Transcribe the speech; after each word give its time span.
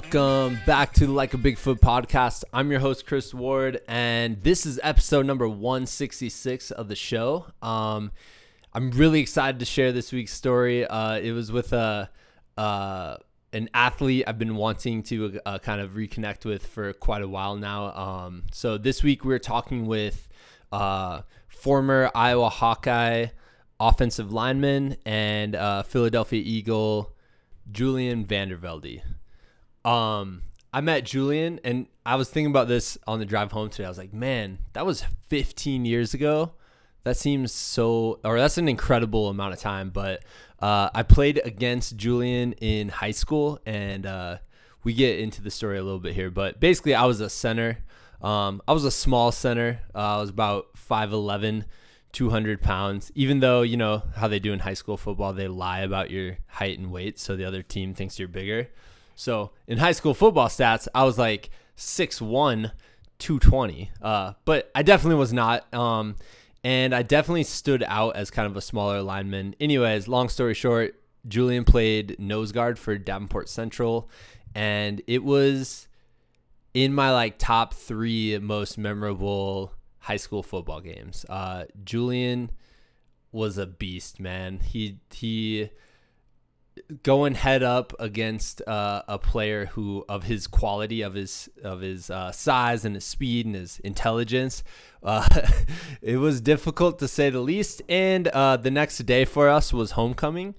Welcome 0.00 0.60
back 0.64 0.92
to 0.92 1.06
the 1.06 1.12
Like 1.12 1.34
a 1.34 1.36
Bigfoot 1.36 1.80
podcast. 1.80 2.44
I'm 2.52 2.70
your 2.70 2.78
host 2.78 3.04
Chris 3.04 3.34
Ward, 3.34 3.80
and 3.88 4.40
this 4.44 4.64
is 4.64 4.78
episode 4.84 5.26
number 5.26 5.48
166 5.48 6.70
of 6.70 6.86
the 6.86 6.94
show. 6.94 7.46
Um, 7.60 8.12
I'm 8.72 8.92
really 8.92 9.18
excited 9.18 9.58
to 9.58 9.64
share 9.64 9.90
this 9.90 10.12
week's 10.12 10.32
story. 10.32 10.86
Uh, 10.86 11.18
it 11.18 11.32
was 11.32 11.50
with 11.50 11.72
a 11.72 12.10
uh, 12.56 13.16
an 13.52 13.70
athlete 13.74 14.22
I've 14.28 14.38
been 14.38 14.54
wanting 14.54 15.02
to 15.02 15.40
uh, 15.44 15.58
kind 15.58 15.80
of 15.80 15.94
reconnect 15.94 16.44
with 16.44 16.64
for 16.64 16.92
quite 16.92 17.22
a 17.22 17.28
while 17.28 17.56
now. 17.56 17.92
Um, 17.92 18.44
so 18.52 18.78
this 18.78 19.02
week 19.02 19.24
we're 19.24 19.40
talking 19.40 19.84
with 19.86 20.28
uh, 20.70 21.22
former 21.48 22.08
Iowa 22.14 22.50
Hawkeye 22.50 23.26
offensive 23.80 24.32
lineman 24.32 24.96
and 25.04 25.56
uh, 25.56 25.82
Philadelphia 25.82 26.40
Eagle 26.40 27.16
Julian 27.72 28.24
Vandervelde. 28.24 29.02
Um, 29.88 30.42
I 30.70 30.82
met 30.82 31.04
Julian 31.04 31.60
and 31.64 31.86
I 32.04 32.16
was 32.16 32.28
thinking 32.28 32.50
about 32.50 32.68
this 32.68 32.98
on 33.06 33.20
the 33.20 33.24
drive 33.24 33.52
home 33.52 33.70
today. 33.70 33.86
I 33.86 33.88
was 33.88 33.96
like, 33.96 34.12
man, 34.12 34.58
that 34.74 34.84
was 34.84 35.02
15 35.28 35.86
years 35.86 36.12
ago. 36.12 36.52
That 37.04 37.16
seems 37.16 37.52
so, 37.52 38.20
or 38.22 38.38
that's 38.38 38.58
an 38.58 38.68
incredible 38.68 39.28
amount 39.28 39.54
of 39.54 39.60
time. 39.60 39.88
But 39.88 40.24
uh, 40.60 40.90
I 40.92 41.04
played 41.04 41.40
against 41.42 41.96
Julian 41.96 42.52
in 42.54 42.90
high 42.90 43.12
school, 43.12 43.60
and 43.64 44.04
uh, 44.04 44.38
we 44.84 44.92
get 44.92 45.20
into 45.20 45.40
the 45.40 45.50
story 45.50 45.78
a 45.78 45.82
little 45.82 46.00
bit 46.00 46.12
here. 46.12 46.30
But 46.30 46.60
basically, 46.60 46.94
I 46.94 47.06
was 47.06 47.22
a 47.22 47.30
center. 47.30 47.78
Um, 48.20 48.60
I 48.68 48.72
was 48.72 48.84
a 48.84 48.90
small 48.90 49.32
center. 49.32 49.80
Uh, 49.94 50.18
I 50.18 50.20
was 50.20 50.28
about 50.28 50.74
5'11, 50.74 51.64
200 52.12 52.60
pounds. 52.60 53.10
Even 53.14 53.40
though, 53.40 53.62
you 53.62 53.78
know, 53.78 54.02
how 54.16 54.28
they 54.28 54.38
do 54.38 54.52
in 54.52 54.58
high 54.58 54.74
school 54.74 54.98
football, 54.98 55.32
they 55.32 55.48
lie 55.48 55.80
about 55.80 56.10
your 56.10 56.38
height 56.48 56.78
and 56.78 56.92
weight 56.92 57.18
so 57.18 57.36
the 57.36 57.44
other 57.44 57.62
team 57.62 57.94
thinks 57.94 58.18
you're 58.18 58.28
bigger. 58.28 58.68
So 59.18 59.50
in 59.66 59.78
high 59.78 59.92
school 59.92 60.14
football 60.14 60.46
stats, 60.46 60.86
I 60.94 61.02
was 61.02 61.18
like 61.18 61.50
6'1, 61.76 62.70
220. 63.18 63.90
Uh, 64.00 64.34
but 64.44 64.70
I 64.76 64.84
definitely 64.84 65.18
was 65.18 65.32
not. 65.32 65.72
Um, 65.74 66.14
and 66.62 66.94
I 66.94 67.02
definitely 67.02 67.42
stood 67.42 67.82
out 67.82 68.14
as 68.14 68.30
kind 68.30 68.46
of 68.46 68.56
a 68.56 68.60
smaller 68.60 69.02
lineman. 69.02 69.56
Anyways, 69.58 70.06
long 70.06 70.28
story 70.28 70.54
short, 70.54 71.00
Julian 71.26 71.64
played 71.64 72.18
nose 72.20 72.52
guard 72.52 72.78
for 72.78 72.96
Davenport 72.96 73.48
Central, 73.48 74.08
and 74.54 75.02
it 75.08 75.24
was 75.24 75.88
in 76.72 76.94
my 76.94 77.12
like 77.12 77.38
top 77.38 77.74
three 77.74 78.38
most 78.38 78.78
memorable 78.78 79.72
high 79.98 80.16
school 80.16 80.44
football 80.44 80.80
games. 80.80 81.26
Uh, 81.28 81.64
Julian 81.84 82.52
was 83.32 83.58
a 83.58 83.66
beast, 83.66 84.20
man. 84.20 84.60
He 84.60 85.00
he 85.12 85.70
going 87.02 87.34
head 87.34 87.62
up 87.62 87.92
against 87.98 88.62
uh, 88.66 89.02
a 89.08 89.18
player 89.18 89.66
who 89.66 90.04
of 90.08 90.24
his 90.24 90.46
quality 90.46 91.02
of 91.02 91.14
his 91.14 91.48
of 91.62 91.80
his 91.80 92.10
uh, 92.10 92.32
size 92.32 92.84
and 92.84 92.94
his 92.94 93.04
speed 93.04 93.44
and 93.46 93.54
his 93.54 93.78
intelligence 93.80 94.62
uh, 95.02 95.26
it 96.02 96.16
was 96.16 96.40
difficult 96.40 96.98
to 96.98 97.08
say 97.08 97.30
the 97.30 97.40
least. 97.40 97.82
And 97.88 98.28
uh, 98.28 98.56
the 98.56 98.70
next 98.70 98.98
day 98.98 99.24
for 99.24 99.48
us 99.48 99.72
was 99.72 99.92
homecoming. 99.92 100.54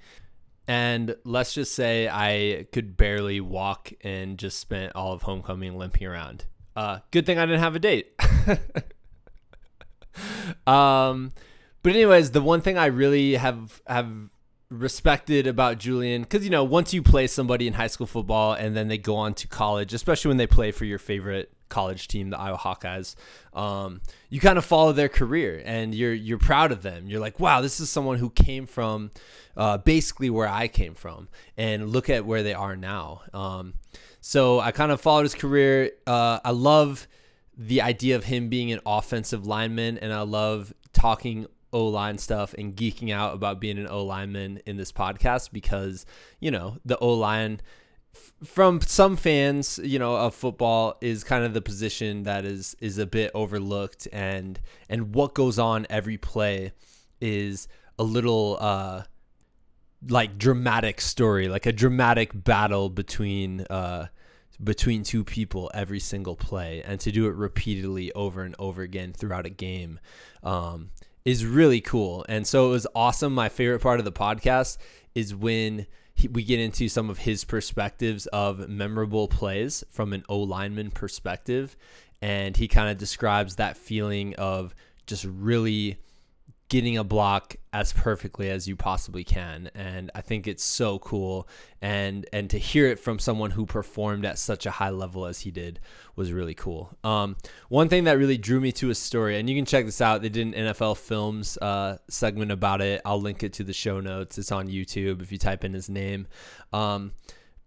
And 0.67 1.15
let's 1.23 1.53
just 1.53 1.73
say 1.73 2.07
i 2.07 2.67
could 2.71 2.95
barely 2.95 3.41
walk 3.41 3.91
and 4.01 4.37
just 4.37 4.59
spent 4.59 4.95
all 4.95 5.13
of 5.13 5.23
homecoming 5.23 5.77
limping 5.77 6.07
around. 6.07 6.45
Uh, 6.75 6.99
good 7.11 7.25
thing 7.25 7.39
i 7.39 7.45
didn't 7.45 7.61
have 7.61 7.75
a 7.75 7.79
date. 7.79 8.11
Um 10.67 11.33
but 11.81 11.93
anyways 11.93 12.31
the 12.31 12.41
one 12.41 12.59
thing 12.59 12.77
i 12.77 12.87
really 12.87 13.35
have 13.35 13.81
have 13.87 14.11
respected 14.69 15.47
about 15.47 15.79
Julian 15.79 16.21
because 16.21 16.43
you 16.43 16.49
know 16.51 16.63
once 16.63 16.93
you 16.93 17.01
play 17.01 17.25
somebody 17.25 17.65
in 17.65 17.73
high 17.73 17.87
school 17.87 18.05
football 18.05 18.53
and 18.53 18.77
then 18.77 18.87
they 18.87 18.97
go 18.97 19.15
on 19.15 19.33
to 19.35 19.47
college, 19.47 19.93
especially 19.93 20.29
when 20.29 20.37
they 20.37 20.47
play 20.47 20.71
for 20.71 20.85
your 20.85 20.99
favorite 20.99 21.51
college 21.69 22.07
team, 22.07 22.29
the 22.29 22.37
Iowa 22.37 22.57
Hawkeyes, 22.57 23.15
um, 23.53 24.01
you 24.29 24.39
kind 24.39 24.57
of 24.57 24.65
follow 24.65 24.91
their 24.91 25.09
career 25.09 25.61
and 25.65 25.93
you're 25.95 26.13
you're 26.13 26.37
proud 26.37 26.71
of 26.71 26.83
them. 26.83 27.07
You're 27.07 27.19
like, 27.19 27.39
wow, 27.39 27.61
this 27.61 27.79
is 27.79 27.89
someone 27.89 28.17
who 28.17 28.29
came 28.29 28.67
from 28.67 29.11
uh, 29.57 29.79
basically 29.79 30.29
where 30.29 30.47
I 30.47 30.67
came 30.67 30.93
from, 30.93 31.29
and 31.57 31.89
look 31.89 32.09
at 32.09 32.25
where 32.25 32.43
they 32.43 32.53
are 32.53 32.75
now. 32.75 33.21
Um, 33.33 33.73
so 34.21 34.59
I 34.59 34.71
kind 34.71 34.91
of 34.91 35.01
followed 35.01 35.23
his 35.23 35.35
career. 35.35 35.91
Uh, 36.05 36.39
I 36.43 36.51
love 36.51 37.07
the 37.57 37.81
idea 37.81 38.15
of 38.15 38.23
him 38.23 38.49
being 38.49 38.71
an 38.71 38.79
offensive 38.85 39.45
lineman, 39.45 39.97
and 39.97 40.13
I 40.13 40.21
love 40.21 40.73
talking 40.93 41.47
O 41.71 41.87
line 41.87 42.17
stuff 42.17 42.53
and 42.57 42.75
geeking 42.75 43.11
out 43.11 43.33
about 43.33 43.59
being 43.59 43.77
an 43.77 43.87
O 43.87 44.03
lineman 44.03 44.61
in 44.65 44.77
this 44.77 44.91
podcast 44.91 45.51
because, 45.51 46.05
you 46.39 46.51
know, 46.51 46.77
the 46.85 46.97
O 46.99 47.13
line 47.13 47.61
from 48.43 48.81
some 48.81 49.15
fans, 49.15 49.79
you 49.83 49.99
know, 49.99 50.15
of 50.15 50.33
football 50.33 50.97
is 51.01 51.23
kind 51.23 51.43
of 51.43 51.53
the 51.53 51.61
position 51.61 52.23
that 52.23 52.45
is 52.45 52.75
is 52.79 52.97
a 52.97 53.05
bit 53.05 53.31
overlooked 53.33 54.07
and 54.11 54.59
and 54.89 55.13
what 55.13 55.33
goes 55.33 55.59
on 55.59 55.85
every 55.89 56.17
play 56.17 56.71
is 57.21 57.67
a 57.97 58.03
little 58.03 58.57
uh 58.59 59.03
like 60.07 60.37
dramatic 60.37 61.01
story, 61.01 61.49
like 61.49 61.65
a 61.65 61.73
dramatic 61.73 62.31
battle 62.33 62.89
between 62.89 63.61
uh 63.69 64.07
between 64.61 65.03
two 65.03 65.23
people 65.23 65.71
every 65.73 65.99
single 65.99 66.35
play 66.35 66.81
and 66.83 66.99
to 66.99 67.11
do 67.11 67.27
it 67.27 67.35
repeatedly 67.35 68.11
over 68.13 68.43
and 68.43 68.55
over 68.59 68.81
again 68.81 69.13
throughout 69.13 69.45
a 69.45 69.49
game. 69.49 69.99
Um 70.43 70.89
is 71.25 71.45
really 71.45 71.81
cool. 71.81 72.25
And 72.29 72.45
so 72.47 72.67
it 72.67 72.71
was 72.71 72.87
awesome. 72.95 73.33
My 73.33 73.49
favorite 73.49 73.81
part 73.81 73.99
of 73.99 74.05
the 74.05 74.11
podcast 74.11 74.77
is 75.15 75.35
when 75.35 75.85
he, 76.13 76.27
we 76.27 76.43
get 76.43 76.59
into 76.59 76.89
some 76.89 77.09
of 77.09 77.19
his 77.19 77.43
perspectives 77.43 78.25
of 78.27 78.67
memorable 78.69 79.27
plays 79.27 79.83
from 79.89 80.13
an 80.13 80.23
O 80.29 80.39
lineman 80.39 80.91
perspective. 80.91 81.75
And 82.21 82.57
he 82.57 82.67
kind 82.67 82.89
of 82.89 82.97
describes 82.97 83.55
that 83.55 83.77
feeling 83.77 84.35
of 84.35 84.75
just 85.07 85.25
really 85.25 85.97
getting 86.69 86.97
a 86.97 87.03
block 87.03 87.55
as 87.73 87.91
perfectly 87.91 88.49
as 88.49 88.67
you 88.67 88.75
possibly 88.75 89.23
can. 89.23 89.69
And 89.73 90.11
i 90.15 90.21
think 90.21 90.47
it's 90.47 90.63
so 90.63 90.99
cool. 90.99 91.47
And 91.81 92.27
and 92.31 92.49
to 92.51 92.57
hear 92.57 92.87
it 92.87 92.99
from 92.99 93.19
someone 93.19 93.51
who 93.51 93.65
performed 93.65 94.23
at 94.25 94.37
such 94.37 94.65
a 94.65 94.71
high 94.71 94.91
level 94.91 95.25
as 95.25 95.41
he 95.41 95.51
did 95.51 95.79
was 96.15 96.31
really 96.31 96.53
cool. 96.53 96.95
Um, 97.03 97.35
one 97.69 97.89
thing 97.89 98.03
that 98.05 98.17
really 98.17 98.37
drew 98.37 98.59
me 98.59 98.71
to 98.73 98.87
his 98.87 98.99
story 98.99 99.39
and 99.39 99.49
you 99.49 99.55
can 99.55 99.65
check 99.65 99.85
this 99.85 99.99
out 99.99 100.21
they 100.21 100.29
did 100.29 100.47
an 100.47 100.53
nfl 100.53 100.95
films 100.95 101.57
uh, 101.57 101.97
segment 102.07 102.51
about 102.51 102.81
it. 102.81 103.01
I'll 103.03 103.21
link 103.21 103.43
it 103.43 103.53
to 103.53 103.63
the 103.63 103.73
show 103.73 103.99
notes. 103.99 104.37
It's 104.37 104.51
on 104.51 104.67
youtube 104.67 105.21
if 105.21 105.31
you 105.31 105.37
type 105.37 105.63
in 105.63 105.73
his 105.73 105.89
name. 105.89 106.27
Um, 106.71 107.11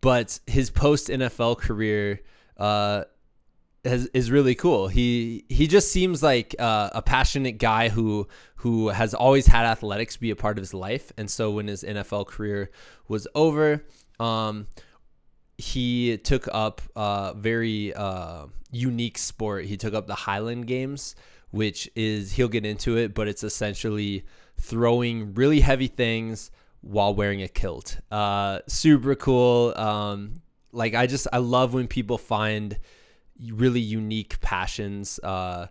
but 0.01 0.39
his 0.47 0.71
post 0.71 1.09
nfl 1.09 1.59
career 1.59 2.21
uh, 2.57 3.05
has, 3.85 4.07
is 4.09 4.31
really 4.31 4.55
cool. 4.55 4.89
He 4.89 5.45
he 5.49 5.67
just 5.67 5.91
seems 5.91 6.23
like 6.23 6.55
uh, 6.59 6.91
a 6.93 7.03
passionate 7.03 7.59
guy 7.59 7.89
who 7.89 8.29
who 8.57 8.89
has 8.89 9.15
always 9.15 9.47
had 9.47 9.65
athletics 9.67 10.17
be 10.17 10.31
a 10.31 10.37
part 10.37 10.59
of 10.59 10.63
his 10.63 10.75
life, 10.75 11.13
and 11.17 11.31
so 11.31 11.51
when 11.51 11.67
his 11.67 11.83
NFL 11.83 12.27
career 12.27 12.71
was 13.09 13.27
over, 13.35 13.85
um, 14.21 14.69
he 15.59 16.17
took 16.19 16.49
up 16.53 16.81
a 16.95 17.35
very 17.37 17.93
uh, 17.95 18.47
unique 18.71 19.19
sport. 19.19 19.65
He 19.65 19.77
took 19.77 19.95
up 19.95 20.07
the 20.07 20.15
Highland 20.15 20.67
Games, 20.67 21.17
which 21.51 21.91
is 21.97 22.33
he'll 22.33 22.49
get 22.49 22.65
into 22.65 22.97
it, 22.97 23.15
but 23.15 23.27
it's 23.27 23.43
essentially 23.43 24.25
throwing 24.61 25.35
really 25.35 25.61
heavy 25.61 25.89
things 25.89 26.51
while 26.83 27.15
wearing 27.15 27.43
a 27.43 27.49
kilt. 27.49 27.99
Uh, 28.11 28.61
super 28.69 29.15
cool. 29.15 29.73
Um, 29.77 30.43
like 30.73 30.95
I 30.95 31.07
just 31.07 31.27
I 31.33 31.39
love 31.39 31.75
when 31.75 31.89
people 31.89 32.19
find 32.19 32.79
really 33.51 33.81
unique 33.81 34.41
passions 34.41 35.19
uh, 35.21 35.69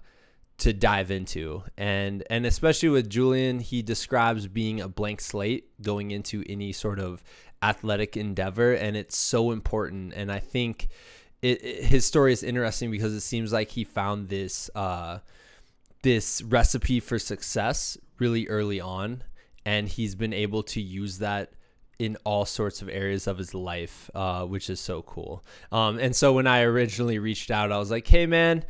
to 0.57 0.73
dive 0.73 1.11
into, 1.11 1.63
and 1.77 2.23
and 2.29 2.45
especially 2.45 2.89
with 2.89 3.09
Julian, 3.09 3.59
he 3.59 3.81
describes 3.81 4.47
being 4.47 4.81
a 4.81 4.87
blank 4.87 5.21
slate 5.21 5.69
going 5.81 6.11
into 6.11 6.43
any 6.47 6.71
sort 6.71 6.99
of 6.99 7.23
athletic 7.63 8.17
endeavor, 8.17 8.73
and 8.73 8.95
it's 8.95 9.17
so 9.17 9.51
important. 9.51 10.13
And 10.13 10.31
I 10.31 10.39
think 10.39 10.89
it, 11.41 11.63
it, 11.63 11.83
his 11.85 12.05
story 12.05 12.33
is 12.33 12.43
interesting 12.43 12.91
because 12.91 13.13
it 13.13 13.21
seems 13.21 13.51
like 13.51 13.71
he 13.71 13.83
found 13.83 14.29
this 14.29 14.69
uh, 14.75 15.19
this 16.03 16.41
recipe 16.41 16.99
for 16.99 17.19
success 17.19 17.97
really 18.19 18.47
early 18.47 18.79
on, 18.79 19.23
and 19.65 19.87
he's 19.87 20.15
been 20.15 20.33
able 20.33 20.63
to 20.63 20.81
use 20.81 21.19
that 21.19 21.53
in 22.01 22.17
all 22.23 22.45
sorts 22.45 22.81
of 22.81 22.89
areas 22.89 23.27
of 23.27 23.37
his 23.37 23.53
life, 23.53 24.09
uh, 24.15 24.43
which 24.43 24.71
is 24.71 24.79
so 24.79 25.03
cool. 25.03 25.45
Um, 25.71 25.99
and 25.99 26.15
so 26.15 26.33
when 26.33 26.47
I 26.47 26.63
originally 26.63 27.19
reached 27.19 27.51
out, 27.51 27.71
I 27.71 27.77
was 27.77 27.91
like, 27.91 28.07
hey, 28.07 28.25
man, 28.25 28.65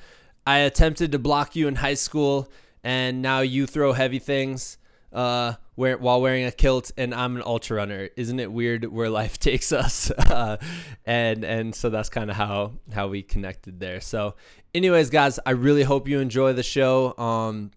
I 0.45 0.57
attempted 0.57 1.13
to 1.13 1.19
block 1.19 1.55
you 1.55 1.69
in 1.69 1.75
high 1.75 1.93
school, 1.93 2.51
and 2.83 3.21
now 3.21 3.39
you 3.39 3.67
throw 3.67 3.93
heavy 3.93 4.19
things 4.19 4.77
uh, 5.13 5.53
while 5.75 6.19
wearing 6.19 6.43
a 6.43 6.51
kilt, 6.51 6.91
and 6.97 7.15
I'm 7.15 7.37
an 7.37 7.43
ultra 7.45 7.77
runner. 7.77 8.09
Isn't 8.17 8.41
it 8.41 8.51
weird 8.51 8.83
where 8.83 9.09
life 9.21 9.39
takes 9.39 9.71
us? 9.71 10.11
and 11.05 11.45
and 11.45 11.73
so 11.73 11.89
that's 11.89 12.09
kind 12.09 12.29
of 12.29 12.35
how 12.35 12.73
how 12.91 13.07
we 13.07 13.23
connected 13.23 13.79
there. 13.79 14.01
So, 14.01 14.35
anyways, 14.75 15.09
guys, 15.09 15.39
I 15.45 15.51
really 15.51 15.83
hope 15.83 16.09
you 16.09 16.19
enjoy 16.19 16.51
the 16.51 16.63
show. 16.63 17.17
Um, 17.17 17.71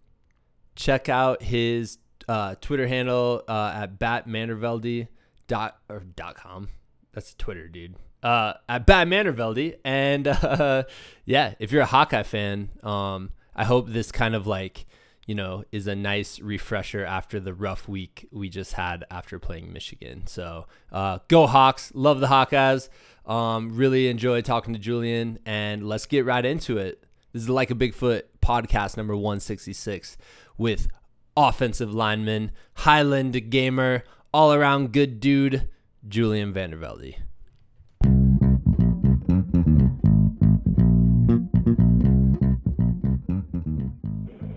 check 0.74 1.08
out 1.08 1.44
his 1.44 1.98
uh, 2.26 2.56
Twitter 2.60 2.88
handle 2.88 3.44
uh, 3.46 3.72
at 3.76 4.00
Bat 4.00 4.26
Mandervelde 4.26 5.06
dot 5.46 5.79
or 5.88 6.00
dot 6.00 6.37
com. 6.37 6.69
That's 7.12 7.35
Twitter, 7.35 7.69
dude. 7.69 7.94
uh, 8.23 8.55
at 8.69 8.87
Bad 8.87 9.08
Mannervelde. 9.08 9.76
And 9.85 10.26
uh, 10.29 10.85
yeah, 11.25 11.55
if 11.58 11.70
you're 11.73 11.82
a 11.82 11.87
Hawkeye 11.87 12.23
fan, 12.25 12.70
um, 12.82 13.31
I 13.55 13.64
hope 13.64 13.88
this 13.91 14.11
kind 14.11 14.35
of 14.35 14.46
like, 14.46 14.87
you 15.26 15.35
know, 15.35 15.62
is 15.70 15.87
a 15.87 15.94
nice 15.94 16.41
refresher 16.41 17.05
after 17.05 17.38
the 17.38 17.55
rough 17.55 17.87
week 17.88 18.26
we 18.32 18.49
just 18.49 18.73
had 18.73 19.05
after 19.11 19.38
playing 19.38 19.73
Michigan. 19.73 20.26
So 20.26 20.67
uh, 20.91 21.20
go 21.29 21.46
Hawks. 21.46 21.93
Love 21.94 22.19
the 22.20 22.26
Hawkeyes. 22.26 22.88
Um, 23.26 23.76
really 23.76 24.08
enjoyed 24.08 24.44
talking 24.44 24.75
to 24.75 24.81
Julian. 24.81 25.38
And 25.46 25.87
let's 25.88 26.06
get 26.06 26.25
right 26.25 26.44
into 26.44 26.79
it. 26.79 27.05
This 27.32 27.43
is 27.43 27.49
Like 27.49 27.70
a 27.70 27.75
Bigfoot 27.75 28.23
podcast 28.43 28.96
number 28.96 29.14
166 29.17 30.17
with 30.58 30.88
offensive 31.37 31.93
lineman, 31.93 32.52
Highland 32.75 33.50
gamer, 33.50 34.05
all 34.34 34.52
around 34.52 34.92
good 34.92 35.20
dude, 35.20 35.69
Julian 36.08 36.52
Vandervelde. 36.52 37.14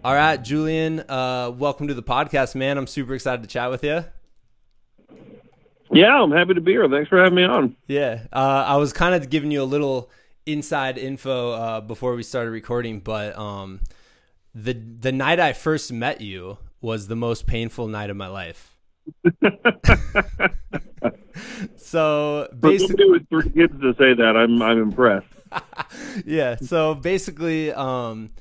All 0.03 0.15
right, 0.15 0.37
Julian, 0.37 1.01
uh, 1.01 1.51
welcome 1.55 1.89
to 1.89 1.93
the 1.93 2.01
podcast, 2.01 2.55
man. 2.55 2.79
I'm 2.79 2.87
super 2.87 3.13
excited 3.13 3.43
to 3.43 3.47
chat 3.47 3.69
with 3.69 3.83
you. 3.83 4.03
Yeah, 5.91 6.23
I'm 6.23 6.31
happy 6.31 6.55
to 6.55 6.61
be 6.61 6.71
here. 6.71 6.89
Thanks 6.89 7.09
for 7.09 7.19
having 7.19 7.35
me 7.35 7.43
on. 7.43 7.75
Yeah, 7.85 8.23
uh, 8.33 8.65
I 8.67 8.77
was 8.77 8.93
kind 8.93 9.13
of 9.13 9.29
giving 9.29 9.51
you 9.51 9.61
a 9.61 9.63
little 9.63 10.09
inside 10.47 10.97
info 10.97 11.51
uh, 11.51 11.81
before 11.81 12.15
we 12.15 12.23
started 12.23 12.49
recording, 12.49 12.99
but 12.99 13.37
um, 13.37 13.81
the 14.55 14.73
the 14.73 15.11
night 15.11 15.39
I 15.39 15.53
first 15.53 15.93
met 15.93 16.19
you 16.19 16.57
was 16.81 17.07
the 17.07 17.15
most 17.15 17.45
painful 17.45 17.87
night 17.87 18.09
of 18.09 18.17
my 18.17 18.27
life. 18.27 18.76
so 21.75 22.47
basically, 22.59 23.09
with 23.09 23.29
three 23.29 23.49
kids 23.51 23.79
to 23.81 23.93
say 23.97 24.13
that, 24.13 24.35
I'm 24.35 24.61
I'm 24.61 24.81
impressed. 24.81 25.27
yeah. 26.25 26.55
So 26.57 26.95
basically, 26.95 27.71
um, 27.71 28.31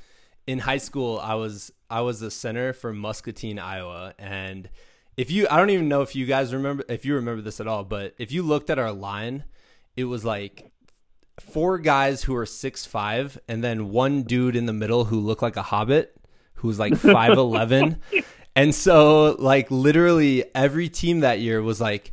in 0.47 0.59
high 0.59 0.79
school, 0.79 1.21
I 1.23 1.35
was 1.35 1.73
I 1.91 2.01
was 2.01 2.23
a 2.23 2.31
center 2.31 2.73
for 2.73 2.93
Muscatine, 2.93 3.59
Iowa, 3.59 4.15
and 4.19 4.69
if 5.17 5.31
you 5.31 5.47
I 5.51 5.57
don't 5.57 5.71
even 5.71 5.89
know 5.89 6.03
if 6.03 6.15
you 6.15 6.27
guys 6.27 6.53
remember 6.53 6.85
if 6.89 7.05
you 7.05 7.15
remember 7.15 7.43
this 7.43 7.61
at 7.61 7.67
all, 7.67 7.85
but 7.85 8.15
if 8.19 8.33
you 8.33 8.43
looked 8.43 8.71
at 8.71 8.79
our 8.79 8.93
line, 8.93 9.45
it 9.97 10.05
was 10.05 10.25
like 10.25 10.71
four 11.41 11.79
guys 11.79 12.25
who 12.25 12.35
were 12.35 12.47
six 12.47 12.87
five, 12.87 13.39
and 13.49 13.63
then 13.63 13.91
one 13.91 14.23
dude 14.23 14.57
in 14.57 14.67
the 14.67 14.73
middle 14.73 15.05
who 15.05 15.21
looked 15.21 15.43
like 15.43 15.57
a 15.57 15.63
hobbit, 15.63 16.17
who 16.55 16.69
was 16.69 16.79
like 16.79 16.97
five 16.97 17.33
eleven, 17.33 18.01
and 18.57 18.75
so 18.75 19.37
like 19.39 19.71
literally 19.71 20.45
every 20.55 20.89
team 20.89 21.21
that 21.21 21.39
year 21.39 21.63
was 21.63 21.81
like, 21.81 22.13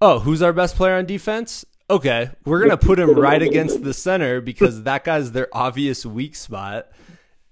oh, 0.00 0.18
who's 0.18 0.42
our 0.42 0.52
best 0.52 0.76
player 0.76 0.96
on 0.96 1.06
defense? 1.06 1.64
Okay, 1.88 2.30
we're 2.44 2.60
gonna 2.60 2.76
put 2.76 2.98
him 2.98 3.14
right 3.14 3.40
against 3.40 3.82
the 3.82 3.94
center 3.94 4.40
because 4.40 4.82
that 4.82 5.04
guy's 5.04 5.32
their 5.32 5.48
obvious 5.52 6.04
weak 6.04 6.34
spot 6.36 6.88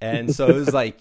and 0.04 0.34
so 0.34 0.48
it 0.48 0.54
was 0.54 0.72
like 0.72 0.98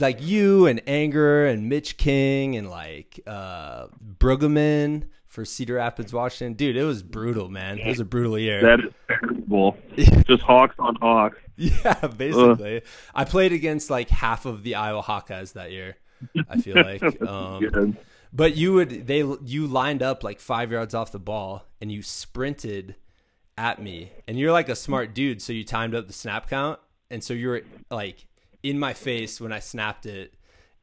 like 0.00 0.22
you 0.22 0.66
and 0.66 0.84
Angerer 0.86 1.50
and 1.50 1.68
Mitch 1.68 1.96
King 1.96 2.56
and 2.56 2.70
like 2.70 3.20
uh 3.26 3.86
Brueggemann 4.18 5.08
for 5.26 5.44
Cedar 5.44 5.74
Rapids, 5.74 6.12
Washington. 6.12 6.54
Dude, 6.54 6.76
it 6.76 6.84
was 6.84 7.02
brutal, 7.02 7.48
man. 7.48 7.78
It 7.78 7.86
was 7.86 8.00
a 8.00 8.04
brutal 8.04 8.38
year. 8.38 8.62
That 8.62 8.80
is 8.80 8.92
terrible. 9.06 9.76
Just 10.26 10.42
Hawks 10.42 10.74
on 10.78 10.96
Hawks. 10.96 11.38
Yeah, 11.56 12.06
basically. 12.06 12.78
Ugh. 12.78 12.82
I 13.14 13.24
played 13.24 13.52
against 13.52 13.90
like 13.90 14.08
half 14.08 14.46
of 14.46 14.62
the 14.62 14.76
Iowa 14.76 15.02
Hawkeyes 15.02 15.52
that 15.52 15.70
year. 15.70 15.96
I 16.48 16.60
feel 16.60 16.76
like. 16.76 17.02
Um, 17.28 17.96
but 18.32 18.56
you 18.56 18.74
would 18.74 19.06
they 19.06 19.24
you 19.44 19.66
lined 19.66 20.02
up 20.02 20.22
like 20.22 20.38
five 20.38 20.70
yards 20.70 20.94
off 20.94 21.12
the 21.12 21.18
ball 21.18 21.64
and 21.80 21.90
you 21.90 22.02
sprinted 22.02 22.96
at 23.56 23.80
me, 23.82 24.12
and 24.26 24.38
you're 24.38 24.52
like 24.52 24.68
a 24.68 24.76
smart 24.76 25.14
dude, 25.14 25.40
so 25.40 25.52
you 25.52 25.64
timed 25.64 25.94
up 25.94 26.06
the 26.06 26.12
snap 26.12 26.48
count 26.48 26.78
and 27.10 27.22
so 27.22 27.34
you 27.34 27.48
were 27.48 27.62
like 27.90 28.26
in 28.62 28.78
my 28.78 28.92
face 28.92 29.40
when 29.40 29.52
I 29.52 29.60
snapped 29.60 30.06
it, 30.06 30.34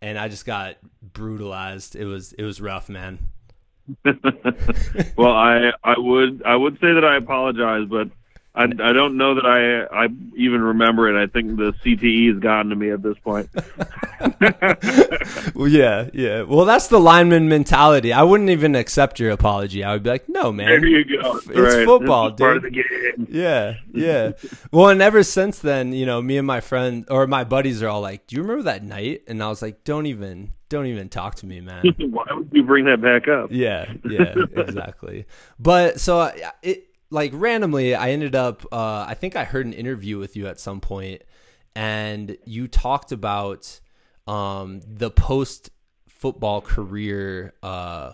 and 0.02 0.18
I 0.18 0.28
just 0.28 0.46
got 0.46 0.78
brutalized. 1.02 1.96
It 1.96 2.06
was 2.06 2.34
it 2.34 2.44
was 2.44 2.62
rough, 2.62 2.90
man. 2.90 3.20
well, 4.04 5.32
I 5.32 5.72
I 5.84 5.96
would 5.98 6.44
I 6.44 6.56
would 6.56 6.76
say 6.76 6.94
that 6.94 7.06
I 7.06 7.18
apologize, 7.18 7.88
but 7.90 8.10
I, 8.56 8.64
I 8.64 8.94
don't 8.94 9.18
know 9.18 9.36
that 9.36 9.46
I 9.46 10.06
I 10.06 10.08
even 10.38 10.62
remember 10.62 11.10
it. 11.10 11.22
I 11.22 11.28
think 11.28 11.58
the 11.58 11.74
CTE 11.74 12.34
has 12.34 12.40
gotten 12.40 12.70
to 12.70 12.76
me 12.76 12.90
at 12.90 13.04
this 13.04 13.18
point. 13.18 13.50
well, 15.56 15.68
yeah, 15.68 16.10
yeah. 16.14 16.44
Well, 16.44 16.64
that's 16.64 16.88
the 16.88 17.00
lineman 17.00 17.50
mentality. 17.50 18.14
I 18.14 18.24
wouldn't 18.24 18.50
even 18.50 18.76
accept 18.76 19.20
your 19.20 19.32
apology. 19.32 19.84
I 19.84 19.92
would 19.92 20.04
be 20.04 20.10
like, 20.10 20.30
"No, 20.30 20.54
man. 20.54 20.68
There 20.68 20.86
you 20.86 21.04
go. 21.04 21.38
It's 21.38 21.48
right. 21.48 21.86
football, 21.86 22.32
dude. 22.32 22.74
Yeah, 23.30 23.76
yeah. 23.94 24.32
well, 24.72 24.88
and 24.88 25.02
ever 25.02 25.24
since 25.24 25.60
then, 25.60 25.92
you 25.92 26.06
know, 26.06 26.22
me 26.22 26.38
and 26.38 26.48
my 26.48 26.62
friend 26.62 27.06
or 27.10 27.28
my 27.28 27.44
buddies 27.44 27.84
are 27.84 27.90
all 27.90 28.02
like, 28.02 28.26
"Do 28.28 28.38
you 28.38 28.42
remember 28.42 28.64
that 28.64 28.84
night?" 28.84 29.24
And 29.28 29.44
I 29.44 29.50
was 29.50 29.62
like, 29.62 29.84
"Don't 29.84 30.06
even, 30.06 30.54
don't 30.70 30.86
even 30.86 31.10
talk 31.10 31.36
to 31.36 31.46
me, 31.46 31.60
man. 31.60 31.84
Why 32.00 32.26
would 32.32 32.50
you 32.54 32.64
bring 32.64 32.86
that 32.86 33.02
back 33.02 33.28
up? 33.28 33.50
Yeah, 33.52 33.92
yeah, 34.10 34.34
exactly. 34.56 35.26
but 35.60 36.00
so 36.00 36.32
it 36.62 36.88
like 37.10 37.32
randomly, 37.34 37.96
I 37.96 38.12
ended 38.12 38.36
up. 38.36 38.66
Uh, 38.72 39.06
I 39.08 39.14
think 39.14 39.36
I 39.36 39.44
heard 39.44 39.66
an 39.66 39.74
interview 39.74 40.18
with 40.18 40.36
you 40.36 40.48
at 40.48 40.60
some 40.60 40.82
point, 40.82 41.22
and 41.76 42.38
you 42.46 42.68
talked 42.68 43.12
about 43.12 43.80
um, 44.28 44.82
the 44.86 45.12
post 45.12 45.70
football 46.08 46.62
career. 46.62 47.54
Uh, 47.62 48.14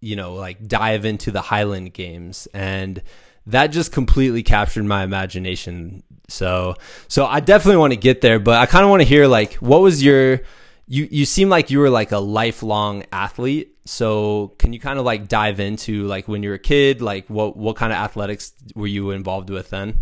you 0.00 0.16
know, 0.16 0.34
like 0.34 0.66
dive 0.66 1.04
into 1.04 1.30
the 1.30 1.40
Highland 1.40 1.94
games, 1.94 2.48
and 2.52 3.02
that 3.46 3.68
just 3.68 3.92
completely 3.92 4.42
captured 4.42 4.84
my 4.84 5.02
imagination. 5.04 6.02
So, 6.28 6.74
so 7.08 7.24
I 7.24 7.40
definitely 7.40 7.78
want 7.78 7.92
to 7.92 7.98
get 7.98 8.20
there, 8.20 8.38
but 8.38 8.58
I 8.58 8.66
kind 8.66 8.84
of 8.84 8.90
want 8.90 9.02
to 9.02 9.08
hear 9.08 9.26
like, 9.26 9.54
what 9.54 9.80
was 9.80 10.02
your 10.02 10.40
you 10.88 11.08
you 11.10 11.24
seem 11.24 11.48
like 11.48 11.70
you 11.70 11.78
were 11.78 11.90
like 11.90 12.12
a 12.12 12.18
lifelong 12.18 13.04
athlete 13.12 13.75
so 13.86 14.52
can 14.58 14.72
you 14.72 14.80
kind 14.80 14.98
of 14.98 15.04
like 15.04 15.28
dive 15.28 15.60
into 15.60 16.04
like 16.04 16.28
when 16.28 16.42
you 16.42 16.50
were 16.50 16.56
a 16.56 16.58
kid 16.58 17.00
like 17.00 17.28
what 17.28 17.56
what 17.56 17.76
kind 17.76 17.92
of 17.92 17.98
athletics 17.98 18.52
were 18.74 18.86
you 18.86 19.10
involved 19.10 19.50
with 19.50 19.70
then? 19.70 19.98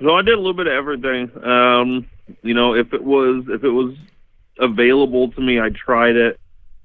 So 0.00 0.14
i 0.14 0.22
did 0.22 0.34
a 0.34 0.36
little 0.36 0.54
bit 0.54 0.66
of 0.66 0.72
everything. 0.72 1.30
Um 1.44 2.06
you 2.42 2.54
know 2.54 2.74
if 2.74 2.92
it 2.92 3.02
was 3.02 3.44
if 3.48 3.64
it 3.64 3.70
was 3.70 3.94
available 4.58 5.30
to 5.32 5.40
me 5.40 5.60
i 5.60 5.70
tried 5.70 6.16
it. 6.16 6.38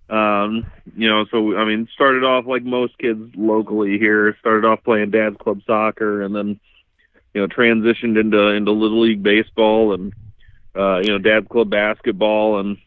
Um 0.10 0.66
you 0.96 1.10
know 1.10 1.26
so 1.32 1.58
i 1.58 1.66
mean 1.66 1.88
started 1.94 2.24
off 2.24 2.46
like 2.46 2.64
most 2.64 2.98
kids 2.98 3.34
locally 3.36 3.98
here 3.98 4.36
started 4.40 4.66
off 4.66 4.84
playing 4.84 5.12
dad's 5.12 5.38
club 5.38 5.62
soccer 5.66 6.22
and 6.22 6.36
then 6.36 6.60
you 7.34 7.42
know 7.42 7.48
transitioned 7.48 8.20
into 8.20 8.48
into 8.50 8.72
little 8.72 9.02
league 9.02 9.24
baseball 9.24 9.94
and 9.94 10.14
uh, 10.76 10.98
you 10.98 11.10
know, 11.10 11.18
dad's 11.18 11.48
club 11.48 11.70
basketball 11.70 12.60
and, 12.60 12.78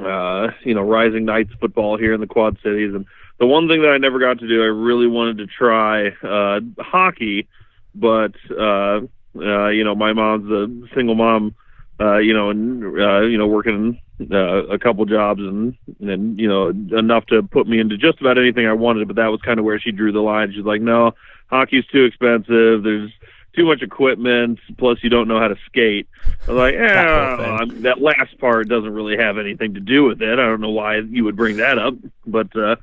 uh, 0.00 0.48
you 0.64 0.74
know, 0.74 0.82
rising 0.82 1.24
knights 1.24 1.52
football 1.60 1.98
here 1.98 2.14
in 2.14 2.20
the 2.20 2.26
Quad 2.26 2.58
Cities. 2.62 2.94
And 2.94 3.06
the 3.38 3.46
one 3.46 3.68
thing 3.68 3.82
that 3.82 3.90
I 3.90 3.98
never 3.98 4.18
got 4.18 4.38
to 4.38 4.48
do, 4.48 4.62
I 4.62 4.66
really 4.66 5.06
wanted 5.06 5.38
to 5.38 5.46
try, 5.46 6.08
uh, 6.22 6.60
hockey, 6.78 7.48
but, 7.94 8.32
uh, 8.50 9.00
uh, 9.36 9.68
you 9.68 9.84
know, 9.84 9.94
my 9.94 10.12
mom's 10.12 10.50
a 10.50 10.94
single 10.94 11.14
mom, 11.14 11.54
uh, 12.00 12.18
you 12.18 12.34
know, 12.34 12.50
and, 12.50 12.84
uh, 13.00 13.20
you 13.20 13.38
know, 13.38 13.46
working, 13.46 14.00
uh, 14.32 14.66
a 14.66 14.78
couple 14.78 15.04
jobs 15.04 15.40
and, 15.40 15.76
and, 16.00 16.38
you 16.38 16.48
know, 16.48 16.68
enough 16.98 17.26
to 17.26 17.42
put 17.42 17.68
me 17.68 17.78
into 17.78 17.96
just 17.96 18.20
about 18.20 18.38
anything 18.38 18.66
I 18.66 18.72
wanted, 18.72 19.06
but 19.06 19.16
that 19.16 19.28
was 19.28 19.40
kind 19.42 19.58
of 19.58 19.64
where 19.64 19.78
she 19.78 19.92
drew 19.92 20.10
the 20.12 20.20
line. 20.20 20.52
She's 20.52 20.64
like, 20.64 20.80
no, 20.80 21.14
hockey's 21.46 21.86
too 21.86 22.04
expensive. 22.04 22.82
There's, 22.82 23.10
too 23.54 23.64
much 23.64 23.82
equipment, 23.82 24.58
plus 24.76 24.98
you 25.02 25.10
don't 25.10 25.28
know 25.28 25.40
how 25.40 25.48
to 25.48 25.56
skate. 25.66 26.08
I 26.46 26.52
was 26.52 26.58
like, 26.58 26.74
yeah, 26.78 27.36
that, 27.36 27.82
that 27.82 28.00
last 28.00 28.38
part 28.38 28.68
doesn't 28.68 28.92
really 28.92 29.16
have 29.16 29.38
anything 29.38 29.74
to 29.74 29.80
do 29.80 30.04
with 30.04 30.22
it. 30.22 30.38
I 30.38 30.42
don't 30.42 30.60
know 30.60 30.70
why 30.70 30.98
you 30.98 31.24
would 31.24 31.36
bring 31.36 31.56
that 31.56 31.78
up, 31.78 31.94
but 32.26 32.54
uh, 32.56 32.76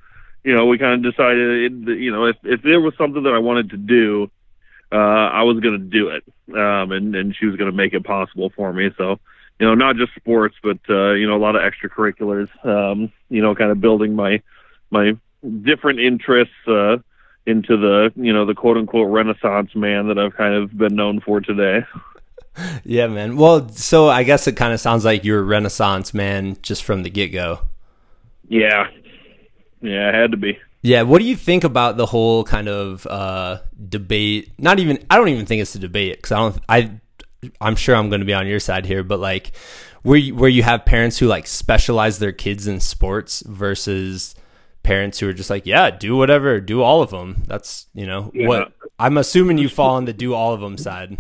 you 0.44 0.56
know, 0.56 0.68
we 0.68 0.78
kind 0.78 1.06
of 1.06 1.12
decided, 1.12 1.88
you 1.88 2.12
know, 2.12 2.26
if 2.26 2.38
if 2.44 2.62
there 2.62 2.80
was 2.80 2.94
something 2.98 3.24
that 3.24 3.34
I 3.34 3.40
wanted 3.40 3.72
to 3.72 3.78
do, 3.78 4.30
uh, 4.92 4.96
I 4.96 5.44
was 5.44 5.60
going 5.60 5.80
to 5.80 5.86
do 5.86 6.10
it, 6.10 6.24
um, 6.56 6.92
and 6.92 7.16
and 7.16 7.36
she 7.36 7.48
was 7.48 7.56
going 7.56 7.70
to 7.70 7.76
make 7.76 7.94
it 7.94 8.04
possible 8.04 8.52
for 8.56 8.72
me. 8.72 8.92
So, 8.98 9.20
you 9.60 9.66
know, 9.66 9.74
not 9.74 9.96
just 9.96 10.14
sports, 10.16 10.56
but 10.62 10.78
uh, 10.88 11.14
you 11.14 11.28
know, 11.28 11.36
a 11.36 11.42
lot 11.42 11.56
of 11.56 11.64
extracurriculars. 11.64 12.50
Um, 12.66 13.12
you 13.30 13.42
know, 13.42 13.56
kind 13.56 13.72
of 13.72 13.82
building 13.82 14.16
my 14.16 14.42
my 14.92 15.18
different 15.64 16.00
interests. 16.00 16.54
Uh, 16.68 16.98
into 17.46 17.78
the 17.78 18.12
you 18.16 18.34
know 18.34 18.46
the 18.46 18.56
quote 18.56 18.78
unquote 18.78 19.10
renaissance 19.10 19.76
man 19.76 20.08
that 20.08 20.18
I've 20.18 20.36
kind 20.36 20.54
of 20.54 20.78
been 20.78 20.96
known 20.96 21.22
for 21.22 21.42
today. 21.42 21.86
Yeah, 22.86 23.08
man. 23.08 23.36
Well, 23.36 23.68
so 23.68 24.08
I 24.08 24.24
guess 24.24 24.48
it 24.48 24.54
kind 24.54 24.74
of 24.74 24.80
sounds 24.80 25.04
like 25.04 25.26
you're 25.26 25.42
a 25.42 25.44
renaissance 25.44 26.14
man 26.14 26.56
just 26.62 26.86
from 26.86 27.04
the 27.04 27.10
get 27.10 27.34
go. 27.34 27.60
Yeah, 28.48 28.88
yeah, 29.82 30.08
it 30.08 30.16
had 30.16 30.32
to 30.32 30.38
be. 30.38 30.58
Yeah, 30.82 31.02
what 31.02 31.20
do 31.20 31.26
you 31.26 31.36
think 31.36 31.64
about 31.64 31.98
the 31.98 32.06
whole 32.06 32.44
kind 32.44 32.70
of 32.70 33.06
uh, 33.08 33.60
debate? 33.90 34.54
Not 34.58 34.80
even 34.80 35.04
I 35.10 35.18
don't 35.18 35.30
even 35.30 35.46
think 35.46 35.62
it's 35.62 35.76
a 35.76 35.80
debate 35.80 36.18
because 36.18 36.32
I 36.32 36.38
don't 36.38 36.60
I 36.70 37.52
I'm 37.60 37.76
sure 37.76 37.96
I'm 37.96 38.10
going 38.10 38.22
to 38.22 38.26
be 38.26 38.34
on 38.34 38.48
your 38.48 38.60
side 38.60 38.86
here, 38.86 39.04
but 39.04 39.20
like 39.20 39.52
where 40.04 40.18
you, 40.18 40.36
where 40.36 40.50
you 40.50 40.64
have 40.64 40.86
parents 40.86 41.18
who 41.18 41.28
like 41.28 41.48
specialize 41.48 42.20
their 42.20 42.32
kids 42.32 42.68
in 42.68 42.80
sports 42.80 43.42
versus 43.48 44.36
parents 44.86 45.20
who 45.20 45.28
are 45.28 45.34
just 45.34 45.50
like, 45.50 45.66
yeah, 45.66 45.90
do 45.90 46.16
whatever, 46.16 46.62
do 46.62 46.82
all 46.82 47.02
of 47.02 47.10
them. 47.10 47.44
That's 47.48 47.88
you 47.94 48.06
know 48.06 48.32
Yeah. 48.34 48.48
what 48.48 48.74
I'm 49.00 49.18
assuming 49.18 49.58
you 49.58 49.68
fall 49.68 49.96
on 49.96 50.06
the 50.06 50.14
do 50.14 50.34
all 50.34 50.54
of 50.54 50.62
them 50.62 50.78
side. 50.78 51.18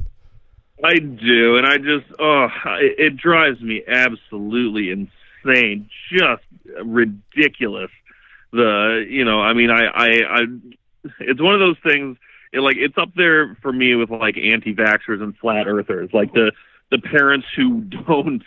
I 0.83 0.99
do, 0.99 1.57
and 1.57 1.65
I 1.65 1.77
just 1.77 2.05
oh, 2.19 2.47
it, 2.79 2.95
it 2.99 3.17
drives 3.17 3.59
me 3.61 3.83
absolutely 3.87 4.91
insane, 4.91 5.89
just 6.11 6.43
ridiculous. 6.83 7.91
The 8.51 9.05
you 9.09 9.25
know, 9.25 9.41
I 9.41 9.53
mean, 9.53 9.71
I 9.71 9.85
I, 9.85 10.07
I 10.07 10.41
it's 11.19 11.41
one 11.41 11.53
of 11.53 11.59
those 11.59 11.77
things. 11.83 12.17
It, 12.53 12.59
like 12.59 12.77
it's 12.77 12.97
up 12.97 13.09
there 13.15 13.57
for 13.61 13.73
me 13.73 13.95
with 13.95 14.09
like 14.11 14.37
anti-vaxxers 14.37 15.21
and 15.21 15.35
flat 15.37 15.67
earthers, 15.67 16.09
like 16.13 16.33
the 16.33 16.51
the 16.91 16.99
parents 16.99 17.47
who 17.55 17.81
don't 18.07 18.43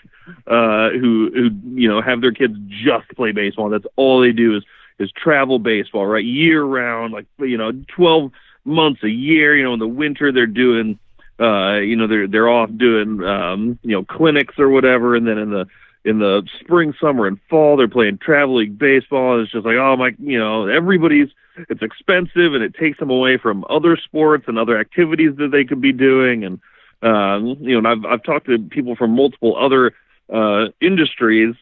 uh 0.46 0.90
who 0.90 1.30
who 1.34 1.50
you 1.80 1.88
know 1.88 2.00
have 2.00 2.20
their 2.20 2.32
kids 2.32 2.56
just 2.84 3.08
play 3.16 3.32
baseball. 3.32 3.68
That's 3.68 3.86
all 3.96 4.20
they 4.20 4.32
do 4.32 4.56
is 4.56 4.64
is 4.98 5.10
travel 5.12 5.58
baseball, 5.58 6.06
right? 6.06 6.24
Year 6.24 6.62
round, 6.62 7.12
like 7.12 7.26
you 7.38 7.56
know, 7.56 7.72
twelve 7.88 8.32
months 8.64 9.02
a 9.02 9.10
year. 9.10 9.56
You 9.56 9.64
know, 9.64 9.74
in 9.74 9.80
the 9.80 9.88
winter 9.88 10.32
they're 10.32 10.46
doing 10.46 10.98
uh 11.40 11.76
you 11.76 11.94
know 11.94 12.06
they're 12.06 12.26
they're 12.26 12.48
off 12.48 12.70
doing 12.76 13.22
um 13.22 13.78
you 13.82 13.92
know 13.92 14.04
clinics 14.04 14.58
or 14.58 14.68
whatever 14.68 15.14
and 15.14 15.26
then 15.26 15.38
in 15.38 15.50
the 15.50 15.66
in 16.04 16.18
the 16.18 16.42
spring 16.60 16.92
summer 17.00 17.26
and 17.26 17.38
fall 17.48 17.76
they're 17.76 17.86
playing 17.86 18.18
travel 18.18 18.56
league 18.56 18.78
baseball 18.78 19.34
and 19.34 19.42
it's 19.42 19.52
just 19.52 19.64
like 19.64 19.76
oh 19.76 19.96
my 19.96 20.10
you 20.18 20.38
know 20.38 20.66
everybody's 20.66 21.28
it's 21.68 21.82
expensive 21.82 22.54
and 22.54 22.62
it 22.62 22.74
takes 22.74 22.98
them 22.98 23.10
away 23.10 23.36
from 23.36 23.64
other 23.70 23.96
sports 23.96 24.44
and 24.48 24.58
other 24.58 24.78
activities 24.78 25.36
that 25.36 25.50
they 25.52 25.64
could 25.64 25.80
be 25.80 25.92
doing 25.92 26.44
and 26.44 26.60
um 27.02 27.56
you 27.60 27.80
know 27.80 27.88
and 27.88 28.04
I've 28.04 28.12
I've 28.12 28.22
talked 28.24 28.46
to 28.46 28.58
people 28.58 28.96
from 28.96 29.12
multiple 29.12 29.56
other 29.56 29.94
uh 30.32 30.66
industries 30.80 31.54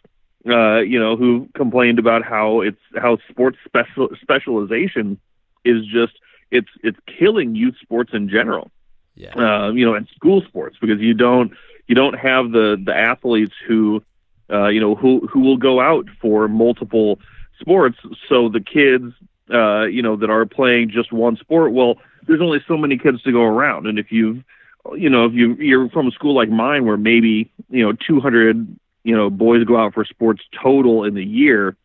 uh 0.49 0.79
you 0.79 0.99
know 0.99 1.17
who 1.17 1.49
complained 1.55 1.99
about 1.99 2.23
how 2.25 2.61
it's 2.61 2.81
how 2.97 3.19
sports 3.29 3.59
special 3.65 4.09
specialization 4.21 5.19
is 5.65 5.85
just 5.87 6.15
it's 6.51 6.69
it's 6.83 6.99
killing 7.19 7.55
youth 7.55 7.75
sports 7.83 8.11
in 8.15 8.29
general 8.29 8.71
Yeah. 9.17 9.35
uh, 9.37 9.73
you 9.73 9.85
know, 9.87 9.95
and 9.95 10.07
school 10.15 10.43
sports 10.43 10.77
because 10.81 11.01
you 11.01 11.15
don't 11.15 11.53
you 11.89 11.95
don't 11.95 12.19
have 12.19 12.53
the 12.53 12.81
the 12.85 12.95
athletes 12.97 13.55
who 13.67 14.03
uh, 14.53 14.69
you 14.69 14.81
know 14.81 14.95
who 14.95 15.27
who 15.27 15.41
will 15.41 15.57
go 15.57 15.81
out 15.81 16.07
for 16.21 16.49
multiple 16.49 17.19
sports. 17.61 17.99
So 18.29 18.49
the 18.49 18.61
kids 18.61 19.13
uh, 19.53 19.85
you 19.85 20.03
know 20.03 20.17
that 20.17 20.31
are 20.31 20.47
playing 20.47 20.91
just 20.91 21.13
one 21.13 21.37
sport, 21.37 21.73
well, 21.73 21.97
there's 22.27 22.41
only 22.41 22.61
so 22.69 22.77
many 22.77 22.97
kids 22.99 23.23
to 23.23 23.33
go 23.33 23.43
around, 23.43 23.87
and 23.87 23.99
if 23.99 24.13
you've 24.13 24.45
you 24.97 25.11
know 25.11 25.25
if 25.27 25.33
you 25.33 25.55
you're 25.55 25.89
from 25.91 26.07
a 26.07 26.11
school 26.13 26.35
like 26.35 26.49
mine 26.51 26.85
where 26.87 26.97
maybe 26.97 27.51
you 27.71 27.83
know 27.85 27.93
200 27.93 28.79
you 29.07 29.17
know 29.17 29.31
boys 29.31 29.65
go 29.65 29.77
out 29.77 29.95
for 29.95 30.05
sports 30.05 30.43
total 30.63 31.05
in 31.05 31.15
the 31.15 31.25
year 31.25 31.77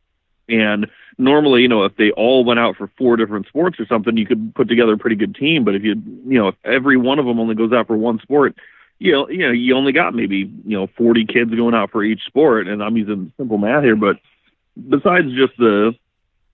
and 0.52 0.88
normally, 1.18 1.62
you 1.62 1.68
know, 1.68 1.84
if 1.84 1.96
they 1.96 2.12
all 2.12 2.44
went 2.44 2.60
out 2.60 2.76
for 2.76 2.92
four 2.98 3.16
different 3.16 3.48
sports 3.48 3.80
or 3.80 3.86
something, 3.86 4.18
you 4.18 4.26
could 4.26 4.54
put 4.54 4.68
together 4.68 4.94
a 4.94 4.98
pretty 4.98 5.16
good 5.16 5.36
team. 5.36 5.64
But 5.64 5.76
if 5.76 5.84
you, 5.84 5.96
you 6.28 6.40
know, 6.40 6.50
if 6.50 6.56
every 6.66 6.98
one 6.98 7.20
of 7.20 7.26
them 7.26 7.40
only 7.40 7.56
goes 7.56 7.72
out 7.72 7.88
for 7.88 7.96
one 7.96 8.20
sport, 8.20 8.56
you 9.00 9.14
know, 9.14 9.30
you 9.30 9.40
know, 9.40 9.52
you 9.52 9.76
only 9.76 9.94
got 9.94 10.14
maybe 10.14 10.52
you 10.66 10.78
know 10.78 10.88
40 10.98 11.26
kids 11.26 11.56
going 11.56 11.74
out 11.74 11.92
for 11.92 12.04
each 12.04 12.24
sport. 12.26 12.68
And 12.68 12.84
I'm 12.84 12.98
using 12.98 13.32
simple 13.38 13.58
math 13.58 13.84
here, 13.84 13.96
but 13.96 14.18
besides 14.90 15.28
just 15.34 15.58
the, 15.58 15.94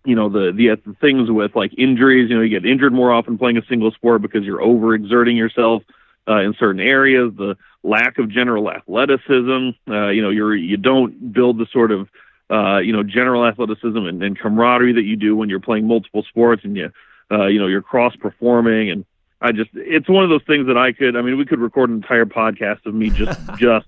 you 0.05 0.15
know, 0.15 0.29
the 0.29 0.51
the, 0.51 0.79
the 0.86 0.95
things 1.01 1.29
with 1.29 1.55
like 1.55 1.74
injuries, 1.77 2.29
you 2.29 2.36
know, 2.36 2.41
you 2.41 2.50
get 2.50 2.69
injured 2.69 2.93
more 2.93 3.12
often 3.12 3.38
playing 3.38 3.57
a 3.57 3.65
single 3.67 3.91
sport 3.91 4.21
because 4.21 4.43
you're 4.43 4.62
overexerting 4.62 5.36
yourself 5.36 5.83
uh, 6.27 6.39
in 6.41 6.53
certain 6.53 6.81
areas. 6.81 7.33
The 7.36 7.57
lack 7.88 8.17
of 8.17 8.29
general 8.29 8.70
athleticism, 8.70 9.70
uh, 9.89 10.10
you 10.10 10.22
know, 10.22 10.29
you're 10.29 10.56
you 10.56 10.77
don't 10.77 11.34
build 11.34 11.58
the 11.58 11.65
sort 11.72 11.91
of 11.91 12.10
uh, 12.50 12.77
you 12.77 12.94
know, 12.94 13.03
general 13.03 13.46
athleticism 13.46 13.98
and, 13.98 14.24
and 14.24 14.39
camaraderie 14.39 14.94
that 14.94 15.03
you 15.03 15.15
do 15.15 15.36
when 15.36 15.50
you're 15.50 15.60
playing 15.60 15.86
multiple 15.88 16.24
sports 16.29 16.63
and 16.63 16.77
you, 16.77 16.89
uh, 17.29 17.46
you 17.48 17.60
know, 17.60 17.67
you're 17.67 17.82
cross 17.82 18.15
performing. 18.15 18.89
And 18.89 19.06
I 19.41 19.51
just, 19.51 19.70
it's 19.74 20.08
one 20.08 20.24
of 20.24 20.29
those 20.29 20.44
things 20.48 20.67
that 20.67 20.77
I 20.77 20.94
could, 20.94 21.17
I 21.17 21.22
mean, 21.22 21.38
we 21.38 21.46
could 21.46 21.60
record 21.60 21.89
an 21.89 21.98
entire 21.98 22.25
podcast 22.25 22.86
of 22.86 22.94
me 22.94 23.10
just, 23.10 23.38
just 23.58 23.88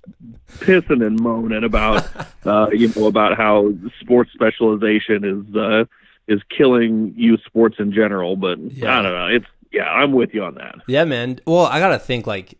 pissing 0.57 1.05
and 1.05 1.17
moaning 1.19 1.63
about, 1.63 2.05
uh, 2.45 2.67
you 2.73 2.91
know, 2.95 3.07
about 3.07 3.37
how 3.37 3.71
sports 4.01 4.31
specialization 4.33 5.23
is, 5.23 5.55
uh, 5.55 5.85
is 6.27 6.41
killing 6.55 7.13
youth 7.15 7.39
sports 7.45 7.77
in 7.79 7.93
general. 7.93 8.35
But 8.35 8.59
Yeah. 8.59 8.99
I 8.99 9.01
don't 9.01 9.13
know. 9.13 9.27
It's, 9.27 9.45
yeah, 9.71 9.89
I'm 9.89 10.11
with 10.11 10.33
you 10.33 10.43
on 10.43 10.55
that. 10.55 10.79
Yeah, 10.87 11.05
man. 11.05 11.39
Well, 11.45 11.65
I 11.65 11.79
gotta 11.79 11.99
think 11.99 12.27
like 12.27 12.57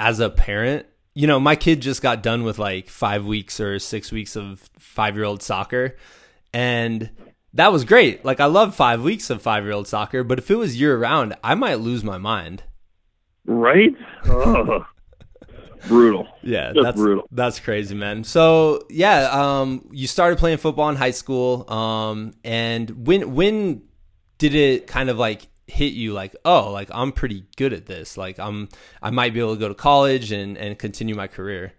as 0.00 0.18
a 0.18 0.30
parent, 0.30 0.86
you 1.14 1.26
know, 1.26 1.38
my 1.38 1.54
kid 1.54 1.82
just 1.82 2.00
got 2.00 2.22
done 2.22 2.42
with 2.42 2.58
like 2.58 2.88
five 2.88 3.26
weeks 3.26 3.60
or 3.60 3.78
six 3.78 4.10
weeks 4.10 4.34
of 4.34 4.70
five 4.78 5.14
year 5.14 5.26
old 5.26 5.42
soccer, 5.42 5.96
and 6.54 7.10
that 7.52 7.70
was 7.70 7.84
great. 7.84 8.24
Like 8.24 8.40
I 8.40 8.46
love 8.46 8.74
five 8.74 9.02
weeks 9.02 9.28
of 9.28 9.42
five 9.42 9.62
year 9.62 9.74
old 9.74 9.86
soccer, 9.86 10.24
but 10.24 10.38
if 10.38 10.50
it 10.50 10.56
was 10.56 10.80
year 10.80 10.96
round, 10.96 11.34
I 11.44 11.54
might 11.54 11.80
lose 11.80 12.02
my 12.02 12.16
mind. 12.16 12.62
Right? 13.44 13.94
Ugh. 14.24 14.84
Brutal. 15.86 16.28
Yeah, 16.42 16.72
Just 16.74 16.84
that's 16.84 16.96
brutal. 16.96 17.26
That's 17.30 17.58
crazy, 17.58 17.94
man. 17.94 18.22
So 18.22 18.82
yeah, 18.90 19.30
um, 19.32 19.88
you 19.90 20.06
started 20.06 20.38
playing 20.38 20.58
football 20.58 20.90
in 20.90 20.96
high 20.96 21.10
school, 21.10 21.70
um, 21.72 22.34
and 22.44 23.06
when 23.06 23.34
when 23.34 23.82
did 24.36 24.54
it 24.54 24.86
kind 24.86 25.08
of 25.08 25.18
like 25.18 25.48
hit 25.70 25.92
you 25.92 26.12
like, 26.12 26.36
oh, 26.44 26.70
like 26.70 26.90
I'm 26.92 27.12
pretty 27.12 27.44
good 27.56 27.72
at 27.72 27.86
this, 27.86 28.16
like 28.16 28.38
I'm 28.38 28.68
I 29.02 29.10
might 29.10 29.32
be 29.32 29.40
able 29.40 29.54
to 29.54 29.60
go 29.60 29.68
to 29.68 29.74
college 29.74 30.32
and 30.32 30.58
and 30.58 30.78
continue 30.78 31.14
my 31.14 31.26
career. 31.26 31.72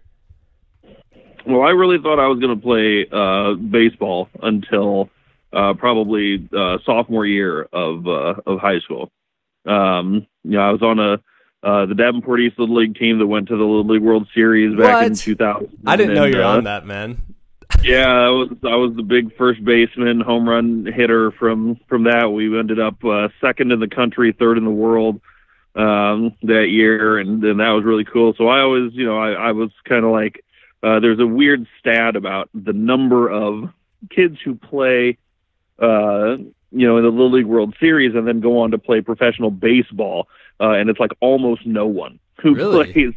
Well, 1.46 1.62
I 1.62 1.70
really 1.70 1.98
thought 2.02 2.20
I 2.20 2.28
was 2.28 2.38
going 2.38 2.54
to 2.54 2.62
play 2.62 3.06
uh, 3.10 3.54
baseball 3.54 4.28
until 4.42 5.10
uh, 5.52 5.74
probably 5.74 6.48
uh, 6.56 6.78
sophomore 6.84 7.26
year 7.26 7.62
of 7.72 8.06
uh, 8.06 8.34
of 8.46 8.60
high 8.60 8.78
school. 8.80 9.10
Um, 9.66 10.26
you 10.44 10.52
know, 10.52 10.60
I 10.60 10.70
was 10.70 10.82
on 10.82 10.98
a 10.98 11.14
uh, 11.64 11.86
the 11.86 11.94
Davenport 11.94 12.40
East 12.40 12.58
Little 12.58 12.76
League 12.76 12.96
team 12.96 13.18
that 13.18 13.26
went 13.26 13.48
to 13.48 13.56
the 13.56 13.62
Little 13.62 13.86
League 13.86 14.02
World 14.02 14.26
Series 14.34 14.76
back 14.76 15.06
in 15.06 15.14
2000. 15.14 15.78
I 15.86 15.96
didn't 15.96 16.14
know 16.14 16.24
And, 16.24 16.34
you're 16.34 16.44
uh, 16.44 16.56
on 16.56 16.64
that, 16.64 16.86
man. 16.86 17.22
Yeah, 17.82 18.06
I 18.06 18.28
was 18.30 18.48
I 18.62 18.76
was 18.76 18.94
the 18.94 19.02
big 19.02 19.36
first 19.36 19.64
baseman, 19.64 20.20
home 20.20 20.48
run 20.48 20.86
hitter 20.86 21.32
from 21.32 21.80
from 21.88 22.04
that. 22.04 22.30
We 22.30 22.56
ended 22.58 22.78
up 22.78 23.04
uh, 23.04 23.28
second 23.40 23.72
in 23.72 23.80
the 23.80 23.88
country, 23.88 24.32
third 24.32 24.56
in 24.56 24.64
the 24.64 24.70
world 24.70 25.20
um, 25.74 26.32
that 26.42 26.68
year, 26.68 27.18
and, 27.18 27.42
and 27.42 27.60
that 27.60 27.70
was 27.70 27.84
really 27.84 28.04
cool. 28.04 28.34
So 28.36 28.48
I 28.48 28.60
always, 28.60 28.92
you 28.92 29.04
know, 29.04 29.18
I, 29.18 29.32
I 29.32 29.52
was 29.52 29.70
kind 29.84 30.04
of 30.04 30.12
like, 30.12 30.44
uh, 30.82 31.00
there's 31.00 31.18
a 31.20 31.26
weird 31.26 31.66
stat 31.80 32.16
about 32.16 32.50
the 32.54 32.72
number 32.72 33.28
of 33.28 33.70
kids 34.10 34.38
who 34.44 34.54
play, 34.54 35.18
uh, 35.80 36.36
you 36.70 36.86
know, 36.86 36.98
in 36.98 37.04
the 37.04 37.10
Little 37.10 37.32
League 37.32 37.46
World 37.46 37.74
Series 37.80 38.14
and 38.14 38.26
then 38.26 38.40
go 38.40 38.60
on 38.60 38.70
to 38.72 38.78
play 38.78 39.00
professional 39.00 39.50
baseball, 39.50 40.28
uh, 40.60 40.70
and 40.70 40.90
it's 40.90 41.00
like 41.00 41.12
almost 41.20 41.66
no 41.66 41.86
one 41.86 42.18
who 42.40 42.54
Really? 42.54 42.92
plays 42.92 43.14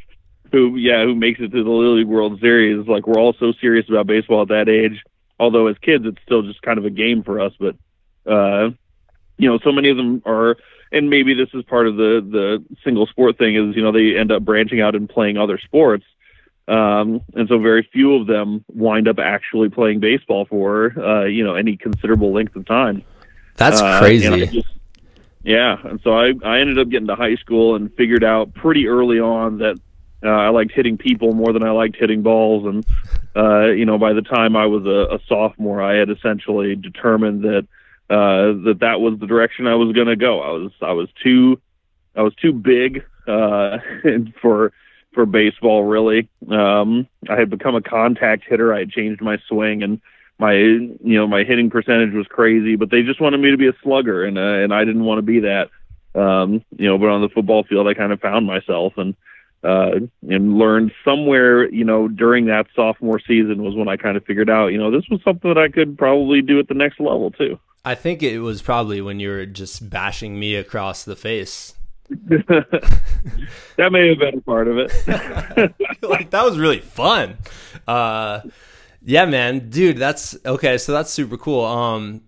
who 0.51 0.75
yeah 0.77 1.03
who 1.03 1.15
makes 1.15 1.39
it 1.39 1.51
to 1.51 1.63
the 1.63 1.69
Little 1.69 1.97
League 1.97 2.07
World 2.07 2.39
Series. 2.39 2.87
Like 2.87 3.07
we're 3.07 3.19
all 3.19 3.33
so 3.39 3.53
serious 3.59 3.87
about 3.89 4.07
baseball 4.07 4.43
at 4.43 4.47
that 4.49 4.69
age. 4.69 5.03
Although 5.39 5.67
as 5.67 5.77
kids 5.79 6.05
it's 6.05 6.21
still 6.23 6.41
just 6.43 6.61
kind 6.61 6.77
of 6.77 6.85
a 6.85 6.89
game 6.89 7.23
for 7.23 7.39
us, 7.39 7.53
but 7.59 7.75
uh, 8.25 8.69
you 9.37 9.49
know 9.49 9.59
so 9.63 9.71
many 9.71 9.89
of 9.89 9.97
them 9.97 10.21
are, 10.25 10.57
and 10.91 11.09
maybe 11.09 11.33
this 11.33 11.49
is 11.53 11.63
part 11.65 11.87
of 11.87 11.97
the 11.97 12.25
the 12.29 12.77
single 12.83 13.05
sport 13.07 13.37
thing 13.37 13.55
is 13.55 13.75
you 13.75 13.81
know 13.83 13.91
they 13.91 14.17
end 14.17 14.31
up 14.31 14.43
branching 14.43 14.81
out 14.81 14.95
and 14.95 15.09
playing 15.09 15.37
other 15.37 15.57
sports. 15.57 16.05
Um, 16.67 17.21
and 17.35 17.47
so 17.47 17.59
very 17.59 17.87
few 17.93 18.15
of 18.15 18.25
them 18.25 18.65
wind 18.73 19.07
up 19.07 19.19
actually 19.19 19.69
playing 19.69 19.99
baseball 19.99 20.45
for 20.45 20.97
uh, 20.97 21.25
you 21.25 21.43
know 21.43 21.55
any 21.55 21.77
considerable 21.77 22.31
length 22.33 22.55
of 22.55 22.65
time. 22.65 23.03
That's 23.57 23.81
Uh, 23.81 23.99
crazy. 23.99 24.63
yeah, 25.43 25.77
and 25.83 25.99
so 26.01 26.17
I 26.17 26.33
I 26.43 26.59
ended 26.59 26.79
up 26.79 26.89
getting 26.89 27.07
to 27.07 27.15
high 27.15 27.35
school 27.35 27.75
and 27.75 27.93
figured 27.95 28.23
out 28.23 28.53
pretty 28.55 28.87
early 28.87 29.19
on 29.19 29.59
that 29.59 29.77
uh, 30.25 30.29
I 30.29 30.49
liked 30.49 30.71
hitting 30.71 30.97
people 30.97 31.33
more 31.33 31.53
than 31.53 31.63
I 31.63 31.71
liked 31.71 31.95
hitting 31.97 32.21
balls, 32.21 32.65
and 32.65 32.85
uh, 33.35 33.67
you 33.71 33.85
know 33.85 33.97
by 33.97 34.13
the 34.13 34.21
time 34.21 34.55
I 34.55 34.65
was 34.65 34.85
a, 34.85 35.15
a 35.15 35.19
sophomore, 35.27 35.81
I 35.81 35.95
had 35.95 36.09
essentially 36.09 36.75
determined 36.75 37.43
that 37.43 37.67
uh, 38.09 38.53
that 38.65 38.77
that 38.81 39.01
was 39.01 39.19
the 39.19 39.27
direction 39.27 39.67
I 39.67 39.75
was 39.75 39.93
going 39.93 40.07
to 40.07 40.15
go. 40.15 40.41
I 40.41 40.51
was 40.51 40.71
I 40.81 40.93
was 40.93 41.09
too 41.23 41.61
I 42.15 42.21
was 42.21 42.35
too 42.35 42.53
big 42.53 43.03
uh, 43.27 43.77
for 44.41 44.73
for 45.13 45.25
baseball 45.25 45.83
really. 45.83 46.29
Um, 46.49 47.07
I 47.29 47.35
had 47.35 47.49
become 47.49 47.75
a 47.75 47.81
contact 47.81 48.43
hitter. 48.47 48.73
I 48.73 48.79
had 48.79 48.91
changed 48.91 49.21
my 49.21 49.37
swing 49.47 49.83
and 49.83 50.01
my 50.37 50.53
you 50.53 50.97
know 51.01 51.27
my 51.27 51.43
hitting 51.43 51.69
percentage 51.69 52.13
was 52.13 52.27
crazy, 52.27 52.75
but 52.75 52.89
they 52.89 53.03
just 53.03 53.21
wanted 53.21 53.39
me 53.39 53.51
to 53.51 53.57
be 53.57 53.67
a 53.67 53.75
slugger, 53.83 54.25
and 54.25 54.37
uh, 54.37 54.63
and 54.63 54.73
I 54.73 54.83
didn't 54.83 55.05
want 55.05 55.19
to 55.19 55.21
be 55.21 55.41
that. 55.41 55.69
Um, 56.13 56.63
you 56.77 56.87
know, 56.87 56.97
but 56.97 57.09
on 57.09 57.21
the 57.21 57.29
football 57.29 57.63
field, 57.63 57.87
I 57.87 57.93
kind 57.93 58.11
of 58.11 58.21
found 58.21 58.45
myself 58.45 58.93
and 58.97 59.15
uh, 59.63 59.99
and 60.29 60.57
learned 60.57 60.91
somewhere 61.03 61.69
you 61.69 61.83
know 61.83 62.07
during 62.07 62.45
that 62.45 62.67
sophomore 62.75 63.19
season 63.19 63.63
was 63.63 63.75
when 63.75 63.87
I 63.87 63.97
kind 63.97 64.17
of 64.17 64.25
figured 64.25 64.49
out 64.49 64.67
you 64.67 64.77
know 64.77 64.91
this 64.91 65.07
was 65.09 65.21
something 65.23 65.53
that 65.53 65.59
I 65.59 65.69
could 65.69 65.97
probably 65.97 66.41
do 66.41 66.59
at 66.59 66.67
the 66.67 66.73
next 66.73 66.99
level 66.99 67.31
too. 67.31 67.59
I 67.83 67.95
think 67.95 68.23
it 68.23 68.39
was 68.39 68.61
probably 68.61 69.01
when 69.01 69.19
you 69.19 69.29
were 69.29 69.45
just 69.45 69.89
bashing 69.89 70.39
me 70.39 70.55
across 70.55 71.03
the 71.03 71.15
face. 71.15 71.75
that 72.09 73.89
may 73.91 74.09
have 74.09 74.19
been 74.19 74.37
a 74.37 74.41
part 74.41 74.67
of 74.67 74.77
it. 74.77 74.91
like 76.01 76.29
that 76.29 76.43
was 76.43 76.57
really 76.57 76.79
fun. 76.79 77.37
Uh 77.87 78.41
yeah, 79.07 79.25
man, 79.25 79.69
dude, 79.69 79.97
that's 79.97 80.35
okay, 80.45 80.77
so 80.77 80.91
that's 80.91 81.11
super 81.11 81.37
cool. 81.37 81.65
Um 81.65 82.21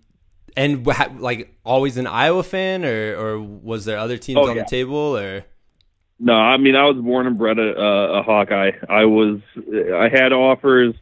and 0.58 0.84
like 1.20 1.54
always 1.64 1.96
an 1.96 2.06
Iowa 2.08 2.42
fan, 2.42 2.84
or 2.84 3.16
or 3.16 3.40
was 3.40 3.84
there 3.84 3.98
other 3.98 4.18
teams 4.18 4.38
oh, 4.38 4.50
on 4.50 4.56
yeah. 4.56 4.64
the 4.64 4.68
table, 4.68 5.16
or? 5.16 5.44
No, 6.20 6.34
I 6.34 6.56
mean 6.56 6.74
I 6.74 6.84
was 6.84 6.96
born 6.96 7.26
and 7.26 7.38
bred 7.38 7.58
a, 7.58 7.78
a, 7.80 8.22
Hawkeye. 8.22 8.72
I 8.88 9.04
was 9.04 9.40
I 9.56 10.08
had 10.12 10.32
offers 10.32 10.94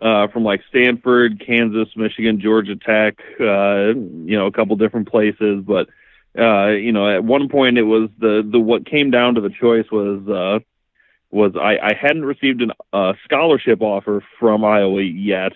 uh, 0.00 0.28
from 0.28 0.44
like 0.44 0.62
Stanford, 0.68 1.42
Kansas, 1.44 1.88
Michigan, 1.96 2.40
Georgia 2.40 2.76
Tech, 2.76 3.18
uh, 3.40 3.88
you 3.88 4.36
know, 4.38 4.46
a 4.46 4.52
couple 4.52 4.76
different 4.76 5.08
places. 5.08 5.64
But 5.66 5.88
uh, 6.38 6.68
you 6.68 6.92
know, 6.92 7.12
at 7.12 7.24
one 7.24 7.48
point 7.48 7.78
it 7.78 7.82
was 7.82 8.10
the 8.18 8.48
the 8.48 8.60
what 8.60 8.86
came 8.86 9.10
down 9.10 9.34
to 9.34 9.40
the 9.40 9.50
choice 9.50 9.90
was 9.90 10.26
uh, 10.28 10.60
was 11.30 11.52
I, 11.56 11.78
I 11.78 11.94
hadn't 12.00 12.24
received 12.24 12.62
a 12.92 13.14
scholarship 13.24 13.82
offer 13.82 14.22
from 14.38 14.64
Iowa 14.64 15.02
yet. 15.02 15.52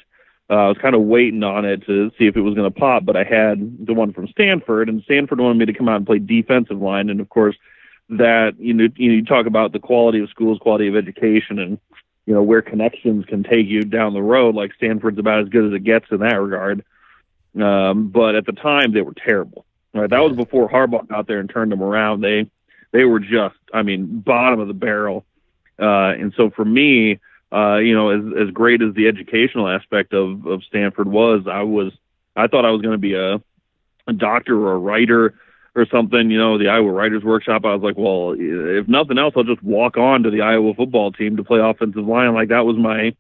Uh, 0.51 0.55
I 0.55 0.69
was 0.69 0.79
kind 0.79 0.95
of 0.95 1.03
waiting 1.03 1.43
on 1.43 1.65
it 1.65 1.87
to 1.87 2.11
see 2.19 2.27
if 2.27 2.37
it 2.37 2.43
was 2.43 2.55
going 2.55 2.71
to 2.71 2.79
pop, 2.79 3.05
but 3.07 3.17
I 3.17 3.25
had 3.25 3.87
the 3.87 3.95
one 3.95 4.13
from 4.13 4.29
Stanford, 4.29 4.91
and 4.91 5.03
Stanford 5.05 5.41
wanted 5.41 5.59
me 5.59 5.67
to 5.67 5.73
come 5.73 5.89
out 5.89 5.97
and 5.97 6.07
play 6.07 6.19
defensive 6.19 6.79
line, 6.79 7.09
and 7.09 7.21
of 7.21 7.29
course 7.31 7.57
that 8.11 8.55
you 8.59 8.75
know 8.75 8.89
you, 8.97 9.09
know, 9.09 9.15
you 9.15 9.25
talk 9.25 9.47
about 9.47 9.73
the 9.73 9.79
quality 9.79 10.21
of 10.21 10.31
schools, 10.31 10.59
quality 10.59 10.89
of 10.89 10.97
education, 10.97 11.59
and 11.59 11.79
you 12.27 12.35
know 12.35 12.43
where 12.43 12.63
connections 12.63 13.25
can 13.27 13.43
take 13.43 13.67
you 13.67 13.83
down 13.83 14.15
the 14.15 14.23
road. 14.23 14.55
Like 14.55 14.75
Stanford's 14.75 15.19
about 15.19 15.43
as 15.43 15.49
good 15.49 15.67
as 15.67 15.73
it 15.73 15.85
gets 15.85 16.07
in 16.11 16.21
that 16.21 16.41
regard. 16.41 16.85
Um, 17.61 18.09
but 18.09 18.35
at 18.35 18.47
the 18.47 18.53
time, 18.53 18.93
they 18.93 19.03
were 19.03 19.15
terrible. 19.15 19.65
Right, 19.93 20.11
that 20.11 20.19
was 20.19 20.37
before 20.37 20.69
Harbaugh 20.69 21.07
got 21.07 21.29
there 21.29 21.39
and 21.39 21.49
turned 21.49 21.71
them 21.71 21.83
around. 21.83 22.21
They 22.21 22.51
they 22.91 23.05
were 23.05 23.21
just, 23.21 23.57
I 23.73 23.83
mean, 23.83 24.21
bottom 24.21 24.61
of 24.61 24.69
the 24.69 24.75
barrel. 24.75 25.25
Uh, 25.79 26.15
and 26.15 26.33
so 26.37 26.51
for 26.51 26.65
me, 26.65 27.21
uh, 27.53 27.77
you 27.77 27.95
know, 27.95 28.11
as 28.11 28.49
as 28.49 28.51
great 28.53 28.83
as 28.83 28.95
the 28.95 29.07
educational 29.07 29.69
aspect 29.69 30.13
of 30.13 30.47
of 30.47 30.65
Stanford 30.65 31.07
was, 31.09 31.47
I 31.47 31.63
was 31.63 31.93
I 32.35 32.49
thought 32.49 32.65
I 32.65 32.71
was 32.71 32.83
going 32.83 32.95
to 32.95 32.99
be 32.99 33.15
a 33.15 33.41
a 34.07 34.13
doctor 34.13 34.59
or 34.59 34.73
a 34.73 34.79
writer 34.79 35.35
or 35.75 35.87
something, 35.91 36.31
you 36.31 36.39
know, 36.39 36.59
the 36.59 36.69
Iowa 36.69 36.91
Writers 36.91 37.25
Workshop, 37.25 37.65
I 37.65 37.75
was 37.75 37.83
like, 37.83 37.97
well, 37.97 38.35
if 38.39 38.87
nothing 38.87 39.19
else, 39.19 39.35
I'll 39.37 39.45
just 39.45 39.63
walk 39.63 39.97
on 39.97 40.23
to 40.23 40.31
the 40.31 40.43
Iowa 40.43 40.75
football 40.75 41.13
team 41.13 41.37
to 41.37 41.45
play 41.45 41.61
offensive 41.61 42.07
line. 42.07 42.35
Like 42.35 42.49
that 42.49 42.65
was 42.65 42.77
my 42.77 43.15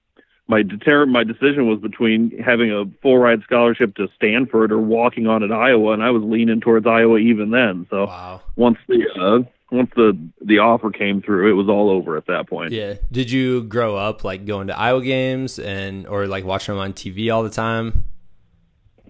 my 0.46 0.62
deter 0.62 1.06
my 1.06 1.24
decision 1.24 1.68
was 1.68 1.80
between 1.80 2.30
having 2.38 2.70
a 2.70 2.84
full 3.00 3.18
ride 3.18 3.42
scholarship 3.44 3.96
to 3.96 4.08
Stanford 4.14 4.72
or 4.72 4.78
walking 4.78 5.26
on 5.26 5.42
at 5.42 5.50
Iowa, 5.50 5.92
and 5.92 6.02
I 6.02 6.10
was 6.10 6.22
leaning 6.22 6.60
towards 6.60 6.86
Iowa 6.86 7.18
even 7.18 7.50
then. 7.50 7.86
So 7.90 8.06
wow. 8.06 8.42
once 8.56 8.78
the 8.86 9.04
uh, 9.18 9.50
once 9.74 9.90
the 9.96 10.16
the 10.42 10.58
offer 10.58 10.90
came 10.90 11.22
through, 11.22 11.50
it 11.50 11.54
was 11.54 11.68
all 11.68 11.90
over 11.90 12.16
at 12.16 12.26
that 12.26 12.48
point. 12.48 12.72
Yeah. 12.72 12.94
Did 13.10 13.30
you 13.30 13.64
grow 13.64 13.96
up 13.96 14.22
like 14.22 14.44
going 14.44 14.68
to 14.68 14.78
Iowa 14.78 15.02
games 15.02 15.58
and 15.58 16.06
or 16.06 16.26
like 16.26 16.44
watching 16.44 16.74
them 16.74 16.82
on 16.82 16.92
TV 16.92 17.34
all 17.34 17.42
the 17.42 17.50
time? 17.50 18.04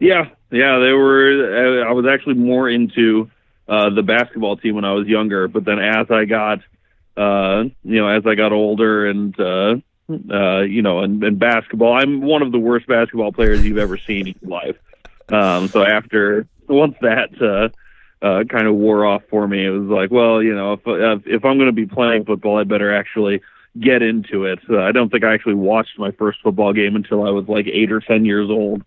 Yeah, 0.01 0.25
yeah, 0.51 0.79
they 0.79 0.93
were. 0.93 1.85
I 1.87 1.93
was 1.93 2.05
actually 2.07 2.35
more 2.35 2.69
into 2.69 3.31
uh, 3.69 3.91
the 3.91 4.03
basketball 4.03 4.57
team 4.57 4.75
when 4.75 4.85
I 4.85 4.93
was 4.93 5.07
younger, 5.07 5.49
but 5.49 5.65
then 5.65 5.79
as 5.79 6.11
I 6.11 6.25
got, 6.25 6.61
uh, 7.17 7.65
you 7.83 8.01
know, 8.01 8.09
as 8.09 8.27
I 8.27 8.35
got 8.35 8.53
older 8.53 9.07
and, 9.07 9.39
uh, 9.39 9.77
uh, 10.31 10.61
you 10.61 10.83
know, 10.83 11.01
and, 11.01 11.23
and 11.25 11.39
basketball, 11.39 11.95
I'm 11.95 12.21
one 12.21 12.43
of 12.43 12.53
the 12.53 12.59
worst 12.59 12.87
basketball 12.87 13.33
players 13.33 13.65
you've 13.65 13.79
ever 13.79 13.97
seen 13.97 14.29
in 14.29 14.35
your 14.43 14.51
life. 14.51 14.77
Um, 15.31 15.69
so 15.69 15.83
after 15.83 16.47
once 16.69 16.97
that 17.01 17.31
uh, 17.41 18.25
uh, 18.25 18.45
kind 18.45 18.67
of 18.67 18.75
wore 18.75 19.07
off 19.07 19.23
for 19.31 19.47
me, 19.49 19.65
it 19.65 19.71
was 19.71 19.89
like, 19.89 20.11
well, 20.11 20.43
you 20.43 20.55
know, 20.55 20.75
if 20.75 21.27
if 21.27 21.45
I'm 21.45 21.57
going 21.57 21.69
to 21.69 21.73
be 21.73 21.87
playing 21.87 22.25
football, 22.25 22.59
I 22.59 22.65
better 22.65 22.95
actually 22.95 23.41
get 23.81 24.03
into 24.03 24.45
it. 24.45 24.61
Uh, 24.69 24.81
I 24.81 24.93
don't 24.93 25.11
think 25.11 25.25
I 25.25 25.35
actually 25.35 25.55
watched 25.55 25.99
my 25.99 26.11
first 26.13 26.41
football 26.43 26.73
game 26.73 26.97
until 26.97 27.27
I 27.27 27.31
was 27.31 27.49
like 27.49 27.67
eight 27.67 27.91
or 27.91 28.01
ten 28.01 28.25
years 28.25 28.51
old. 28.51 28.83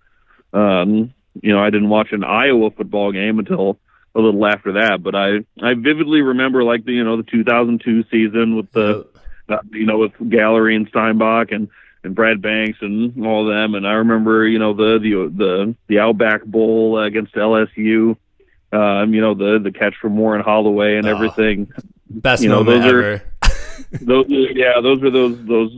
Um, 0.54 1.14
you 1.42 1.54
know, 1.54 1.60
I 1.60 1.70
didn't 1.70 1.90
watch 1.90 2.12
an 2.12 2.24
Iowa 2.24 2.72
football 2.72 3.12
game 3.12 3.40
until 3.40 3.78
a 4.18 4.20
little 4.20 4.46
after 4.46 4.74
that. 4.74 5.02
But 5.02 5.16
I 5.16 5.38
I 5.62 5.76
vividly 5.76 6.22
remember 6.22 6.64
like 6.64 6.84
the 6.84 6.94
you 6.94 7.04
know 7.04 7.18
the 7.18 7.24
2002 7.24 8.04
season 8.12 8.56
with 8.56 8.72
the 8.72 9.08
uh, 9.48 9.58
you 9.72 9.86
know 9.86 10.00
with 10.00 10.12
Gallery 10.30 10.76
and 10.76 10.88
Steinbach 10.90 11.52
and 11.52 11.70
and 12.04 12.16
Brad 12.16 12.42
Banks 12.42 12.80
and 12.82 13.26
all 13.26 13.48
of 13.48 13.56
them. 13.56 13.76
And 13.76 13.88
I 13.88 13.94
remember 13.94 14.48
you 14.48 14.60
know 14.60 14.74
the 14.74 15.00
the 15.00 15.32
the 15.36 15.76
the 15.88 16.00
Outback 16.00 16.44
Bowl 16.44 17.00
against 17.00 17.36
LSU. 17.36 18.18
Um, 18.74 19.14
you 19.14 19.22
know 19.22 19.34
the 19.34 19.60
the 19.64 19.72
catch 19.72 19.96
from 20.02 20.18
Warren 20.18 20.44
Holloway 20.44 20.98
and 20.98 21.08
oh, 21.08 21.16
everything. 21.16 21.72
Best 22.10 22.42
you 22.42 22.50
know, 22.50 22.64
moment 22.64 22.84
those 22.84 22.90
ever. 22.90 23.24
Are, 23.44 23.98
those 24.02 24.26
yeah 24.28 24.82
those 24.82 25.02
are 25.04 25.12
those 25.12 25.38
those 25.46 25.72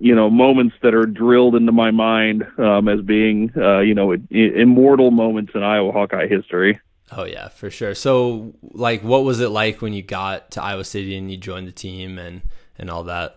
you 0.00 0.14
know 0.14 0.30
moments 0.30 0.74
that 0.82 0.94
are 0.94 1.06
drilled 1.06 1.54
into 1.54 1.70
my 1.70 1.90
mind 1.90 2.44
um, 2.58 2.88
as 2.88 3.00
being 3.02 3.52
uh, 3.56 3.80
you 3.80 3.94
know 3.94 4.12
immortal 4.30 5.10
moments 5.10 5.52
in 5.54 5.62
Iowa 5.62 5.92
Hawkeye 5.92 6.26
history. 6.26 6.80
Oh 7.14 7.24
yeah, 7.24 7.48
for 7.48 7.70
sure. 7.70 7.94
So 7.94 8.54
like 8.62 9.02
what 9.02 9.24
was 9.24 9.40
it 9.40 9.48
like 9.48 9.82
when 9.82 9.92
you 9.92 10.02
got 10.02 10.50
to 10.52 10.62
Iowa 10.62 10.84
City 10.84 11.16
and 11.16 11.30
you 11.30 11.36
joined 11.36 11.68
the 11.68 11.72
team 11.72 12.18
and 12.18 12.42
and 12.78 12.90
all 12.90 13.04
that? 13.04 13.36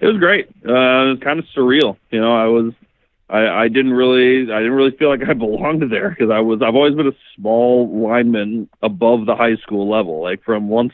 It 0.00 0.06
was 0.06 0.18
great. 0.18 0.46
Uh, 0.66 0.72
it 0.72 1.10
was 1.10 1.18
kind 1.22 1.38
of 1.38 1.46
surreal. 1.56 1.96
You 2.10 2.20
know, 2.20 2.34
I 2.34 2.46
was 2.46 2.72
I, 3.30 3.64
I 3.64 3.68
didn't 3.68 3.94
really 3.94 4.52
I 4.52 4.58
didn't 4.58 4.74
really 4.74 4.96
feel 4.96 5.08
like 5.08 5.26
I 5.26 5.32
belonged 5.34 5.90
there 5.90 6.10
because 6.10 6.30
I 6.30 6.40
was 6.40 6.60
I've 6.62 6.74
always 6.74 6.94
been 6.94 7.08
a 7.08 7.16
small 7.36 7.88
lineman 7.88 8.68
above 8.82 9.26
the 9.26 9.34
high 9.36 9.56
school 9.56 9.88
level. 9.88 10.22
Like 10.22 10.44
from 10.44 10.68
once 10.68 10.92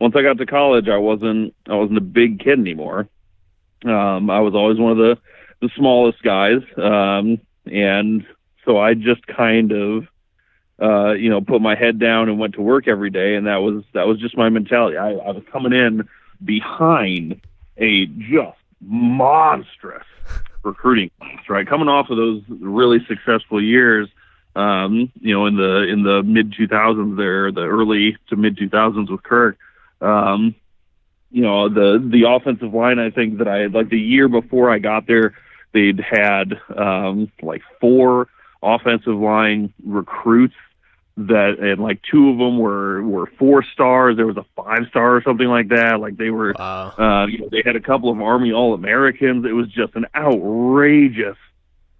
once 0.00 0.14
I 0.16 0.22
got 0.22 0.38
to 0.38 0.46
college, 0.46 0.88
I 0.88 0.96
wasn't 0.96 1.54
I 1.68 1.74
wasn't 1.74 1.98
a 1.98 2.02
big 2.02 2.40
kid 2.40 2.58
anymore. 2.58 3.08
Um, 3.84 4.30
I 4.30 4.40
was 4.40 4.54
always 4.54 4.78
one 4.78 4.92
of 4.92 4.98
the 4.98 5.18
the 5.60 5.70
smallest 5.76 6.22
guys, 6.22 6.62
um, 6.76 7.38
and 7.66 8.26
so 8.64 8.78
I 8.78 8.94
just 8.94 9.26
kind 9.26 9.72
of 9.72 10.06
uh, 10.80 11.12
you 11.12 11.30
know, 11.30 11.40
put 11.40 11.62
my 11.62 11.74
head 11.74 11.98
down 11.98 12.28
and 12.28 12.38
went 12.38 12.54
to 12.54 12.62
work 12.62 12.88
every 12.88 13.10
day, 13.10 13.34
and 13.36 13.46
that 13.46 13.58
was 13.58 13.84
that 13.92 14.06
was 14.06 14.18
just 14.18 14.36
my 14.36 14.48
mentality. 14.48 14.96
I, 14.96 15.12
I 15.12 15.30
was 15.30 15.44
coming 15.52 15.72
in 15.72 16.08
behind 16.44 17.40
a 17.76 18.06
just 18.06 18.58
monstrous 18.80 20.06
recruiting 20.62 21.10
class, 21.18 21.48
right? 21.48 21.66
Coming 21.66 21.88
off 21.88 22.10
of 22.10 22.16
those 22.16 22.42
really 22.48 23.04
successful 23.06 23.62
years, 23.62 24.08
um, 24.56 25.12
you 25.20 25.34
know, 25.34 25.46
in 25.46 25.56
the 25.56 25.82
in 25.82 26.02
the 26.02 26.22
mid 26.22 26.52
2000s, 26.52 27.16
there, 27.16 27.52
the 27.52 27.62
early 27.62 28.16
to 28.28 28.36
mid 28.36 28.56
2000s 28.56 29.10
with 29.10 29.22
Kirk. 29.22 29.56
Um, 30.00 30.54
you 31.30 31.42
know, 31.42 31.68
the 31.68 31.98
the 32.04 32.28
offensive 32.28 32.72
line. 32.72 32.98
I 32.98 33.10
think 33.10 33.38
that 33.38 33.48
I 33.48 33.58
had 33.58 33.74
like 33.74 33.88
the 33.88 33.98
year 33.98 34.28
before 34.28 34.70
I 34.70 34.78
got 34.78 35.06
there, 35.06 35.34
they'd 35.72 36.00
had 36.00 36.60
um, 36.76 37.30
like 37.42 37.62
four 37.80 38.28
offensive 38.64 39.16
line 39.16 39.72
recruits 39.84 40.54
that 41.16 41.58
and 41.60 41.80
like 41.80 42.00
two 42.10 42.30
of 42.30 42.38
them 42.38 42.58
were 42.58 43.02
were 43.04 43.26
four 43.38 43.62
stars 43.62 44.16
there 44.16 44.26
was 44.26 44.36
a 44.36 44.44
five 44.56 44.80
star 44.88 45.14
or 45.14 45.22
something 45.22 45.46
like 45.46 45.68
that. 45.68 46.00
Like 46.00 46.16
they 46.16 46.30
were 46.30 46.54
wow. 46.58 46.92
uh 46.98 47.26
you 47.26 47.38
know, 47.38 47.48
they 47.52 47.62
had 47.64 47.76
a 47.76 47.80
couple 47.80 48.10
of 48.10 48.20
army 48.20 48.52
all 48.52 48.74
americans 48.74 49.44
it 49.44 49.52
was 49.52 49.68
just 49.68 49.94
an 49.94 50.06
outrageous 50.14 51.36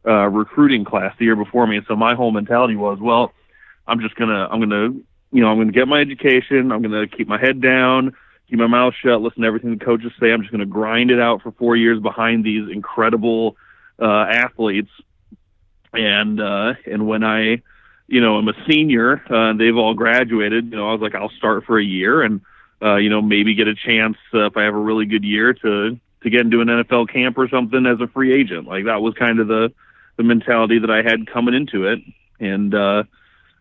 uh 0.05 0.29
recruiting 0.29 0.85
class 0.85 1.14
the 1.18 1.27
year 1.27 1.37
before 1.37 1.66
me. 1.66 1.77
And 1.77 1.87
so 1.87 1.94
my 1.94 2.14
whole 2.14 2.33
mentality 2.33 2.74
was 2.74 2.98
well 3.00 3.33
i'm 3.87 4.00
just 4.00 4.16
gonna 4.16 4.48
i'm 4.50 4.59
gonna 4.59 4.88
you 5.31 5.40
know 5.40 5.48
i'm 5.48 5.59
gonna 5.59 5.72
get 5.72 5.87
my 5.87 6.00
education. 6.00 6.72
I'm 6.72 6.83
gonna 6.83 7.07
keep 7.07 7.29
my 7.29 7.38
head 7.38 7.61
down 7.61 8.14
keep 8.50 8.59
my 8.59 8.66
mouth 8.66 8.94
shut 9.00 9.20
listen 9.20 9.42
to 9.42 9.46
everything 9.46 9.79
the 9.79 9.85
coaches 9.85 10.12
say. 10.18 10.33
I'm 10.33 10.40
just 10.40 10.50
gonna 10.50 10.66
grind 10.66 11.12
it 11.12 11.20
out 11.20 11.40
for 11.42 11.53
four 11.53 11.77
years 11.77 12.00
behind 12.00 12.44
these 12.44 12.68
incredible 12.68 13.57
uh 14.00 14.27
athletes 14.29 14.90
and 15.95 16.41
uh, 16.41 16.75
and 16.87 17.07
when 17.07 17.25
I, 17.25 17.63
you 18.07 18.21
know, 18.21 18.37
I'm 18.37 18.49
a 18.49 18.55
senior, 18.69 19.23
uh, 19.31 19.53
they've 19.55 19.77
all 19.77 19.95
graduated. 19.95 20.67
You 20.71 20.77
know, 20.77 20.89
I 20.89 20.93
was 20.93 21.01
like, 21.01 21.15
I'll 21.15 21.31
start 21.31 21.65
for 21.65 21.79
a 21.79 21.85
year 21.85 22.23
and, 22.23 22.41
uh, 22.83 22.97
you 22.97 23.09
know, 23.09 23.23
maybe 23.23 23.55
get 23.55 23.69
a 23.69 23.75
chance 23.75 24.17
uh, 24.33 24.47
if 24.47 24.57
I 24.57 24.65
have 24.65 24.75
a 24.75 24.79
really 24.79 25.07
good 25.07 25.25
year 25.25 25.55
to 25.55 25.99
to 26.23 26.31
get 26.31 26.41
into 26.41 26.61
an 26.61 26.69
NFL 26.69 27.11
camp 27.11 27.39
or 27.39 27.49
something 27.49 27.87
as 27.87 28.01
a 28.01 28.09
free 28.09 28.33
agent. 28.33 28.67
Like 28.67 28.87
that 28.87 29.03
was 29.03 29.15
kind 29.15 29.41
of 29.41 29.49
the 29.49 29.73
the 30.17 30.23
mentality 30.23 30.79
that 30.79 30.91
I 30.91 31.03
had 31.03 31.27
coming 31.27 31.55
into 31.55 31.87
it, 31.89 32.01
and 32.41 32.75
uh, 32.75 33.05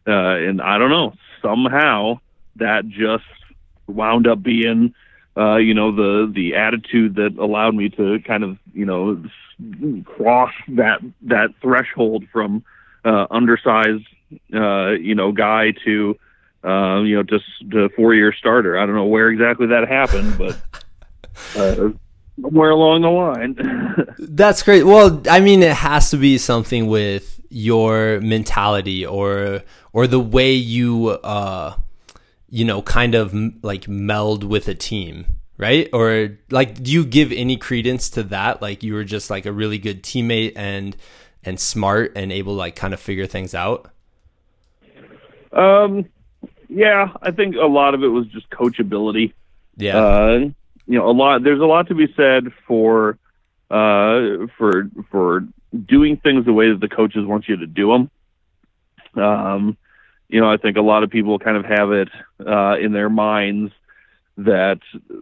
uh, 0.08 0.12
and 0.12 0.62
I 0.62 0.78
don't 0.78 0.90
know, 0.90 1.14
somehow 1.42 2.20
that 2.58 2.88
just 2.88 3.24
wound 3.88 4.28
up 4.28 4.42
being 4.42 4.94
uh, 5.38 5.56
you 5.58 5.74
know, 5.74 5.92
the 5.96 6.32
the 6.34 6.56
attitude 6.56 7.16
that 7.16 7.38
allowed 7.40 7.76
me 7.76 7.90
to 7.90 8.20
kind 8.26 8.44
of, 8.44 8.58
you 8.74 8.86
know, 8.86 9.24
cross 10.06 10.52
that 10.70 11.02
that 11.24 11.50
threshold 11.62 12.26
from 12.32 12.64
uh, 13.06 13.28
undersized, 13.32 14.06
uh, 14.54 14.92
you 14.92 15.16
know, 15.16 15.32
guy 15.32 15.74
to, 15.86 16.18
uh, 16.64 17.02
you 17.02 17.16
know, 17.16 17.24
just 17.24 17.46
to 17.72 17.90
four 17.90 18.14
year 18.14 18.34
starter. 18.34 18.78
I 18.78 18.86
don't 18.86 18.96
know 18.96 19.06
where 19.06 19.30
exactly 19.30 19.68
that 19.68 19.88
happened, 19.88 20.38
but. 20.38 20.62
Uh, 21.58 21.90
somewhere 22.42 22.70
along 22.70 23.02
the 23.02 23.10
line. 23.10 24.16
That's 24.20 24.64
great. 24.64 24.84
Well, 24.84 25.22
I 25.30 25.40
mean, 25.40 25.64
it 25.64 25.74
has 25.74 26.12
to 26.12 26.18
be 26.18 26.38
something 26.38 26.88
with 26.88 27.40
your 27.50 28.20
mentality 28.22 29.06
or 29.06 29.62
or 29.94 30.08
the 30.08 30.20
way 30.20 30.54
you 30.54 31.10
uh 31.10 31.76
you 32.54 32.64
know, 32.64 32.84
kind 32.84 33.16
of 33.16 33.34
like 33.64 33.88
meld 33.88 34.44
with 34.44 34.68
a 34.68 34.76
team, 34.76 35.26
right? 35.58 35.90
Or 35.92 36.38
like, 36.52 36.84
do 36.84 36.92
you 36.92 37.04
give 37.04 37.32
any 37.32 37.58
credence 37.58 38.12
to 38.12 38.22
that? 38.26 38.62
Like, 38.62 38.84
you 38.84 38.94
were 38.94 39.04
just 39.04 39.32
like 39.32 39.48
a 39.48 39.52
really 39.52 39.80
good 39.80 40.04
teammate 40.04 40.54
and 40.56 40.96
and 41.44 41.60
smart 41.60 42.12
and 42.16 42.32
able 42.32 42.54
to 42.54 42.58
like 42.58 42.76
kind 42.76 42.94
of 42.94 43.00
figure 43.00 43.26
things 43.26 43.56
out. 43.56 43.90
Um, 45.52 46.06
yeah, 46.70 47.12
I 47.24 47.32
think 47.32 47.56
a 47.56 47.66
lot 47.66 47.96
of 47.96 48.04
it 48.04 48.10
was 48.10 48.28
just 48.28 48.48
coachability. 48.52 49.34
Yeah. 49.76 49.98
Uh, 49.98 50.40
you 50.86 51.00
know, 51.00 51.10
a 51.10 51.12
lot. 51.12 51.44
There's 51.44 51.60
a 51.60 51.66
lot 51.66 51.88
to 51.88 51.96
be 51.96 52.14
said 52.16 52.54
for 52.68 53.18
uh, 53.72 54.46
for 54.60 54.92
for 55.10 55.48
doing 55.88 56.18
things 56.18 56.46
the 56.46 56.54
way 56.54 56.70
that 56.70 56.82
the 56.82 56.88
coaches 56.88 57.26
want 57.26 57.48
you 57.48 57.58
to 57.58 57.66
do 57.66 57.88
them. 57.88 59.24
Um, 59.24 59.76
you 60.30 60.42
know, 60.42 60.52
I 60.52 60.58
think 60.58 60.78
a 60.78 60.82
lot 60.82 61.04
of 61.04 61.10
people 61.10 61.40
kind 61.40 61.58
of 61.58 61.66
have 61.66 61.92
it 61.92 62.10
uh, 62.46 62.78
in 62.80 62.92
their 62.92 63.10
minds 63.10 63.72
that 64.38 64.80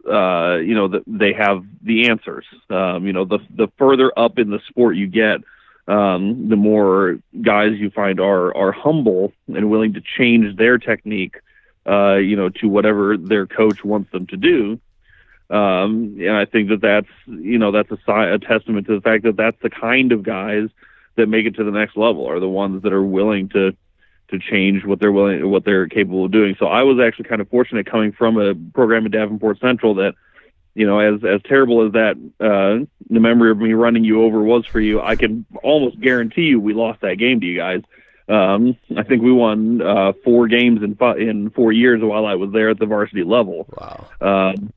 uh, 0.09 0.57
you 0.59 0.73
know 0.73 0.87
that 0.87 1.03
they 1.05 1.33
have 1.33 1.65
the 1.81 2.09
answers. 2.09 2.45
Um, 2.69 3.05
you 3.05 3.13
know, 3.13 3.25
the 3.25 3.39
the 3.49 3.67
further 3.77 4.11
up 4.17 4.39
in 4.39 4.49
the 4.49 4.59
sport 4.67 4.95
you 4.95 5.07
get, 5.07 5.41
um, 5.87 6.47
the 6.49 6.55
more 6.55 7.19
guys 7.41 7.77
you 7.77 7.89
find 7.89 8.19
are 8.19 8.55
are 8.55 8.71
humble 8.71 9.33
and 9.47 9.69
willing 9.69 9.93
to 9.93 10.01
change 10.01 10.55
their 10.57 10.77
technique. 10.77 11.35
Uh, 11.85 12.15
you 12.15 12.35
know, 12.35 12.47
to 12.47 12.67
whatever 12.67 13.17
their 13.17 13.47
coach 13.47 13.83
wants 13.83 14.11
them 14.11 14.27
to 14.27 14.37
do. 14.37 14.79
Um, 15.49 16.15
and 16.19 16.31
I 16.31 16.45
think 16.45 16.69
that 16.69 16.79
that's 16.79 17.09
you 17.25 17.57
know 17.57 17.71
that's 17.71 17.91
a, 17.91 18.33
a 18.33 18.39
testament 18.39 18.87
to 18.87 18.95
the 18.95 19.01
fact 19.01 19.23
that 19.23 19.35
that's 19.35 19.57
the 19.61 19.69
kind 19.69 20.11
of 20.11 20.23
guys 20.23 20.69
that 21.15 21.27
make 21.27 21.45
it 21.45 21.55
to 21.55 21.63
the 21.63 21.71
next 21.71 21.97
level 21.97 22.25
are 22.27 22.39
the 22.39 22.47
ones 22.47 22.83
that 22.83 22.93
are 22.93 23.03
willing 23.03 23.49
to 23.49 23.75
to 24.31 24.39
change 24.39 24.85
what 24.85 24.99
they're 24.99 25.11
willing 25.11 25.49
what 25.49 25.63
they're 25.63 25.87
capable 25.87 26.25
of 26.25 26.31
doing. 26.31 26.55
So 26.59 26.67
I 26.67 26.83
was 26.83 26.99
actually 26.99 27.29
kind 27.29 27.41
of 27.41 27.49
fortunate 27.49 27.85
coming 27.85 28.11
from 28.11 28.37
a 28.37 28.55
program 28.73 29.05
at 29.05 29.11
Davenport 29.11 29.59
Central 29.59 29.95
that 29.95 30.15
you 30.73 30.87
know 30.87 30.99
as 30.99 31.23
as 31.23 31.41
terrible 31.43 31.85
as 31.85 31.93
that 31.93 32.15
uh, 32.39 32.85
the 33.09 33.19
memory 33.19 33.51
of 33.51 33.57
me 33.57 33.73
running 33.73 34.03
you 34.03 34.23
over 34.23 34.41
was 34.41 34.65
for 34.65 34.79
you, 34.79 35.01
I 35.01 35.15
can 35.15 35.45
almost 35.63 35.99
guarantee 35.99 36.43
you 36.43 36.59
we 36.59 36.73
lost 36.73 37.01
that 37.01 37.15
game 37.15 37.39
to 37.41 37.45
you 37.45 37.57
guys. 37.57 37.81
Um, 38.27 38.77
I 38.95 39.03
think 39.03 39.21
we 39.21 39.31
won 39.31 39.81
uh, 39.81 40.13
four 40.23 40.47
games 40.47 40.83
in 40.83 40.95
five, 40.95 41.19
in 41.19 41.49
four 41.49 41.71
years 41.71 42.01
while 42.01 42.25
I 42.25 42.35
was 42.35 42.51
there 42.51 42.69
at 42.69 42.79
the 42.79 42.85
varsity 42.85 43.23
level. 43.23 43.67
Wow. 43.77 44.07
Um, 44.21 44.71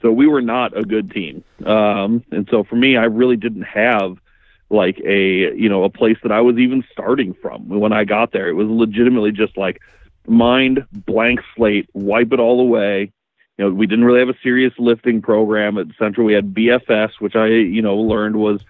so 0.00 0.10
we 0.12 0.26
were 0.26 0.40
not 0.40 0.76
a 0.76 0.82
good 0.82 1.10
team. 1.10 1.44
Um, 1.64 2.24
and 2.30 2.48
so 2.50 2.64
for 2.64 2.76
me, 2.76 2.96
I 2.96 3.04
really 3.04 3.36
didn't 3.36 3.62
have 3.62 4.16
like 4.70 5.00
a, 5.04 5.54
you 5.56 5.68
know, 5.68 5.84
a 5.84 5.90
place 5.90 6.16
that 6.22 6.32
I 6.32 6.40
was 6.40 6.56
even 6.56 6.84
starting 6.92 7.34
from 7.34 7.68
when 7.68 7.92
I 7.92 8.04
got 8.04 8.32
there. 8.32 8.48
It 8.48 8.54
was 8.54 8.68
legitimately 8.68 9.32
just 9.32 9.56
like 9.56 9.80
mind 10.26 10.86
blank 10.92 11.40
slate, 11.56 11.88
wipe 11.92 12.32
it 12.32 12.40
all 12.40 12.60
away. 12.60 13.12
You 13.58 13.64
know, 13.64 13.70
we 13.72 13.86
didn't 13.86 14.04
really 14.04 14.20
have 14.20 14.28
a 14.28 14.38
serious 14.42 14.72
lifting 14.78 15.20
program 15.20 15.76
at 15.76 15.88
Central. 15.98 16.26
We 16.26 16.32
had 16.32 16.54
BFS, 16.54 17.10
which 17.18 17.36
I, 17.36 17.48
you 17.48 17.82
know, 17.82 17.96
learned 17.96 18.36
was 18.36 18.60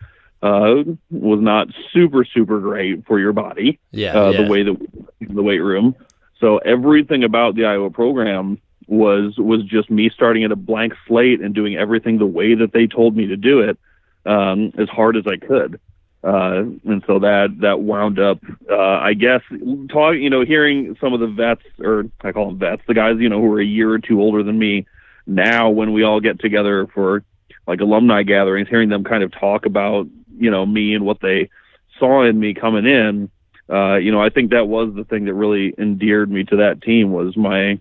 uh, 0.42 0.82
was 1.10 1.40
not 1.40 1.68
super 1.92 2.24
super 2.24 2.60
great 2.60 3.06
for 3.06 3.20
your 3.20 3.32
body. 3.32 3.78
Yeah, 3.92 4.18
uh, 4.18 4.30
yeah. 4.30 4.42
the 4.42 4.50
way 4.50 4.62
that 4.62 4.76
the 5.20 5.42
weight 5.42 5.60
room. 5.60 5.94
So 6.38 6.58
everything 6.58 7.22
about 7.22 7.54
the 7.54 7.66
Iowa 7.66 7.90
program 7.90 8.58
was 8.86 9.36
was 9.36 9.62
just 9.64 9.90
me 9.90 10.10
starting 10.10 10.44
at 10.44 10.50
a 10.50 10.56
blank 10.56 10.94
slate 11.06 11.40
and 11.40 11.54
doing 11.54 11.76
everything 11.76 12.18
the 12.18 12.26
way 12.26 12.54
that 12.54 12.72
they 12.72 12.86
told 12.86 13.16
me 13.16 13.26
to 13.26 13.36
do 13.36 13.60
it 13.60 13.78
um, 14.26 14.72
as 14.78 14.88
hard 14.88 15.16
as 15.16 15.24
I 15.26 15.36
could. 15.36 15.80
Uh, 16.22 16.64
and 16.84 17.02
so 17.06 17.18
that 17.20 17.56
that 17.60 17.80
wound 17.80 18.18
up, 18.18 18.38
uh, 18.70 18.76
I 18.76 19.14
guess, 19.14 19.40
talk, 19.88 20.16
you 20.16 20.28
know, 20.28 20.44
hearing 20.44 20.96
some 21.00 21.14
of 21.14 21.20
the 21.20 21.26
vets, 21.26 21.62
or 21.78 22.04
I 22.20 22.32
call 22.32 22.48
them 22.48 22.58
vets, 22.58 22.82
the 22.86 22.92
guys, 22.92 23.16
you 23.18 23.30
know, 23.30 23.40
who 23.40 23.50
are 23.54 23.60
a 23.60 23.64
year 23.64 23.90
or 23.90 23.98
two 23.98 24.20
older 24.20 24.42
than 24.42 24.58
me. 24.58 24.86
Now, 25.26 25.70
when 25.70 25.92
we 25.92 26.02
all 26.02 26.20
get 26.20 26.38
together 26.38 26.86
for 26.92 27.24
like 27.66 27.80
alumni 27.80 28.22
gatherings, 28.22 28.68
hearing 28.68 28.90
them 28.90 29.04
kind 29.04 29.22
of 29.22 29.32
talk 29.32 29.64
about, 29.64 30.08
you 30.36 30.50
know, 30.50 30.66
me 30.66 30.94
and 30.94 31.06
what 31.06 31.20
they 31.20 31.48
saw 31.98 32.22
in 32.24 32.38
me 32.38 32.52
coming 32.52 32.84
in, 32.84 33.30
uh, 33.72 33.96
you 33.96 34.12
know, 34.12 34.20
I 34.20 34.28
think 34.28 34.50
that 34.50 34.68
was 34.68 34.92
the 34.94 35.04
thing 35.04 35.24
that 35.24 35.34
really 35.34 35.74
endeared 35.78 36.30
me 36.30 36.44
to 36.44 36.56
that 36.56 36.82
team 36.82 37.12
was 37.12 37.36
my 37.36 37.80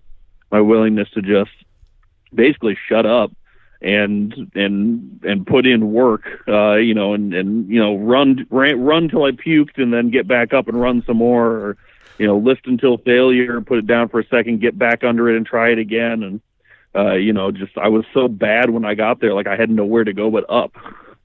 my 0.50 0.60
willingness 0.60 1.10
to 1.10 1.20
just 1.22 1.50
basically 2.34 2.76
shut 2.88 3.04
up 3.04 3.32
and 3.82 4.50
and 4.54 5.20
and 5.22 5.46
put 5.46 5.66
in 5.66 5.92
work 5.92 6.24
uh 6.48 6.74
you 6.74 6.94
know 6.94 7.14
and 7.14 7.32
and 7.32 7.68
you 7.68 7.80
know 7.80 7.96
run 7.96 8.46
run 8.50 8.78
run 8.80 9.08
till 9.08 9.24
i 9.24 9.30
puked 9.30 9.78
and 9.78 9.92
then 9.92 10.10
get 10.10 10.28
back 10.28 10.52
up 10.52 10.68
and 10.68 10.78
run 10.78 11.02
some 11.06 11.16
more 11.16 11.46
or 11.46 11.76
you 12.18 12.26
know 12.26 12.36
lift 12.36 12.66
until 12.66 12.98
failure 12.98 13.56
and 13.56 13.66
put 13.66 13.78
it 13.78 13.86
down 13.86 14.08
for 14.08 14.20
a 14.20 14.26
second 14.26 14.60
get 14.60 14.78
back 14.78 15.02
under 15.02 15.30
it 15.30 15.36
and 15.36 15.46
try 15.46 15.70
it 15.70 15.78
again 15.78 16.22
and 16.22 16.40
uh 16.94 17.14
you 17.14 17.32
know 17.32 17.50
just 17.50 17.76
i 17.78 17.88
was 17.88 18.04
so 18.12 18.28
bad 18.28 18.68
when 18.68 18.84
i 18.84 18.94
got 18.94 19.20
there 19.20 19.32
like 19.32 19.46
i 19.46 19.56
had 19.56 19.70
nowhere 19.70 20.04
to 20.04 20.12
go 20.12 20.30
but 20.30 20.44
up 20.50 20.72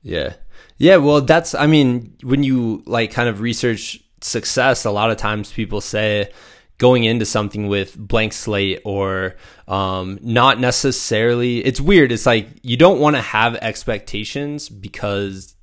Yeah. 0.05 0.35
Yeah, 0.77 0.97
well 0.97 1.21
that's 1.21 1.55
I 1.55 1.67
mean, 1.67 2.15
when 2.21 2.43
you 2.43 2.83
like 2.85 3.11
kind 3.11 3.27
of 3.27 3.41
research 3.41 3.99
success, 4.21 4.85
a 4.85 4.91
lot 4.91 5.09
of 5.09 5.17
times 5.17 5.51
people 5.51 5.81
say 5.81 6.31
going 6.77 7.03
into 7.03 7.25
something 7.25 7.67
with 7.67 7.97
blank 7.97 8.33
slate 8.33 8.81
or 8.83 9.35
um, 9.67 10.19
not 10.21 10.59
necessarily 10.59 11.59
it's 11.59 11.79
weird. 11.79 12.11
It's 12.11 12.25
like 12.25 12.47
you 12.63 12.77
don't 12.77 12.99
want 12.99 13.15
to 13.15 13.21
have 13.21 13.55
expectations 13.55 14.69
because 14.69 15.55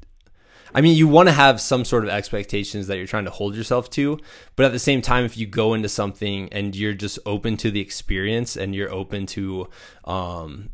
I 0.74 0.80
mean, 0.80 0.96
you 0.96 1.06
want 1.06 1.28
to 1.28 1.34
have 1.34 1.60
some 1.60 1.84
sort 1.84 2.04
of 2.04 2.10
expectations 2.10 2.86
that 2.86 2.96
you're 2.96 3.06
trying 3.06 3.26
to 3.26 3.30
hold 3.30 3.54
yourself 3.54 3.90
to, 3.90 4.18
but 4.56 4.64
at 4.64 4.72
the 4.72 4.78
same 4.78 5.02
time, 5.02 5.24
if 5.24 5.36
you 5.36 5.46
go 5.46 5.74
into 5.74 5.88
something 5.88 6.48
and 6.50 6.74
you're 6.74 6.94
just 6.94 7.18
open 7.26 7.56
to 7.58 7.70
the 7.70 7.80
experience 7.80 8.56
and 8.56 8.74
you're 8.74 8.90
open 8.90 9.26
to 9.26 9.68
um, 10.04 10.70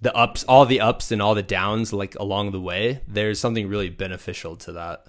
the 0.00 0.14
ups, 0.16 0.44
all 0.44 0.66
the 0.66 0.80
ups 0.80 1.12
and 1.12 1.22
all 1.22 1.34
the 1.34 1.42
downs, 1.42 1.92
like 1.92 2.16
along 2.18 2.50
the 2.50 2.60
way, 2.60 3.00
there's 3.06 3.38
something 3.38 3.68
really 3.68 3.90
beneficial 3.90 4.56
to 4.56 4.72
that. 4.72 5.06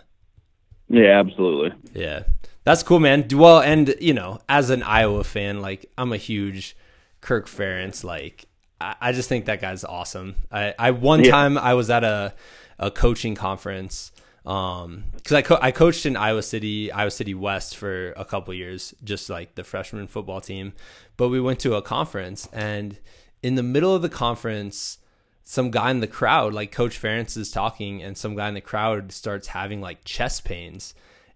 yeah 0.89 1.19
absolutely 1.19 1.73
Yeah, 1.93 2.23
that's 2.69 2.83
cool, 2.83 2.99
man. 2.99 3.27
Well, 3.33 3.59
and 3.61 3.95
you 3.99 4.13
know, 4.13 4.39
as 4.47 4.69
an 4.69 4.83
Iowa 4.83 5.23
fan, 5.23 5.59
like 5.61 5.89
I'm 5.97 6.13
a 6.13 6.17
huge 6.17 6.75
Kirk 7.21 7.47
Ferentz. 7.47 8.03
Like, 8.03 8.45
I, 8.79 8.95
I 9.01 9.11
just 9.11 9.27
think 9.27 9.45
that 9.45 9.59
guy's 9.59 9.83
awesome. 9.83 10.35
I, 10.51 10.75
I 10.77 10.91
one 10.91 11.23
Yeah. 11.23 11.31
time 11.31 11.57
I 11.57 11.73
was 11.73 11.89
at 11.89 12.03
a 12.03 12.33
a 12.77 12.91
coaching 12.91 13.35
conference 13.35 14.11
um 14.45 15.03
because 15.15 15.33
I, 15.33 15.41
co- 15.41 15.59
I 15.61 15.71
coached 15.71 16.05
in 16.05 16.15
iowa 16.15 16.41
city 16.41 16.89
iowa 16.93 17.11
city 17.11 17.33
west 17.33 17.75
for 17.75 18.13
a 18.13 18.23
couple 18.23 18.53
years 18.53 18.93
just 19.03 19.29
like 19.29 19.55
the 19.55 19.65
freshman 19.65 20.07
football 20.07 20.39
team 20.39 20.71
but 21.17 21.27
we 21.27 21.41
went 21.41 21.59
to 21.59 21.75
a 21.75 21.81
conference 21.81 22.47
and 22.53 22.97
in 23.43 23.55
the 23.55 23.63
middle 23.63 23.93
of 23.93 24.01
the 24.01 24.07
conference 24.07 24.97
some 25.43 25.71
guy 25.71 25.91
in 25.91 25.99
the 25.99 26.07
crowd 26.07 26.53
like 26.53 26.71
coach 26.71 26.99
ferentz 27.01 27.35
is 27.35 27.51
talking 27.51 28.01
and 28.01 28.17
some 28.17 28.33
guy 28.33 28.47
in 28.47 28.53
the 28.53 28.61
crowd 28.61 29.11
starts 29.11 29.47
having 29.47 29.81
like 29.81 30.05
chest 30.05 30.45
pains 30.45 30.93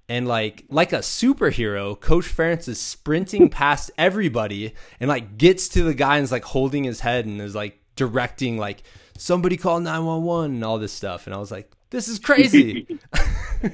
and 0.10 0.28
like 0.28 0.66
like 0.70 0.94
a 0.94 1.00
superhero 1.00 2.00
coach 2.00 2.26
ferentz 2.26 2.68
is 2.68 2.80
sprinting 2.80 3.50
past 3.50 3.92
everybody 3.98 4.74
and 5.00 5.08
like 5.08 5.38
gets 5.38 5.68
to 5.70 5.84
the 5.84 5.94
guy 5.94 6.18
and 6.18 6.24
is 6.24 6.32
like 6.32 6.44
holding 6.44 6.84
his 6.84 7.00
head 7.00 7.26
and 7.26 7.42
is 7.42 7.56
like 7.56 7.80
directing 7.96 8.58
like 8.58 8.84
somebody 9.18 9.58
call 9.58 9.80
911 9.80 10.56
and 10.56 10.64
all 10.64 10.78
this 10.78 10.94
stuff. 10.94 11.28
And 11.28 11.34
i 11.34 11.38
was 11.38 11.52
like 11.52 11.72
this 11.90 12.08
is 12.08 12.20
crazy. 12.20 13.00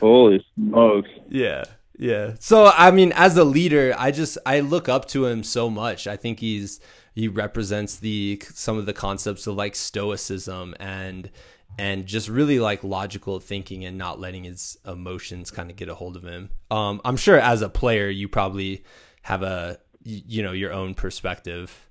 Holy 0.00 0.44
smokes. 0.54 1.10
Yeah 1.28 1.64
yeah. 1.98 2.34
So 2.40 2.72
i 2.76 2.90
mean 2.90 3.12
as 3.14 3.36
a 3.36 3.44
leader 3.44 3.94
i 3.96 4.10
just 4.10 4.36
i 4.44 4.60
look 4.60 4.88
up 4.88 5.06
to 5.08 5.26
him 5.26 5.42
so 5.42 5.70
much. 5.70 6.06
I 6.06 6.16
think 6.16 6.40
he's 6.40 6.80
he 7.14 7.28
represents 7.28 7.96
the 7.96 8.42
some 8.52 8.78
of 8.78 8.86
the 8.86 8.92
concepts 8.92 9.46
of 9.46 9.54
like 9.54 9.74
stoicism 9.74 10.74
and 10.80 11.30
and 11.78 12.06
just 12.06 12.28
really 12.28 12.58
like 12.60 12.84
logical 12.84 13.40
thinking 13.40 13.84
and 13.84 13.96
not 13.98 14.20
letting 14.20 14.44
his 14.44 14.76
emotions 14.86 15.50
kind 15.50 15.70
of 15.70 15.76
get 15.76 15.88
a 15.88 15.94
hold 15.94 16.16
of 16.16 16.22
him. 16.22 16.50
Um 16.70 17.00
i'm 17.04 17.16
sure 17.16 17.38
as 17.38 17.62
a 17.62 17.68
player 17.68 18.08
you 18.08 18.28
probably 18.28 18.84
have 19.22 19.42
a 19.42 19.78
you 20.04 20.42
know 20.42 20.52
your 20.52 20.72
own 20.72 20.94
perspective. 20.94 21.88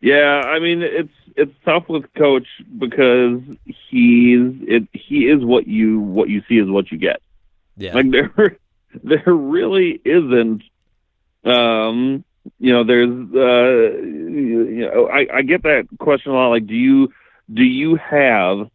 Yeah, 0.00 0.42
I 0.44 0.58
mean 0.58 0.82
it's 0.82 1.12
it's 1.36 1.54
tough 1.64 1.88
with 1.88 2.04
coach 2.14 2.46
because 2.78 3.40
he's 3.64 4.52
it 4.68 4.88
he 4.92 5.28
is 5.28 5.44
what 5.44 5.66
you 5.66 6.00
what 6.00 6.28
you 6.28 6.42
see 6.48 6.58
is 6.58 6.68
what 6.68 6.92
you 6.92 6.98
get. 6.98 7.20
yeah. 7.76 7.94
Like 7.94 8.10
there 8.36 8.58
there 9.02 9.34
really 9.34 10.00
isn't 10.04 10.62
um 11.44 12.24
you 12.58 12.72
know 12.72 12.84
there's 12.84 13.08
uh 13.08 14.06
you 14.06 14.88
know 14.92 15.08
I 15.08 15.38
I 15.38 15.42
get 15.42 15.62
that 15.62 15.88
question 15.98 16.32
a 16.32 16.34
lot. 16.34 16.48
Like 16.48 16.66
do 16.66 16.74
you 16.74 17.12
do 17.52 17.62
you 17.62 17.96
have 17.96 18.68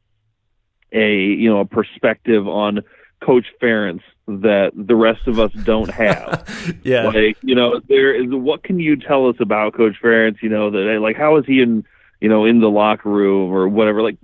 a 0.91 1.15
you 1.15 1.49
know 1.49 1.59
a 1.59 1.65
perspective 1.65 2.47
on 2.47 2.81
coach 3.21 3.45
Ferentz 3.61 4.01
that 4.27 4.71
the 4.75 4.95
rest 4.95 5.27
of 5.27 5.39
us 5.39 5.51
don't 5.63 5.89
have? 5.89 6.47
Yeah. 6.83 7.07
Like 7.07 7.37
you 7.41 7.55
know 7.55 7.79
there 7.87 8.13
is 8.13 8.29
what 8.29 8.63
can 8.63 8.79
you 8.79 8.95
tell 8.95 9.27
us 9.27 9.35
about 9.39 9.73
coach 9.73 9.95
Ferentz 10.01 10.41
you 10.41 10.49
know 10.49 10.69
that 10.71 10.99
like 11.01 11.17
how 11.17 11.37
is 11.37 11.45
he 11.45 11.61
in 11.61 11.83
you 12.21 12.29
know 12.29 12.45
in 12.45 12.59
the 12.59 12.69
locker 12.69 13.09
room 13.09 13.51
or 13.51 13.67
whatever? 13.67 14.01
Like 14.01 14.17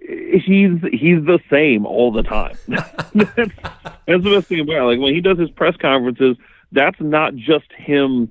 he's 0.00 0.80
he's 0.92 1.24
the 1.24 1.40
same 1.50 1.84
all 1.86 2.10
the 2.12 2.22
time. 2.22 2.56
That's, 2.68 3.12
that's 3.14 4.24
the 4.24 4.34
best 4.34 4.48
thing 4.48 4.60
about 4.60 4.82
it. 4.82 4.84
like 4.84 4.98
when 4.98 5.14
he 5.14 5.20
does 5.20 5.38
his 5.38 5.50
press 5.50 5.76
conferences 5.76 6.36
that's 6.72 7.00
not 7.00 7.34
just 7.34 7.70
him 7.76 8.30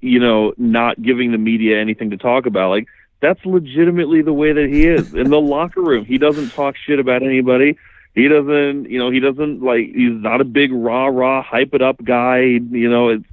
you 0.00 0.20
know 0.20 0.52
not 0.58 1.00
giving 1.00 1.32
the 1.32 1.38
media 1.38 1.80
anything 1.80 2.10
to 2.10 2.16
talk 2.16 2.46
about. 2.46 2.70
Like 2.70 2.86
that's 3.24 3.44
legitimately 3.44 4.22
the 4.22 4.32
way 4.32 4.52
that 4.52 4.68
he 4.68 4.86
is 4.86 5.14
in 5.14 5.30
the 5.30 5.40
locker 5.54 5.82
room 5.82 6.04
he 6.04 6.18
doesn't 6.18 6.50
talk 6.50 6.76
shit 6.76 6.98
about 6.98 7.22
anybody 7.22 7.76
he 8.14 8.28
doesn't, 8.28 8.88
you 8.88 8.98
know, 8.98 9.10
he 9.10 9.18
doesn't 9.18 9.60
like 9.60 9.86
he's 9.86 10.12
not 10.12 10.40
a 10.40 10.44
big 10.44 10.70
rah 10.72 11.06
rah 11.06 11.42
hype 11.42 11.74
it 11.74 11.82
up 11.82 12.02
guy. 12.02 12.42
You 12.42 12.88
know, 12.88 13.08
it's 13.08 13.24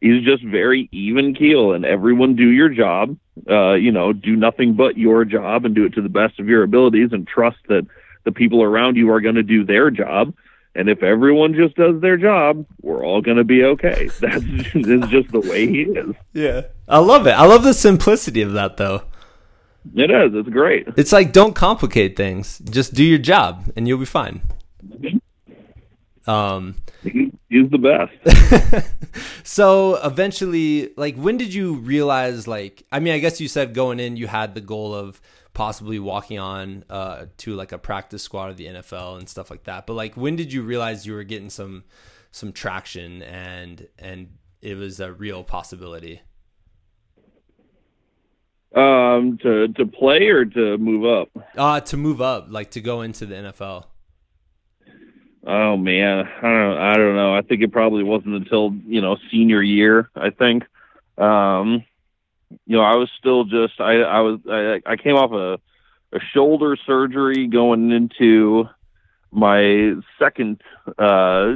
he's 0.00 0.24
just 0.24 0.44
very 0.44 0.88
even 0.92 1.34
keel 1.34 1.72
and 1.72 1.84
everyone 1.86 2.36
do 2.36 2.48
your 2.48 2.68
job. 2.68 3.16
Uh, 3.48 3.72
you 3.74 3.92
know, 3.92 4.12
do 4.12 4.36
nothing 4.36 4.74
but 4.74 4.98
your 4.98 5.24
job 5.24 5.64
and 5.64 5.74
do 5.74 5.84
it 5.86 5.94
to 5.94 6.02
the 6.02 6.08
best 6.08 6.38
of 6.38 6.48
your 6.48 6.62
abilities 6.62 7.12
and 7.12 7.26
trust 7.26 7.58
that 7.68 7.86
the 8.24 8.32
people 8.32 8.62
around 8.62 8.96
you 8.96 9.10
are 9.10 9.20
going 9.20 9.34
to 9.34 9.42
do 9.42 9.64
their 9.64 9.90
job. 9.90 10.34
And 10.74 10.90
if 10.90 11.02
everyone 11.02 11.54
just 11.54 11.74
does 11.76 12.02
their 12.02 12.18
job, 12.18 12.66
we're 12.82 13.04
all 13.04 13.22
going 13.22 13.38
to 13.38 13.44
be 13.44 13.64
okay. 13.64 14.10
That's 14.20 14.44
is 14.74 15.08
just 15.08 15.32
the 15.32 15.40
way 15.40 15.66
he 15.66 15.82
is. 15.82 16.14
Yeah. 16.34 16.62
I 16.86 16.98
love 16.98 17.26
it. 17.26 17.32
I 17.32 17.46
love 17.46 17.62
the 17.62 17.72
simplicity 17.72 18.42
of 18.42 18.52
that 18.52 18.76
though. 18.76 19.02
It 19.94 20.10
is. 20.10 20.32
It's 20.34 20.48
great. 20.48 20.88
It's 20.96 21.12
like 21.12 21.32
don't 21.32 21.54
complicate 21.54 22.16
things. 22.16 22.58
Just 22.58 22.94
do 22.94 23.04
your 23.04 23.18
job 23.18 23.70
and 23.76 23.86
you'll 23.86 23.98
be 23.98 24.04
fine. 24.04 24.42
Um 26.26 26.76
he's 27.48 27.70
the 27.70 27.78
best. 27.78 28.92
so 29.46 29.96
eventually 29.96 30.92
like 30.96 31.16
when 31.16 31.36
did 31.36 31.54
you 31.54 31.74
realize 31.74 32.48
like 32.48 32.84
I 32.90 33.00
mean 33.00 33.14
I 33.14 33.18
guess 33.18 33.40
you 33.40 33.48
said 33.48 33.74
going 33.74 34.00
in 34.00 34.16
you 34.16 34.26
had 34.26 34.54
the 34.54 34.60
goal 34.60 34.94
of 34.94 35.20
possibly 35.56 35.98
walking 35.98 36.38
on 36.38 36.84
uh, 36.90 37.24
to 37.38 37.54
like 37.54 37.72
a 37.72 37.78
practice 37.78 38.22
squad 38.22 38.50
of 38.50 38.58
the 38.58 38.66
NFL 38.66 39.16
and 39.16 39.26
stuff 39.26 39.50
like 39.50 39.64
that. 39.64 39.86
But 39.86 39.94
like 39.94 40.14
when 40.14 40.36
did 40.36 40.52
you 40.52 40.62
realize 40.62 41.06
you 41.06 41.14
were 41.14 41.24
getting 41.24 41.48
some 41.48 41.84
some 42.30 42.52
traction 42.52 43.22
and 43.22 43.88
and 43.98 44.36
it 44.60 44.76
was 44.76 45.00
a 45.00 45.12
real 45.12 45.44
possibility? 45.44 46.20
Um, 48.76 49.38
to 49.38 49.68
to 49.68 49.86
play 49.86 50.28
or 50.28 50.44
to 50.44 50.76
move 50.76 51.06
up? 51.06 51.30
Uh 51.56 51.80
to 51.80 51.96
move 51.96 52.20
up, 52.20 52.48
like 52.50 52.72
to 52.72 52.82
go 52.82 53.00
into 53.00 53.24
the 53.24 53.34
NFL. 53.34 53.84
Oh 55.46 55.76
man, 55.78 56.26
I 56.26 56.42
don't 56.42 56.78
I 56.78 56.96
don't 56.96 57.16
know. 57.16 57.34
I 57.34 57.40
think 57.40 57.62
it 57.62 57.72
probably 57.72 58.02
wasn't 58.02 58.34
until 58.34 58.74
you 58.86 59.00
know 59.00 59.16
senior 59.30 59.62
year. 59.62 60.10
I 60.14 60.28
think, 60.28 60.64
um, 61.16 61.84
you 62.66 62.76
know, 62.76 62.82
I 62.82 62.96
was 62.96 63.08
still 63.18 63.44
just 63.44 63.80
I 63.80 64.02
I 64.02 64.20
was 64.20 64.40
I, 64.46 64.82
I 64.84 64.96
came 64.96 65.14
off 65.14 65.32
a 65.32 65.58
a 66.14 66.20
shoulder 66.34 66.76
surgery 66.84 67.46
going 67.46 67.92
into 67.92 68.68
my 69.30 69.94
second 70.18 70.60
uh 70.98 71.54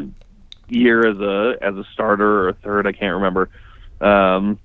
year 0.68 1.06
as 1.06 1.18
a 1.18 1.56
as 1.60 1.74
a 1.74 1.84
starter 1.92 2.48
or 2.48 2.52
third, 2.54 2.86
I 2.86 2.92
can't 2.92 3.16
remember. 3.16 3.50
Um, 4.00 4.58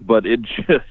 but 0.00 0.26
it 0.26 0.40
just 0.66 0.86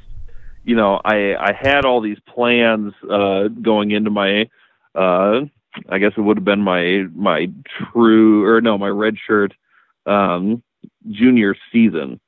you 0.63 0.75
know, 0.75 0.99
I 1.03 1.35
I 1.35 1.53
had 1.59 1.85
all 1.85 2.01
these 2.01 2.19
plans 2.33 2.93
uh, 3.09 3.47
going 3.47 3.91
into 3.91 4.09
my, 4.09 4.49
uh, 4.95 5.41
I 5.89 5.97
guess 5.99 6.13
it 6.15 6.21
would 6.21 6.37
have 6.37 6.45
been 6.45 6.61
my 6.61 7.05
my 7.13 7.49
true 7.93 8.45
or 8.45 8.61
no 8.61 8.77
my 8.77 8.89
red 8.89 9.15
shirt 9.27 9.53
um, 10.05 10.61
junior 11.09 11.55
season, 11.71 12.19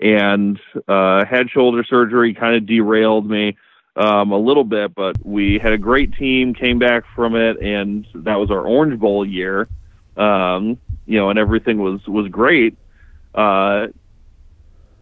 and 0.00 0.60
uh, 0.88 1.24
had 1.24 1.50
shoulder 1.50 1.84
surgery, 1.84 2.34
kind 2.34 2.56
of 2.56 2.66
derailed 2.66 3.28
me 3.28 3.56
um, 3.96 4.32
a 4.32 4.38
little 4.38 4.64
bit, 4.64 4.94
but 4.94 5.16
we 5.24 5.58
had 5.62 5.72
a 5.72 5.78
great 5.78 6.14
team, 6.14 6.54
came 6.54 6.78
back 6.78 7.04
from 7.14 7.36
it, 7.36 7.60
and 7.60 8.06
that 8.14 8.36
was 8.36 8.50
our 8.50 8.66
Orange 8.66 8.98
Bowl 8.98 9.26
year, 9.26 9.68
um, 10.16 10.78
you 11.06 11.18
know, 11.18 11.30
and 11.30 11.38
everything 11.38 11.78
was 11.78 12.06
was 12.06 12.28
great. 12.28 12.76
Uh, 13.34 13.88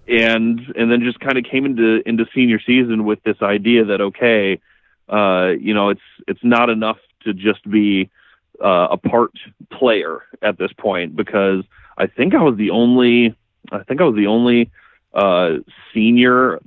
and 0.09 0.61
and 0.77 0.91
then 0.91 1.03
just 1.03 1.21
kind 1.21 1.39
of 1.39 1.45
came 1.45 1.65
into 1.65 2.07
into 2.07 2.27
senior 2.35 2.61
season 2.61 3.05
with 3.05 3.23
this 3.23 3.41
idea 3.43 3.85
that 3.85 4.01
okay, 4.01 4.61
uh, 5.09 5.51
you 5.61 5.75
know, 5.75 5.91
it's 5.91 6.01
it's 6.27 6.43
not 6.43 6.71
enough 6.71 6.99
to 7.25 7.33
just 7.33 7.69
be 7.71 8.11
uh, 8.63 8.89
a 8.91 8.97
part 8.97 9.33
player 9.71 10.23
at 10.41 10.59
this 10.59 10.73
point 10.73 11.17
because 11.17 11.65
I 11.97 12.07
think 12.07 12.35
I 12.35 12.43
was 12.43 12.57
the 12.57 12.71
only 12.71 13.35
I 13.71 13.83
think 13.85 14.01
I 14.01 14.05
was 14.05 14.17
the 14.17 14.27
only 14.27 14.71
uh, 15.15 15.59
senior 15.95 16.61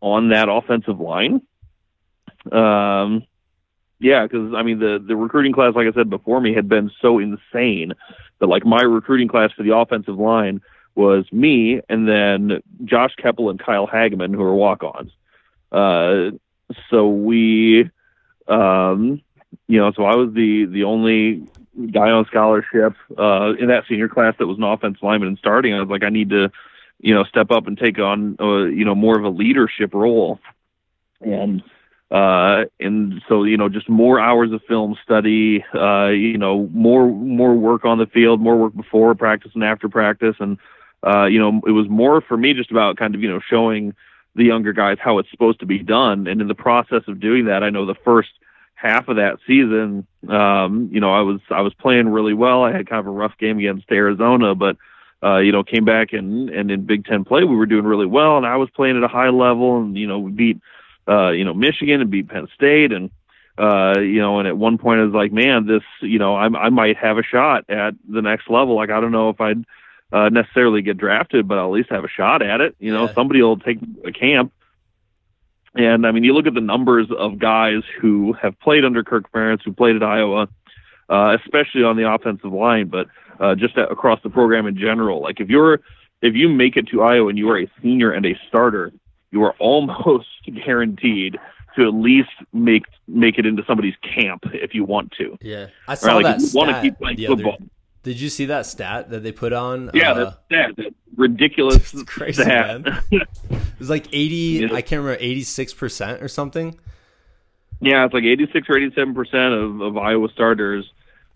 on 0.00 0.30
that 0.30 0.48
offensive 0.48 1.00
line. 1.00 1.42
Um, 2.50 3.24
yeah, 3.98 4.24
because 4.24 4.54
I 4.54 4.62
mean 4.62 4.78
the 4.78 5.02
the 5.04 5.16
recruiting 5.16 5.52
class, 5.52 5.74
like 5.74 5.88
I 5.88 5.92
said 5.92 6.10
before 6.10 6.40
me, 6.40 6.54
had 6.54 6.68
been 6.68 6.90
so 7.00 7.18
insane 7.18 7.92
that 8.38 8.46
like 8.46 8.64
my 8.64 8.82
recruiting 8.82 9.28
class 9.28 9.50
for 9.52 9.62
the 9.62 9.76
offensive 9.76 10.18
line 10.18 10.60
was 10.96 11.30
me 11.30 11.80
and 11.88 12.08
then 12.08 12.62
Josh 12.84 13.14
Keppel 13.16 13.50
and 13.50 13.60
Kyle 13.60 13.86
Hageman, 13.86 14.34
who 14.34 14.42
are 14.42 14.54
walk-ons. 14.54 15.12
Uh, 15.70 16.30
so 16.90 17.08
we, 17.08 17.90
um, 18.48 19.20
you 19.68 19.78
know, 19.78 19.92
so 19.92 20.04
I 20.04 20.16
was 20.16 20.32
the 20.32 20.64
the 20.66 20.84
only 20.84 21.46
guy 21.92 22.10
on 22.10 22.24
scholarship 22.26 22.94
uh, 23.18 23.52
in 23.58 23.68
that 23.68 23.84
senior 23.88 24.08
class 24.08 24.34
that 24.38 24.46
was 24.46 24.56
an 24.56 24.64
offensive 24.64 25.02
lineman 25.02 25.28
and 25.28 25.38
starting. 25.38 25.74
I 25.74 25.80
was 25.80 25.88
like, 25.88 26.02
I 26.02 26.08
need 26.08 26.30
to, 26.30 26.50
you 26.98 27.14
know, 27.14 27.24
step 27.24 27.50
up 27.50 27.66
and 27.66 27.76
take 27.76 27.98
on, 27.98 28.36
uh, 28.40 28.64
you 28.64 28.84
know, 28.84 28.94
more 28.94 29.18
of 29.18 29.24
a 29.24 29.28
leadership 29.28 29.92
role. 29.92 30.40
And 31.20 31.62
uh, 32.10 32.64
and 32.78 33.20
so 33.28 33.44
you 33.44 33.56
know, 33.56 33.68
just 33.68 33.88
more 33.88 34.20
hours 34.20 34.52
of 34.52 34.62
film 34.68 34.96
study, 35.02 35.64
uh, 35.74 36.08
you 36.08 36.38
know, 36.38 36.68
more 36.72 37.08
more 37.08 37.54
work 37.54 37.84
on 37.84 37.98
the 37.98 38.06
field, 38.06 38.40
more 38.40 38.56
work 38.56 38.76
before 38.76 39.14
practice 39.14 39.50
and 39.54 39.64
after 39.64 39.88
practice, 39.88 40.36
and 40.38 40.58
uh, 41.04 41.26
you 41.26 41.38
know, 41.38 41.60
it 41.66 41.72
was 41.72 41.88
more 41.88 42.20
for 42.20 42.36
me 42.36 42.54
just 42.54 42.70
about 42.70 42.96
kind 42.96 43.14
of, 43.14 43.22
you 43.22 43.28
know, 43.28 43.40
showing 43.48 43.94
the 44.34 44.44
younger 44.44 44.72
guys 44.72 44.98
how 45.00 45.18
it's 45.18 45.30
supposed 45.30 45.60
to 45.60 45.66
be 45.66 45.78
done. 45.78 46.26
And 46.26 46.40
in 46.40 46.48
the 46.48 46.54
process 46.54 47.02
of 47.08 47.20
doing 47.20 47.46
that, 47.46 47.62
I 47.62 47.70
know 47.70 47.86
the 47.86 47.94
first 48.04 48.30
half 48.74 49.08
of 49.08 49.16
that 49.16 49.38
season, 49.46 50.06
um, 50.28 50.90
you 50.92 51.00
know, 51.00 51.12
I 51.12 51.22
was 51.22 51.40
I 51.50 51.62
was 51.62 51.74
playing 51.74 52.08
really 52.08 52.34
well. 52.34 52.62
I 52.62 52.72
had 52.72 52.88
kind 52.88 53.00
of 53.00 53.06
a 53.06 53.10
rough 53.10 53.36
game 53.38 53.58
against 53.58 53.90
Arizona, 53.90 54.54
but 54.54 54.76
uh, 55.22 55.38
you 55.38 55.50
know, 55.50 55.64
came 55.64 55.84
back 55.84 56.12
and 56.12 56.50
and 56.50 56.70
in 56.70 56.84
Big 56.84 57.06
Ten 57.06 57.24
play 57.24 57.44
we 57.44 57.56
were 57.56 57.66
doing 57.66 57.84
really 57.84 58.06
well, 58.06 58.36
and 58.36 58.46
I 58.46 58.56
was 58.56 58.68
playing 58.70 58.96
at 58.96 59.02
a 59.02 59.08
high 59.08 59.30
level, 59.30 59.78
and 59.78 59.96
you 59.96 60.06
know, 60.06 60.18
we 60.18 60.30
beat 60.30 60.60
uh, 61.08 61.30
you 61.30 61.44
know 61.44 61.54
Michigan 61.54 62.00
and 62.00 62.10
beat 62.10 62.28
Penn 62.28 62.48
State, 62.54 62.92
and 62.92 63.10
uh, 63.58 63.98
you 64.00 64.20
know, 64.20 64.38
and 64.38 64.46
at 64.46 64.58
one 64.58 64.76
point 64.76 65.00
I 65.00 65.04
was 65.04 65.14
like, 65.14 65.32
man, 65.32 65.66
this, 65.66 65.82
you 66.02 66.18
know, 66.18 66.36
I 66.36 66.46
I 66.46 66.68
might 66.68 66.98
have 66.98 67.16
a 67.16 67.22
shot 67.22 67.64
at 67.70 67.94
the 68.06 68.20
next 68.20 68.50
level. 68.50 68.76
Like 68.76 68.90
I 68.90 69.00
don't 69.00 69.12
know 69.12 69.30
if 69.30 69.40
I'd 69.40 69.64
uh, 70.12 70.28
necessarily 70.28 70.82
get 70.82 70.96
drafted, 70.96 71.48
but 71.48 71.58
I'll 71.58 71.66
at 71.66 71.72
least 71.72 71.90
have 71.90 72.04
a 72.04 72.08
shot 72.08 72.42
at 72.42 72.60
it. 72.60 72.76
You 72.78 72.92
know, 72.92 73.06
yeah. 73.06 73.14
somebody 73.14 73.42
will 73.42 73.58
take 73.58 73.78
a 74.04 74.12
camp. 74.12 74.52
And 75.74 76.06
I 76.06 76.12
mean, 76.12 76.24
you 76.24 76.32
look 76.32 76.46
at 76.46 76.54
the 76.54 76.60
numbers 76.60 77.08
of 77.16 77.38
guys 77.38 77.82
who 78.00 78.32
have 78.34 78.58
played 78.60 78.84
under 78.84 79.04
Kirk 79.04 79.30
Ferentz, 79.30 79.62
who 79.64 79.72
played 79.72 79.96
at 79.96 80.02
Iowa, 80.02 80.48
uh, 81.08 81.36
especially 81.44 81.82
on 81.82 81.96
the 81.96 82.10
offensive 82.10 82.52
line, 82.52 82.88
but 82.88 83.08
uh, 83.38 83.54
just 83.54 83.76
across 83.76 84.20
the 84.22 84.30
program 84.30 84.66
in 84.66 84.76
general. 84.76 85.20
Like 85.20 85.40
if 85.40 85.48
you're 85.48 85.80
if 86.22 86.34
you 86.34 86.48
make 86.48 86.76
it 86.76 86.88
to 86.88 87.02
Iowa 87.02 87.28
and 87.28 87.38
you 87.38 87.50
are 87.50 87.60
a 87.60 87.70
senior 87.82 88.10
and 88.10 88.24
a 88.24 88.38
starter, 88.48 88.92
you 89.30 89.42
are 89.44 89.54
almost 89.58 90.28
guaranteed 90.64 91.38
to 91.76 91.86
at 91.86 91.94
least 91.94 92.30
make 92.52 92.84
make 93.06 93.38
it 93.38 93.44
into 93.44 93.62
somebody's 93.66 93.96
camp 94.02 94.44
if 94.52 94.74
you 94.74 94.84
want 94.84 95.12
to. 95.18 95.36
Yeah, 95.42 95.66
I 95.86 95.94
saw 95.94 96.08
right? 96.08 96.14
like 96.14 96.24
that. 96.24 96.42
If 96.42 96.54
you 96.54 96.58
want 96.58 96.70
to 96.70 96.80
keep 96.80 96.98
playing 96.98 97.18
football. 97.26 97.54
Other, 97.54 97.64
did 98.06 98.20
you 98.20 98.28
see 98.28 98.44
that 98.46 98.66
stat 98.66 99.10
that 99.10 99.24
they 99.24 99.32
put 99.32 99.52
on? 99.52 99.90
Yeah, 99.92 100.12
uh, 100.12 100.14
that 100.14 100.38
stat, 100.46 100.76
that 100.76 100.94
ridiculous 101.16 101.92
crazy, 102.06 102.40
stat. 102.40 102.84
Man. 102.84 103.02
it 103.10 103.28
was 103.80 103.90
like 103.90 104.06
eighty. 104.12 104.36
Yeah. 104.66 104.68
I 104.72 104.80
can't 104.80 105.02
remember 105.02 105.18
eighty 105.20 105.42
six 105.42 105.74
percent 105.74 106.22
or 106.22 106.28
something. 106.28 106.78
Yeah, 107.80 108.04
it's 108.04 108.14
like 108.14 108.22
eighty 108.22 108.46
six 108.52 108.68
or 108.68 108.76
eighty 108.76 108.94
seven 108.94 109.12
percent 109.12 109.54
of 109.54 109.80
of 109.80 109.96
Iowa 109.96 110.28
starters 110.32 110.88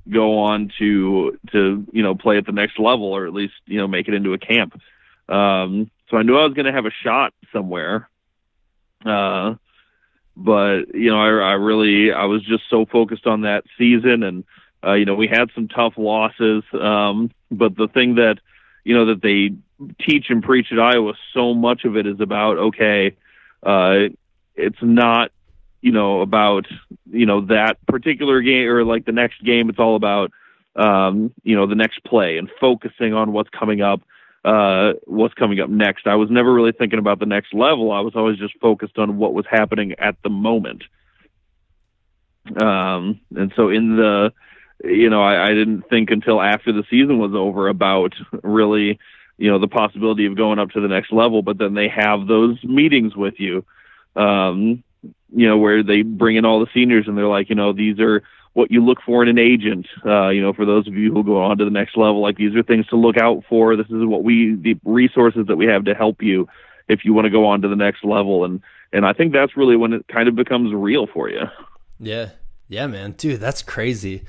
go 0.09 0.39
on 0.39 0.71
to 0.79 1.37
to 1.51 1.85
you 1.93 2.05
know 2.05 2.15
play 2.15 2.39
at 2.39 2.47
the 2.47 2.53
next 2.53 2.79
level 2.79 3.07
or 3.07 3.27
at 3.27 3.35
least 3.35 3.55
you 3.67 3.79
know 3.79 3.89
make 3.89 4.07
it 4.07 4.15
into 4.15 4.33
a 4.33 4.39
camp. 4.39 4.81
Um, 5.29 5.91
so 6.09 6.19
I 6.19 6.23
knew 6.23 6.39
I 6.39 6.45
was 6.45 6.55
going 6.55 6.67
to 6.67 6.73
have 6.73 6.87
a 6.87 6.93
shot 7.03 7.35
somewhere. 7.53 8.09
Uh, 9.05 9.57
but 10.37 10.95
you 10.95 11.11
know, 11.11 11.21
I, 11.21 11.51
I 11.51 11.53
really 11.55 12.13
I 12.13 12.27
was 12.27 12.45
just 12.45 12.63
so 12.71 12.87
focused 12.87 13.27
on 13.27 13.41
that 13.41 13.65
season 13.77 14.23
and 14.23 14.45
uh, 14.85 14.95
you 14.95 15.05
know, 15.05 15.15
we 15.15 15.29
had 15.29 15.51
some 15.55 15.69
tough 15.69 15.95
losses, 15.97 16.65
um, 16.73 17.31
but 17.51 17.77
the 17.77 17.89
thing 17.89 18.15
that 18.15 18.39
you 18.85 18.95
know 18.95 19.07
that 19.07 19.23
they 19.23 19.51
teach 20.01 20.27
and 20.31 20.43
preach 20.43 20.73
at 20.73 20.79
Iowa, 20.79 21.15
so 21.35 21.55
much 21.55 21.85
of 21.85 21.97
it 21.97 22.07
is 22.07 22.21
about 22.21 22.59
okay, 22.59 23.17
uh, 23.63 24.09
it's 24.55 24.83
not 24.83 25.33
you 25.83 25.93
know 25.93 26.23
about 26.23 26.67
you 27.11 27.27
know 27.27 27.43
that 27.47 27.85
particular 27.87 28.41
game 28.41 28.69
or 28.69 28.85
like 28.85 29.05
the 29.05 29.13
next 29.13 29.43
game. 29.45 29.69
It's 29.69 29.79
all 29.79 29.97
about 29.97 30.31
um, 30.77 31.33
you 31.43 31.57
know 31.57 31.67
the 31.67 31.75
next 31.75 32.03
play 32.05 32.39
and 32.39 32.51
focusing 32.61 33.13
on 33.13 33.33
what's 33.33 33.51
coming 33.51 33.83
up. 33.83 34.01
Uh, 34.43 34.95
what's 35.05 35.35
coming 35.35 35.61
up 35.61 35.69
next. 35.69 36.07
I 36.07 36.15
was 36.15 36.31
never 36.31 36.51
really 36.51 36.73
thinking 36.73 36.99
about 36.99 37.19
the 37.19 37.27
next 37.27 37.53
level. 37.53 37.93
I 37.93 38.01
was 38.01 38.17
always 38.17 38.39
just 38.39 38.59
focused 38.59 38.97
on 38.97 39.19
what 39.19 39.35
was 39.35 39.45
happening 39.51 39.95
at 39.99 40.17
the 40.23 40.31
moment. 40.31 40.83
Um, 42.57 43.21
and 43.37 43.53
so 43.55 43.69
in 43.69 43.97
the 43.97 44.33
you 44.85 45.11
know, 45.11 45.23
I, 45.23 45.47
I 45.47 45.49
didn't 45.49 45.83
think 45.89 46.11
until 46.11 46.41
after 46.41 46.73
the 46.73 46.85
season 46.91 47.19
was 47.19 47.33
over 47.35 47.69
about 47.69 48.15
really, 48.43 48.99
you 49.37 49.51
know, 49.51 49.59
the 49.59 49.69
possibility 49.69 50.27
of 50.27 50.37
going 50.37 50.59
up 50.59 50.71
to 50.71 50.81
the 50.81 50.89
next 50.89 51.13
level. 51.13 51.43
But 51.43 51.59
then 51.59 51.75
they 51.75 51.89
have 51.89 52.27
those 52.27 52.63
meetings 52.65 53.15
with 53.17 53.35
you, 53.39 53.65
um, 54.17 54.83
you 55.03 55.49
know, 55.49 55.59
where 55.59 55.83
they 55.83 56.03
bring 56.03 56.37
in 56.37 56.45
all 56.45 56.61
the 56.61 56.71
seniors 56.73 57.07
and 57.07 57.17
they're 57.17 57.27
like, 57.27 57.49
you 57.49 57.55
know, 57.55 57.73
these 57.73 57.99
are 58.01 58.23
what 58.53 58.71
you 58.71 58.85
look 58.85 58.99
for 59.05 59.23
in 59.23 59.29
an 59.29 59.39
agent. 59.39 59.87
Uh, 60.05 60.29
you 60.29 60.43
know, 60.43 60.53
for 60.53 60.65
those 60.67 60.87
of 60.87 60.95
you 60.95 61.13
who 61.13 61.23
go 61.23 61.43
on 61.43 61.59
to 61.59 61.65
the 61.65 61.71
next 61.71 61.97
level, 61.97 62.21
like 62.21 62.37
these 62.37 62.55
are 62.57 62.63
things 62.63 62.87
to 62.89 62.97
look 62.97 63.17
out 63.17 63.45
for. 63.49 63.77
This 63.77 63.87
is 63.87 64.05
what 64.05 64.25
we 64.25 64.57
the 64.57 64.79
resources 64.85 65.47
that 65.47 65.57
we 65.57 65.67
have 65.67 65.85
to 65.85 65.95
help 65.95 66.23
you 66.23 66.49
if 66.89 67.05
you 67.05 67.13
want 67.13 67.27
to 67.27 67.31
go 67.31 67.47
on 67.47 67.63
to 67.63 67.69
the 67.69 67.77
next 67.77 68.05
level. 68.05 68.45
And 68.45 68.63
and 68.93 69.07
I 69.07 69.13
think 69.13 69.33
that's 69.33 69.57
really 69.57 69.77
when 69.77 69.93
it 69.93 70.09
kind 70.09 70.29
of 70.29 70.35
becomes 70.35 70.73
real 70.75 71.07
for 71.07 71.29
you. 71.29 71.43
Yeah, 71.99 72.31
yeah, 72.69 72.87
man, 72.87 73.13
dude, 73.13 73.41
that's 73.41 73.63
crazy. 73.63 74.23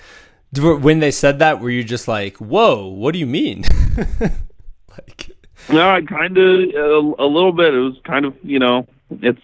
When 0.59 0.99
they 0.99 1.11
said 1.11 1.39
that, 1.39 1.61
were 1.61 1.69
you 1.69 1.83
just 1.83 2.07
like, 2.07 2.37
"Whoa, 2.37 2.87
what 2.87 3.13
do 3.13 3.19
you 3.19 3.25
mean?" 3.25 3.63
like, 4.89 5.31
no, 5.71 5.89
I 5.89 6.01
kind 6.01 6.37
of 6.37 6.45
a, 6.45 7.23
a 7.23 7.27
little 7.27 7.53
bit. 7.53 7.73
It 7.73 7.79
was 7.79 7.95
kind 8.03 8.25
of 8.25 8.35
you 8.43 8.59
know, 8.59 8.85
it's 9.09 9.41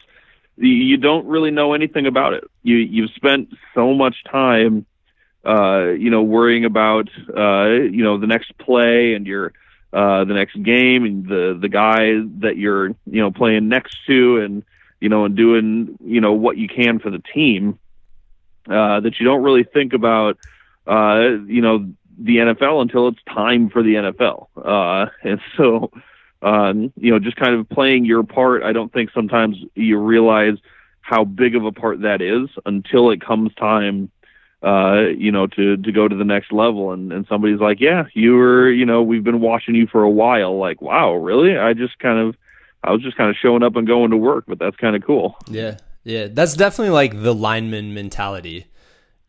you 0.58 0.98
don't 0.98 1.26
really 1.28 1.52
know 1.52 1.74
anything 1.74 2.08
about 2.08 2.34
it. 2.34 2.44
You 2.64 2.76
you've 2.78 3.12
spent 3.12 3.50
so 3.74 3.94
much 3.94 4.18
time, 4.30 4.86
uh, 5.46 5.92
you 5.92 6.10
know, 6.10 6.24
worrying 6.24 6.66
about 6.66 7.10
uh, 7.30 7.70
you 7.70 8.04
know 8.04 8.18
the 8.18 8.28
next 8.28 8.58
play 8.58 9.14
and 9.14 9.26
your 9.26 9.54
uh, 9.94 10.26
the 10.26 10.34
next 10.34 10.62
game 10.62 11.06
and 11.06 11.26
the 11.28 11.58
the 11.60 11.70
guy 11.70 12.20
that 12.40 12.58
you're 12.58 12.88
you 12.88 13.22
know 13.22 13.32
playing 13.32 13.70
next 13.70 13.96
to 14.08 14.42
and 14.42 14.64
you 15.00 15.10
know 15.10 15.26
and 15.26 15.38
doing 15.38 15.98
you 16.04 16.20
know 16.20 16.34
what 16.34 16.58
you 16.58 16.68
can 16.68 17.00
for 17.00 17.10
the 17.10 17.22
team 17.34 17.80
uh, 18.70 19.00
that 19.00 19.20
you 19.20 19.26
don't 19.26 19.44
really 19.44 19.64
think 19.64 19.94
about 19.94 20.38
uh, 20.88 21.44
you 21.46 21.62
know 21.62 21.92
the 22.18 22.38
NFL 22.38 22.82
until 22.82 23.08
it's 23.08 23.20
time 23.34 23.70
for 23.70 23.84
the 23.84 23.96
NFL. 23.96 24.48
Uh, 24.58 25.10
and 25.24 25.40
so, 25.56 25.92
um, 26.42 26.92
you 26.98 27.12
know, 27.12 27.20
just 27.20 27.38
kind 27.38 27.56
of 27.56 27.70
playing 27.70 28.06
your 28.06 28.24
part. 28.24 28.64
I 28.64 28.74
don't 28.74 28.92
think 28.92 29.12
sometimes 29.14 29.58
you 29.76 29.98
realize 30.00 30.58
how 31.02 31.24
big 31.24 31.56
of 31.56 31.64
a 31.66 31.72
part 31.72 32.02
that 32.02 32.22
is 32.22 32.50
until 32.66 33.12
it 33.12 33.22
comes 33.22 33.54
time, 33.56 34.12
uh, 34.62 35.04
you 35.18 35.32
know, 35.32 35.48
to, 35.48 35.78
to 35.78 35.92
go 35.92 36.08
to 36.08 36.16
the 36.16 36.26
next 36.26 36.52
level. 36.52 36.92
And, 36.92 37.14
and 37.14 37.26
somebody's 37.30 37.60
like, 37.60 37.80
yeah, 37.80 38.06
you 38.14 38.34
were, 38.34 38.70
you 38.70 38.86
know, 38.86 39.02
we've 39.02 39.24
been 39.24 39.40
watching 39.40 39.76
you 39.76 39.88
for 39.88 40.04
a 40.04 40.10
while. 40.10 40.58
Like, 40.58 40.82
wow, 40.82 41.14
really? 41.14 41.58
I 41.58 41.74
just 41.74 41.98
kind 42.00 42.20
of, 42.20 42.36
I 42.84 42.92
was 42.92 43.02
just 43.02 43.16
kind 43.16 43.30
of 43.30 43.36
showing 43.42 43.64
up 43.64 43.76
and 43.76 43.88
going 43.88 44.12
to 44.12 44.18
work, 44.18 44.46
but 44.48 44.60
that's 44.60 44.76
kind 44.76 44.96
of 44.96 45.04
cool. 45.06 45.38
Yeah. 45.50 45.78
Yeah. 46.04 46.28
That's 46.30 46.56
definitely 46.56 46.94
like 46.94 47.22
the 47.22 47.34
lineman 47.34 47.94
mentality 47.94 48.68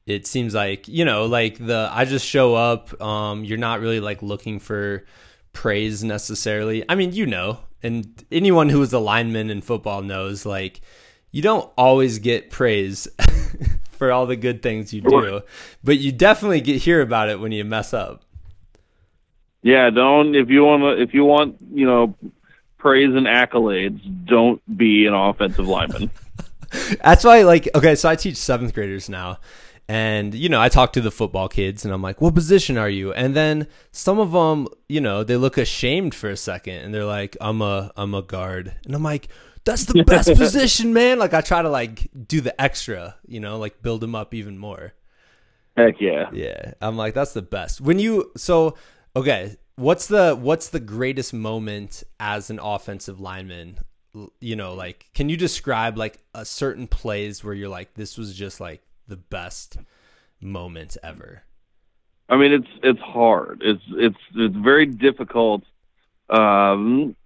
it 0.08 0.26
seems 0.26 0.54
like 0.54 0.88
you 0.88 1.04
know 1.04 1.26
like 1.26 1.58
the 1.58 1.88
i 1.92 2.04
just 2.04 2.26
show 2.26 2.54
up 2.54 3.00
um 3.00 3.44
you're 3.44 3.58
not 3.58 3.80
really 3.80 4.00
like 4.00 4.22
looking 4.22 4.58
for 4.58 5.04
praise 5.52 6.04
necessarily. 6.04 6.84
I 6.88 6.94
mean 6.94 7.12
you 7.12 7.26
know 7.26 7.58
and 7.82 8.24
anyone 8.30 8.68
who 8.68 8.80
is 8.82 8.92
a 8.92 8.98
lineman 8.98 9.50
in 9.50 9.60
football 9.60 10.02
knows 10.02 10.46
like 10.46 10.80
you 11.30 11.42
don't 11.42 11.70
always 11.76 12.20
get 12.20 12.50
praise 12.50 13.08
for 13.90 14.12
all 14.12 14.26
the 14.26 14.36
good 14.36 14.62
things 14.62 14.92
you 14.92 15.00
do 15.00 15.42
but 15.84 15.98
you 15.98 16.12
definitely 16.12 16.60
get 16.60 16.82
hear 16.82 17.00
about 17.00 17.28
it 17.28 17.40
when 17.40 17.52
you 17.52 17.64
mess 17.64 17.92
up. 17.92 18.22
Yeah 19.62 19.90
don't 19.90 20.34
if 20.34 20.48
you 20.48 20.64
want 20.64 20.82
to 20.82 21.02
if 21.02 21.12
you 21.12 21.24
want 21.24 21.56
you 21.72 21.86
know 21.86 22.14
praise 22.78 23.14
and 23.14 23.26
accolades 23.26 24.00
don't 24.24 24.62
be 24.78 25.06
an 25.06 25.14
offensive 25.14 25.66
lineman. 25.66 26.10
That's 27.02 27.24
why 27.24 27.42
like 27.42 27.68
okay 27.74 27.94
so 27.94 28.08
i 28.08 28.14
teach 28.14 28.36
seventh 28.36 28.74
graders 28.74 29.08
now 29.08 29.38
and, 29.88 30.34
you 30.34 30.50
know, 30.50 30.60
I 30.60 30.68
talk 30.68 30.92
to 30.92 31.00
the 31.00 31.10
football 31.10 31.48
kids 31.48 31.84
and 31.84 31.94
I'm 31.94 32.02
like, 32.02 32.20
what 32.20 32.34
position 32.34 32.76
are 32.76 32.90
you? 32.90 33.12
And 33.14 33.34
then 33.34 33.66
some 33.90 34.18
of 34.18 34.32
them, 34.32 34.68
you 34.86 35.00
know, 35.00 35.24
they 35.24 35.36
look 35.36 35.56
ashamed 35.56 36.14
for 36.14 36.28
a 36.28 36.36
second 36.36 36.74
and 36.74 36.94
they're 36.94 37.06
like, 37.06 37.38
I'm 37.40 37.62
a, 37.62 37.90
I'm 37.96 38.14
a 38.14 38.20
guard. 38.20 38.74
And 38.84 38.94
I'm 38.94 39.02
like, 39.02 39.28
that's 39.64 39.86
the 39.86 40.04
best 40.06 40.28
position, 40.34 40.92
man. 40.92 41.18
Like 41.18 41.32
I 41.32 41.40
try 41.40 41.62
to 41.62 41.70
like 41.70 42.06
do 42.26 42.42
the 42.42 42.58
extra, 42.60 43.16
you 43.26 43.40
know, 43.40 43.58
like 43.58 43.80
build 43.80 44.02
them 44.02 44.14
up 44.14 44.34
even 44.34 44.58
more. 44.58 44.92
Heck 45.74 46.00
yeah. 46.02 46.28
Yeah. 46.34 46.72
I'm 46.82 46.98
like, 46.98 47.14
that's 47.14 47.32
the 47.32 47.40
best. 47.42 47.80
When 47.80 47.98
you, 47.98 48.30
so, 48.36 48.76
okay. 49.16 49.56
What's 49.76 50.06
the, 50.06 50.34
what's 50.34 50.68
the 50.68 50.80
greatest 50.80 51.32
moment 51.32 52.02
as 52.20 52.50
an 52.50 52.58
offensive 52.58 53.20
lineman? 53.20 53.78
You 54.40 54.56
know, 54.56 54.74
like, 54.74 55.08
can 55.14 55.30
you 55.30 55.36
describe 55.36 55.96
like 55.96 56.18
a 56.34 56.44
certain 56.44 56.88
plays 56.88 57.42
where 57.42 57.54
you're 57.54 57.68
like, 57.68 57.94
this 57.94 58.18
was 58.18 58.34
just 58.34 58.60
like, 58.60 58.82
the 59.08 59.16
best 59.16 59.78
moment 60.40 60.96
ever? 61.02 61.42
I 62.28 62.36
mean, 62.36 62.52
it's 62.52 62.68
it's 62.82 63.00
hard. 63.00 63.62
It's 63.64 63.82
it's 63.90 64.18
it's 64.34 64.54
very 64.54 64.86
difficult, 64.86 65.62
um, 66.28 67.16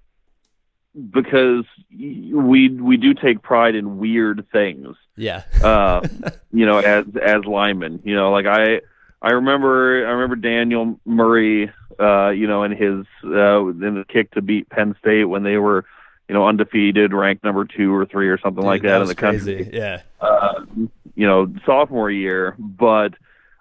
because 0.94 1.64
we 1.90 2.68
we 2.68 2.96
do 2.96 3.14
take 3.14 3.42
pride 3.42 3.74
in 3.74 3.98
weird 3.98 4.46
things. 4.52 4.96
Yeah. 5.16 5.42
uh, 5.62 6.06
you 6.52 6.66
know, 6.66 6.78
as 6.78 7.04
as 7.20 7.44
linemen, 7.44 8.00
you 8.04 8.14
know, 8.14 8.30
like 8.30 8.46
I 8.46 8.80
I 9.20 9.32
remember 9.32 10.06
I 10.06 10.10
remember 10.10 10.36
Daniel 10.36 11.00
Murray, 11.04 11.72
uh, 11.98 12.28
you 12.30 12.46
know, 12.46 12.62
in 12.62 12.70
his 12.70 13.04
uh, 13.24 13.66
in 13.66 13.94
the 13.96 14.04
kick 14.08 14.30
to 14.32 14.42
beat 14.42 14.68
Penn 14.68 14.94
State 15.00 15.24
when 15.24 15.42
they 15.42 15.56
were 15.56 15.84
you 16.28 16.38
know, 16.38 16.46
undefeated, 16.48 17.12
ranked 17.12 17.44
number 17.44 17.66
two 17.66 17.94
or 17.94 18.06
three 18.06 18.28
or 18.28 18.38
something 18.38 18.62
Dude, 18.62 18.66
like 18.66 18.82
that, 18.82 18.98
that 18.98 19.02
in 19.02 19.08
the 19.08 19.14
crazy. 19.14 19.56
country. 19.56 19.78
Yeah. 19.78 20.02
Uh, 20.20 20.62
you 21.14 21.26
know, 21.26 21.52
sophomore 21.66 22.10
year, 22.10 22.54
but 22.58 23.14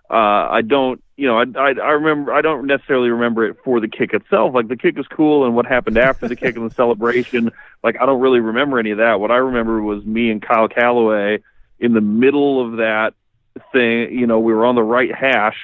uh, 0.10 0.48
I 0.50 0.62
don't, 0.62 1.02
you 1.16 1.28
know, 1.28 1.38
I, 1.38 1.44
I 1.58 1.70
I 1.72 1.92
remember 1.92 2.34
I 2.34 2.42
don't 2.42 2.68
necessarily 2.68 3.10
remember 3.10 3.46
it 3.46 3.58
for 3.64 3.80
the 3.80 3.88
kick 3.88 4.14
itself. 4.14 4.54
Like 4.54 4.68
the 4.68 4.76
kick 4.76 4.98
was 4.98 5.08
cool, 5.08 5.46
and 5.46 5.56
what 5.56 5.66
happened 5.66 5.98
after 5.98 6.28
the 6.28 6.36
kick 6.36 6.56
and 6.58 6.70
the 6.70 6.74
celebration, 6.74 7.52
like 7.84 7.96
I 8.02 8.06
don't 8.06 8.22
really 8.22 8.40
remember 8.40 8.80
any 8.80 8.92
of 8.92 8.98
that. 8.98 9.20
What 9.20 9.32
I 9.32 9.38
remember 9.38 9.82
was 9.82 10.04
me 10.04 10.30
and 10.30 10.42
Kyle 10.42 10.68
Calloway 10.68 11.40
in 11.80 11.94
the 11.94 12.02
middle 12.02 12.66
of 12.66 12.78
that 12.78 13.14
thing. 13.72 14.18
You 14.18 14.28
know, 14.28 14.40
we 14.40 14.54
were 14.54 14.66
on 14.66 14.76
the 14.76 14.84
right 14.84 15.14
hash, 15.14 15.58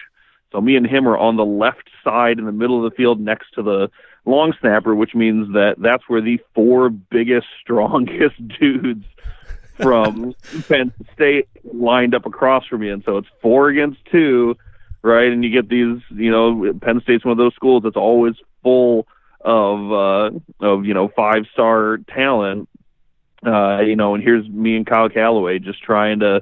so 0.52 0.62
me 0.62 0.76
and 0.76 0.88
him 0.88 1.08
are 1.08 1.17
on 1.17 1.36
the 1.36 1.45
left 1.45 1.89
side 2.04 2.39
in 2.39 2.45
the 2.45 2.52
middle 2.52 2.86
of 2.86 2.89
the 2.89 2.95
field 2.95 3.19
next 3.19 3.52
to 3.56 3.63
the 3.63 3.89
long 4.26 4.54
snapper, 4.60 4.95
which 4.95 5.15
means 5.15 5.54
that 5.54 5.76
that's 5.78 6.04
where 6.08 6.21
the 6.21 6.39
four 6.54 6.89
biggest, 6.89 7.47
strongest 7.62 8.36
dudes 8.60 9.06
from 9.78 10.36
Penn 10.68 10.94
State 11.13 11.48
lined 11.63 12.16
up 12.16 12.26
across 12.26 12.66
from 12.68 12.84
you. 12.84 12.94
And 12.94 13.04
so 13.04 13.18
it's 13.18 13.28
four 13.42 13.70
against 13.70 14.04
two, 14.06 14.58
right? 15.02 15.32
And 15.32 15.44
you 15.44 15.50
get 15.50 15.70
these, 15.70 16.02
you 16.10 16.32
know, 16.32 16.74
Penn 16.82 17.02
State's 17.02 17.24
one 17.24 17.32
of 17.32 17.38
those 17.38 17.54
schools 17.56 17.84
that's 17.84 17.96
always 17.96 18.36
full 18.63 19.08
of, 19.42 19.92
uh, 19.92 20.66
of, 20.66 20.86
you 20.86 20.94
know, 20.94 21.08
five 21.16 21.46
star 21.54 21.98
talent. 22.13 22.68
Uh, 23.46 23.82
you 23.82 23.96
know, 23.96 24.16
and 24.16 24.24
here's 24.24 24.48
me 24.50 24.76
and 24.76 24.86
Kyle 24.86 25.10
Calloway 25.10 25.60
just 25.60 25.82
trying 25.84 26.20
to, 26.20 26.42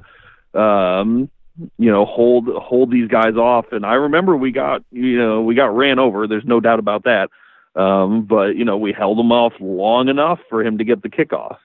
um, 0.54 1.30
you 1.78 1.90
know, 1.90 2.04
hold, 2.04 2.48
hold 2.48 2.90
these 2.90 3.08
guys 3.08 3.36
off. 3.36 3.66
And 3.72 3.84
I 3.84 3.94
remember 3.94 4.36
we 4.36 4.50
got, 4.50 4.82
you 4.90 5.18
know, 5.18 5.42
we 5.42 5.54
got 5.54 5.76
ran 5.76 5.98
over. 5.98 6.26
There's 6.26 6.44
no 6.44 6.60
doubt 6.60 6.78
about 6.78 7.04
that. 7.04 7.28
Um, 7.76 8.24
but 8.24 8.56
you 8.56 8.64
know, 8.64 8.78
we 8.78 8.92
held 8.92 9.20
him 9.20 9.30
off 9.30 9.52
long 9.60 10.08
enough 10.08 10.40
for 10.48 10.64
him 10.64 10.78
to 10.78 10.84
get 10.84 11.02
the 11.02 11.10
kickoff. 11.10 11.58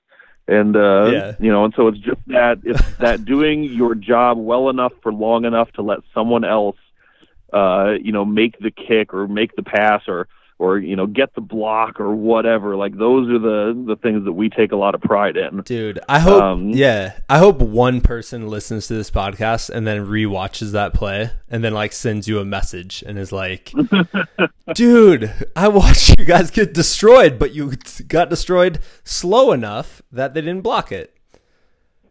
And 0.52 0.76
uh, 0.76 1.10
yeah. 1.12 1.36
you 1.40 1.52
know, 1.52 1.66
and 1.66 1.74
so 1.76 1.88
it's 1.88 2.00
just 2.00 2.20
that 2.28 2.60
it's 2.64 2.98
that 3.00 3.26
doing 3.26 3.64
your 3.64 3.96
job 3.96 4.38
well 4.38 4.70
enough 4.70 4.94
for 5.02 5.14
long 5.14 5.46
enough 5.46 5.72
to 5.74 5.82
let 5.82 6.00
someone 6.14 6.44
else 6.44 6.78
uh, 7.54 7.96
you 8.02 8.12
know, 8.12 8.26
make 8.26 8.58
the 8.60 8.72
kick 8.72 9.14
or 9.14 9.28
make 9.28 9.56
the 9.56 9.64
pass 9.64 10.04
or 10.08 10.28
or 10.62 10.78
you 10.78 10.96
know 10.96 11.08
get 11.08 11.34
the 11.36 11.42
block 11.42 12.00
or 12.00 12.16
whatever. 12.16 12.76
Like 12.76 12.98
those 12.98 13.30
are 13.30 13.40
the 13.40 13.84
the 13.88 13.96
things 13.96 14.24
that 14.26 14.34
we 14.34 14.50
take 14.50 14.72
a 14.72 14.78
lot 14.78 14.96
of 14.96 15.02
pride 15.02 15.38
in. 15.38 15.62
Dude 15.62 16.00
i 16.12 16.20
hope 16.20 16.44
um, 16.44 16.70
yeah 16.70 17.20
i 17.30 17.38
hope 17.38 17.60
one 17.60 18.02
person 18.02 18.48
listens 18.48 18.88
to 18.88 18.94
this 18.94 19.10
podcast 19.10 19.70
and 19.70 19.88
then 19.88 20.08
re-watches 20.08 20.72
that 20.74 20.94
play 20.94 21.32
and 21.50 21.64
then 21.64 21.74
like 21.74 21.94
sends 21.94 22.28
you 22.28 22.40
a 22.40 22.46
message 22.46 23.04
and 23.08 23.18
is 23.18 23.32
like 23.32 23.74
dude 24.76 25.34
i 25.56 25.68
watched 25.68 26.20
you 26.20 26.26
guys 26.26 26.52
get 26.52 26.74
destroyed 26.74 27.40
but 27.40 27.54
you 27.54 27.74
got 28.08 28.30
destroyed 28.30 28.80
slow 29.04 29.52
enough 29.52 30.02
that 30.12 30.34
they 30.34 30.42
didn't 30.42 30.62
block 30.62 30.92
it. 30.92 31.16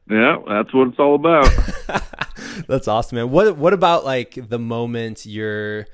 Yeah 0.08 0.38
that's 0.48 0.72
what 0.72 0.88
it's 0.88 0.98
all 0.98 1.14
about. 1.14 1.48
That's 2.66 2.88
awesome 2.88 3.16
man. 3.16 3.30
What 3.30 3.56
what 3.56 3.72
about 3.72 4.04
like 4.04 4.48
the 4.48 4.58
moment 4.58 5.24
you're 5.24 5.86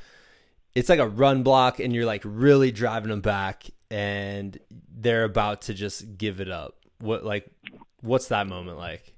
it's 0.77 0.91
like 0.91 0.99
a 0.99 1.09
run 1.09 1.43
block 1.43 1.81
and 1.81 1.95
you're 1.95 2.05
like 2.05 2.20
really 2.24 2.70
driving 2.70 3.09
them 3.09 3.22
back 3.22 3.64
and 3.91 4.59
they're 4.95 5.24
about 5.24 5.62
to 5.62 5.74
just 5.74 6.18
give 6.18 6.39
it 6.39 6.51
up. 6.51 6.77
What 7.01 7.24
like 7.24 7.51
what's 8.03 8.29
that 8.29 8.47
moment 8.47 8.77
like? 8.77 9.14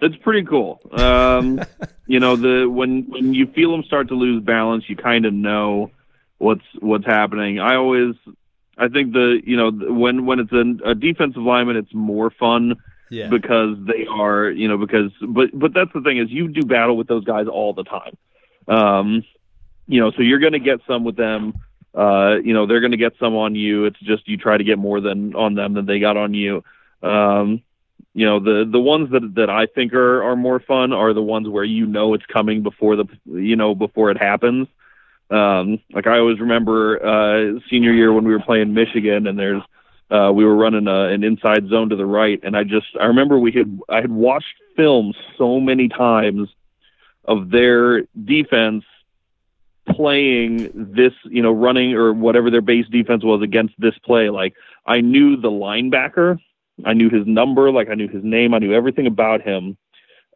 It's 0.00 0.16
pretty 0.16 0.44
cool. 0.44 0.80
Um, 0.90 1.60
you 2.08 2.18
know, 2.18 2.34
the 2.34 2.68
when 2.68 3.04
when 3.08 3.32
you 3.34 3.46
feel 3.46 3.70
them 3.70 3.84
start 3.84 4.08
to 4.08 4.14
lose 4.14 4.42
balance, 4.42 4.84
you 4.88 4.96
kind 4.96 5.26
of 5.26 5.32
know 5.32 5.92
what's 6.38 6.64
what's 6.80 7.06
happening. 7.06 7.60
I 7.60 7.76
always 7.76 8.16
I 8.76 8.88
think 8.88 9.12
the 9.12 9.40
you 9.44 9.56
know 9.56 9.70
when 9.70 10.26
when 10.26 10.40
it's 10.40 10.52
a, 10.52 10.90
a 10.90 10.94
defensive 10.96 11.42
lineman, 11.42 11.76
it's 11.76 11.94
more 11.94 12.30
fun 12.30 12.74
yeah. 13.10 13.28
because 13.28 13.76
they 13.86 14.06
are 14.10 14.50
you 14.50 14.66
know 14.66 14.76
because 14.76 15.12
but 15.20 15.50
but 15.56 15.72
that's 15.72 15.92
the 15.94 16.00
thing 16.00 16.18
is 16.18 16.30
you 16.30 16.48
do 16.48 16.62
battle 16.62 16.96
with 16.96 17.06
those 17.06 17.22
guys 17.24 17.46
all 17.46 17.74
the 17.74 17.84
time. 17.84 18.16
Um, 18.66 19.24
you 19.86 20.00
know, 20.00 20.10
so 20.12 20.22
you're 20.22 20.38
going 20.38 20.52
to 20.52 20.58
get 20.58 20.80
some 20.86 21.04
with 21.04 21.16
them. 21.16 21.54
Uh, 21.94 22.36
you 22.42 22.54
know, 22.54 22.66
they're 22.66 22.80
going 22.80 22.92
to 22.92 22.96
get 22.96 23.12
some 23.20 23.34
on 23.36 23.54
you. 23.54 23.84
It's 23.84 24.00
just 24.00 24.26
you 24.26 24.36
try 24.36 24.56
to 24.56 24.64
get 24.64 24.78
more 24.78 25.00
than 25.00 25.34
on 25.34 25.54
them 25.54 25.74
than 25.74 25.86
they 25.86 25.98
got 25.98 26.16
on 26.16 26.32
you. 26.34 26.64
Um, 27.02 27.62
you 28.14 28.26
know 28.26 28.40
the 28.40 28.68
the 28.70 28.80
ones 28.80 29.10
that 29.12 29.34
that 29.36 29.48
I 29.48 29.66
think 29.66 29.94
are 29.94 30.22
are 30.22 30.36
more 30.36 30.60
fun 30.60 30.92
are 30.92 31.12
the 31.14 31.22
ones 31.22 31.48
where 31.48 31.64
you 31.64 31.86
know 31.86 32.14
it's 32.14 32.26
coming 32.26 32.62
before 32.62 32.96
the 32.96 33.06
you 33.26 33.56
know 33.56 33.74
before 33.74 34.10
it 34.10 34.18
happens. 34.18 34.68
Um, 35.30 35.80
like 35.92 36.06
I 36.06 36.18
always 36.18 36.40
remember 36.40 37.04
uh, 37.04 37.60
senior 37.70 37.92
year 37.92 38.12
when 38.12 38.24
we 38.24 38.32
were 38.32 38.40
playing 38.40 38.74
Michigan, 38.74 39.26
and 39.26 39.38
there's 39.38 39.62
uh, 40.10 40.30
we 40.34 40.44
were 40.44 40.54
running 40.54 40.88
a, 40.88 41.04
an 41.08 41.24
inside 41.24 41.68
zone 41.68 41.88
to 41.88 41.96
the 41.96 42.04
right, 42.04 42.38
and 42.42 42.54
I 42.54 42.64
just 42.64 42.86
I 43.00 43.06
remember 43.06 43.38
we 43.38 43.52
had 43.52 43.80
I 43.88 44.02
had 44.02 44.12
watched 44.12 44.54
films 44.76 45.16
so 45.38 45.58
many 45.58 45.88
times 45.88 46.50
of 47.24 47.50
their 47.50 48.02
defense 48.24 48.84
playing 49.88 50.70
this, 50.74 51.12
you 51.24 51.42
know, 51.42 51.52
running 51.52 51.94
or 51.94 52.12
whatever 52.12 52.50
their 52.50 52.60
base 52.60 52.86
defense 52.90 53.24
was 53.24 53.42
against 53.42 53.74
this 53.78 53.94
play. 54.04 54.30
Like 54.30 54.54
I 54.86 55.00
knew 55.00 55.36
the 55.36 55.50
linebacker, 55.50 56.38
I 56.84 56.92
knew 56.94 57.10
his 57.10 57.26
number, 57.26 57.70
like 57.70 57.88
I 57.88 57.94
knew 57.94 58.08
his 58.08 58.24
name, 58.24 58.54
I 58.54 58.58
knew 58.58 58.72
everything 58.72 59.06
about 59.06 59.42
him. 59.42 59.76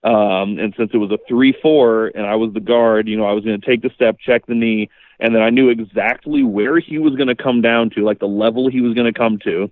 Um, 0.05 0.59
and 0.59 0.75
since 0.77 0.91
it 0.93 0.99
was 0.99 1.11
a 1.11 1.19
three-four, 1.27 2.13
and 2.15 2.27
I 2.27 2.37
was 2.37 2.53
the 2.53 2.61
guard, 2.61 3.09
you 3.09 3.17
know, 3.17 3.25
I 3.25 3.33
was 3.33 3.45
going 3.45 3.61
to 3.61 3.67
take 3.67 3.83
the 3.83 3.91
step, 3.95 4.19
check 4.21 4.47
the 4.47 4.55
knee, 4.55 4.89
and 5.19 5.35
then 5.35 5.43
I 5.43 5.51
knew 5.51 5.69
exactly 5.69 6.45
where 6.45 6.79
he 6.79 6.99
was 6.99 7.17
going 7.17 7.29
to 7.29 7.35
come 7.35 7.61
down 7.61 7.91
to, 7.91 8.05
like 8.05 8.21
the 8.21 8.29
level 8.29 8.71
he 8.71 8.81
was 8.81 8.95
going 8.95 9.13
to 9.13 9.19
come 9.19 9.39
to. 9.41 9.71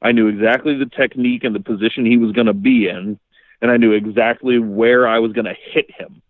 I 0.00 0.12
knew 0.12 0.28
exactly 0.28 0.76
the 0.76 0.86
technique 0.86 1.42
and 1.42 1.54
the 1.54 1.60
position 1.60 2.06
he 2.06 2.16
was 2.16 2.32
going 2.32 2.46
to 2.46 2.54
be 2.54 2.88
in, 2.88 3.18
and 3.60 3.70
I 3.70 3.76
knew 3.76 3.92
exactly 3.92 4.58
where 4.58 5.08
I 5.08 5.18
was 5.18 5.32
going 5.32 5.46
to 5.46 5.54
hit 5.72 5.90
him 5.90 6.22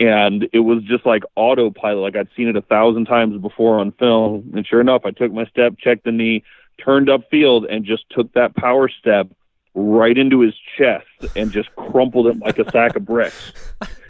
and 0.00 0.48
it 0.52 0.60
was 0.60 0.82
just 0.84 1.06
like 1.06 1.22
autopilot. 1.36 2.02
Like 2.02 2.16
i'd 2.16 2.28
seen 2.36 2.48
it 2.48 2.56
a 2.56 2.62
thousand 2.62 3.06
times 3.06 3.40
before 3.40 3.78
on 3.78 3.92
film. 3.92 4.52
And 4.54 4.66
sure 4.66 4.80
enough 4.80 5.02
i 5.04 5.10
took 5.10 5.32
my 5.32 5.46
step 5.46 5.74
checked 5.78 6.04
the 6.04 6.12
knee 6.12 6.42
turned 6.82 7.08
up 7.08 7.28
field 7.30 7.66
and 7.66 7.84
just 7.84 8.04
took 8.10 8.32
that 8.32 8.56
power 8.56 8.88
step 8.88 9.28
right 9.74 10.18
into 10.18 10.40
his 10.40 10.54
chest 10.76 11.06
and 11.36 11.50
just 11.50 11.74
crumpled 11.76 12.26
him 12.26 12.40
like 12.40 12.58
a 12.58 12.70
sack 12.70 12.94
of 12.96 13.06
bricks. 13.06 13.52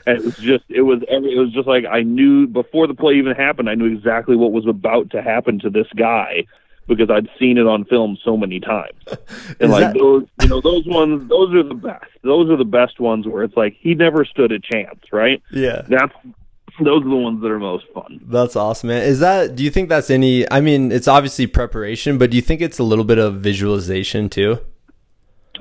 And 0.07 0.19
it 0.19 0.25
was 0.25 0.37
just 0.37 0.65
it 0.69 0.83
was 0.83 1.01
every 1.09 1.35
it 1.35 1.39
was 1.39 1.53
just 1.53 1.69
like 1.69 1.85
i 1.85 2.03
knew 2.03 2.47
before 2.47 2.87
the 2.87 2.95
play 2.95 3.15
even 3.15 3.37
happened 3.37 3.71
i 3.71 3.75
knew 3.75 3.87
exactly 3.87 4.35
what 4.35 4.51
was 4.51 4.67
about 4.67 5.11
to 5.11 5.23
happen 5.23 5.59
to 5.61 5.71
this 5.71 5.87
guy 5.97 6.45
because 6.87 7.11
I'd 7.11 7.29
seen 7.39 7.59
it 7.59 7.67
on 7.67 7.85
film 7.85 8.19
so 8.25 8.37
many 8.37 8.61
times. 8.61 8.99
And 9.61 9.71
like 9.71 9.93
that... 9.93 9.95
those, 9.95 10.27
you 10.41 10.49
know, 10.49 10.61
those 10.61 10.87
ones, 10.87 11.29
those 11.29 11.55
are 11.55 11.63
the 11.63 11.75
best. 11.75 12.07
Those 12.23 12.51
are 12.51 12.57
the 12.57 12.65
best 12.65 12.99
ones 12.99 13.27
where 13.27 13.45
it's 13.45 13.57
like 13.57 13.77
he 13.79 13.95
never 13.95 14.25
stood 14.25 14.51
a 14.51 14.59
chance, 14.59 15.01
right? 15.13 15.43
Yeah. 15.51 15.83
That's 15.89 16.13
those 16.81 17.03
are 17.05 17.09
the 17.09 17.17
ones 17.17 17.43
that 17.43 17.51
are 17.51 17.59
most 17.59 17.85
fun. 17.95 18.21
That's 18.25 18.57
awesome, 18.57 18.89
man. 18.89 19.03
Is 19.03 19.21
that 19.21 19.55
do 19.55 19.63
you 19.63 19.71
think 19.71 19.89
that's 19.89 20.11
any 20.11 20.51
I 20.51 20.61
mean, 20.61 20.91
it's 20.91 21.07
obviously 21.07 21.47
preparation, 21.47 22.19
but 22.19 22.31
do 22.31 22.37
you 22.37 22.43
think 22.43 22.61
it's 22.61 22.79
a 22.79 22.83
little 22.83 23.05
bit 23.05 23.19
of 23.19 23.37
visualization 23.37 24.29
too? 24.29 24.59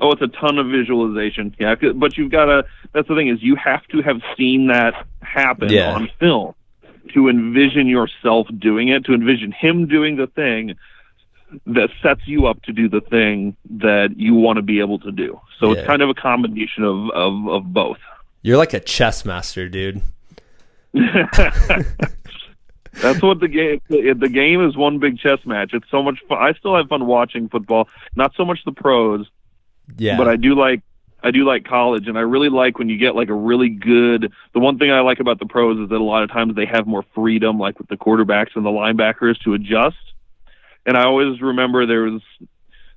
Oh, 0.00 0.10
it's 0.12 0.22
a 0.22 0.28
ton 0.28 0.58
of 0.58 0.66
visualization. 0.66 1.54
Yeah, 1.60 1.76
but 1.94 2.16
you've 2.16 2.32
got 2.32 2.46
to 2.46 2.64
that's 2.92 3.08
the 3.08 3.14
thing 3.14 3.28
is 3.28 3.42
you 3.42 3.56
have 3.56 3.86
to 3.88 4.02
have 4.02 4.20
seen 4.36 4.68
that 4.68 5.06
happen 5.20 5.70
yeah. 5.70 5.92
on 5.92 6.08
film 6.18 6.54
to 7.14 7.28
envision 7.28 7.86
yourself 7.86 8.46
doing 8.58 8.88
it, 8.88 9.04
to 9.04 9.12
envision 9.12 9.52
him 9.52 9.86
doing 9.86 10.16
the 10.16 10.26
thing 10.28 10.74
that 11.66 11.90
sets 12.02 12.22
you 12.26 12.46
up 12.46 12.62
to 12.62 12.72
do 12.72 12.88
the 12.88 13.00
thing 13.00 13.56
that 13.70 14.14
you 14.16 14.34
want 14.34 14.56
to 14.56 14.62
be 14.62 14.80
able 14.80 14.98
to 15.00 15.12
do. 15.12 15.40
So 15.58 15.72
yeah. 15.72 15.78
it's 15.78 15.86
kind 15.86 16.02
of 16.02 16.08
a 16.08 16.14
combination 16.14 16.84
of, 16.84 17.10
of, 17.10 17.48
of 17.48 17.72
both. 17.72 17.98
You're 18.42 18.56
like 18.56 18.74
a 18.74 18.80
chess 18.80 19.24
master, 19.24 19.68
dude. 19.68 20.02
That's 20.94 21.22
what 23.22 23.40
the 23.40 23.48
game. 23.48 23.80
The 23.88 24.28
game 24.28 24.66
is 24.66 24.76
one 24.76 24.98
big 24.98 25.18
chess 25.18 25.38
match. 25.46 25.70
It's 25.72 25.90
so 25.90 26.02
much 26.02 26.18
fun. 26.28 26.38
I 26.38 26.52
still 26.52 26.76
have 26.76 26.88
fun 26.88 27.06
watching 27.06 27.48
football. 27.48 27.88
Not 28.16 28.34
so 28.36 28.44
much 28.44 28.58
the 28.64 28.72
pros. 28.72 29.26
Yeah. 29.96 30.18
But 30.18 30.28
I 30.28 30.36
do 30.36 30.54
like 30.54 30.82
I 31.22 31.30
do 31.30 31.44
like 31.44 31.64
college, 31.64 32.08
and 32.08 32.18
I 32.18 32.22
really 32.22 32.48
like 32.48 32.78
when 32.78 32.88
you 32.88 32.98
get 32.98 33.14
like 33.14 33.28
a 33.28 33.34
really 33.34 33.70
good. 33.70 34.32
The 34.52 34.60
one 34.60 34.78
thing 34.78 34.90
I 34.90 35.00
like 35.00 35.20
about 35.20 35.38
the 35.38 35.46
pros 35.46 35.78
is 35.78 35.88
that 35.88 35.96
a 35.96 36.04
lot 36.04 36.22
of 36.22 36.30
times 36.30 36.54
they 36.54 36.66
have 36.66 36.86
more 36.86 37.04
freedom, 37.14 37.58
like 37.58 37.78
with 37.78 37.88
the 37.88 37.96
quarterbacks 37.96 38.56
and 38.56 38.64
the 38.64 38.70
linebackers, 38.70 39.38
to 39.44 39.54
adjust 39.54 39.96
and 40.86 40.96
I 40.96 41.04
always 41.04 41.40
remember 41.40 41.86
there 41.86 42.02
was 42.02 42.22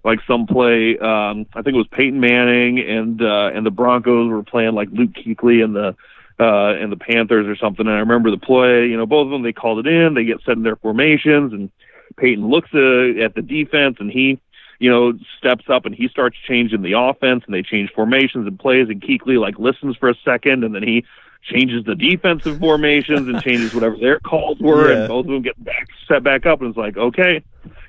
like 0.04 0.20
some 0.28 0.46
play. 0.48 0.98
Um, 0.98 1.46
I 1.54 1.62
think 1.62 1.76
it 1.76 1.78
was 1.78 1.88
Peyton 1.92 2.20
Manning 2.20 2.80
and 2.80 3.22
uh, 3.22 3.52
and 3.54 3.66
the 3.66 3.72
Broncos 3.72 4.30
were 4.30 4.44
playing 4.44 4.76
like 4.76 4.90
Luke 4.92 5.12
Kuechly 5.14 5.64
and 5.64 5.76
the 5.76 5.96
uh, 6.40 6.74
and 6.76 6.92
the 6.92 6.98
Panthers 6.98 7.48
or 7.48 7.56
something. 7.56 7.86
And 7.86 7.96
I 7.96 8.00
remember 8.00 8.32
the 8.32 8.38
play. 8.38 8.88
You 8.88 8.98
know, 8.98 9.06
both 9.06 9.26
of 9.26 9.32
them 9.32 9.44
they 9.44 9.54
called 9.54 9.86
it 9.86 9.92
in. 9.92 10.14
They 10.14 10.26
get 10.26 10.42
set 10.46 10.58
in 10.58 10.64
their 10.64 10.76
formations, 10.76 11.54
and 11.54 11.72
Peyton 12.18 12.48
looks 12.48 12.70
uh, 12.74 13.24
at 13.24 13.36
the 13.36 13.42
defense 13.42 13.98
and 14.00 14.12
he. 14.12 14.40
You 14.78 14.92
know, 14.92 15.14
steps 15.38 15.64
up 15.70 15.86
and 15.86 15.96
he 15.96 16.10
starts 16.10 16.36
changing 16.46 16.82
the 16.82 17.00
offense, 17.00 17.46
and 17.46 17.56
they 17.56 17.62
change 17.62 17.92
formations 17.96 18.46
and 18.46 18.60
plays. 18.60 18.90
And 18.90 19.02
Kuechly 19.02 19.40
like 19.40 19.58
listens 19.58 19.96
for 19.96 20.10
a 20.10 20.16
second, 20.26 20.66
and 20.66 20.76
then 20.76 20.84
he 20.84 21.06
changes 21.44 21.84
the 21.86 21.96
defensive 21.96 22.60
formations 22.60 23.28
and 23.28 23.42
changes 23.42 23.74
whatever 23.74 23.98
their 23.98 24.20
calls 24.20 24.60
were, 24.60 24.92
yeah. 24.92 25.00
and 25.00 25.08
both 25.08 25.26
of 25.26 25.32
them 25.32 25.42
get 25.42 25.62
back 25.64 25.88
set 26.08 26.24
back 26.24 26.46
up, 26.46 26.62
and 26.62 26.70
it's 26.70 26.78
like, 26.78 26.98
okay, 26.98 27.44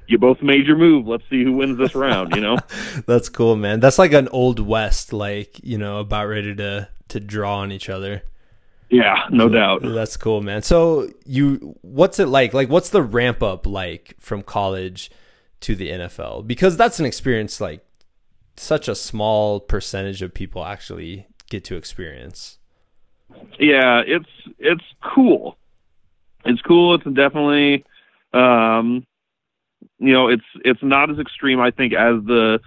you 0.07 0.19
both 0.19 0.43
made 0.43 0.67
your 0.67 0.77
move. 0.77 1.07
Let's 1.07 1.25
see 1.31 1.43
who 1.43 1.53
wins 1.53 1.79
this 1.79 1.95
round. 1.95 2.35
You 2.35 2.43
know, 2.43 2.59
that's 3.07 3.29
cool, 3.29 3.57
man. 3.57 3.81
That's 3.81 3.99
like 3.99 4.13
an 4.13 4.29
old 4.29 4.61
west, 4.61 5.13
like 5.13 5.59
you 5.63 5.79
know, 5.79 5.99
about 5.99 6.27
ready 6.27 6.55
to 6.57 6.89
to 7.09 7.21
draw 7.21 7.59
on 7.59 7.73
each 7.73 7.89
other. 7.89 8.23
Yeah, 8.89 9.27
no 9.31 9.49
doubt. 9.49 9.83
That's 9.83 10.17
cool, 10.17 10.43
man. 10.43 10.63
So 10.63 11.11
you, 11.25 11.77
what's 11.83 12.21
it 12.21 12.27
like? 12.27 12.55
Like, 12.55 12.69
what's 12.69 12.91
the 12.91 13.03
ramp 13.03 13.43
up 13.43 13.67
like 13.67 14.15
from 14.21 14.43
college 14.43 15.11
to 15.61 15.75
the 15.75 15.91
NFL? 15.91 16.47
Because 16.47 16.77
that's 16.77 17.01
an 17.01 17.07
experience 17.07 17.61
like 17.61 17.85
such 18.57 18.89
a 18.89 18.95
small 18.95 19.61
percentage 19.61 20.23
of 20.23 20.33
people 20.33 20.65
actually 20.65 21.27
get 21.51 21.65
to 21.65 21.77
experience. 21.77 22.59
Yeah, 23.59 24.03
it's 24.07 24.29
it's 24.59 24.85
cool. 25.03 25.57
It's 26.45 26.63
cool. 26.63 26.95
It's 26.95 27.05
definitely 27.05 27.85
um, 28.33 29.07
you 29.99 30.13
know, 30.13 30.29
it's 30.29 30.45
it's 30.65 30.83
not 30.83 31.11
as 31.11 31.19
extreme, 31.19 31.61
I 31.61 31.71
think, 31.71 31.93
as 31.95 32.23
the, 32.25 32.61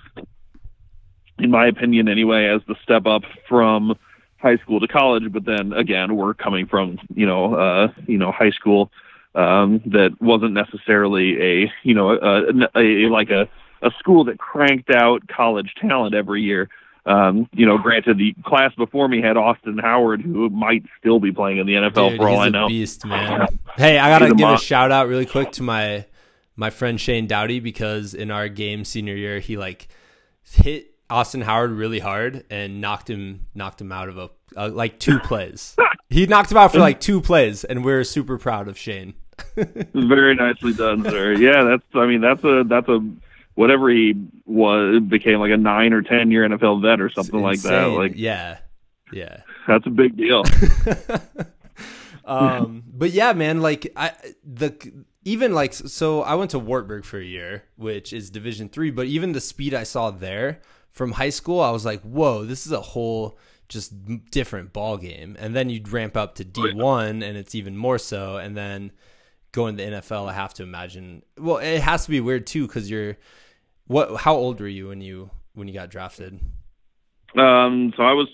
in 1.38 1.52
my 1.52 1.68
opinion, 1.68 2.08
anyway, 2.08 2.46
as 2.46 2.62
the 2.68 2.76
step 2.82 3.06
up 3.06 3.24
from 3.48 3.96
high 4.38 4.58
school 4.58 4.80
to 4.80 4.88
college. 4.88 5.32
But 5.32 5.46
then 5.46 5.74
again, 5.74 6.16
we're 6.16 6.34
coming 6.34 6.66
from 6.66 6.98
you 7.14 7.26
know, 7.26 7.54
uh, 7.54 7.90
you 8.08 8.18
know, 8.18 8.32
high 8.32 8.52
school 8.52 8.92
um, 9.36 9.82
that 9.86 10.20
wasn't 10.20 10.54
necessarily 10.54 11.42
a 11.42 11.72
you 11.84 11.94
know 11.94 12.12
a, 12.12 12.46
a, 12.48 12.70
a 12.76 13.10
like 13.10 13.30
a 13.30 13.48
a 13.82 13.92
school 14.00 14.24
that 14.26 14.40
cranked 14.40 14.90
out 14.90 15.28
college 15.28 15.74
talent 15.80 16.16
every 16.16 16.42
year. 16.42 16.68
Um, 17.06 17.50
you 17.54 17.66
know, 17.66 17.78
granted, 17.78 18.18
the 18.18 18.36
class 18.46 18.74
before 18.76 19.08
me 19.08 19.22
had 19.22 19.38
Austin 19.38 19.78
Howard, 19.78 20.22
who 20.22 20.50
might 20.50 20.84
still 21.00 21.20
be 21.20 21.32
playing 21.32 21.58
in 21.58 21.66
the 21.66 21.74
NFL 21.74 22.12
Dude, 22.12 22.20
for 22.20 22.30
all 22.30 22.40
I 22.40 22.50
know. 22.50 22.68
Beast, 22.68 23.06
man. 23.06 23.48
hey, 23.78 23.98
I 23.98 24.10
gotta 24.10 24.34
give 24.34 24.50
a 24.50 24.58
shout 24.58 24.92
out 24.92 25.08
really 25.08 25.26
quick 25.26 25.52
to 25.54 25.64
my 25.64 26.06
my 26.56 26.70
friend 26.70 27.00
Shane 27.00 27.26
Dowdy 27.26 27.60
because 27.62 28.14
in 28.14 28.32
our 28.32 28.50
game 28.50 28.84
senior 28.84 29.16
year 29.16 29.40
he 29.40 29.58
like 29.58 29.88
hit 30.44 30.94
Austin 31.10 31.42
Howard 31.42 31.72
really 31.72 32.00
hard 32.00 32.44
and 32.50 32.82
knocked 32.82 33.10
him 33.10 33.48
knocked 33.56 33.82
him 33.82 33.92
out 33.92 34.10
of 34.10 34.18
a 34.18 34.30
uh, 34.56 34.70
like 34.70 35.00
two 35.00 35.20
plays. 35.24 35.76
he 36.10 36.26
knocked 36.26 36.52
him 36.52 36.58
out 36.58 36.72
for 36.72 36.80
like 36.80 37.00
two 37.00 37.22
plays, 37.22 37.64
and 37.64 37.84
we're 37.84 38.04
super 38.04 38.38
proud 38.38 38.68
of 38.68 38.78
Shane. 38.78 39.14
Very 39.56 40.36
nicely 40.36 40.74
done, 40.74 41.04
sir. 41.04 41.34
Yeah, 41.34 41.64
that's 41.64 41.84
I 41.96 42.06
mean 42.06 42.22
that's 42.22 42.44
a 42.44 42.64
that's 42.68 42.90
a 42.90 43.00
whatever 43.60 43.90
he 43.90 44.16
was 44.46 45.02
became 45.02 45.40
like 45.40 45.52
a 45.52 45.58
nine 45.58 45.92
or 45.92 46.02
ten 46.02 46.32
year 46.32 46.48
NFL 46.48 46.82
vet 46.82 47.02
or 47.02 47.10
something 47.10 47.42
like 47.42 47.62
that. 47.64 47.88
Like 47.88 48.14
yeah, 48.16 48.60
yeah, 49.12 49.42
that's 49.68 49.86
a 49.86 49.90
big 49.90 50.16
deal. 50.16 50.46
um, 52.26 52.84
but 52.88 53.12
yeah, 53.12 53.34
man, 53.34 53.62
like 53.62 53.92
I 53.98 54.14
the 54.46 55.04
even 55.26 55.54
like 55.54 55.74
so 55.74 56.22
I 56.22 56.36
went 56.36 56.52
to 56.52 56.60
Wartburg 56.60 57.04
for 57.04 57.20
a 57.20 57.24
year, 57.24 57.66
which 57.76 58.14
is 58.14 58.30
Division 58.30 58.70
3, 58.70 58.92
but 58.92 59.08
even 59.08 59.34
the 59.34 59.42
speed 59.42 59.74
I 59.74 59.84
saw 59.84 60.10
there 60.10 60.62
from 60.94 61.12
high 61.12 61.30
school, 61.30 61.60
I 61.60 61.72
was 61.72 61.84
like, 61.84 62.02
"Whoa, 62.02 62.46
this 62.46 62.66
is 62.66 62.72
a 62.72 62.80
whole 62.80 63.38
just 63.68 63.94
different 64.32 64.72
ball 64.72 64.96
game." 64.96 65.36
And 65.38 65.54
then 65.54 65.70
you'd 65.70 65.90
ramp 65.90 66.16
up 66.16 66.36
to 66.36 66.46
D1 66.46 67.10
and 67.10 67.38
it's 67.38 67.56
even 67.56 67.76
more 67.76 67.98
so 67.98 68.38
and 68.38 68.56
then 68.56 68.94
going 69.52 69.76
to 69.76 69.84
the 69.84 69.92
NFL, 69.98 70.30
I 70.30 70.34
have 70.34 70.54
to 70.54 70.64
imagine. 70.64 71.24
Well, 71.38 71.58
it 71.58 71.82
has 71.82 72.06
to 72.06 72.12
be 72.12 72.22
weird 72.22 72.48
too 72.48 72.66
cuz 72.70 72.90
you're 72.90 73.18
what 73.90 74.22
how 74.22 74.36
old 74.36 74.62
were 74.62 74.68
you 74.68 74.88
when 74.88 75.02
you 75.02 75.30
when 75.54 75.68
you 75.68 75.74
got 75.74 75.90
drafted? 75.90 76.40
Um 77.36 77.94
so 77.98 78.04
I 78.04 78.14
was 78.14 78.30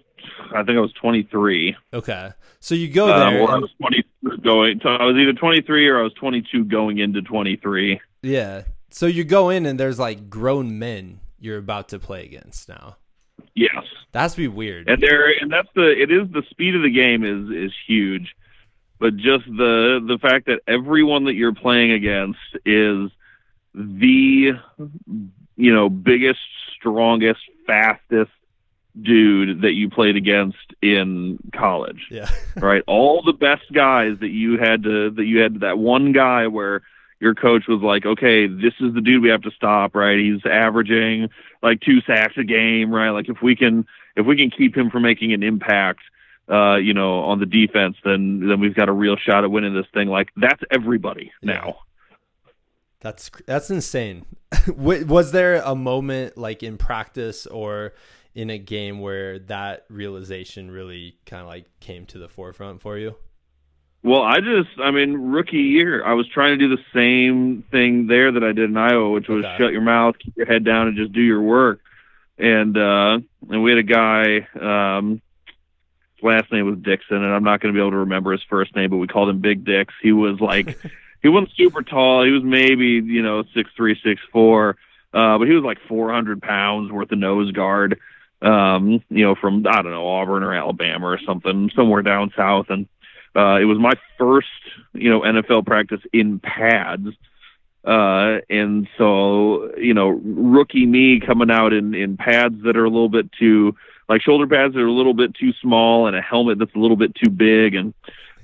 I 0.54 0.64
think 0.64 0.78
I 0.78 0.82
was 0.82 0.94
23. 0.94 1.76
Okay. 1.94 2.32
So 2.60 2.76
you 2.76 2.88
go 2.88 3.08
there. 3.08 3.44
Um, 3.44 3.50
I 3.50 3.58
was 3.58 3.72
20 3.80 4.04
going. 4.44 4.80
So 4.82 4.90
I 4.90 5.06
was 5.06 5.16
either 5.16 5.34
23 5.34 5.88
or 5.88 6.00
I 6.00 6.04
was 6.04 6.14
22 6.14 6.66
going 6.66 7.00
into 7.00 7.22
23. 7.22 8.00
Yeah. 8.22 8.64
So 8.90 9.06
you 9.06 9.24
go 9.24 9.50
in 9.50 9.66
and 9.66 9.80
there's 9.80 10.00
like 10.00 10.30
grown 10.30 10.80
men 10.80 11.20
you're 11.40 11.58
about 11.58 11.90
to 11.90 12.00
play 12.00 12.26
against 12.26 12.70
now. 12.70 12.98
Yes. 13.54 13.84
That's 14.12 14.36
be 14.36 14.48
weird. 14.48 14.90
And 14.90 15.02
there, 15.02 15.28
and 15.30 15.52
that's 15.52 15.68
the. 15.76 15.92
It 15.92 16.12
is 16.12 16.32
the 16.32 16.44
speed 16.50 16.76
of 16.76 16.84
the 16.84 16.90
game 16.90 17.24
is 17.24 17.70
is 17.70 17.74
huge, 17.86 18.34
but 18.98 19.18
just 19.18 19.46
the 19.46 20.00
the 20.08 20.18
fact 20.22 20.46
that 20.46 20.62
everyone 20.68 21.26
that 21.26 21.34
you're 21.34 21.54
playing 21.54 21.92
against 21.92 22.40
is 22.66 23.12
the 23.74 24.54
you 25.56 25.74
know 25.74 25.90
biggest, 25.90 26.40
strongest, 26.78 27.42
fastest 27.66 28.32
dude 29.02 29.62
that 29.62 29.74
you 29.74 29.90
played 29.90 30.16
against 30.16 30.74
in 30.82 31.38
college. 31.54 32.08
Yeah. 32.10 32.30
right? 32.56 32.84
All 32.88 33.22
the 33.22 33.34
best 33.34 33.72
guys 33.74 34.18
that 34.20 34.30
you 34.30 34.58
had 34.58 34.84
to 34.84 35.12
that 35.12 35.26
you 35.26 35.40
had 35.40 35.62
that 35.62 35.78
one 35.78 36.12
guy 36.12 36.48
where 36.48 36.82
your 37.20 37.34
coach 37.34 37.64
was 37.68 37.82
like, 37.82 38.06
okay, 38.06 38.48
this 38.48 38.74
is 38.80 38.94
the 38.94 39.02
dude 39.02 39.24
we 39.24 39.30
have 39.30 39.42
to 39.44 39.52
stop, 39.52 39.96
right? 39.96 40.20
He's 40.20 40.46
averaging 40.46 41.30
like 41.64 41.82
two 41.82 42.02
sacks 42.02 42.34
a 42.38 42.44
game, 42.44 42.92
right? 42.92 43.10
Like 43.10 43.30
if 43.30 43.42
we 43.42 43.56
can 43.56 43.86
if 44.16 44.26
we 44.26 44.38
can 44.38 44.50
keep 44.50 44.76
him 44.76 44.90
from 44.90 45.04
making 45.04 45.34
an 45.34 45.44
impact, 45.44 46.02
uh, 46.50 46.76
you 46.76 46.94
know, 46.94 47.20
on 47.22 47.40
the 47.40 47.46
defense, 47.46 47.98
then 48.04 48.48
then 48.48 48.60
we've 48.60 48.76
got 48.76 48.90
a 48.90 48.94
real 48.94 49.18
shot 49.18 49.44
at 49.44 49.52
winning 49.52 49.74
this 49.74 49.88
thing. 49.94 50.08
Like 50.08 50.30
that's 50.36 50.62
everybody 50.72 51.32
now. 51.42 51.80
That's 53.06 53.30
that's 53.46 53.70
insane. 53.70 54.26
was 54.76 55.32
there 55.32 55.62
a 55.64 55.76
moment 55.76 56.40
like 56.40 56.64
in 56.64 56.76
practice 56.76 57.46
or 57.46 57.94
in 58.34 58.50
a 58.50 58.58
game 58.58 59.00
where 59.00 59.38
that 59.38 59.86
realization 59.92 60.72
really 60.72 61.20
kind 61.28 61.44
of 61.44 61.48
like 61.48 61.68
came 61.80 62.08
to 62.08 62.18
the 62.18 62.28
forefront 62.28 62.82
for 62.82 62.98
you? 62.98 63.16
Well, 64.02 64.24
I 64.24 64.40
just, 64.40 64.80
I 64.84 64.90
mean, 64.90 65.14
rookie 65.14 65.58
year, 65.58 66.04
I 66.04 66.14
was 66.14 66.28
trying 66.28 66.58
to 66.58 66.68
do 66.68 66.76
the 66.76 66.82
same 66.96 67.64
thing 67.70 68.08
there 68.08 68.32
that 68.32 68.44
I 68.44 68.54
did 68.54 68.72
in 68.72 68.78
Iowa, 68.78 69.12
which 69.12 69.28
was 69.28 69.46
okay. 69.46 69.56
shut 69.60 69.72
your 69.72 69.82
mouth, 69.82 70.16
keep 70.18 70.36
your 70.36 70.48
head 70.48 70.64
down, 70.64 70.88
and 70.88 70.98
just 70.98 71.12
do 71.12 71.22
your 71.22 71.42
work. 71.42 71.82
And 72.40 72.76
uh, 72.76 73.20
and 73.52 73.62
we 73.62 73.70
had 73.70 73.78
a 73.78 73.84
guy, 73.84 74.48
um, 74.60 75.22
his 76.16 76.24
last 76.24 76.52
name 76.52 76.66
was 76.66 76.80
Dixon, 76.80 77.18
and 77.18 77.36
I'm 77.36 77.44
not 77.44 77.62
going 77.62 77.72
to 77.72 77.78
be 77.78 77.82
able 77.82 77.92
to 77.92 77.98
remember 77.98 78.32
his 78.32 78.44
first 78.50 78.76
name, 78.76 78.90
but 78.90 78.98
we 78.98 79.06
called 79.06 79.30
him 79.30 79.42
Big 79.42 79.64
Dix. 79.64 79.94
He 80.02 80.12
was 80.12 80.40
like, 80.40 80.80
he 81.26 81.30
wasn't 81.30 81.50
super 81.58 81.82
tall. 81.82 82.24
He 82.24 82.30
was 82.30 82.44
maybe, 82.44 83.02
you 83.04 83.24
know, 83.24 83.44
six 83.56 83.72
three, 83.76 84.00
six 84.04 84.22
four, 84.32 84.78
uh, 85.12 85.40
but 85.40 85.48
he 85.48 85.56
was 85.56 85.64
like 85.64 85.80
400 85.88 86.40
pounds 86.40 86.92
worth 86.92 87.12
of 87.12 87.18
nose 87.18 87.52
guard. 87.52 88.00
Um, 88.44 89.04
you 89.10 89.26
know, 89.26 89.34
from 89.34 89.66
I 89.68 89.82
don't 89.82 89.90
know 89.90 90.08
Auburn 90.08 90.44
or 90.44 90.54
Alabama 90.54 91.08
or 91.08 91.20
something, 91.26 91.72
somewhere 91.76 92.04
down 92.04 92.32
south, 92.38 92.68
and 92.70 92.88
uh, 93.36 93.56
it 93.60 93.66
was 93.66 93.80
my 93.80 93.94
first, 94.20 94.48
you 94.94 95.10
know, 95.10 95.22
NFL 95.22 95.66
practice 95.66 96.02
in 96.14 96.40
pads. 96.40 97.08
Uh, 97.84 98.42
and 98.48 98.88
so, 98.96 99.76
you 99.78 99.96
know, 99.96 100.10
rookie 100.10 100.86
me 100.86 101.20
coming 101.20 101.50
out 101.50 101.74
in, 101.74 101.96
in 101.96 102.18
pads 102.18 102.62
that 102.66 102.78
are 102.78 102.86
a 102.86 102.90
little 102.90 103.10
bit 103.10 103.32
too, 103.32 103.76
like 104.08 104.22
shoulder 104.22 104.46
pads 104.46 104.76
that 104.76 104.80
are 104.80 104.86
a 104.86 104.92
little 104.92 105.16
bit 105.16 105.34
too 105.34 105.54
small 105.60 106.06
and 106.06 106.16
a 106.16 106.22
helmet 106.22 106.60
that's 106.60 106.76
a 106.76 106.80
little 106.80 106.98
bit 106.98 107.16
too 107.16 107.32
big. 107.32 107.74
And, 107.74 107.96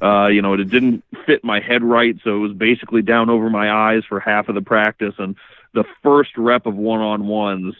uh, 0.01 0.27
you 0.27 0.41
know, 0.41 0.53
it 0.53 0.69
didn't 0.69 1.03
fit 1.25 1.43
my 1.43 1.59
head 1.59 1.83
right. 1.83 2.15
So 2.23 2.35
it 2.35 2.39
was 2.39 2.53
basically 2.53 3.01
down 3.03 3.29
over 3.29 3.49
my 3.49 3.71
eyes 3.71 4.03
for 4.07 4.19
half 4.19 4.49
of 4.49 4.55
the 4.55 4.61
practice. 4.61 5.13
And 5.19 5.35
the 5.73 5.83
first 6.01 6.37
rep 6.37 6.65
of 6.65 6.75
one 6.75 7.01
on 7.01 7.27
ones, 7.27 7.75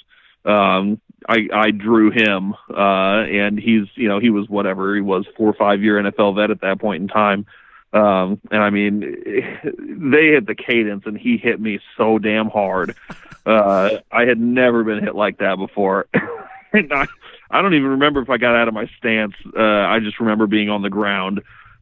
um, 0.45 1.01
I, 1.28 1.47
I 1.53 1.72
drew 1.72 2.11
him, 2.11 2.55
uh, 2.69 3.24
and 3.26 3.59
he's, 3.59 3.88
you 3.95 4.07
know, 4.07 4.19
he 4.19 4.30
was 4.30 4.49
whatever 4.49 4.95
he 4.95 5.01
was, 5.01 5.26
four 5.36 5.49
or 5.49 5.53
five 5.53 5.82
year 5.82 6.01
NFL 6.01 6.36
vet 6.36 6.51
at 6.51 6.61
that 6.61 6.80
point 6.80 7.01
in 7.01 7.07
time. 7.07 7.45
Um, 7.93 8.39
and 8.51 8.63
I 8.63 8.69
mean, 8.69 8.99
they 9.01 10.28
hit 10.28 10.45
the 10.45 10.55
cadence, 10.55 11.03
and 11.05 11.17
he 11.17 11.38
hit 11.38 11.59
me 11.59 11.80
so 11.97 12.19
damn 12.19 12.49
hard. 12.49 12.95
Uh, 13.45 13.97
I 14.11 14.26
had 14.26 14.39
never 14.39 14.84
been 14.84 15.03
hit 15.03 15.15
like 15.15 15.39
that 15.39 15.57
before. 15.57 16.07
and 16.74 16.93
I, 16.93 17.07
I 17.49 17.61
don't 17.61 17.74
even 17.74 17.89
remember 17.89 18.22
if 18.22 18.30
I 18.30 18.38
got 18.38 18.55
out 18.55 18.67
of 18.67 18.74
my 18.74 18.89
stance. 18.97 19.34
Uh, 19.57 19.61
I 19.61 19.99
just 19.99 20.19
remember 20.19 20.47
being 20.47 20.69
on 20.69 20.84
the 20.84 20.89
ground 20.89 21.41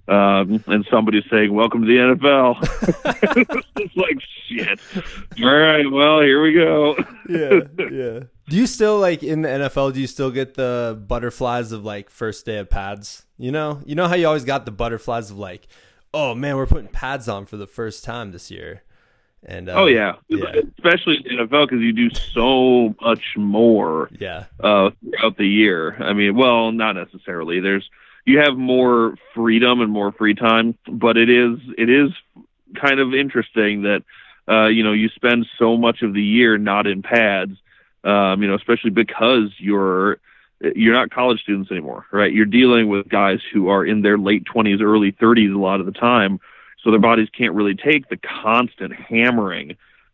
um, 0.10 0.64
and 0.68 0.86
somebody 0.90 1.24
saying, 1.30 1.54
"Welcome 1.54 1.82
to 1.82 1.88
the 1.88 2.16
NFL." 2.16 2.58
it's 3.78 3.96
like 3.96 4.18
shit. 4.48 4.80
All 5.44 5.56
right, 5.56 5.90
well, 5.90 6.22
here 6.22 6.42
we 6.42 6.54
go. 6.54 6.98
yeah, 7.30 7.60
yeah. 7.92 8.20
Do 8.50 8.58
you 8.58 8.66
still 8.66 9.00
like 9.00 9.22
in 9.22 9.44
the 9.44 9.50
NFL? 9.50 9.94
Do 9.94 10.02
you 10.02 10.08
still 10.08 10.32
get 10.32 10.56
the 10.56 11.02
butterflies 11.08 11.72
of 11.72 11.86
like 11.86 12.10
first 12.10 12.46
day 12.46 12.58
of 12.58 12.70
pads? 12.70 13.26
You 13.38 13.52
know, 13.52 13.82
you 13.86 13.94
know 13.94 14.08
how 14.08 14.16
you 14.16 14.26
always 14.26 14.46
got 14.46 14.66
the 14.66 14.72
butterflies 14.72 15.30
of 15.30 15.38
like, 15.38 15.68
oh 16.14 16.34
man, 16.34 16.58
we're 16.58 16.66
putting 16.66 16.88
pads 16.88 17.30
on 17.30 17.46
for 17.46 17.58
the 17.58 17.68
first 17.68 18.04
time 18.04 18.32
this 18.32 18.50
year. 18.50 18.84
And 19.46 19.70
uh, 19.70 19.74
oh 19.74 19.86
yeah. 19.86 20.16
yeah. 20.28 20.48
especially 20.78 21.18
in 21.26 21.38
NFL 21.38 21.70
because 21.70 21.82
you 21.82 21.94
do 21.94 22.10
so 22.10 22.96
much 23.02 23.24
more. 23.38 24.10
Yeah. 24.20 24.46
Uh, 24.60 24.90
throughout 25.02 25.38
the 25.38 25.48
year. 25.48 25.96
I 26.04 26.14
mean, 26.14 26.36
well, 26.36 26.72
not 26.72 26.94
necessarily. 26.94 27.60
There's 27.60 27.90
you 28.30 28.38
have 28.38 28.56
more 28.56 29.16
freedom 29.34 29.82
and 29.82 29.92
more 29.92 30.12
free 30.12 30.36
time, 30.36 30.78
but 30.88 31.18
it 31.18 31.32
is 31.32 31.58
it 31.80 31.90
is 31.90 32.12
kind 32.80 33.00
of 33.00 33.16
interesting 33.16 33.82
that 33.82 34.04
uh, 34.48 34.68
you 34.68 34.84
know 34.84 34.92
you 34.92 35.10
spend 35.10 35.48
so 35.58 35.76
much 35.76 36.04
of 36.04 36.14
the 36.14 36.22
year 36.22 36.56
not 36.60 36.86
in 36.86 37.02
pads, 37.02 37.54
um, 38.04 38.44
you 38.44 38.48
know, 38.48 38.54
especially 38.54 38.92
because 38.92 39.50
you're 39.58 40.20
you're 40.76 40.94
not 40.94 41.10
college 41.10 41.42
students 41.42 41.72
anymore, 41.72 42.06
right? 42.12 42.32
You're 42.32 42.46
dealing 42.46 42.88
with 42.88 43.10
guys 43.10 43.40
who 43.52 43.70
are 43.70 43.84
in 43.84 44.04
their 44.04 44.18
late 44.20 44.44
20s, 44.44 44.80
early 44.80 45.12
30s 45.12 45.56
a 45.56 45.58
lot 45.58 45.80
of 45.80 45.88
the 45.88 45.92
time, 45.92 46.40
so 46.84 46.92
their 46.92 47.00
bodies 47.00 47.30
can't 47.36 47.56
really 47.56 47.76
take 47.76 48.10
the 48.10 48.18
constant 48.18 48.94
hammering 48.94 49.72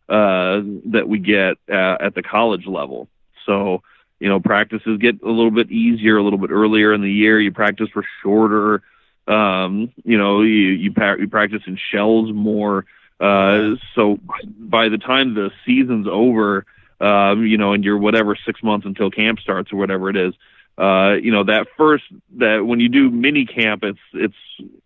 uh, 0.08 0.62
that 0.86 1.06
we 1.06 1.18
get 1.18 1.58
uh, 1.70 1.98
at 2.00 2.14
the 2.14 2.22
college 2.22 2.66
level. 2.66 3.08
So 3.44 3.82
you 4.18 4.28
know, 4.28 4.40
practices 4.40 4.98
get 4.98 5.22
a 5.22 5.30
little 5.30 5.50
bit 5.50 5.70
easier 5.70 6.16
a 6.16 6.22
little 6.22 6.38
bit 6.38 6.50
earlier 6.50 6.92
in 6.92 7.02
the 7.02 7.12
year. 7.12 7.40
You 7.40 7.52
practice 7.52 7.88
for 7.92 8.04
shorter. 8.22 8.82
Um, 9.28 9.92
you 10.04 10.16
know, 10.18 10.42
you 10.42 10.68
you, 10.68 10.92
pa- 10.92 11.16
you 11.18 11.28
practice 11.28 11.62
in 11.66 11.78
shells 11.92 12.32
more. 12.32 12.86
Uh, 13.20 13.76
so 13.94 14.18
by 14.58 14.88
the 14.88 14.98
time 14.98 15.34
the 15.34 15.50
season's 15.64 16.06
over, 16.06 16.64
um, 17.00 17.44
you 17.46 17.58
know, 17.58 17.72
and 17.72 17.84
you're 17.84 17.98
whatever 17.98 18.36
six 18.46 18.62
months 18.62 18.86
until 18.86 19.10
camp 19.10 19.40
starts 19.40 19.72
or 19.72 19.76
whatever 19.76 20.10
it 20.10 20.16
is, 20.16 20.34
uh, 20.78 21.14
you 21.14 21.32
know, 21.32 21.44
that 21.44 21.66
first 21.76 22.04
that 22.36 22.64
when 22.64 22.80
you 22.80 22.88
do 22.88 23.10
mini 23.10 23.46
camp, 23.46 23.82
it's 23.82 23.98
it's 24.12 24.36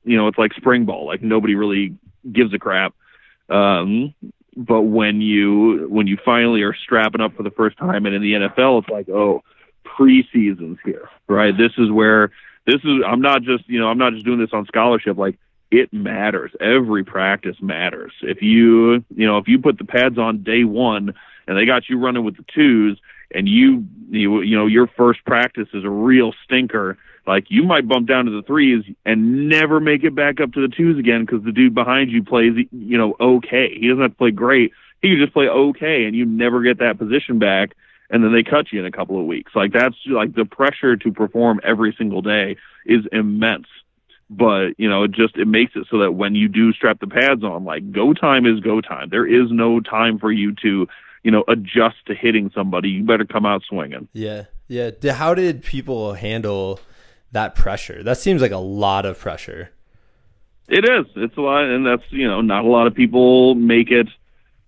you 0.04 0.16
know, 0.16 0.28
it's 0.28 0.38
like 0.38 0.52
spring 0.54 0.84
ball. 0.84 1.06
Like 1.06 1.22
nobody 1.22 1.54
really 1.54 1.96
gives 2.30 2.54
a 2.54 2.58
crap. 2.58 2.94
Um, 3.48 4.14
but 4.60 4.82
when 4.82 5.22
you 5.22 5.86
when 5.88 6.06
you 6.06 6.18
finally 6.22 6.62
are 6.62 6.74
strapping 6.74 7.22
up 7.22 7.34
for 7.34 7.42
the 7.42 7.50
first 7.50 7.78
time 7.78 8.04
and 8.04 8.14
in 8.14 8.20
the 8.20 8.32
NFL, 8.32 8.82
it's 8.82 8.90
like, 8.90 9.08
oh, 9.08 9.42
preseason's 9.86 10.78
here, 10.84 11.08
right? 11.28 11.56
This 11.56 11.72
is 11.78 11.90
where 11.90 12.30
this 12.66 12.76
is. 12.84 13.02
I'm 13.06 13.22
not 13.22 13.42
just 13.42 13.66
you 13.68 13.80
know 13.80 13.88
I'm 13.88 13.96
not 13.96 14.12
just 14.12 14.26
doing 14.26 14.38
this 14.38 14.50
on 14.52 14.66
scholarship. 14.66 15.16
Like 15.16 15.38
it 15.70 15.92
matters. 15.94 16.52
Every 16.60 17.04
practice 17.04 17.56
matters. 17.62 18.12
If 18.20 18.42
you 18.42 19.02
you 19.14 19.26
know 19.26 19.38
if 19.38 19.48
you 19.48 19.58
put 19.58 19.78
the 19.78 19.86
pads 19.86 20.18
on 20.18 20.42
day 20.42 20.64
one 20.64 21.14
and 21.46 21.56
they 21.56 21.64
got 21.64 21.88
you 21.88 21.98
running 21.98 22.22
with 22.22 22.36
the 22.36 22.44
twos 22.54 23.00
and 23.34 23.48
you 23.48 23.84
you 24.10 24.42
you 24.42 24.56
know 24.56 24.66
your 24.66 24.86
first 24.96 25.24
practice 25.24 25.68
is 25.72 25.84
a 25.84 25.90
real 25.90 26.32
stinker 26.44 26.98
like 27.26 27.46
you 27.48 27.62
might 27.62 27.86
bump 27.86 28.08
down 28.08 28.24
to 28.24 28.30
the 28.30 28.42
threes 28.42 28.84
and 29.04 29.48
never 29.48 29.78
make 29.78 30.04
it 30.04 30.14
back 30.14 30.40
up 30.40 30.52
to 30.52 30.66
the 30.66 30.74
twos 30.74 30.98
again 30.98 31.24
because 31.24 31.44
the 31.44 31.52
dude 31.52 31.74
behind 31.74 32.10
you 32.10 32.24
plays, 32.24 32.54
you 32.72 32.98
know, 32.98 33.14
okay. 33.20 33.76
He 33.78 33.88
doesn't 33.88 34.02
have 34.02 34.12
to 34.12 34.16
play 34.16 34.30
great. 34.30 34.72
He 35.02 35.08
can 35.10 35.18
just 35.18 35.32
play 35.32 35.46
okay, 35.46 36.04
and 36.04 36.16
you 36.16 36.26
never 36.26 36.62
get 36.62 36.78
that 36.78 36.98
position 36.98 37.38
back. 37.38 37.70
And 38.10 38.24
then 38.24 38.32
they 38.32 38.42
cut 38.42 38.72
you 38.72 38.80
in 38.80 38.86
a 38.86 38.90
couple 38.90 39.20
of 39.20 39.26
weeks. 39.26 39.52
Like 39.54 39.72
that's 39.72 39.94
like 40.06 40.34
the 40.34 40.44
pressure 40.44 40.96
to 40.96 41.12
perform 41.12 41.60
every 41.62 41.94
single 41.96 42.22
day 42.22 42.56
is 42.84 43.04
immense. 43.12 43.66
But 44.28 44.70
you 44.78 44.88
know, 44.88 45.04
it 45.04 45.12
just 45.12 45.36
it 45.36 45.46
makes 45.46 45.72
it 45.76 45.86
so 45.90 45.98
that 45.98 46.12
when 46.12 46.34
you 46.34 46.48
do 46.48 46.72
strap 46.72 46.98
the 46.98 47.06
pads 47.06 47.44
on, 47.44 47.64
like 47.64 47.92
go 47.92 48.12
time 48.12 48.46
is 48.46 48.58
go 48.60 48.80
time. 48.80 49.08
There 49.10 49.26
is 49.26 49.50
no 49.50 49.80
time 49.80 50.18
for 50.18 50.32
you 50.32 50.54
to 50.62 50.88
you 51.22 51.30
know 51.30 51.44
adjust 51.48 51.96
to 52.06 52.14
hitting 52.14 52.50
somebody. 52.54 52.90
You 52.90 53.04
better 53.04 53.24
come 53.24 53.46
out 53.46 53.62
swinging. 53.68 54.08
Yeah, 54.12 54.44
yeah. 54.68 54.90
How 55.12 55.34
did 55.34 55.62
people 55.62 56.14
handle? 56.14 56.80
that 57.32 57.54
pressure. 57.54 58.02
That 58.02 58.18
seems 58.18 58.42
like 58.42 58.50
a 58.50 58.58
lot 58.58 59.06
of 59.06 59.18
pressure. 59.18 59.70
It 60.68 60.84
is. 60.84 61.06
It's 61.16 61.36
a 61.36 61.40
lot, 61.40 61.64
and 61.64 61.84
that's 61.86 62.02
you 62.10 62.28
know 62.28 62.40
not 62.40 62.64
a 62.64 62.68
lot 62.68 62.86
of 62.86 62.94
people 62.94 63.54
make 63.54 63.90
it 63.90 64.08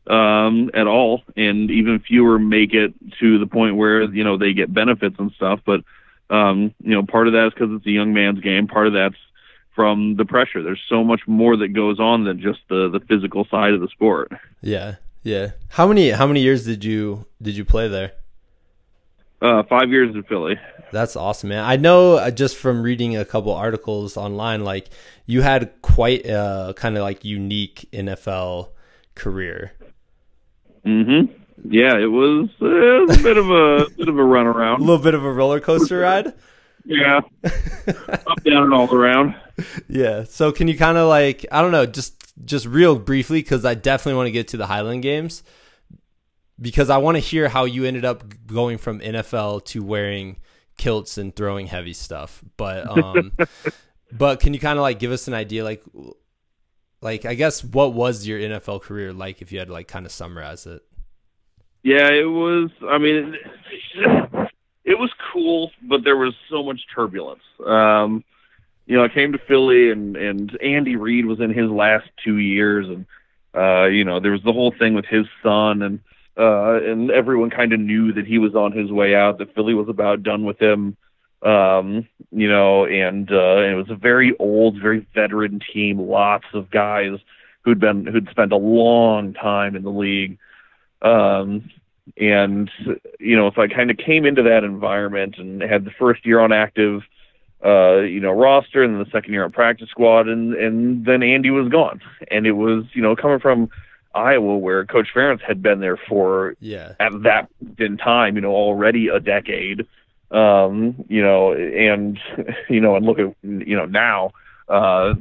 um, 0.07 0.71
at 0.75 0.87
all, 0.87 1.23
and 1.37 1.71
even 1.71 2.01
fewer 2.01 2.39
make 2.39 2.75
it 2.75 2.93
to 3.21 3.39
the 3.39 3.47
point 3.47 3.77
where 3.77 4.03
you 4.03 4.25
know 4.25 4.37
they 4.37 4.53
get 4.53 4.73
benefits 4.73 5.17
and 5.19 5.31
stuff. 5.33 5.61
But 5.65 5.83
um, 6.29 6.75
you 6.81 6.95
know, 6.95 7.05
part 7.05 7.29
of 7.29 7.35
that 7.35 7.49
is 7.49 7.53
because 7.55 7.71
it's 7.77 7.87
a 7.87 7.91
young 7.91 8.13
man's 8.13 8.41
game. 8.41 8.67
Part 8.67 8.89
of 8.89 8.95
that's 8.95 9.17
from 9.77 10.17
the 10.17 10.25
pressure. 10.25 10.63
There's 10.63 10.83
so 10.89 11.05
much 11.05 11.21
more 11.27 11.57
that 11.57 11.69
goes 11.69 12.01
on 12.01 12.25
than 12.25 12.41
just 12.41 12.61
the 12.69 12.89
the 12.91 13.01
physical 13.01 13.47
side 13.49 13.73
of 13.73 13.81
the 13.81 13.89
sport. 13.89 14.33
Yeah, 14.61 14.97
yeah. 15.23 15.53
How 15.69 15.87
many 15.87 16.11
how 16.11 16.27
many 16.27 16.41
years 16.41 16.65
did 16.65 16.85
you 16.85 17.27
did 17.41 17.57
you 17.57 17.65
play 17.65 17.89
there? 17.89 18.13
Uh, 19.41 19.63
five 19.65 19.91
years 19.91 20.15
in 20.15 20.23
Philly. 20.25 20.55
That's 20.93 21.17
awesome, 21.17 21.49
man. 21.49 21.65
I 21.65 21.77
know 21.77 22.15
uh, 22.15 22.31
just 22.31 22.57
from 22.57 22.83
reading 22.83 23.17
a 23.17 23.25
couple 23.25 23.53
articles 23.53 24.17
online, 24.17 24.63
like 24.63 24.89
you 25.27 25.43
had 25.43 25.73
quite 25.83 26.27
a 26.27 26.75
kind 26.77 26.97
of 26.97 27.03
like 27.03 27.25
unique 27.25 27.89
NFL 27.93 28.69
career. 29.15 29.73
Mm-hmm. 30.87 31.33
Yeah, 31.65 31.97
it 31.97 32.11
was, 32.11 32.51
it 32.61 33.09
was 33.09 33.19
a 33.19 33.23
bit 33.23 33.37
of 33.37 33.51
a 33.51 33.87
bit 33.97 34.09
of 34.09 34.19
a 34.19 34.25
run 34.25 34.47
around. 34.47 34.81
A 34.81 34.85
little 34.85 35.03
bit 35.03 35.15
of 35.15 35.25
a 35.25 35.33
roller 35.33 35.61
coaster 35.61 36.01
ride. 36.01 36.33
Yeah, 36.85 37.21
up 37.45 38.43
down 38.45 38.65
and 38.65 38.75
all 38.75 38.93
around. 38.95 39.35
Yeah. 39.89 40.25
So 40.25 40.53
can 40.53 40.69
you 40.69 40.77
kind 40.77 40.99
of 40.99 41.09
like 41.09 41.47
I 41.53 41.63
don't 41.63 41.73
know, 41.73 41.87
just 41.87 42.23
just 42.45 42.67
real 42.67 42.99
briefly 42.99 43.41
because 43.41 43.65
I 43.65 43.75
definitely 43.75 44.17
want 44.17 44.27
to 44.29 44.33
get 44.33 44.49
to 44.49 44.57
the 44.57 44.67
Highland 44.67 45.03
Games 45.03 45.43
because 46.61 46.91
I 46.91 46.99
want 46.99 47.17
to 47.17 47.21
hear 47.21 47.49
how 47.49 47.65
you 47.65 47.85
ended 47.85 48.05
up 48.05 48.25
going 48.47 48.79
from 48.79 49.01
NFL 49.01 49.65
to 49.67 49.83
wearing 49.83 50.39
kilts 50.77 51.19
and 51.19 51.35
throwing 51.35 51.67
heavy 51.67 51.93
stuff. 51.93 52.43
But 52.57 52.89
um, 52.99 53.33
but 54.11 54.41
can 54.41 54.55
you 54.55 54.61
kind 54.61 54.79
of 54.79 54.83
like 54.83 54.99
give 54.99 55.13
us 55.13 55.29
an 55.29 55.35
idea, 55.35 55.65
like 55.65 55.83
like 57.01 57.25
I 57.25 57.35
guess 57.35 57.63
what 57.63 57.95
was 57.95 58.27
your 58.27 58.39
NFL 58.39 58.83
career 58.83 59.13
like 59.13 59.43
if 59.43 59.53
you 59.53 59.59
had 59.59 59.69
to 59.69 59.73
like 59.73 59.89
kind 59.89 60.07
of 60.07 60.13
summarize 60.13 60.67
it? 60.67 60.83
Yeah, 61.83 62.09
it 62.09 62.29
was. 62.29 62.71
I 62.89 62.99
mean, 62.99 63.35
it, 63.35 64.52
it 64.93 64.99
was 64.99 65.11
cool, 65.33 65.71
but 65.83 66.05
there 66.05 66.19
was 66.19 66.35
so 66.51 66.63
much 66.63 66.81
turbulence. 66.95 67.43
Um, 67.65 68.23
you 68.85 68.97
know, 68.97 69.05
I 69.05 69.09
came 69.09 69.33
to 69.33 69.39
Philly, 69.39 69.91
and 69.91 70.17
and 70.17 70.59
Andy 70.61 70.97
Reid 70.97 71.25
was 71.25 71.41
in 71.41 71.51
his 71.51 71.71
last 71.71 72.09
two 72.23 72.37
years, 72.37 72.87
and 72.89 73.07
uh, 73.57 73.87
you 73.87 74.05
know, 74.05 74.21
there 74.21 74.33
was 74.33 74.43
the 74.43 74.53
whole 74.53 74.75
thing 74.79 74.93
with 74.93 75.07
his 75.07 75.27
son, 75.43 75.81
and 75.81 76.01
uh, 76.37 76.75
and 76.83 77.11
everyone 77.11 77.49
kind 77.49 77.73
of 77.73 77.81
knew 77.81 78.13
that 78.13 78.27
he 78.27 78.37
was 78.39 78.55
on 78.55 78.73
his 78.73 78.93
way 78.93 79.15
out. 79.15 79.39
That 79.39 79.55
Philly 79.55 79.73
was 79.73 79.89
about 79.89 80.23
done 80.23 80.45
with 80.45 80.61
him. 80.61 80.99
Um, 81.43 82.07
you 82.31 82.49
know, 82.49 82.85
and 82.85 83.31
uh, 83.33 83.63
it 83.63 83.75
was 83.75 83.89
a 83.89 83.97
very 83.97 84.37
old, 84.39 84.81
very 84.81 85.07
veteran 85.15 85.61
team. 85.73 85.99
Lots 85.99 86.47
of 86.53 86.71
guys 86.71 87.19
who'd 87.63 87.81
been 87.81 88.05
who'd 88.05 88.29
spent 88.31 88.53
a 88.53 88.57
long 88.57 89.33
time 89.33 89.75
in 89.75 89.85
the 89.85 89.91
league. 89.91 90.39
Um, 91.01 91.71
and 92.17 92.71
you 93.21 93.37
know, 93.37 93.51
so 93.55 93.63
I 93.63 93.69
kind 93.69 93.91
of 93.91 93.97
came 93.97 94.27
into 94.27 94.43
that 94.43 94.65
environment 94.65 95.37
and 95.39 95.63
had 95.63 95.85
the 95.85 95.91
first 95.99 96.27
year 96.27 96.41
on 96.41 96.53
active, 96.53 97.03
uh, 97.65 97.99
you 98.01 98.21
know, 98.21 98.33
roster, 98.33 98.83
and 98.83 98.95
then 98.95 99.05
the 99.05 99.11
second 99.11 99.33
year 99.33 99.45
on 99.45 99.53
practice 99.53 99.89
squad, 99.89 100.29
and 100.29 100.55
and 100.55 101.05
then 101.07 101.23
Andy 101.23 101.51
was 101.51 101.69
gone, 101.69 102.01
and 102.31 102.47
it 102.47 102.53
was 102.53 102.85
you 102.95 103.03
know 103.03 103.15
coming 103.15 103.39
from 103.39 103.71
Iowa 104.15 104.59
where 104.59 104.85
Coach 104.85 105.09
Ferentz 105.15 105.43
had 105.43 105.63
been 105.63 105.81
there 105.81 105.97
for 105.97 106.55
yeah 106.61 106.95
at 107.01 107.13
that 107.23 107.49
in 107.79 107.97
time, 107.97 108.37
you 108.37 108.43
know, 108.43 108.53
already 108.53 109.09
a 109.09 109.21
decade. 109.21 109.87
Um, 110.31 111.05
you 111.09 111.23
know, 111.23 111.53
and 111.53 112.19
you 112.69 112.81
know, 112.81 112.97
and 112.97 113.07
look 113.07 113.19
at 113.19 113.35
you 113.43 113.77
know 113.77 113.87
now, 113.87 114.33
uh, 114.69 115.15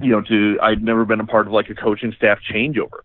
you 0.00 0.10
know, 0.10 0.22
to 0.22 0.58
I'd 0.62 0.82
never 0.82 1.04
been 1.04 1.20
a 1.20 1.26
part 1.26 1.46
of 1.46 1.52
like 1.52 1.68
a 1.68 1.74
coaching 1.74 2.12
staff 2.16 2.38
changeover. 2.50 3.00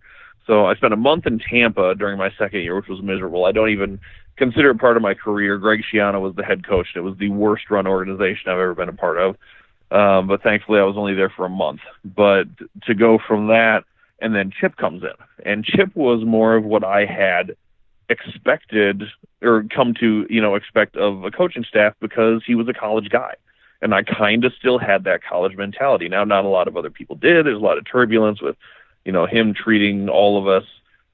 So 0.48 0.66
I 0.66 0.76
spent 0.76 0.94
a 0.94 0.98
month 0.98 1.26
in 1.26 1.40
Tampa 1.40 1.96
during 1.96 2.18
my 2.18 2.32
second 2.38 2.62
year, 2.62 2.76
which 2.76 2.88
was 2.88 3.02
miserable. 3.02 3.46
I 3.46 3.52
don't 3.52 3.70
even 3.70 4.00
consider 4.38 4.70
it 4.72 4.80
part 4.80 4.98
of 4.98 5.04
my 5.04 5.14
career. 5.14 5.58
Greg 5.58 5.82
Schiano 5.82 6.22
was 6.22 6.36
the 6.36 6.44
head 6.44 6.68
coach, 6.68 6.88
and 6.94 7.04
it 7.04 7.10
was 7.10 7.18
the 7.18 7.30
worst 7.30 7.70
run 7.70 7.88
organization 7.88 8.52
I've 8.52 8.60
ever 8.60 8.76
been 8.76 8.90
a 8.90 8.94
part 8.94 9.18
of. 9.18 9.36
Um, 9.92 10.28
but 10.28 10.44
thankfully, 10.44 10.80
I 10.80 10.84
was 10.84 10.98
only 10.98 11.14
there 11.16 11.32
for 11.36 11.46
a 11.46 11.50
month. 11.50 11.82
But 12.04 12.46
to 12.84 12.94
go 12.94 13.18
from 13.28 13.48
that, 13.48 13.84
and 14.20 14.36
then 14.36 14.52
Chip 14.52 14.78
comes 14.78 15.04
in, 15.04 15.46
and 15.46 15.66
Chip 15.66 15.96
was 15.96 16.24
more 16.26 16.56
of 16.56 16.64
what 16.64 16.84
I 16.84 17.06
had 17.06 17.56
expected 18.10 19.04
or 19.42 19.66
come 19.76 19.94
to, 20.00 20.28
you 20.30 20.42
know, 20.42 20.56
expect 20.56 20.96
of 20.96 21.24
a 21.24 21.32
coaching 21.32 21.64
staff 21.68 21.94
because 22.00 22.44
he 22.46 22.56
was 22.56 22.68
a 22.68 22.74
college 22.74 23.10
guy. 23.10 23.34
And 23.82 23.94
I 23.94 24.04
kind 24.04 24.46
of 24.46 24.54
still 24.58 24.80
had 24.80 25.04
that 25.04 25.22
college 25.24 25.56
mentality. 25.56 26.08
Now, 26.08 26.24
not 26.24 26.46
a 26.46 26.50
lot 26.50 26.68
of 26.68 26.78
other 26.78 26.90
people 26.90 27.16
did. 27.16 27.46
There's 27.46 27.58
a 27.58 27.64
lot 27.64 27.78
of 27.78 27.86
turbulence 27.86 28.42
with 28.42 28.56
you 29.06 29.12
know 29.12 29.26
him 29.26 29.54
treating 29.54 30.10
all 30.10 30.38
of 30.38 30.48
us 30.48 30.68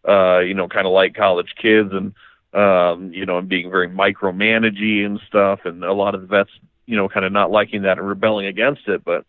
uh 0.07 0.39
you 0.39 0.53
know 0.53 0.67
kind 0.67 0.87
of 0.87 0.93
like 0.93 1.13
college 1.13 1.53
kids 1.61 1.91
and 1.93 2.13
um 2.53 3.13
you 3.13 3.25
know 3.25 3.37
and 3.37 3.49
being 3.49 3.69
very 3.69 3.87
micromanagey 3.87 5.05
and 5.05 5.19
stuff 5.27 5.59
and 5.65 5.83
a 5.83 5.93
lot 5.93 6.15
of 6.15 6.21
the 6.21 6.27
vets 6.27 6.49
you 6.85 6.95
know 6.95 7.07
kind 7.07 7.25
of 7.25 7.31
not 7.31 7.51
liking 7.51 7.83
that 7.83 7.97
and 7.99 8.07
rebelling 8.07 8.47
against 8.47 8.87
it 8.87 9.03
but 9.03 9.25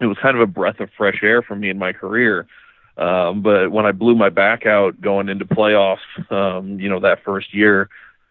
it 0.00 0.06
was 0.06 0.18
kind 0.20 0.36
of 0.36 0.42
a 0.42 0.46
breath 0.46 0.80
of 0.80 0.90
fresh 0.96 1.20
air 1.22 1.40
for 1.40 1.54
me 1.54 1.70
in 1.70 1.78
my 1.78 1.92
career. 1.92 2.46
Um 2.96 3.42
but 3.42 3.70
when 3.70 3.86
I 3.86 3.92
blew 3.92 4.14
my 4.14 4.28
back 4.28 4.66
out 4.66 5.00
going 5.00 5.28
into 5.28 5.44
playoffs 5.44 5.98
um 6.30 6.78
you 6.78 6.88
know 6.88 7.00
that 7.00 7.24
first 7.24 7.54
year 7.54 7.88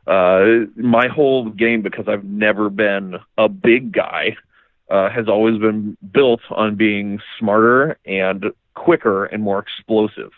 uh 0.07 0.65
my 0.75 1.07
whole 1.07 1.49
game 1.49 1.81
because 1.81 2.07
I've 2.07 2.25
never 2.25 2.69
been 2.69 3.15
a 3.37 3.49
big 3.49 3.91
guy 3.91 4.37
uh, 4.89 5.09
has 5.09 5.27
always 5.27 5.57
been 5.59 5.97
built 6.11 6.41
on 6.51 6.75
being 6.75 7.19
smarter 7.39 7.97
and 8.05 8.45
quicker 8.73 9.25
and 9.25 9.43
more 9.43 9.59
explosive. 9.59 10.31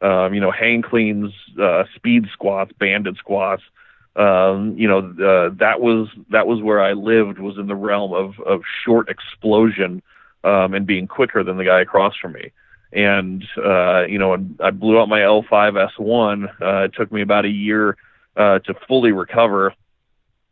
Um, 0.00 0.34
you 0.34 0.40
know, 0.40 0.50
hang 0.50 0.82
cleans, 0.82 1.32
uh, 1.60 1.84
speed 1.94 2.26
squats, 2.32 2.72
banded 2.78 3.16
squats. 3.16 3.62
Um, 4.14 4.76
you 4.76 4.88
know, 4.88 4.98
uh, 4.98 5.54
that 5.58 5.80
was 5.80 6.08
that 6.30 6.46
was 6.46 6.62
where 6.62 6.82
I 6.82 6.92
lived 6.92 7.38
was 7.38 7.58
in 7.58 7.66
the 7.66 7.74
realm 7.74 8.12
of 8.12 8.38
of 8.40 8.62
short 8.84 9.08
explosion 9.08 10.02
um, 10.44 10.74
and 10.74 10.86
being 10.86 11.06
quicker 11.06 11.42
than 11.42 11.56
the 11.56 11.64
guy 11.64 11.80
across 11.80 12.14
from 12.16 12.32
me. 12.32 12.52
And 12.92 13.44
uh, 13.62 14.04
you 14.06 14.18
know, 14.18 14.34
I 14.60 14.70
blew 14.70 14.98
out 14.98 15.08
my 15.08 15.20
L5S1. 15.20 16.62
Uh, 16.62 16.84
it 16.84 16.94
took 16.94 17.10
me 17.10 17.20
about 17.22 17.44
a 17.44 17.50
year 17.50 17.96
uh, 18.36 18.60
to 18.60 18.74
fully 18.86 19.12
recover. 19.12 19.74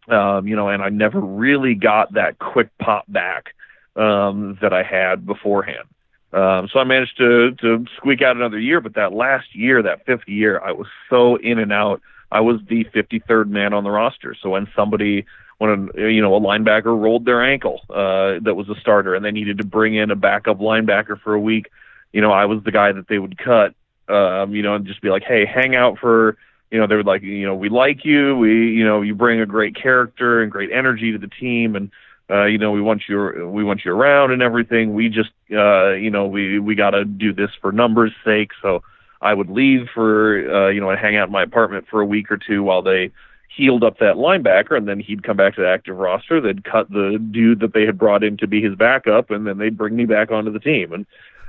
Um, 0.09 0.47
you 0.47 0.57
know, 0.57 0.69
and 0.69 0.83
I 0.83 0.91
never 0.91 1.21
really 1.21 1.75
got 1.75 2.15
that 2.15 2.39
quick 2.39 2.69
pop 2.79 3.05
back 3.09 3.55
um, 3.97 4.59
that 4.61 4.73
I 4.73 4.83
had 4.83 5.25
beforehand. 5.25 5.89
Um, 6.35 6.69
so 6.73 6.81
I 6.81 6.85
managed 6.85 7.17
to 7.19 7.53
to 7.61 7.87
squeak 7.97 8.21
out 8.21 8.37
another 8.37 8.59
year, 8.59 8.81
but 8.81 8.95
that 8.95 9.13
last 9.13 9.55
year, 9.55 9.83
that 9.83 10.05
fifth 10.05 10.27
year, 10.27 10.61
I 10.61 10.73
was 10.73 10.89
so 11.09 11.37
in 11.37 11.61
and 11.61 11.73
out. 11.73 12.03
I 12.33 12.41
was 12.41 12.61
the 12.69 12.85
53rd 12.87 13.49
man 13.49 13.73
on 13.73 13.85
the 13.85 13.91
roster. 13.91 14.35
So 14.43 14.51
when 14.51 14.67
somebody, 14.75 15.27
when 15.59 15.91
a, 15.97 16.09
you 16.09 16.21
know 16.21 16.35
a 16.35 16.41
linebacker 16.41 16.87
rolled 16.87 17.25
their 17.25 17.41
ankle, 17.41 17.83
uh, 17.89 18.41
that 18.43 18.57
was 18.57 18.69
a 18.69 18.75
starter, 18.81 19.15
and 19.15 19.25
they 19.25 19.31
needed 19.31 19.59
to 19.59 19.65
bring 19.65 19.95
in 19.95 20.11
a 20.11 20.17
backup 20.17 20.59
linebacker 20.59 21.21
for 21.21 21.35
a 21.35 21.41
week, 21.41 21.71
you 22.13 22.21
know 22.21 22.33
I 22.33 22.47
was 22.47 22.65
the 22.65 22.73
guy 22.73 22.91
that 22.91 23.07
they 23.07 23.19
would 23.19 23.39
cut, 23.39 23.75
um, 24.09 24.57
you 24.57 24.63
know, 24.63 24.75
and 24.75 24.87
just 24.87 25.03
be 25.03 25.11
like, 25.11 25.23
hey, 25.23 25.47
hang 25.47 25.77
out 25.77 25.99
for. 25.99 26.37
You 26.71 26.81
know, 26.81 26.89
they 26.89 26.97
would 26.97 27.07
like, 27.07 27.23
you 27.23 27.47
know, 27.47 27.55
we 27.55 27.69
like 27.69 28.05
you. 28.05 28.37
We, 28.37 28.71
you 28.71 28.85
know, 28.85 29.03
you 29.03 29.15
bring 29.15 29.41
a 29.41 29.47
great 29.47 29.77
character 29.81 30.43
and 30.43 30.51
great 30.51 30.73
energy 30.73 31.13
to 31.13 31.19
the 31.19 31.29
team, 31.29 31.77
and 31.77 31.93
uh, 32.31 32.45
you 32.45 32.59
know, 32.59 32.71
we 32.71 32.81
want 32.81 33.03
you, 33.09 33.49
we 33.53 33.65
want 33.65 33.85
you 33.85 33.93
around 33.93 34.33
and 34.33 34.43
everything. 34.43 34.95
We 34.95 35.09
just, 35.09 35.31
uh, 35.53 35.91
you 35.91 36.11
know, 36.11 36.27
we, 36.27 36.59
we 36.59 36.75
got 36.75 36.91
to 36.91 37.05
do 37.05 37.33
this 37.33 37.51
for 37.61 37.71
numbers 37.71 38.13
sake. 38.25 38.53
So 38.63 38.83
I 39.21 39.35
would 39.35 39.51
leave 39.51 39.89
for, 39.93 40.39
uh, 40.51 40.69
you 40.71 40.81
know, 40.81 40.91
and 40.91 40.99
hang 40.99 41.17
out 41.17 41.29
in 41.29 41.33
my 41.33 41.43
apartment 41.43 41.87
for 41.91 42.01
a 42.01 42.07
week 42.07 42.31
or 42.31 42.39
two 42.39 42.63
while 42.63 42.83
they 42.83 43.11
healed 43.55 43.85
up 43.85 43.99
that 43.99 44.17
linebacker. 44.17 44.77
And 44.77 44.89
then 44.89 45.01
he'd 45.01 45.23
come 45.23 45.37
back 45.37 45.55
to 45.57 45.61
the 45.61 45.69
active 45.69 45.97
roster. 45.97 46.41
They'd 46.41 46.65
cut 46.65 46.91
the 46.91 47.19
dude 47.31 47.61
that 47.61 47.75
they 47.75 47.85
had 47.85 47.99
brought 47.99 48.25
in 48.25 48.39
to 48.39 48.47
be 48.47 48.63
his 48.63 48.75
backup. 48.75 49.31
And 49.31 49.47
then 49.47 49.59
they'd 49.59 49.77
bring 49.77 49.95
me 49.95 50.07
back 50.07 50.31
onto 50.31 50.51
the 50.51 50.61
team. 50.61 50.93
And, 50.93 51.07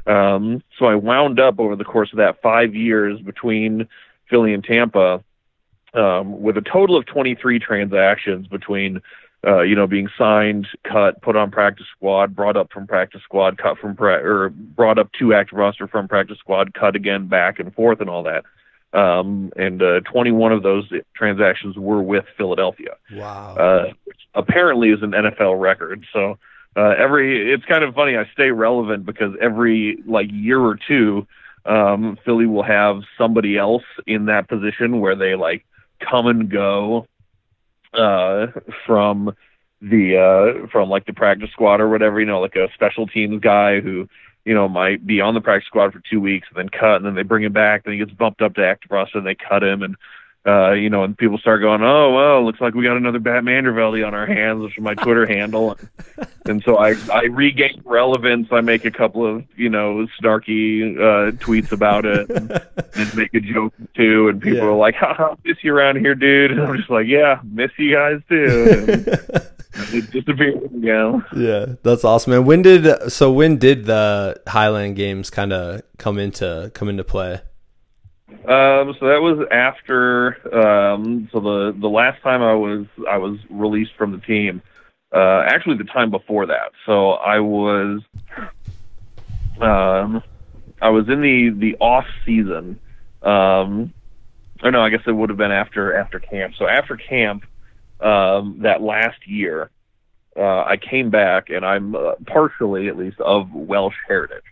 um, 0.07 0.61
so 0.77 0.85
I 0.85 0.95
wound 0.95 1.39
up 1.39 1.59
over 1.59 1.75
the 1.75 1.85
course 1.85 2.11
of 2.11 2.17
that 2.17 2.41
five 2.41 2.75
years 2.75 3.19
between 3.21 3.87
Philly 4.29 4.53
and 4.53 4.63
Tampa, 4.63 5.23
um, 5.93 6.41
with 6.41 6.57
a 6.57 6.61
total 6.61 6.97
of 6.97 7.05
23 7.05 7.59
transactions 7.59 8.47
between 8.47 9.01
uh, 9.45 9.61
you 9.61 9.75
know, 9.75 9.85
being 9.85 10.09
signed, 10.17 10.67
cut, 10.83 11.21
put 11.21 11.35
on 11.35 11.51
practice 11.51 11.85
squad, 11.95 12.35
brought 12.35 12.57
up 12.57 12.71
from 12.71 12.87
practice 12.87 13.21
squad, 13.23 13.57
cut 13.57 13.77
from 13.77 13.95
pra- 13.95 14.23
or 14.23 14.49
brought 14.49 14.97
up 14.97 15.11
to 15.19 15.33
active 15.33 15.57
roster 15.57 15.87
from 15.87 16.07
practice 16.07 16.39
squad, 16.39 16.73
cut 16.73 16.95
again, 16.95 17.27
back 17.27 17.59
and 17.59 17.73
forth, 17.73 18.01
and 18.01 18.09
all 18.09 18.23
that. 18.23 18.43
Um, 18.97 19.51
and 19.55 19.81
uh, 19.81 19.99
21 20.11 20.51
of 20.51 20.63
those 20.63 20.89
transactions 21.15 21.75
were 21.77 22.01
with 22.01 22.25
Philadelphia. 22.37 22.95
Wow. 23.11 23.55
Uh, 23.55 23.93
which 24.05 24.19
apparently 24.33 24.89
is 24.89 25.03
an 25.03 25.11
NFL 25.11 25.59
record. 25.59 26.05
So 26.11 26.39
uh, 26.75 26.93
every 26.97 27.53
it's 27.53 27.65
kind 27.65 27.83
of 27.83 27.93
funny. 27.93 28.17
I 28.17 28.29
stay 28.33 28.51
relevant 28.51 29.05
because 29.05 29.33
every 29.41 29.97
like 30.07 30.27
year 30.31 30.59
or 30.59 30.77
two, 30.87 31.27
um, 31.65 32.17
Philly 32.25 32.45
will 32.45 32.63
have 32.63 33.01
somebody 33.17 33.57
else 33.57 33.83
in 34.07 34.25
that 34.25 34.47
position 34.47 35.01
where 35.01 35.15
they 35.15 35.35
like 35.35 35.65
come 35.99 36.27
and 36.27 36.49
go 36.49 37.07
uh, 37.97 38.47
from 38.85 39.35
the 39.81 40.17
uh, 40.17 40.67
from 40.67 40.89
like 40.89 41.05
the 41.05 41.13
practice 41.13 41.49
squad 41.51 41.81
or 41.81 41.89
whatever, 41.89 42.19
you 42.19 42.25
know, 42.25 42.39
like 42.41 42.55
a 42.55 42.67
special 42.73 43.07
teams 43.07 43.41
guy 43.41 43.79
who 43.79 44.07
you 44.45 44.53
know 44.53 44.67
might 44.67 45.05
be 45.05 45.21
on 45.21 45.33
the 45.33 45.41
practice 45.41 45.67
squad 45.67 45.93
for 45.93 46.01
two 46.09 46.19
weeks 46.19 46.47
and 46.49 46.57
then 46.57 46.69
cut, 46.69 46.97
and 46.97 47.05
then 47.05 47.15
they 47.15 47.23
bring 47.23 47.43
him 47.43 47.53
back, 47.53 47.83
then 47.83 47.93
he 47.93 47.99
gets 47.99 48.11
bumped 48.11 48.41
up 48.41 48.55
to 48.55 48.65
active 48.65 48.91
roster, 48.91 49.17
and 49.17 49.27
they 49.27 49.35
cut 49.35 49.63
him, 49.63 49.83
and 49.83 49.95
uh, 50.45 50.71
you 50.73 50.89
know, 50.89 51.03
and 51.03 51.17
people 51.17 51.37
start 51.39 51.61
going, 51.61 51.81
oh 51.81 52.13
well, 52.13 52.45
looks 52.45 52.61
like 52.61 52.73
we 52.75 52.83
got 52.83 52.97
another 52.97 53.19
Bat 53.19 53.43
Mandervelde 53.43 54.05
on 54.05 54.13
our 54.13 54.25
hands, 54.27 54.61
which 54.61 54.77
is 54.77 54.83
my 54.83 54.93
Twitter 54.93 55.25
handle, 55.25 55.77
and 56.45 56.61
so 56.63 56.77
I 56.77 56.93
I 57.11 57.23
regain 57.31 57.81
relevance. 57.85 58.47
I 58.51 58.61
make 58.61 58.85
a 58.85 58.91
couple 58.91 59.25
of 59.25 59.43
you 59.55 59.69
know 59.69 60.05
snarky 60.21 60.95
uh, 60.97 61.31
tweets 61.37 61.71
about 61.71 62.05
it, 62.05 62.29
and, 62.29 62.51
and 62.95 63.15
make 63.15 63.33
a 63.33 63.39
joke 63.39 63.73
too, 63.95 64.27
and 64.29 64.41
people 64.41 64.59
Yeah. 64.59 64.65
are 64.65 64.75
like, 64.77 64.95
"Ha 64.95 65.13
ha 65.15 65.35
miss 65.43 65.57
you 65.63 65.73
around 65.73 65.97
here, 65.97 66.13
dude." 66.15 66.51
And 66.51 66.61
I'm 66.61 66.77
just 66.77 66.89
like, 66.89 67.07
"Yeah, 67.07 67.39
miss 67.43 67.71
you 67.77 67.93
guys 67.95 68.21
too." 68.29 68.67
And 68.71 69.07
it 69.93 70.11
disappeared 70.11 70.63
again. 70.63 71.25
yeah, 71.35 71.65
that's 71.83 72.03
awesome. 72.03 72.33
And 72.33 72.45
when 72.45 72.61
did 72.61 73.11
so 73.11 73.31
when 73.31 73.57
did 73.57 73.85
the 73.85 74.39
Highland 74.47 74.95
games 74.95 75.29
kind 75.31 75.51
of 75.51 75.81
come 75.97 76.19
into 76.19 76.69
come 76.75 76.87
into 76.87 77.03
play? 77.03 77.41
Um, 78.29 78.95
so 78.99 79.07
that 79.07 79.21
was 79.21 79.47
after. 79.51 80.55
Um, 80.55 81.29
so 81.31 81.39
the 81.39 81.75
the 81.79 81.89
last 81.89 82.21
time 82.21 82.41
I 82.41 82.53
was 82.53 82.85
I 83.09 83.17
was 83.17 83.37
released 83.49 83.91
from 83.97 84.11
the 84.11 84.19
team. 84.19 84.61
Uh, 85.13 85.43
actually, 85.47 85.77
the 85.77 85.83
time 85.85 86.11
before 86.11 86.47
that. 86.47 86.71
So 86.85 87.11
I 87.11 87.39
was. 87.39 88.01
Um, 89.61 90.21
I 90.81 90.89
was 90.89 91.07
in 91.07 91.21
the 91.21 91.49
the 91.49 91.77
off 91.79 92.05
season. 92.25 92.79
Um, 93.21 93.93
or 94.63 94.71
no, 94.71 94.81
I 94.81 94.89
guess 94.89 95.01
it 95.05 95.11
would 95.11 95.29
have 95.29 95.37
been 95.37 95.51
after 95.51 95.95
after 95.95 96.19
camp. 96.19 96.55
So 96.57 96.67
after 96.67 96.97
camp, 96.97 97.45
um, 97.99 98.59
that 98.61 98.81
last 98.81 99.27
year, 99.27 99.69
uh, 100.37 100.63
I 100.63 100.77
came 100.77 101.09
back 101.09 101.49
and 101.49 101.65
I'm 101.65 101.95
uh, 101.95 102.15
partially, 102.25 102.87
at 102.87 102.97
least, 102.97 103.19
of 103.19 103.53
Welsh 103.53 103.95
heritage. 104.07 104.43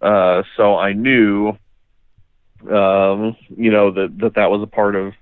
Uh, 0.00 0.42
so 0.56 0.76
I 0.76 0.92
knew, 0.92 1.56
um, 2.70 3.36
you 3.56 3.70
know, 3.70 3.90
that, 3.92 4.18
that 4.18 4.34
that 4.34 4.50
was 4.50 4.62
a 4.62 4.66
part 4.66 4.96
of, 4.96 5.14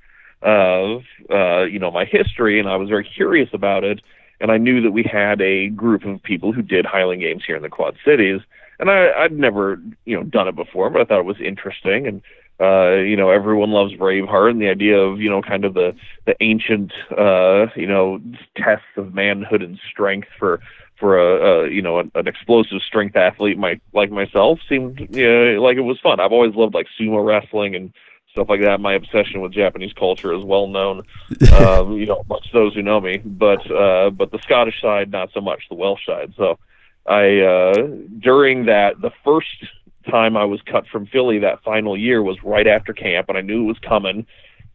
of, 0.42 1.02
uh, 1.30 1.62
you 1.64 1.78
know, 1.78 1.90
my 1.90 2.04
history 2.04 2.60
and 2.60 2.68
I 2.68 2.76
was 2.76 2.88
very 2.88 3.04
curious 3.04 3.48
about 3.52 3.84
it. 3.84 4.00
And 4.40 4.50
I 4.50 4.58
knew 4.58 4.82
that 4.82 4.90
we 4.90 5.02
had 5.02 5.40
a 5.40 5.68
group 5.68 6.04
of 6.04 6.22
people 6.22 6.52
who 6.52 6.62
did 6.62 6.84
Highland 6.84 7.22
Games 7.22 7.42
here 7.46 7.56
in 7.56 7.62
the 7.62 7.70
Quad 7.70 7.96
Cities. 8.04 8.40
And 8.78 8.90
I, 8.90 9.10
I'd 9.12 9.32
never, 9.32 9.80
you 10.04 10.16
know, 10.16 10.22
done 10.22 10.48
it 10.48 10.56
before, 10.56 10.90
but 10.90 11.00
I 11.00 11.04
thought 11.04 11.20
it 11.20 11.24
was 11.24 11.40
interesting. 11.40 12.06
And 12.06 12.22
uh, 12.58 12.96
you 12.96 13.16
know, 13.16 13.30
everyone 13.30 13.70
loves 13.70 13.92
Braveheart 13.94 14.50
and 14.50 14.60
the 14.60 14.70
idea 14.70 14.96
of, 14.96 15.20
you 15.20 15.28
know, 15.28 15.42
kind 15.42 15.64
of 15.64 15.74
the, 15.74 15.94
the 16.24 16.34
ancient, 16.40 16.90
uh, 17.16 17.66
you 17.76 17.86
know, 17.86 18.18
tests 18.56 18.86
of 18.96 19.12
manhood 19.12 19.62
and 19.62 19.78
strength 19.90 20.28
for, 20.38 20.60
for 20.98 21.18
a, 21.18 21.64
a 21.64 21.70
you 21.70 21.82
know, 21.82 21.98
an, 21.98 22.10
an 22.14 22.26
explosive 22.26 22.80
strength 22.86 23.16
athlete 23.16 23.58
my, 23.58 23.80
like 23.92 24.10
myself 24.10 24.58
seemed, 24.68 25.00
you 25.10 25.28
know, 25.28 25.62
like 25.62 25.76
it 25.76 25.82
was 25.82 25.98
fun. 26.00 26.20
I've 26.20 26.32
always 26.32 26.54
loved 26.54 26.74
like 26.74 26.86
sumo 26.98 27.24
wrestling 27.24 27.74
and 27.74 27.92
stuff 28.30 28.48
like 28.48 28.62
that. 28.62 28.80
My 28.80 28.94
obsession 28.94 29.40
with 29.40 29.52
Japanese 29.52 29.92
culture 29.92 30.32
is 30.32 30.44
well 30.44 30.66
known, 30.66 31.02
um, 31.54 31.92
you 31.92 32.06
know, 32.06 32.22
amongst 32.24 32.52
those 32.52 32.74
who 32.74 32.82
know 32.82 33.00
me, 33.00 33.18
but, 33.24 33.70
uh, 33.70 34.10
but 34.10 34.30
the 34.30 34.38
Scottish 34.42 34.80
side, 34.80 35.10
not 35.10 35.30
so 35.32 35.40
much 35.40 35.64
the 35.68 35.74
Welsh 35.74 36.04
side. 36.06 36.34
So 36.36 36.58
I, 37.06 37.40
uh, 37.40 37.88
during 38.18 38.66
that, 38.66 39.00
the 39.00 39.12
first 39.24 39.64
time 40.10 40.36
I 40.36 40.44
was 40.44 40.60
cut 40.62 40.86
from 40.86 41.06
Philly 41.06 41.38
that 41.40 41.62
final 41.62 41.96
year 41.96 42.22
was 42.22 42.36
right 42.42 42.66
after 42.66 42.92
camp, 42.92 43.28
and 43.28 43.36
I 43.36 43.40
knew 43.40 43.64
it 43.64 43.66
was 43.66 43.78
coming. 43.80 44.26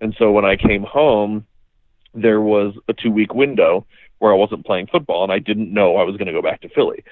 And 0.01 0.15
so 0.17 0.31
when 0.31 0.45
I 0.45 0.55
came 0.55 0.83
home, 0.83 1.45
there 2.13 2.41
was 2.41 2.73
a 2.87 2.93
two 2.93 3.11
week 3.11 3.33
window 3.33 3.85
where 4.21 4.31
I 4.31 4.37
wasn't 4.37 4.65
playing 4.65 4.87
football, 4.87 5.23
and 5.23 5.31
I 5.31 5.39
didn't 5.39 5.73
know 5.73 5.97
I 5.97 6.03
was 6.03 6.17
going 6.17 6.27
to 6.27 6.33
go 6.33 6.41
back 6.41 6.61
to 6.61 6.69
Philly. 6.69 7.03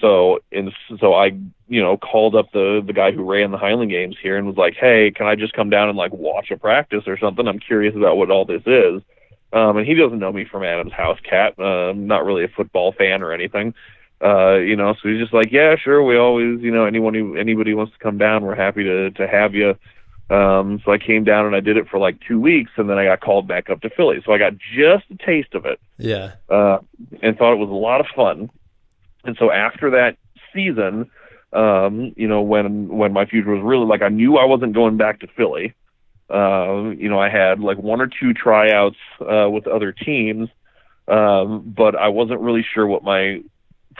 So 0.00 0.40
and 0.52 0.72
so 0.98 1.14
I 1.14 1.26
you 1.68 1.82
know 1.82 1.96
called 1.96 2.34
up 2.34 2.50
the 2.52 2.82
the 2.84 2.92
guy 2.92 3.12
who 3.12 3.22
ran 3.22 3.52
the 3.52 3.58
Highland 3.58 3.90
Games 3.90 4.16
here 4.20 4.36
and 4.36 4.46
was 4.46 4.56
like, 4.56 4.74
hey, 4.74 5.12
can 5.14 5.26
I 5.26 5.34
just 5.34 5.52
come 5.52 5.70
down 5.70 5.88
and 5.88 5.96
like 5.96 6.12
watch 6.12 6.50
a 6.50 6.56
practice 6.56 7.04
or 7.06 7.18
something? 7.18 7.46
I'm 7.46 7.60
curious 7.60 7.94
about 7.94 8.16
what 8.16 8.30
all 8.30 8.44
this 8.44 8.62
is. 8.66 9.02
Um, 9.52 9.76
and 9.76 9.86
he 9.86 9.94
doesn't 9.94 10.18
know 10.18 10.32
me 10.32 10.44
from 10.50 10.64
Adam's 10.64 10.92
house 10.92 11.20
cat. 11.20 11.54
Uh, 11.58 11.90
I'm 11.90 12.08
not 12.08 12.24
really 12.24 12.44
a 12.44 12.48
football 12.48 12.92
fan 12.92 13.22
or 13.22 13.32
anything 13.32 13.72
uh, 14.24 14.56
you 14.56 14.76
know, 14.76 14.94
so 14.94 15.08
he's 15.08 15.20
just 15.20 15.34
like, 15.34 15.52
yeah, 15.52 15.76
sure. 15.76 16.02
We 16.02 16.16
always, 16.16 16.60
you 16.60 16.70
know, 16.70 16.86
anyone 16.86 17.14
who 17.14 17.36
anybody 17.36 17.74
wants 17.74 17.92
to 17.92 17.98
come 17.98 18.16
down, 18.16 18.42
we're 18.42 18.54
happy 18.54 18.84
to 18.84 19.10
to 19.10 19.28
have 19.28 19.54
you. 19.54 19.74
Um, 20.30 20.80
so 20.84 20.92
I 20.92 20.98
came 20.98 21.24
down 21.24 21.46
and 21.46 21.54
I 21.54 21.60
did 21.60 21.76
it 21.76 21.88
for 21.88 21.98
like 21.98 22.18
two 22.26 22.40
weeks, 22.40 22.72
and 22.76 22.88
then 22.88 22.98
I 22.98 23.04
got 23.04 23.20
called 23.20 23.46
back 23.46 23.68
up 23.68 23.82
to 23.82 23.90
Philly. 23.90 24.22
So 24.24 24.32
I 24.32 24.38
got 24.38 24.54
just 24.74 25.04
a 25.10 25.16
taste 25.24 25.54
of 25.54 25.66
it. 25.66 25.78
Yeah. 25.98 26.32
Uh, 26.48 26.78
and 27.22 27.36
thought 27.36 27.52
it 27.52 27.58
was 27.58 27.70
a 27.70 27.72
lot 27.72 28.00
of 28.00 28.06
fun. 28.14 28.50
And 29.24 29.36
so 29.38 29.50
after 29.50 29.90
that 29.90 30.16
season, 30.54 31.10
um, 31.52 32.12
you 32.16 32.26
know, 32.26 32.42
when 32.42 32.88
when 32.88 33.12
my 33.12 33.26
future 33.26 33.50
was 33.50 33.62
really 33.62 33.86
like 33.86 34.02
I 34.02 34.08
knew 34.08 34.36
I 34.36 34.44
wasn't 34.44 34.74
going 34.74 34.96
back 34.96 35.20
to 35.20 35.26
Philly. 35.36 35.74
Uh, 36.30 36.90
you 36.96 37.08
know, 37.08 37.18
I 37.18 37.28
had 37.28 37.60
like 37.60 37.78
one 37.78 38.00
or 38.00 38.08
two 38.08 38.32
tryouts 38.32 38.96
uh, 39.20 39.48
with 39.50 39.66
other 39.66 39.92
teams, 39.92 40.48
um, 41.06 41.62
but 41.76 41.94
I 41.94 42.08
wasn't 42.08 42.40
really 42.40 42.64
sure 42.74 42.86
what 42.86 43.04
my 43.04 43.42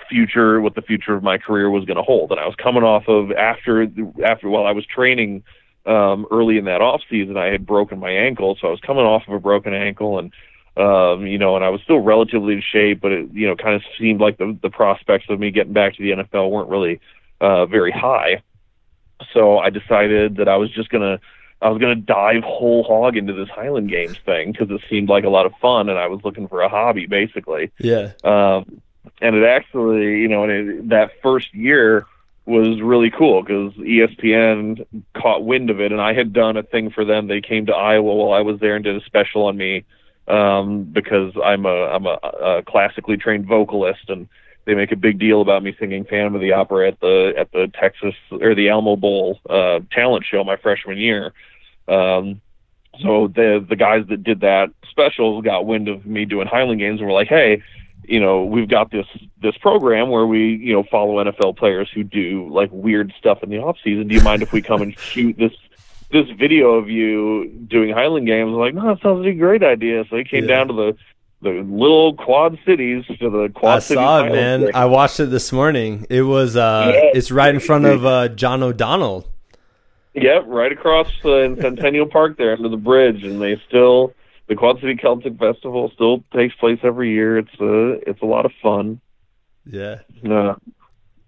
future, 0.09 0.61
what 0.61 0.75
the 0.75 0.83
future 0.83 1.14
of 1.14 1.22
my 1.22 1.39
career 1.39 1.70
was 1.70 1.85
going 1.85 1.97
to 1.97 2.03
hold. 2.03 2.31
And 2.31 2.41
I 2.41 2.47
was 2.47 2.57
coming 2.57 2.83
off 2.83 3.05
of 3.09 3.31
after 3.33 3.87
after 4.25 4.49
while 4.49 4.66
I 4.66 4.72
was 4.72 4.87
training 4.87 5.45
um, 5.87 6.26
early 6.30 6.59
in 6.59 6.64
that 6.64 6.80
off 6.80 7.03
season, 7.11 7.37
I 7.37 7.47
had 7.47 7.66
broken 7.66 7.99
my 7.99 8.11
ankle, 8.11 8.57
so 8.61 8.68
I 8.68 8.70
was 8.70 8.80
coming 8.80 9.05
off 9.05 9.26
of 9.28 9.35
a 9.35 9.41
broken 9.41 9.74
ankle 9.74 10.18
and. 10.18 10.32
Um, 10.76 11.24
you 11.24 11.39
know, 11.39 11.55
and 11.55 11.64
I 11.64 11.68
was 11.68 11.80
still 11.82 12.01
relatively 12.01 12.55
in 12.55 12.61
shape, 12.61 13.01
but 13.01 13.12
it, 13.12 13.30
you 13.32 13.47
know, 13.47 13.55
kind 13.55 13.76
of 13.76 13.82
seemed 13.97 14.20
like 14.20 14.39
the 14.39 14.59
the 14.61 14.70
prospects 14.70 15.26
of 15.28 15.39
me 15.39 15.53
getting 15.53 15.72
back 15.72 15.95
to 15.95 16.03
the 16.03 16.24
NFL 16.24 16.51
weren't 16.51 16.68
really 16.68 16.99
uh, 17.41 17.64
very 17.66 17.93
high. 17.93 18.43
So 19.32 19.59
I 19.59 19.70
decided 19.70 20.39
that 20.39 20.49
I 20.49 20.57
was 20.57 20.72
just 20.72 20.89
gonna 20.89 21.20
I 21.62 21.68
was 21.70 21.80
gonna 21.80 21.95
dive 21.95 22.43
whole 22.43 22.82
hog 22.82 23.16
into 23.16 23.32
this 23.32 23.49
Highland 23.49 23.89
Games 23.89 24.18
thing 24.24 24.53
because 24.53 24.70
it 24.70 24.80
seemed 24.91 25.09
like 25.09 25.24
a 25.24 25.28
lot 25.28 25.47
of 25.47 25.53
fun, 25.61 25.89
and 25.89 25.99
I 25.99 26.09
was 26.09 26.20
looking 26.24 26.49
for 26.49 26.62
a 26.62 26.68
hobby 26.68 27.07
basically. 27.07 27.70
Yeah. 27.78 28.12
Um, 28.24 28.82
and 29.20 29.37
it 29.37 29.45
actually, 29.45 30.20
you 30.20 30.28
know, 30.28 30.45
it, 30.45 30.89
that 30.89 31.12
first 31.22 31.55
year 31.55 32.07
was 32.47 32.81
really 32.83 33.11
cool 33.11 33.43
because 33.43 33.73
ESPN 33.75 34.85
caught 35.15 35.45
wind 35.45 35.71
of 35.71 35.81
it, 35.81 35.93
and 35.93 36.01
I 36.01 36.13
had 36.13 36.33
done 36.33 36.57
a 36.57 36.63
thing 36.63 36.91
for 36.91 37.05
them. 37.05 37.27
They 37.27 37.41
came 37.41 37.67
to 37.67 37.75
Iowa 37.75 38.15
while 38.15 38.33
I 38.33 38.43
was 38.43 38.61
there 38.61 38.77
and 38.77 38.85
did 38.85 38.97
a 38.97 39.05
special 39.05 39.47
on 39.47 39.57
me 39.57 39.85
um, 40.29 40.85
because 40.85 41.33
I'm 41.43 41.65
a 41.65 41.87
I'm 41.87 42.07
a, 42.07 42.19
a 42.43 42.63
classically 42.63 43.17
trained 43.17 43.47
vocalist, 43.47 44.09
and 44.09 44.29
they 44.67 44.75
make 44.75 44.93
a 44.93 44.97
big 44.97 45.19
deal 45.19 45.41
about 45.41 45.63
me 45.63 45.75
singing 45.79 46.05
Phantom 46.05 46.35
of 46.35 46.41
the 46.43 46.53
Opera 46.53 46.89
at 46.89 47.01
the 47.01 47.33
at 47.37 47.51
the 47.53 47.71
Texas 47.79 48.15
or 48.31 48.55
the 48.55 48.69
Alamo 48.69 48.97
Bowl 48.97 49.41
uh, 49.49 49.81
talent 49.91 50.27
show 50.31 50.45
my 50.45 50.57
freshman 50.57 50.99
year. 50.99 51.33
Um, 51.89 52.43
so 53.01 53.29
the 53.29 53.65
the 53.67 53.77
guys 53.77 54.05
that 54.09 54.23
did 54.23 54.41
that 54.41 54.71
special 54.91 55.43
got 55.43 55.67
wind 55.67 55.89
of 55.89 56.05
me 56.05 56.27
doing 56.27 56.47
Highland 56.47 56.81
games 56.81 57.01
and 57.01 57.09
were 57.09 57.15
like, 57.15 57.29
"Hey, 57.29 57.63
you 58.09 58.21
know, 58.21 58.45
we've 58.45 58.69
got 58.69 58.91
this 58.91 59.07
this 59.41 59.57
program 59.59 60.11
where 60.11 60.27
we, 60.27 60.55
you 60.57 60.73
know, 60.73 60.83
follow 60.85 61.23
NFL 61.23 61.57
players 61.57 61.91
who 61.93 62.03
do 62.03 62.49
like 62.51 62.71
weird 62.73 63.13
stuff 63.19 63.43
in 63.43 63.51
the 63.51 63.59
off 63.59 63.77
season. 63.83 64.09
Do 64.09 64.15
you 64.15 64.23
mind 64.23 64.43
if 64.43 64.53
we 64.53 64.63
come 64.63 64.83
and 64.83 64.99
shoot 64.99 65.37
this 65.37 65.53
this 66.11 66.29
video 66.39 66.75
of 66.75 66.89
you 66.89 67.49
doing 67.69 67.93
Highland 67.93 68.27
games? 68.27 68.49
I'm 68.49 68.55
like, 68.55 68.75
no, 68.75 68.95
that 68.95 69.03
sounds 69.03 69.25
like 69.25 69.35
a 69.35 69.39
great 69.39 69.63
idea. 69.63 70.05
So 70.09 70.17
they 70.17 70.25
came 70.25 70.45
yeah. 70.45 70.57
down 70.57 70.69
to 70.69 70.75
the 70.75 70.97
the 71.43 71.63
little 71.63 72.15
Quad 72.15 72.59
Cities 72.65 73.05
to 73.07 73.31
the 73.31 73.51
Quad 73.55 73.77
I 73.77 73.79
Cities. 73.81 74.01
saw 74.01 74.25
it, 74.25 74.33
man. 74.33 74.61
Game. 74.61 74.71
I 74.75 74.87
watched 74.87 75.21
it 75.21 75.27
this 75.27 75.53
morning. 75.53 76.07
It 76.09 76.23
was 76.23 76.57
uh, 76.57 76.93
yeah. 76.95 77.11
it's 77.15 77.31
right 77.31 77.55
in 77.55 77.61
front 77.61 77.85
of 77.85 78.05
uh, 78.05 78.29
John 78.29 78.63
O'Donnell. 78.63 79.29
Yep, 80.15 80.45
right 80.47 80.71
across 80.71 81.09
uh, 81.25 81.39
in 81.39 81.61
Centennial 81.61 82.07
Park 82.07 82.37
there 82.37 82.53
under 82.53 82.69
the 82.69 82.77
bridge, 82.77 83.25
and 83.25 83.43
they 83.43 83.61
still 83.67 84.15
the 84.49 84.55
Quad 84.55 84.81
City 84.81 84.97
Celtic 84.97 85.39
Festival 85.39 85.91
still 85.95 86.23
takes 86.35 86.55
place 86.57 86.79
every 86.83 87.13
year. 87.13 87.39
It's 87.39 87.61
a 87.61 88.09
it's 88.09 88.23
a 88.23 88.27
lot 88.27 88.47
of 88.47 88.53
fun. 88.63 89.01
Yeah. 89.65 90.01
Uh, 90.29 90.55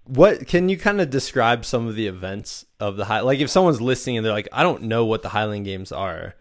what 0.04 0.46
can 0.46 0.68
you 0.68 0.76
kind 0.76 1.00
of 1.00 1.10
describe 1.10 1.64
some 1.64 1.88
of 1.88 1.94
the 1.94 2.06
events 2.06 2.66
of 2.78 2.96
the 2.96 3.06
high? 3.06 3.20
Like 3.20 3.40
if 3.40 3.50
someone's 3.50 3.80
listening 3.80 4.18
and 4.18 4.26
they're 4.26 4.32
like, 4.32 4.48
I 4.52 4.62
don't 4.62 4.82
know 4.82 5.04
what 5.04 5.22
the 5.22 5.30
Highland 5.30 5.64
Games 5.64 5.92
are. 5.92 6.34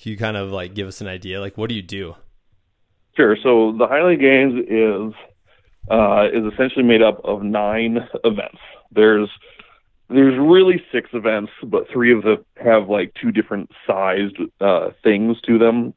Can 0.00 0.12
you 0.12 0.18
kind 0.18 0.36
of 0.36 0.50
like 0.50 0.74
give 0.74 0.88
us 0.88 1.00
an 1.00 1.06
idea? 1.06 1.40
Like, 1.40 1.56
what 1.56 1.68
do 1.68 1.74
you 1.74 1.82
do? 1.82 2.16
Sure. 3.16 3.36
So 3.42 3.74
the 3.78 3.86
Highland 3.86 4.20
Games 4.20 4.54
is 4.68 5.14
uh, 5.90 6.28
is 6.32 6.52
essentially 6.52 6.84
made 6.84 7.02
up 7.02 7.20
of 7.24 7.42
nine 7.42 7.98
events. 8.24 8.58
There's 8.90 9.28
there's 10.08 10.38
really 10.38 10.82
six 10.92 11.10
events, 11.12 11.52
but 11.62 11.86
three 11.92 12.12
of 12.12 12.22
them 12.22 12.44
have 12.56 12.88
like 12.88 13.12
two 13.20 13.32
different 13.32 13.70
sized 13.86 14.36
uh, 14.60 14.90
things 15.02 15.40
to 15.42 15.58
them. 15.58 15.94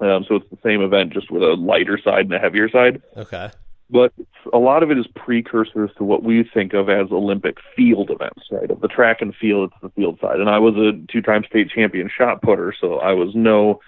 Um, 0.00 0.24
so 0.28 0.36
it's 0.36 0.50
the 0.50 0.58
same 0.62 0.82
event, 0.82 1.12
just 1.12 1.30
with 1.30 1.42
a 1.42 1.54
lighter 1.54 1.98
side 2.02 2.26
and 2.26 2.34
a 2.34 2.38
heavier 2.38 2.68
side. 2.68 3.02
Okay. 3.16 3.50
But 3.88 4.12
a 4.52 4.58
lot 4.58 4.82
of 4.82 4.90
it 4.90 4.98
is 4.98 5.06
precursors 5.14 5.90
to 5.96 6.04
what 6.04 6.24
we 6.24 6.42
think 6.52 6.74
of 6.74 6.88
as 6.88 7.12
Olympic 7.12 7.58
field 7.76 8.10
events, 8.10 8.42
right? 8.50 8.70
Of 8.70 8.80
the 8.80 8.88
track 8.88 9.22
and 9.22 9.34
field, 9.34 9.72
it's 9.72 9.82
the 9.82 10.00
field 10.00 10.18
side. 10.20 10.40
And 10.40 10.50
I 10.50 10.58
was 10.58 10.74
a 10.74 10.92
two-time 11.10 11.44
state 11.48 11.70
champion 11.70 12.10
shot 12.14 12.42
putter, 12.42 12.74
so 12.78 12.98
I 12.98 13.12
was 13.12 13.34
no 13.34 13.80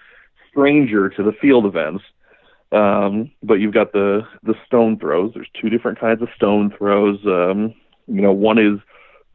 stranger 0.51 1.09
to 1.11 1.23
the 1.23 1.33
field 1.33 1.67
events. 1.67 2.05
Um, 2.71 3.31
but 3.43 3.55
you've 3.55 3.75
got 3.75 3.93
the 3.93 4.23
the 4.43 4.55
stone 4.67 4.99
throws. 4.99 5.33
There's 5.35 5.49
two 5.61 5.71
different 5.71 5.99
kinds 5.99 6.21
of 6.21 6.29
stone 6.37 6.73
throws. 6.77 7.19
Um, 7.25 7.75
you 8.07 8.21
know, 8.21 8.33
one 8.33 8.59
is 8.59 8.79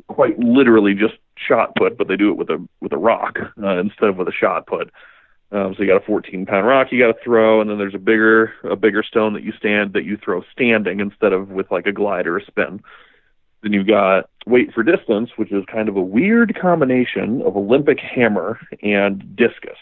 quite 0.08 0.38
literally 0.38 0.94
just 0.94 1.16
shot 1.36 1.76
put, 1.76 1.98
but 1.98 2.08
they 2.08 2.16
do 2.16 2.30
it 2.30 2.38
with 2.38 2.50
a 2.50 2.64
with 2.80 2.94
a 2.94 2.98
rock 2.98 3.40
uh, 3.62 3.80
instead 3.80 4.10
of 4.10 4.18
with 4.18 4.28
a 4.28 4.34
shot 4.34 4.68
put. 4.68 4.92
Um, 5.54 5.76
so 5.76 5.84
you 5.84 5.88
got 5.88 6.02
a 6.02 6.06
14 6.06 6.48
pound 6.48 6.66
rock 6.66 6.88
you 6.92 7.00
got 7.00 7.16
to 7.16 7.24
throw, 7.24 7.62
and 7.62 7.70
then 7.70 7.78
there's 7.78 7.94
a 7.94 8.00
bigger 8.00 8.54
a 8.64 8.76
bigger 8.76 9.04
stone 9.04 9.34
that 9.34 9.44
you 9.44 9.54
stand 9.54 9.94
that 9.94 10.04
you 10.04 10.18
throw 10.18 10.42
standing 10.52 11.00
instead 11.00 11.32
of 11.32 11.50
with 11.50 11.70
like 11.70 11.86
a 11.86 11.92
glide 11.92 12.26
or 12.26 12.38
a 12.38 12.46
spin. 12.46 12.82
Then 13.62 13.72
you've 13.72 13.88
got 13.88 14.30
weight 14.48 14.74
for 14.74 14.82
distance, 14.82 15.30
which 15.36 15.52
is 15.52 15.64
kind 15.72 15.90
of 15.90 15.96
a 15.96 16.02
weird 16.02 16.58
combination 16.60 17.44
of 17.44 17.56
Olympic 17.56 18.00
hammer 18.00 18.60
and 18.82 19.36
discus. 19.36 19.78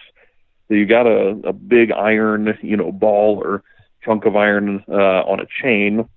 So 0.67 0.75
you 0.75 0.85
got 0.85 1.07
a, 1.07 1.39
a 1.45 1.53
big 1.53 1.91
iron, 1.91 2.57
you 2.61 2.75
know, 2.75 2.91
ball 2.91 3.41
or 3.43 3.63
chunk 4.03 4.25
of 4.25 4.35
iron 4.35 4.83
uh, 4.89 5.23
on 5.23 5.39
a 5.39 5.47
chain 5.61 6.07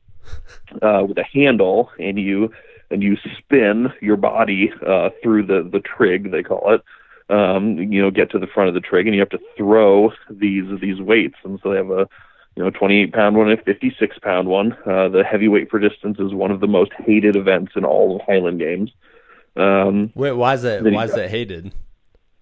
uh, 0.82 1.04
with 1.06 1.16
a 1.16 1.24
handle, 1.32 1.90
and 2.00 2.18
you 2.18 2.52
and 2.90 3.04
you 3.04 3.16
spin 3.38 3.92
your 4.00 4.16
body 4.16 4.72
uh, 4.84 5.10
through 5.22 5.46
the 5.46 5.68
the 5.70 5.80
trig 5.80 6.32
they 6.32 6.42
call 6.42 6.74
it 6.74 6.82
um, 7.30 7.78
you 7.78 8.00
know, 8.02 8.10
get 8.10 8.30
to 8.32 8.38
the 8.38 8.46
front 8.46 8.68
of 8.68 8.74
the 8.74 8.80
trig, 8.80 9.06
and 9.06 9.14
you 9.14 9.20
have 9.20 9.30
to 9.30 9.40
throw 9.56 10.12
these 10.30 10.64
these 10.80 11.00
weights. 11.00 11.36
And 11.44 11.58
so 11.62 11.70
they 11.70 11.76
have 11.76 11.90
a 11.90 12.08
you 12.56 12.62
know 12.62 12.70
28 12.70 13.12
pound 13.12 13.36
one 13.36 13.50
and 13.50 13.58
a 13.58 13.62
56 13.62 14.18
pound 14.20 14.48
one. 14.48 14.72
Uh, 14.86 15.08
the 15.08 15.24
heavyweight 15.24 15.70
for 15.70 15.78
distance 15.78 16.18
is 16.18 16.32
one 16.34 16.50
of 16.50 16.60
the 16.60 16.66
most 16.66 16.92
hated 16.98 17.36
events 17.36 17.72
in 17.76 17.84
all 17.84 18.16
of 18.16 18.22
Highland 18.26 18.58
Games. 18.60 18.90
Um, 19.56 20.12
Wait, 20.14 20.32
why 20.32 20.54
is 20.54 20.62
that? 20.62 20.82
Why 20.82 21.04
is 21.04 21.14
that 21.14 21.30
hated? 21.30 21.72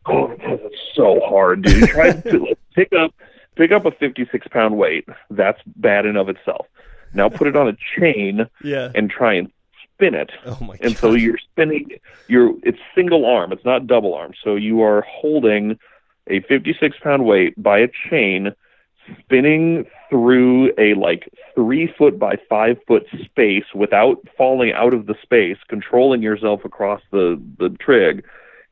Oh, 0.06 0.28
because 0.28 0.58
it's 0.64 0.76
so 0.94 1.20
hard, 1.24 1.62
dude. 1.62 1.88
Try 1.88 2.12
to 2.12 2.38
like, 2.38 2.58
pick 2.74 2.92
up 2.92 3.14
pick 3.54 3.70
up 3.70 3.84
a 3.84 3.90
56 3.92 4.48
pound 4.48 4.76
weight. 4.76 5.06
That's 5.30 5.60
bad 5.76 6.06
in 6.06 6.16
of 6.16 6.28
itself. 6.28 6.66
Now 7.14 7.28
put 7.28 7.46
it 7.46 7.56
on 7.56 7.68
a 7.68 7.76
chain 7.98 8.46
Yeah. 8.64 8.90
and 8.94 9.10
try 9.10 9.34
and 9.34 9.50
spin 10.02 10.14
it. 10.14 10.30
Oh 10.46 10.58
my 10.60 10.74
And 10.80 10.94
god. 10.94 10.98
so 10.98 11.12
you're 11.14 11.38
spinning. 11.38 11.90
You're 12.28 12.54
it's 12.62 12.78
single 12.94 13.24
arm. 13.24 13.52
It's 13.52 13.64
not 13.64 13.86
double 13.86 14.14
arm. 14.14 14.32
So 14.42 14.56
you 14.56 14.82
are 14.82 15.02
holding 15.02 15.78
a 16.28 16.40
56 16.40 16.96
pound 17.02 17.24
weight 17.24 17.60
by 17.62 17.78
a 17.78 17.88
chain, 18.10 18.52
spinning 19.20 19.86
through 20.10 20.72
a 20.78 20.94
like 20.94 21.28
three 21.54 21.92
foot 21.98 22.18
by 22.18 22.36
five 22.48 22.78
foot 22.86 23.06
space 23.24 23.64
without 23.74 24.18
falling 24.36 24.72
out 24.72 24.94
of 24.94 25.06
the 25.06 25.14
space, 25.22 25.56
controlling 25.68 26.22
yourself 26.22 26.64
across 26.64 27.00
the 27.10 27.40
the 27.58 27.70
trig, 27.80 28.24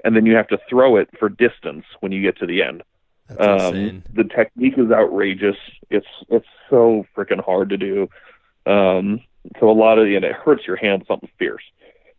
and 0.04 0.16
then 0.16 0.26
you 0.26 0.34
have 0.34 0.48
to 0.48 0.58
throw 0.68 0.96
it 0.96 1.08
for 1.18 1.28
distance 1.28 1.84
when 2.00 2.12
you 2.12 2.22
get 2.22 2.38
to 2.38 2.46
the 2.46 2.62
end. 2.62 2.82
That's 3.28 3.40
Um, 3.64 3.74
insane. 3.76 4.02
the 4.12 4.24
technique 4.24 4.74
is 4.78 4.90
outrageous. 4.90 5.56
It's 5.90 6.06
it's 6.28 6.46
so 6.68 7.06
freaking 7.16 7.44
hard 7.44 7.70
to 7.70 7.76
do. 7.76 8.08
Um, 8.66 9.20
so 9.58 9.70
a 9.70 9.72
lot 9.72 9.98
of 9.98 10.06
and 10.06 10.24
it 10.24 10.32
hurts 10.32 10.66
your 10.66 10.76
hand 10.76 11.04
something 11.06 11.30
fierce. 11.38 11.62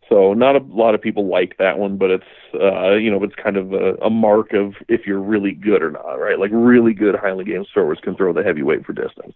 So 0.08 0.34
not 0.34 0.56
a 0.56 0.58
lot 0.58 0.94
of 0.94 1.00
people 1.00 1.26
like 1.28 1.56
that 1.58 1.78
one, 1.78 1.96
but 1.96 2.10
it's 2.10 2.24
uh, 2.54 2.94
you 2.94 3.10
know 3.10 3.22
it's 3.22 3.34
kind 3.34 3.56
of 3.56 3.72
a, 3.72 3.94
a 4.02 4.10
mark 4.10 4.52
of 4.52 4.74
if 4.88 5.06
you're 5.06 5.20
really 5.20 5.52
good 5.52 5.82
or 5.82 5.90
not, 5.90 6.14
right? 6.14 6.38
Like 6.38 6.50
really 6.52 6.92
good 6.92 7.14
Highland 7.14 7.48
Games 7.48 7.68
throwers 7.72 7.98
can 8.02 8.16
throw 8.16 8.32
the 8.32 8.42
heavyweight 8.42 8.84
for 8.84 8.92
distance, 8.92 9.34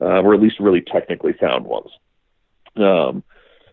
uh, 0.00 0.20
or 0.20 0.34
at 0.34 0.40
least 0.40 0.60
really 0.60 0.80
technically 0.82 1.34
sound 1.40 1.64
ones. 1.64 1.90
Um, 2.76 3.24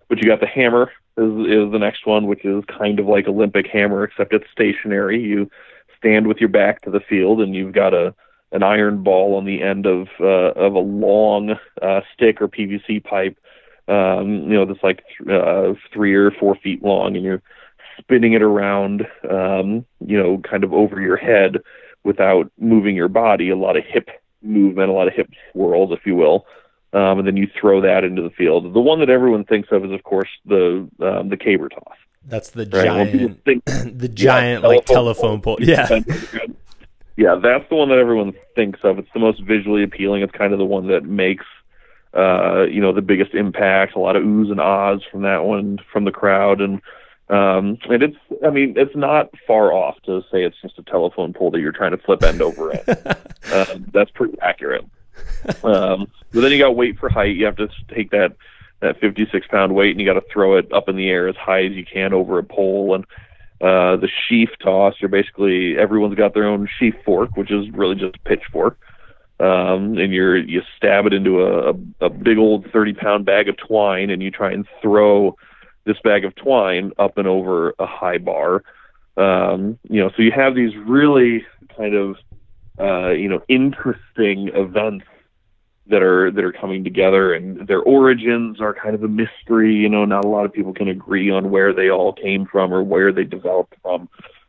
but 0.07 0.19
you 0.19 0.29
got 0.29 0.39
the 0.39 0.47
hammer 0.47 0.91
is 1.17 1.31
is 1.47 1.71
the 1.71 1.79
next 1.79 2.07
one, 2.07 2.25
which 2.27 2.45
is 2.45 2.63
kind 2.65 2.99
of 2.99 3.05
like 3.05 3.27
Olympic 3.27 3.67
hammer, 3.67 4.03
except 4.03 4.33
it's 4.33 4.49
stationary. 4.51 5.21
You 5.21 5.51
stand 5.97 6.25
with 6.27 6.37
your 6.37 6.49
back 6.49 6.81
to 6.81 6.89
the 6.89 7.01
field, 7.01 7.41
and 7.41 7.53
you've 7.53 7.73
got 7.73 7.93
a 7.93 8.15
an 8.53 8.63
iron 8.63 9.03
ball 9.03 9.35
on 9.35 9.45
the 9.45 9.61
end 9.61 9.85
of 9.85 10.07
uh, 10.19 10.53
of 10.55 10.75
a 10.75 10.79
long 10.79 11.55
uh, 11.81 12.01
stick 12.13 12.41
or 12.41 12.47
PVC 12.47 13.03
pipe. 13.03 13.37
Um, 13.87 14.43
you 14.43 14.53
know, 14.53 14.65
that's 14.65 14.83
like 14.83 15.03
uh, 15.29 15.73
three 15.91 16.13
or 16.13 16.31
four 16.31 16.55
feet 16.55 16.83
long, 16.83 17.15
and 17.17 17.25
you're 17.25 17.41
spinning 17.99 18.33
it 18.33 18.41
around. 18.41 19.05
Um, 19.29 19.85
you 19.99 20.17
know, 20.17 20.37
kind 20.37 20.63
of 20.63 20.71
over 20.71 21.01
your 21.01 21.17
head 21.17 21.57
without 22.03 22.49
moving 22.59 22.95
your 22.95 23.09
body. 23.09 23.49
A 23.49 23.57
lot 23.57 23.75
of 23.75 23.83
hip 23.85 24.09
movement, 24.41 24.89
a 24.89 24.93
lot 24.93 25.07
of 25.07 25.13
hip 25.13 25.29
swirls, 25.51 25.91
if 25.91 26.05
you 26.05 26.15
will. 26.15 26.45
Um, 26.93 27.17
and 27.17 27.27
then 27.27 27.37
you 27.37 27.47
throw 27.59 27.81
that 27.81 28.03
into 28.03 28.21
the 28.21 28.29
field. 28.29 28.71
The 28.71 28.79
one 28.79 28.99
that 28.99 29.09
everyone 29.09 29.45
thinks 29.45 29.69
of 29.71 29.83
is, 29.83 29.91
of 29.91 30.03
course, 30.03 30.29
the 30.45 30.87
um, 31.01 31.29
the 31.29 31.37
caber 31.37 31.69
toss. 31.69 31.97
That's 32.25 32.51
the 32.51 32.69
Right? 32.71 32.85
Giant, 32.85 33.43
think 33.43 33.65
the 33.65 34.07
giant 34.07 34.63
like 34.63 34.85
telephone 34.85 35.41
pole. 35.41 35.57
Yeah. 35.59 35.89
Yeah, 37.15 37.35
that's 37.41 37.67
the 37.69 37.75
one 37.75 37.89
that 37.89 37.99
everyone 37.99 38.33
thinks 38.55 38.79
of. 38.83 38.97
It's 38.97 39.09
the 39.13 39.19
most 39.19 39.41
visually 39.43 39.83
appealing. 39.83 40.23
It's 40.23 40.33
kind 40.33 40.51
of 40.51 40.59
the 40.59 40.65
one 40.65 40.87
that 40.87 41.03
makes 41.03 41.45
uh, 42.13 42.65
you 42.69 42.79
know, 42.79 42.93
the 42.93 43.01
biggest 43.01 43.33
impact. 43.33 43.95
A 43.95 43.99
lot 43.99 44.15
of 44.15 44.23
oohs 44.23 44.51
and 44.51 44.59
ahs 44.59 45.01
from 45.11 45.23
that 45.23 45.43
one 45.45 45.79
from 45.91 46.05
the 46.05 46.11
crowd 46.11 46.61
and 46.61 46.81
um 47.29 47.77
and 47.89 48.03
it's 48.03 48.17
I 48.45 48.49
mean, 48.49 48.73
it's 48.77 48.95
not 48.95 49.29
far 49.47 49.71
off 49.71 49.95
to 50.03 50.21
say 50.31 50.43
it's 50.43 50.61
just 50.61 50.77
a 50.77 50.83
telephone 50.83 51.33
pole 51.33 51.51
that 51.51 51.61
you're 51.61 51.71
trying 51.71 51.91
to 51.91 51.97
flip 51.97 52.21
end 52.21 52.41
over 52.41 52.71
end. 52.71 52.83
uh, 53.51 53.77
that's 53.93 54.11
pretty 54.11 54.37
accurate. 54.41 54.85
Um 55.63 56.07
but 56.31 56.41
then 56.41 56.51
you 56.51 56.59
got 56.59 56.75
weight 56.75 56.99
for 56.99 57.09
height. 57.09 57.35
You 57.35 57.45
have 57.45 57.55
to 57.55 57.69
take 57.93 58.11
that 58.11 58.35
that 58.81 58.99
56 58.99 59.47
pound 59.47 59.73
weight 59.73 59.91
and 59.91 60.01
you 60.01 60.05
got 60.05 60.19
to 60.19 60.25
throw 60.31 60.57
it 60.57 60.71
up 60.73 60.89
in 60.89 60.97
the 60.97 61.09
air 61.09 61.29
as 61.29 61.37
high 61.37 61.63
as 61.63 61.71
you 61.71 61.85
can 61.85 62.13
over 62.13 62.37
a 62.37 62.43
pole 62.43 62.93
and 62.93 63.05
uh, 63.63 63.95
the 63.95 64.09
sheaf 64.27 64.49
toss, 64.61 64.93
you're 64.99 65.07
basically 65.07 65.77
everyone's 65.77 66.15
got 66.15 66.33
their 66.33 66.45
own 66.45 66.67
sheaf 66.77 66.93
fork, 67.05 67.37
which 67.37 67.49
is 67.49 67.69
really 67.71 67.95
just 67.95 68.13
a 68.17 68.19
pitchfork, 68.27 68.77
um, 69.39 69.97
and 69.97 70.11
you're 70.11 70.35
you 70.35 70.61
stab 70.75 71.05
it 71.05 71.13
into 71.13 71.41
a, 71.41 71.69
a, 72.01 72.09
big 72.09 72.37
old 72.37 72.69
30 72.73 72.93
pound 72.93 73.25
bag 73.25 73.47
of 73.47 73.55
twine, 73.55 74.09
and 74.09 74.21
you 74.21 74.29
try 74.29 74.51
and 74.51 74.67
throw 74.81 75.37
this 75.85 75.95
bag 76.03 76.25
of 76.25 76.35
twine 76.35 76.91
up 76.99 77.17
and 77.17 77.25
over 77.25 77.73
a 77.79 77.85
high 77.85 78.17
bar. 78.17 78.65
Um, 79.15 79.79
you 79.89 80.01
know, 80.01 80.09
so 80.09 80.23
you 80.23 80.33
have 80.33 80.55
these 80.55 80.75
really 80.75 81.45
kind 81.77 81.95
of 81.95 82.17
uh, 82.81 83.11
you 83.11 83.29
know 83.29 83.41
interesting 83.47 84.49
events 84.49 85.05
that 85.87 86.01
are 86.01 86.31
that 86.31 86.43
are 86.43 86.53
coming 86.53 86.83
together 86.83 87.33
and 87.33 87.67
their 87.67 87.81
origins 87.81 88.61
are 88.61 88.73
kind 88.73 88.95
of 88.95 89.03
a 89.03 89.07
mystery 89.07 89.73
you 89.73 89.89
know 89.89 90.05
not 90.05 90.23
a 90.25 90.27
lot 90.27 90.45
of 90.45 90.53
people 90.53 90.73
can 90.73 90.87
agree 90.87 91.29
on 91.29 91.51
where 91.51 91.73
they 91.73 91.89
all 91.89 92.13
came 92.13 92.45
from 92.45 92.73
or 92.73 92.83
where 92.83 93.11
they 93.11 93.23
developed 93.23 93.75
from 93.81 94.07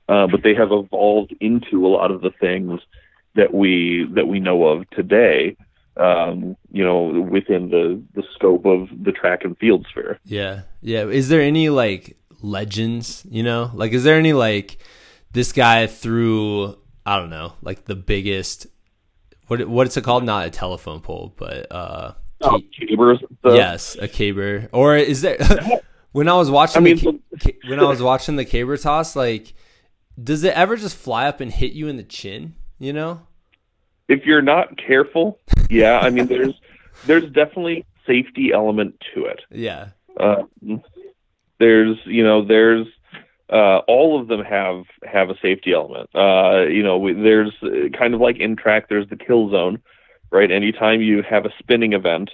uh, 0.08 0.26
but 0.26 0.42
they 0.42 0.54
have 0.54 0.70
evolved 0.70 1.34
into 1.40 1.86
a 1.86 1.88
lot 1.88 2.10
of 2.10 2.20
the 2.20 2.30
things 2.40 2.80
that 3.34 3.52
we 3.52 4.08
that 4.14 4.28
we 4.28 4.38
know 4.38 4.64
of 4.64 4.88
today 4.90 5.56
um, 5.96 6.56
you 6.72 6.84
know 6.84 7.04
within 7.04 7.70
the 7.70 8.02
the 8.14 8.22
scope 8.34 8.64
of 8.66 8.88
the 9.02 9.12
track 9.12 9.44
and 9.44 9.56
field 9.58 9.86
sphere 9.90 10.18
Yeah. 10.24 10.62
Yeah. 10.80 11.06
Is 11.06 11.28
there 11.28 11.40
any 11.40 11.68
like 11.68 12.16
legends, 12.42 13.24
you 13.28 13.42
know? 13.42 13.70
Like 13.74 13.92
is 13.92 14.04
there 14.04 14.18
any 14.18 14.32
like 14.32 14.78
this 15.32 15.52
guy 15.52 15.86
threw 15.86 16.76
I 17.06 17.18
don't 17.18 17.30
know, 17.30 17.52
like 17.62 17.84
the 17.84 17.94
biggest 17.94 18.66
what 19.46 19.66
what's 19.68 19.96
it 19.96 20.04
called? 20.04 20.24
Not 20.24 20.46
a 20.46 20.50
telephone 20.50 21.00
pole, 21.00 21.34
but 21.36 21.70
uh 21.70 22.14
oh, 22.42 22.60
cabers 22.78 23.18
the, 23.42 23.54
yes, 23.54 23.96
a 24.00 24.08
caber. 24.08 24.68
Or 24.72 24.96
is 24.96 25.22
there 25.22 25.38
when 26.12 26.28
I 26.28 26.34
was 26.34 26.50
watching 26.50 26.82
I 26.82 26.84
mean, 26.84 26.96
the, 26.96 27.54
when 27.68 27.80
I 27.80 27.84
was 27.84 28.02
watching 28.02 28.36
the 28.36 28.44
caber 28.44 28.76
toss 28.76 29.16
like 29.16 29.54
does 30.22 30.44
it 30.44 30.54
ever 30.54 30.76
just 30.76 30.96
fly 30.96 31.26
up 31.26 31.40
and 31.40 31.50
hit 31.50 31.72
you 31.72 31.88
in 31.88 31.96
the 31.96 32.04
chin, 32.04 32.54
you 32.78 32.92
know? 32.92 33.22
if 34.08 34.24
you're 34.26 34.42
not 34.42 34.76
careful 34.76 35.38
yeah 35.70 35.98
i 36.00 36.10
mean 36.10 36.26
there's 36.26 36.52
there's 37.06 37.24
definitely 37.32 37.84
safety 38.06 38.52
element 38.52 38.94
to 39.14 39.24
it 39.24 39.40
Yeah. 39.50 39.88
Uh, 40.20 40.42
there's 41.58 41.96
you 42.04 42.22
know 42.22 42.44
there's 42.44 42.86
uh, 43.54 43.78
all 43.86 44.20
of 44.20 44.26
them 44.26 44.42
have 44.42 44.84
have 45.04 45.30
a 45.30 45.38
safety 45.40 45.72
element. 45.72 46.10
Uh, 46.12 46.66
you 46.66 46.82
know, 46.82 46.98
we, 46.98 47.12
there's 47.12 47.52
uh, 47.62 47.88
kind 47.96 48.12
of 48.12 48.20
like 48.20 48.38
in 48.38 48.56
track, 48.56 48.88
there's 48.88 49.08
the 49.08 49.16
kill 49.16 49.48
zone, 49.50 49.80
right? 50.30 50.50
Anytime 50.50 51.00
you 51.00 51.22
have 51.22 51.46
a 51.46 51.52
spinning 51.60 51.92
event, 51.92 52.30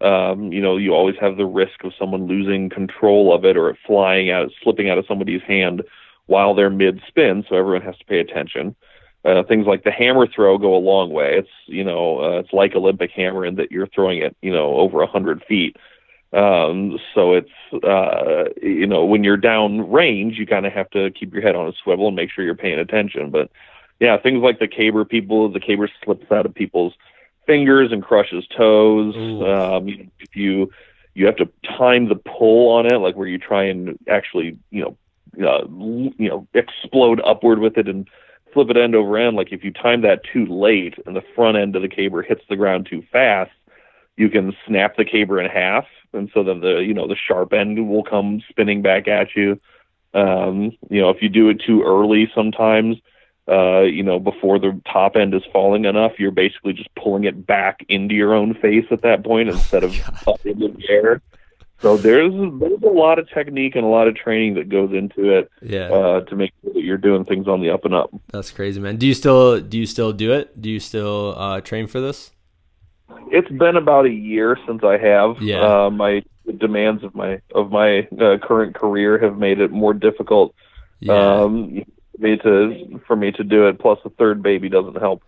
um, 0.00 0.52
you 0.52 0.60
know, 0.62 0.76
you 0.76 0.94
always 0.94 1.16
have 1.20 1.36
the 1.36 1.44
risk 1.44 1.82
of 1.82 1.92
someone 1.98 2.28
losing 2.28 2.70
control 2.70 3.34
of 3.34 3.44
it 3.44 3.56
or 3.56 3.68
it 3.68 3.78
flying 3.84 4.30
out, 4.30 4.50
slipping 4.62 4.88
out 4.88 4.96
of 4.96 5.06
somebody's 5.08 5.42
hand 5.42 5.82
while 6.26 6.54
they're 6.54 6.70
mid 6.70 7.02
spin. 7.08 7.44
So 7.48 7.56
everyone 7.56 7.82
has 7.82 7.98
to 7.98 8.04
pay 8.04 8.20
attention. 8.20 8.76
Uh, 9.24 9.42
things 9.42 9.66
like 9.66 9.82
the 9.82 9.90
hammer 9.90 10.26
throw 10.28 10.56
go 10.56 10.76
a 10.76 10.78
long 10.78 11.10
way. 11.10 11.36
It's 11.36 11.48
you 11.66 11.82
know, 11.82 12.20
uh, 12.22 12.38
it's 12.38 12.52
like 12.52 12.76
Olympic 12.76 13.10
hammer 13.10 13.44
in 13.44 13.56
that 13.56 13.72
you're 13.72 13.88
throwing 13.88 14.18
it, 14.22 14.36
you 14.40 14.52
know, 14.52 14.76
over 14.76 15.02
a 15.02 15.10
hundred 15.10 15.42
feet. 15.48 15.76
Um, 16.32 16.98
so 17.14 17.32
it's 17.32 17.84
uh, 17.84 18.44
you 18.62 18.86
know 18.86 19.04
when 19.04 19.24
you're 19.24 19.36
down 19.36 19.90
range, 19.90 20.38
you 20.38 20.46
kind 20.46 20.66
of 20.66 20.72
have 20.72 20.90
to 20.90 21.10
keep 21.10 21.32
your 21.32 21.42
head 21.42 21.56
on 21.56 21.66
a 21.66 21.72
swivel 21.82 22.06
and 22.08 22.16
make 22.16 22.30
sure 22.30 22.44
you're 22.44 22.54
paying 22.54 22.78
attention. 22.78 23.30
But 23.30 23.50
yeah, 23.98 24.16
things 24.16 24.42
like 24.42 24.60
the 24.60 24.68
caber 24.68 25.04
people, 25.04 25.50
the 25.50 25.60
caber 25.60 25.88
slips 26.04 26.30
out 26.30 26.46
of 26.46 26.54
people's 26.54 26.94
fingers 27.46 27.90
and 27.90 28.02
crushes 28.02 28.46
toes. 28.56 29.14
Um, 29.16 29.88
you 29.88 30.08
if 30.20 30.36
you 30.36 30.70
you 31.14 31.26
have 31.26 31.36
to 31.36 31.48
time 31.76 32.08
the 32.08 32.14
pull 32.14 32.70
on 32.70 32.86
it, 32.86 32.98
like 32.98 33.16
where 33.16 33.26
you 33.26 33.38
try 33.38 33.64
and 33.64 33.98
actually 34.08 34.56
you 34.70 34.82
know 34.82 34.96
uh, 35.46 35.66
you 35.68 36.28
know 36.28 36.46
explode 36.54 37.20
upward 37.24 37.58
with 37.58 37.76
it 37.76 37.88
and 37.88 38.08
flip 38.52 38.70
it 38.70 38.76
end 38.76 38.94
over 38.94 39.18
end. 39.18 39.36
Like 39.36 39.52
if 39.52 39.64
you 39.64 39.72
time 39.72 40.02
that 40.02 40.22
too 40.32 40.46
late 40.46 40.94
and 41.06 41.16
the 41.16 41.24
front 41.34 41.56
end 41.56 41.76
of 41.76 41.82
the 41.82 41.88
caber 41.88 42.22
hits 42.22 42.42
the 42.48 42.56
ground 42.56 42.86
too 42.88 43.02
fast, 43.10 43.50
you 44.16 44.28
can 44.28 44.54
snap 44.66 44.96
the 44.96 45.04
caber 45.04 45.40
in 45.40 45.50
half, 45.50 45.86
and 46.12 46.30
so 46.34 46.42
then 46.42 46.60
the 46.60 46.78
you 46.78 46.94
know 46.94 47.06
the 47.06 47.16
sharp 47.16 47.52
end 47.52 47.88
will 47.88 48.04
come 48.04 48.42
spinning 48.48 48.82
back 48.82 49.08
at 49.08 49.28
you. 49.36 49.60
Um, 50.12 50.72
you 50.88 51.00
know, 51.00 51.10
if 51.10 51.22
you 51.22 51.28
do 51.28 51.48
it 51.50 51.60
too 51.64 51.82
early, 51.82 52.30
sometimes 52.34 52.96
uh, 53.48 53.80
you 53.82 54.02
know 54.02 54.18
before 54.18 54.58
the 54.58 54.80
top 54.92 55.16
end 55.16 55.34
is 55.34 55.42
falling 55.52 55.84
enough, 55.84 56.12
you're 56.18 56.30
basically 56.30 56.72
just 56.72 56.92
pulling 56.96 57.24
it 57.24 57.46
back 57.46 57.84
into 57.88 58.14
your 58.14 58.34
own 58.34 58.54
face 58.54 58.86
at 58.90 59.02
that 59.02 59.24
point 59.24 59.48
instead 59.48 59.84
of 59.84 59.94
up 60.26 60.44
in 60.44 60.58
the 60.58 60.76
air. 60.88 61.22
So 61.80 61.96
there's 61.96 62.32
there's 62.60 62.82
a 62.82 62.86
lot 62.90 63.18
of 63.18 63.26
technique 63.30 63.74
and 63.74 63.84
a 63.86 63.88
lot 63.88 64.06
of 64.06 64.14
training 64.14 64.54
that 64.54 64.68
goes 64.68 64.92
into 64.92 65.30
it 65.38 65.50
Yeah. 65.62 65.88
uh, 65.88 66.20
to 66.22 66.36
make 66.36 66.52
sure 66.62 66.74
that 66.74 66.82
you're 66.82 66.98
doing 66.98 67.24
things 67.24 67.48
on 67.48 67.62
the 67.62 67.70
up 67.70 67.86
and 67.86 67.94
up. 67.94 68.10
That's 68.32 68.50
crazy, 68.50 68.80
man. 68.80 68.96
Do 68.96 69.06
you 69.06 69.14
still 69.14 69.60
do 69.60 69.78
you 69.78 69.86
still 69.86 70.12
do 70.12 70.32
it? 70.32 70.60
Do 70.60 70.68
you 70.68 70.78
still 70.80 71.34
uh 71.38 71.60
train 71.62 71.86
for 71.86 72.00
this? 72.00 72.32
It's 73.30 73.50
been 73.50 73.76
about 73.76 74.06
a 74.06 74.10
year 74.10 74.58
since 74.66 74.82
I 74.82 74.98
have. 74.98 75.40
Yeah. 75.40 75.60
Uh, 75.60 75.90
my 75.90 76.22
the 76.46 76.52
demands 76.52 77.04
of 77.04 77.14
my 77.14 77.40
of 77.54 77.70
my 77.70 78.08
uh, 78.20 78.38
current 78.42 78.74
career 78.74 79.18
have 79.18 79.38
made 79.38 79.60
it 79.60 79.70
more 79.70 79.94
difficult 79.94 80.54
Yeah. 81.00 81.42
um, 81.42 81.84
for 82.16 82.22
me 82.22 82.36
to 82.38 83.00
for 83.06 83.16
me 83.16 83.32
to 83.32 83.44
do 83.44 83.68
it. 83.68 83.78
Plus, 83.78 83.98
the 84.02 84.10
third 84.10 84.42
baby 84.42 84.68
doesn't 84.68 84.98
help. 84.98 85.22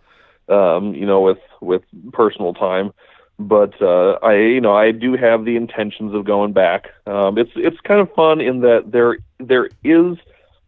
Um, 0.49 0.93
you 0.93 1.05
know, 1.05 1.21
with 1.21 1.39
with 1.61 1.83
personal 2.11 2.53
time. 2.53 2.93
But 3.39 3.81
uh, 3.81 4.19
I, 4.21 4.35
you 4.35 4.61
know, 4.61 4.75
I 4.75 4.91
do 4.91 5.15
have 5.15 5.43
the 5.43 5.55
intentions 5.55 6.13
of 6.13 6.23
going 6.25 6.53
back. 6.53 6.89
Um, 7.07 7.37
it's 7.37 7.51
it's 7.55 7.79
kind 7.81 7.99
of 7.99 8.13
fun 8.13 8.41
in 8.41 8.61
that 8.61 8.91
there 8.91 9.17
there 9.39 9.69
is 9.83 10.17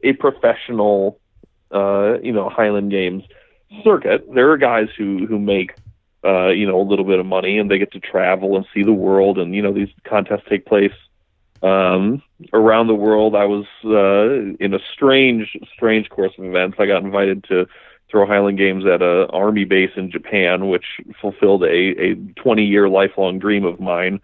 a 0.03 0.13
professional, 0.13 1.19
uh, 1.71 2.17
you 2.23 2.31
know, 2.31 2.49
Highland 2.49 2.91
Games 2.91 3.23
circuit, 3.83 4.25
there 4.33 4.51
are 4.51 4.57
guys 4.57 4.87
who 4.97 5.25
who 5.27 5.39
make 5.39 5.73
uh, 6.25 6.47
you 6.49 6.67
know 6.67 6.81
a 6.81 6.87
little 6.87 7.05
bit 7.05 7.19
of 7.19 7.25
money 7.25 7.59
and 7.59 7.69
they 7.69 7.77
get 7.77 7.91
to 7.93 7.99
travel 7.99 8.55
and 8.55 8.65
see 8.73 8.83
the 8.83 8.93
world, 8.93 9.37
and 9.37 9.53
you 9.53 9.61
know 9.61 9.73
these 9.73 9.89
contests 10.03 10.43
take 10.49 10.65
place 10.65 10.93
um, 11.61 12.21
around 12.53 12.87
the 12.87 12.95
world. 12.95 13.35
I 13.35 13.45
was 13.45 13.65
uh, 13.83 14.55
in 14.63 14.73
a 14.73 14.79
strange 14.93 15.57
strange 15.73 16.09
course 16.09 16.33
of 16.37 16.45
events. 16.45 16.77
I 16.79 16.85
got 16.85 17.03
invited 17.03 17.43
to 17.45 17.67
throw 18.09 18.25
Highland 18.25 18.57
Games 18.57 18.85
at 18.85 19.01
a 19.01 19.27
army 19.31 19.65
base 19.65 19.91
in 19.95 20.11
Japan, 20.11 20.69
which 20.69 20.85
fulfilled 21.21 21.63
a 21.63 21.67
a 21.67 22.15
20 22.15 22.63
year 22.63 22.89
lifelong 22.89 23.39
dream 23.39 23.65
of 23.65 23.79
mine 23.79 24.19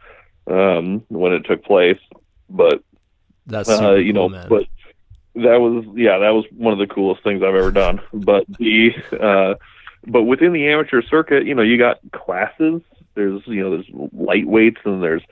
um, 0.47 1.03
when 1.09 1.33
it 1.33 1.45
took 1.45 1.63
place. 1.63 1.99
But 2.49 2.83
That's 3.47 3.69
uh, 3.69 3.95
you 3.95 4.13
know, 4.13 4.29
cool, 4.29 4.29
man. 4.29 4.49
but 4.49 4.67
that 5.35 5.59
was 5.59 5.85
yeah, 5.95 6.19
that 6.19 6.31
was 6.31 6.45
one 6.51 6.73
of 6.73 6.79
the 6.79 6.93
coolest 6.93 7.23
things 7.23 7.41
I've 7.41 7.55
ever 7.55 7.71
done. 7.71 8.01
But 8.13 8.45
the 8.59 8.91
uh, 9.19 9.55
but 10.07 10.23
within 10.23 10.53
the 10.53 10.67
amateur 10.69 11.01
circuit, 11.01 11.45
you 11.45 11.55
know, 11.55 11.61
you 11.61 11.77
got 11.77 11.99
classes. 12.11 12.81
There's 13.15 13.41
you 13.45 13.61
know, 13.61 13.71
there's 13.71 13.87
lightweights 14.15 14.85
and 14.85 15.03
there's 15.03 15.23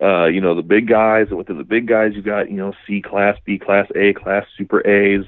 uh, 0.00 0.26
you 0.26 0.40
know, 0.40 0.54
the 0.54 0.62
big 0.62 0.88
guys. 0.88 1.28
And 1.28 1.38
within 1.38 1.58
the 1.58 1.64
big 1.64 1.86
guys, 1.86 2.12
you 2.14 2.22
got 2.22 2.50
you 2.50 2.56
know, 2.56 2.72
C 2.86 3.00
class, 3.02 3.38
B 3.44 3.58
class, 3.58 3.86
A 3.94 4.12
class, 4.12 4.44
Super 4.56 4.86
A's. 4.86 5.24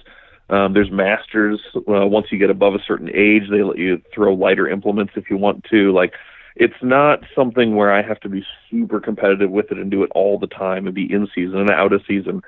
Um, 0.50 0.72
there's 0.72 0.90
masters. 0.90 1.60
Uh, 1.76 2.06
once 2.06 2.28
you 2.30 2.38
get 2.38 2.48
above 2.50 2.74
a 2.74 2.82
certain 2.86 3.10
age, 3.14 3.44
they 3.50 3.62
let 3.62 3.76
you 3.76 4.00
throw 4.14 4.32
lighter 4.32 4.66
implements 4.66 5.12
if 5.16 5.28
you 5.28 5.36
want 5.36 5.64
to. 5.64 5.92
Like, 5.92 6.14
it's 6.56 6.82
not 6.82 7.22
something 7.34 7.76
where 7.76 7.92
I 7.92 8.00
have 8.02 8.18
to 8.20 8.30
be 8.30 8.44
super 8.70 8.98
competitive 8.98 9.50
with 9.50 9.70
it 9.70 9.78
and 9.78 9.90
do 9.90 10.02
it 10.02 10.10
all 10.14 10.38
the 10.38 10.46
time 10.46 10.86
and 10.86 10.94
be 10.94 11.10
in 11.12 11.28
season 11.34 11.58
and 11.58 11.70
out 11.70 11.92
of 11.92 12.02
season. 12.08 12.42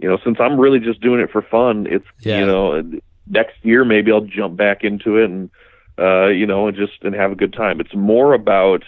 You 0.00 0.08
know, 0.08 0.18
since 0.24 0.38
I'm 0.40 0.58
really 0.58 0.80
just 0.80 1.00
doing 1.00 1.20
it 1.20 1.30
for 1.30 1.42
fun, 1.42 1.86
it's 1.88 2.04
Yeah. 2.20 2.40
you 2.40 2.46
know, 2.46 2.82
next 3.28 3.54
year 3.62 3.84
maybe 3.84 4.10
I'll 4.10 4.20
jump 4.22 4.56
back 4.56 4.82
into 4.82 5.16
it 5.18 5.30
and 5.30 5.48
uh, 5.98 6.26
you 6.26 6.46
know, 6.46 6.68
and 6.68 6.76
just 6.76 7.02
and 7.02 7.14
have 7.14 7.32
a 7.32 7.36
good 7.36 7.52
time. 7.52 7.80
It's 7.80 7.94
more 7.94 8.34
about 8.34 8.84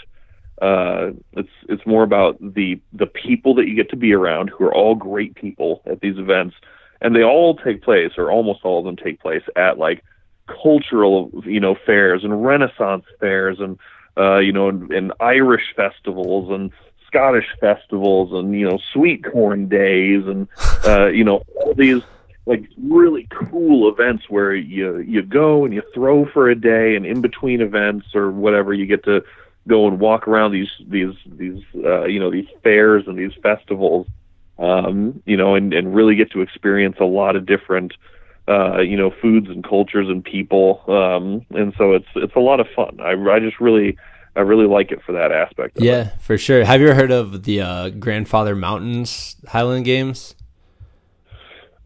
uh, 0.60 1.10
it's 1.32 1.50
it's 1.68 1.86
more 1.86 2.02
about 2.02 2.38
the 2.40 2.80
the 2.92 3.06
people 3.06 3.54
that 3.56 3.68
you 3.68 3.74
get 3.74 3.90
to 3.90 3.96
be 3.96 4.12
around 4.12 4.50
who 4.50 4.64
are 4.64 4.74
all 4.74 4.94
great 4.94 5.34
people 5.34 5.82
at 5.86 6.00
these 6.00 6.18
events, 6.18 6.56
and 7.00 7.14
they 7.14 7.22
all 7.22 7.56
take 7.56 7.82
place, 7.82 8.12
or 8.16 8.30
almost 8.30 8.60
all 8.64 8.78
of 8.78 8.84
them 8.84 8.96
take 8.96 9.20
place 9.20 9.42
at 9.54 9.78
like 9.78 10.02
cultural 10.46 11.30
you 11.44 11.60
know 11.60 11.76
fairs 11.86 12.24
and 12.24 12.44
Renaissance 12.44 13.04
fairs 13.20 13.58
and 13.60 13.78
uh, 14.16 14.38
you 14.38 14.52
know 14.52 14.68
and, 14.68 14.90
and 14.92 15.12
Irish 15.20 15.74
festivals 15.74 16.50
and 16.50 16.72
Scottish 17.06 17.46
festivals 17.60 18.32
and 18.32 18.54
you 18.58 18.68
know 18.68 18.78
sweet 18.92 19.24
corn 19.24 19.68
days 19.68 20.26
and 20.26 20.48
uh, 20.86 21.06
you 21.06 21.24
know 21.24 21.42
all 21.56 21.74
these 21.74 22.02
like 22.46 22.68
really 22.78 23.26
cool 23.30 23.88
events 23.88 24.24
where 24.30 24.54
you 24.54 25.00
you 25.00 25.22
go 25.22 25.64
and 25.64 25.74
you 25.74 25.82
throw 25.92 26.24
for 26.26 26.48
a 26.48 26.54
day 26.54 26.94
and 26.94 27.04
in 27.04 27.20
between 27.20 27.60
events 27.60 28.06
or 28.14 28.30
whatever 28.30 28.72
you 28.72 28.86
get 28.86 29.04
to 29.04 29.22
go 29.68 29.88
and 29.88 29.98
walk 29.98 30.28
around 30.28 30.52
these 30.52 30.70
these 30.86 31.14
these 31.26 31.62
uh, 31.84 32.04
you 32.04 32.20
know 32.20 32.30
these 32.30 32.46
fairs 32.62 33.04
and 33.06 33.18
these 33.18 33.32
festivals 33.42 34.06
um, 34.58 35.20
you 35.26 35.36
know 35.36 35.56
and 35.56 35.74
and 35.74 35.94
really 35.94 36.14
get 36.14 36.30
to 36.30 36.40
experience 36.40 36.96
a 37.00 37.04
lot 37.04 37.34
of 37.34 37.44
different 37.44 37.92
uh, 38.48 38.80
you 38.80 38.96
know 38.96 39.10
foods 39.20 39.48
and 39.48 39.64
cultures 39.64 40.08
and 40.08 40.24
people 40.24 40.82
um, 40.86 41.44
and 41.58 41.74
so 41.76 41.92
it's 41.92 42.08
it's 42.14 42.36
a 42.36 42.40
lot 42.40 42.60
of 42.60 42.68
fun 42.76 42.98
I 43.00 43.12
I 43.28 43.40
just 43.40 43.60
really 43.60 43.98
I 44.36 44.40
really 44.40 44.66
like 44.66 44.92
it 44.92 45.02
for 45.04 45.12
that 45.12 45.32
aspect 45.32 45.78
of 45.78 45.82
it. 45.82 45.86
yeah, 45.86 46.10
for 46.18 46.36
sure. 46.36 46.62
Have 46.62 46.80
you 46.82 46.88
ever 46.88 46.94
heard 46.94 47.10
of 47.10 47.44
the 47.44 47.62
uh, 47.62 47.88
Grandfather 47.88 48.54
Mountains 48.54 49.34
Highland 49.48 49.86
Games? 49.86 50.35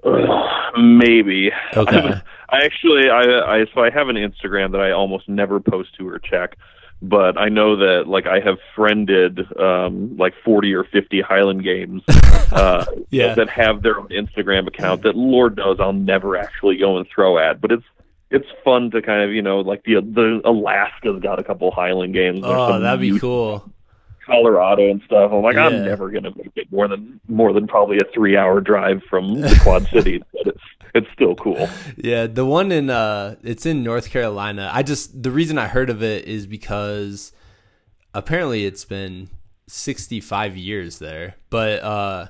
Maybe. 0.78 1.50
Okay. 1.76 2.14
I 2.48 2.64
actually, 2.64 3.08
I, 3.10 3.20
I, 3.60 3.66
so 3.74 3.82
I 3.82 3.90
have 3.90 4.08
an 4.08 4.16
Instagram 4.16 4.72
that 4.72 4.80
I 4.80 4.90
almost 4.90 5.28
never 5.28 5.60
post 5.60 5.94
to 5.98 6.08
or 6.08 6.18
check, 6.18 6.56
but 7.00 7.38
I 7.38 7.48
know 7.48 7.76
that 7.76 8.08
like 8.08 8.26
I 8.26 8.40
have 8.40 8.58
friended 8.74 9.40
um, 9.58 10.16
like 10.16 10.34
forty 10.44 10.74
or 10.74 10.84
fifty 10.84 11.20
Highland 11.20 11.62
Games 11.62 12.02
uh, 12.52 12.84
Yeah. 13.10 13.34
that 13.34 13.48
have 13.50 13.82
their 13.82 13.98
own 14.00 14.08
Instagram 14.08 14.66
account 14.66 15.02
that 15.02 15.14
Lord 15.16 15.56
knows 15.58 15.78
I'll 15.80 15.92
never 15.92 16.36
actually 16.36 16.76
go 16.78 16.96
and 16.98 17.06
throw 17.08 17.38
at, 17.38 17.60
but 17.60 17.70
it's 17.72 17.84
it's 18.30 18.46
fun 18.64 18.90
to 18.92 19.02
kind 19.02 19.22
of 19.22 19.30
you 19.32 19.42
know 19.42 19.60
like 19.60 19.84
the 19.84 19.94
the 20.00 20.40
Alaska's 20.44 21.20
got 21.22 21.38
a 21.38 21.44
couple 21.44 21.70
Highland 21.70 22.14
Games. 22.14 22.40
Oh, 22.42 22.80
that'd 22.80 23.00
be 23.00 23.18
cool. 23.18 23.70
Colorado 24.30 24.90
and 24.90 25.02
stuff. 25.04 25.32
I'm 25.32 25.42
like, 25.42 25.56
Yeah. 25.56 25.66
I'm 25.66 25.84
never 25.84 26.10
gonna 26.10 26.30
make 26.36 26.52
it 26.56 26.70
more 26.70 26.88
than 26.88 27.20
more 27.28 27.52
than 27.52 27.66
probably 27.66 27.96
a 27.98 28.12
three 28.14 28.36
hour 28.36 28.60
drive 28.60 29.02
from 29.10 29.40
the 29.40 29.58
Quad 29.62 29.86
Cities, 29.92 30.22
but 30.32 30.46
it's 30.46 30.60
it's 30.94 31.06
still 31.12 31.34
cool. 31.34 31.68
Yeah, 31.96 32.26
the 32.26 32.46
one 32.46 32.72
in 32.72 32.90
uh 32.90 33.36
it's 33.42 33.66
in 33.66 33.82
North 33.82 34.10
Carolina. 34.10 34.70
I 34.72 34.82
just 34.82 35.22
the 35.22 35.30
reason 35.30 35.58
I 35.58 35.66
heard 35.68 35.90
of 35.90 36.02
it 36.02 36.26
is 36.26 36.46
because 36.46 37.32
apparently 38.14 38.64
it's 38.64 38.84
been 38.84 39.28
65 39.68 40.56
years 40.56 40.98
there. 40.98 41.36
But 41.50 41.82
uh 41.82 42.26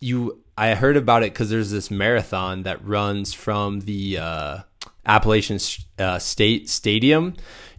you 0.00 0.42
I 0.56 0.74
heard 0.74 0.96
about 0.96 1.22
it 1.22 1.34
cuz 1.34 1.50
there's 1.50 1.70
this 1.70 1.90
marathon 1.90 2.62
that 2.64 2.84
runs 2.86 3.32
from 3.34 3.80
the 3.80 4.18
uh 4.18 4.58
Appalachian 5.06 5.58
uh, 5.98 6.18
State 6.18 6.68
Stadium. 6.70 7.34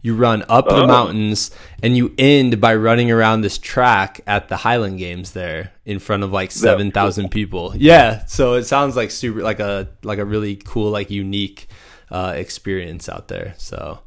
You 0.05 0.15
run 0.15 0.43
up 0.47 0.67
the 0.69 0.83
Oh. 0.83 0.87
mountains 0.87 1.49
and 1.81 1.97
you 1.97 2.13
end 2.17 2.61
by 2.61 2.75
running 2.75 3.09
around 3.11 3.41
this 3.41 3.57
track 3.57 4.21
at 4.27 4.49
the 4.49 4.57
Highland 4.57 4.99
Games 4.99 5.31
there 5.31 5.71
in 5.83 5.97
front 5.99 6.21
of 6.23 6.31
like 6.31 6.51
7,000 6.51 7.29
people. 7.29 7.73
Yeah, 7.75 8.25
so 8.27 8.53
it 8.53 8.65
sounds 8.65 8.95
like 8.95 9.09
super 9.11 9.41
like 9.41 9.59
a 9.59 9.87
like 10.03 10.19
a 10.19 10.25
really 10.25 10.55
cool 10.57 10.91
like 10.91 11.09
unique 11.09 11.67
uh 12.11 12.33
experience 12.35 13.09
out 13.09 13.27
there. 13.29 13.55
So 13.57 13.99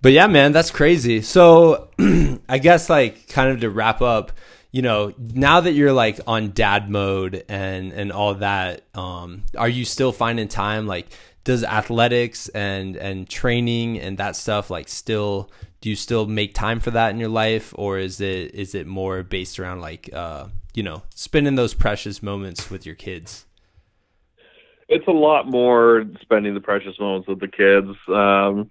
but 0.00 0.12
yeah, 0.12 0.26
man, 0.26 0.52
that's 0.52 0.70
crazy. 0.70 1.22
So 1.22 1.88
I 2.48 2.58
guess 2.58 2.88
like 2.90 3.28
kind 3.28 3.50
of 3.52 3.60
to 3.60 3.70
wrap 3.70 4.00
up, 4.02 4.32
you 4.72 4.82
know, 4.82 5.12
now 5.18 5.60
that 5.60 5.72
you're 5.74 5.92
like 5.92 6.18
on 6.26 6.52
dad 6.52 6.90
mode 6.90 7.44
and 7.48 7.92
and 7.92 8.10
all 8.10 8.34
that, 8.36 8.82
um, 8.94 9.44
are 9.56 9.68
you 9.68 9.84
still 9.84 10.10
finding 10.10 10.48
time? 10.48 10.86
Like, 10.86 11.06
does 11.44 11.64
athletics 11.64 12.48
and 12.50 12.96
and 12.96 13.28
training 13.28 13.98
and 13.98 14.18
that 14.18 14.36
stuff 14.36 14.70
like 14.70 14.88
still 14.88 15.50
do 15.82 15.90
you 15.90 15.96
still 15.96 16.26
make 16.26 16.54
time 16.54 16.78
for 16.78 16.92
that 16.92 17.10
in 17.10 17.18
your 17.18 17.28
life, 17.28 17.74
or 17.76 17.98
is 17.98 18.20
it 18.20 18.54
is 18.54 18.74
it 18.74 18.86
more 18.86 19.22
based 19.24 19.58
around 19.58 19.80
like 19.80 20.08
uh, 20.12 20.46
you 20.74 20.82
know 20.82 21.02
spending 21.14 21.56
those 21.56 21.74
precious 21.74 22.22
moments 22.22 22.70
with 22.70 22.86
your 22.86 22.94
kids? 22.94 23.46
It's 24.88 25.06
a 25.08 25.12
lot 25.12 25.48
more 25.48 26.04
spending 26.20 26.54
the 26.54 26.60
precious 26.60 26.98
moments 27.00 27.26
with 27.26 27.40
the 27.40 27.48
kids. 27.48 27.88
Um, 28.08 28.70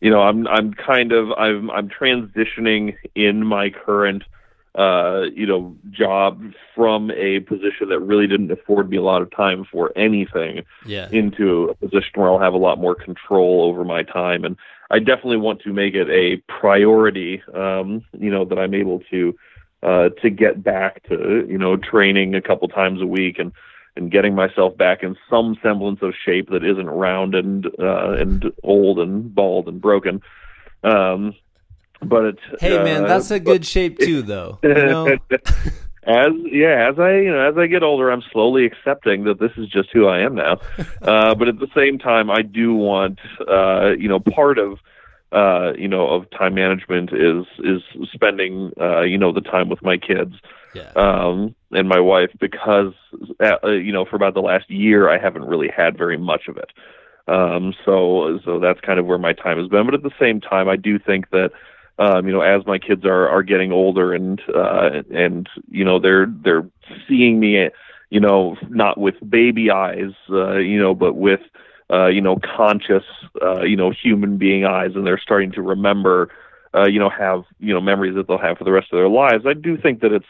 you 0.00 0.10
know, 0.10 0.20
I'm 0.20 0.48
I'm 0.48 0.74
kind 0.74 1.12
of 1.12 1.30
I'm 1.32 1.70
I'm 1.70 1.88
transitioning 1.88 2.96
in 3.14 3.46
my 3.46 3.70
current 3.70 4.24
uh, 4.78 5.24
you 5.34 5.44
know 5.44 5.76
job 5.90 6.40
from 6.74 7.10
a 7.10 7.40
position 7.40 7.88
that 7.88 7.98
really 7.98 8.28
didn't 8.28 8.52
afford 8.52 8.88
me 8.88 8.96
a 8.96 9.02
lot 9.02 9.20
of 9.20 9.30
time 9.32 9.66
for 9.70 9.92
anything 9.96 10.62
Yeah, 10.86 11.08
into 11.10 11.64
a 11.64 11.74
position 11.74 12.12
where 12.14 12.28
I'll 12.30 12.38
have 12.38 12.54
a 12.54 12.58
lot 12.58 12.78
more 12.78 12.94
control 12.94 13.62
over 13.64 13.84
my 13.84 14.04
time. 14.04 14.44
And 14.44 14.56
I 14.90 15.00
definitely 15.00 15.38
want 15.38 15.60
to 15.62 15.72
make 15.72 15.94
it 15.94 16.08
a 16.08 16.36
priority, 16.60 17.42
um, 17.54 18.04
you 18.16 18.30
know, 18.30 18.44
that 18.44 18.58
I'm 18.58 18.72
able 18.72 19.00
to, 19.10 19.36
uh, 19.82 20.08
to 20.22 20.30
get 20.30 20.62
back 20.62 21.02
to, 21.08 21.44
you 21.48 21.58
know, 21.58 21.76
training 21.76 22.36
a 22.36 22.40
couple 22.40 22.68
times 22.68 23.02
a 23.02 23.06
week 23.06 23.38
and, 23.38 23.52
and 23.96 24.12
getting 24.12 24.34
myself 24.36 24.76
back 24.76 25.02
in 25.02 25.16
some 25.28 25.58
semblance 25.60 26.00
of 26.02 26.14
shape 26.24 26.50
that 26.50 26.64
isn't 26.64 26.88
round 26.88 27.34
and, 27.34 27.66
uh, 27.80 28.12
and 28.12 28.52
old 28.62 29.00
and 29.00 29.34
bald 29.34 29.66
and 29.66 29.80
broken. 29.80 30.22
Um, 30.84 31.34
but 32.02 32.24
it's, 32.24 32.42
hey 32.60 32.82
man, 32.82 33.04
uh, 33.04 33.08
that's 33.08 33.30
a 33.30 33.40
good 33.40 33.66
shape 33.66 33.98
too, 33.98 34.22
though. 34.22 34.58
You 34.62 34.74
know? 34.74 35.18
as 36.04 36.32
yeah, 36.50 36.88
as 36.88 36.98
I 36.98 37.16
you 37.16 37.30
know 37.30 37.48
as 37.48 37.58
I 37.58 37.66
get 37.66 37.82
older, 37.82 38.10
I'm 38.10 38.22
slowly 38.32 38.64
accepting 38.64 39.24
that 39.24 39.40
this 39.40 39.52
is 39.56 39.68
just 39.68 39.90
who 39.92 40.06
I 40.06 40.20
am 40.20 40.34
now. 40.34 40.60
uh, 41.02 41.34
but 41.34 41.48
at 41.48 41.58
the 41.58 41.68
same 41.74 41.98
time, 41.98 42.30
I 42.30 42.42
do 42.42 42.74
want 42.74 43.18
uh, 43.48 43.90
you 43.98 44.08
know 44.08 44.20
part 44.20 44.58
of 44.58 44.78
uh, 45.32 45.72
you 45.76 45.88
know 45.88 46.08
of 46.08 46.30
time 46.30 46.54
management 46.54 47.10
is 47.12 47.44
is 47.58 47.82
spending 48.12 48.72
uh, 48.80 49.02
you 49.02 49.18
know 49.18 49.32
the 49.32 49.40
time 49.40 49.68
with 49.68 49.82
my 49.82 49.96
kids 49.96 50.34
yeah. 50.74 50.90
um, 50.96 51.54
and 51.72 51.88
my 51.88 52.00
wife 52.00 52.30
because 52.40 52.94
uh, 53.40 53.68
you 53.68 53.92
know 53.92 54.04
for 54.04 54.16
about 54.16 54.34
the 54.34 54.40
last 54.40 54.70
year 54.70 55.10
I 55.10 55.18
haven't 55.18 55.44
really 55.44 55.68
had 55.68 55.98
very 55.98 56.16
much 56.16 56.48
of 56.48 56.56
it. 56.56 56.70
Um, 57.26 57.74
so 57.84 58.40
so 58.44 58.58
that's 58.58 58.80
kind 58.80 58.98
of 58.98 59.06
where 59.06 59.18
my 59.18 59.34
time 59.34 59.58
has 59.58 59.68
been. 59.68 59.84
But 59.84 59.94
at 59.94 60.02
the 60.02 60.14
same 60.18 60.40
time, 60.40 60.68
I 60.68 60.76
do 60.76 60.98
think 60.98 61.28
that 61.30 61.50
um, 61.98 62.26
you 62.26 62.32
know 62.32 62.40
as 62.40 62.64
my 62.66 62.78
kids 62.78 63.04
are 63.04 63.28
are 63.28 63.42
getting 63.42 63.72
older 63.72 64.12
and 64.12 64.40
uh, 64.54 65.02
and 65.10 65.48
you 65.70 65.84
know 65.84 65.98
they're 65.98 66.26
they're 66.44 66.68
seeing 67.08 67.40
me 67.40 67.68
you 68.10 68.20
know 68.20 68.56
not 68.68 68.98
with 68.98 69.14
baby 69.28 69.70
eyes 69.70 70.12
uh, 70.30 70.56
you 70.56 70.80
know 70.80 70.94
but 70.94 71.14
with 71.14 71.40
uh, 71.90 72.06
you 72.06 72.20
know 72.20 72.38
conscious 72.56 73.04
uh, 73.42 73.62
you 73.62 73.76
know 73.76 73.90
human 73.90 74.36
being 74.38 74.64
eyes 74.64 74.92
and 74.94 75.06
they're 75.06 75.18
starting 75.18 75.52
to 75.52 75.62
remember 75.62 76.30
uh, 76.74 76.86
you 76.86 76.98
know 76.98 77.10
have 77.10 77.44
you 77.58 77.72
know 77.72 77.80
memories 77.80 78.14
that 78.14 78.26
they'll 78.28 78.38
have 78.38 78.58
for 78.58 78.64
the 78.64 78.72
rest 78.72 78.88
of 78.92 78.98
their 78.98 79.08
lives. 79.08 79.44
I 79.46 79.54
do 79.54 79.76
think 79.76 80.00
that 80.00 80.12
it's 80.12 80.26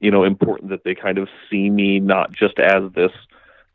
you 0.00 0.10
know 0.10 0.24
important 0.24 0.70
that 0.70 0.84
they 0.84 0.94
kind 0.94 1.18
of 1.18 1.28
see 1.50 1.70
me 1.70 2.00
not 2.00 2.32
just 2.32 2.58
as 2.58 2.90
this 2.94 3.12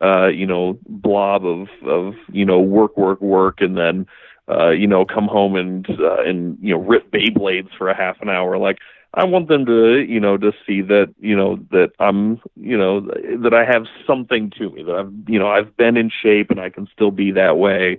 uh, 0.01 0.27
you 0.27 0.45
know 0.45 0.77
blob 0.87 1.45
of 1.45 1.67
of 1.85 2.15
you 2.31 2.45
know 2.45 2.59
work 2.59 2.97
work 2.97 3.21
work 3.21 3.61
and 3.61 3.77
then 3.77 4.07
uh, 4.49 4.69
you 4.69 4.87
know, 4.87 5.05
come 5.05 5.27
home 5.27 5.55
and 5.55 5.87
uh, 5.89 6.21
and 6.21 6.57
you 6.61 6.73
know 6.73 6.81
rip 6.81 7.11
Beyblades 7.11 7.69
for 7.77 7.89
a 7.89 7.95
half 7.95 8.21
an 8.21 8.29
hour. 8.29 8.57
Like 8.57 8.77
I 9.13 9.23
want 9.23 9.47
them 9.47 9.65
to, 9.65 10.05
you 10.07 10.19
know, 10.19 10.37
to 10.37 10.51
see 10.67 10.81
that, 10.81 11.13
you 11.19 11.35
know, 11.35 11.57
that 11.71 11.91
I'm, 11.99 12.39
you 12.55 12.77
know, 12.77 13.01
that 13.01 13.53
I 13.53 13.65
have 13.65 13.85
something 14.05 14.51
to 14.57 14.69
me 14.69 14.83
that 14.83 14.95
I've, 14.95 15.11
you 15.27 15.39
know, 15.39 15.47
I've 15.47 15.75
been 15.77 15.97
in 15.97 16.11
shape 16.11 16.51
and 16.51 16.59
I 16.59 16.69
can 16.69 16.87
still 16.93 17.09
be 17.09 17.31
that 17.31 17.57
way. 17.57 17.97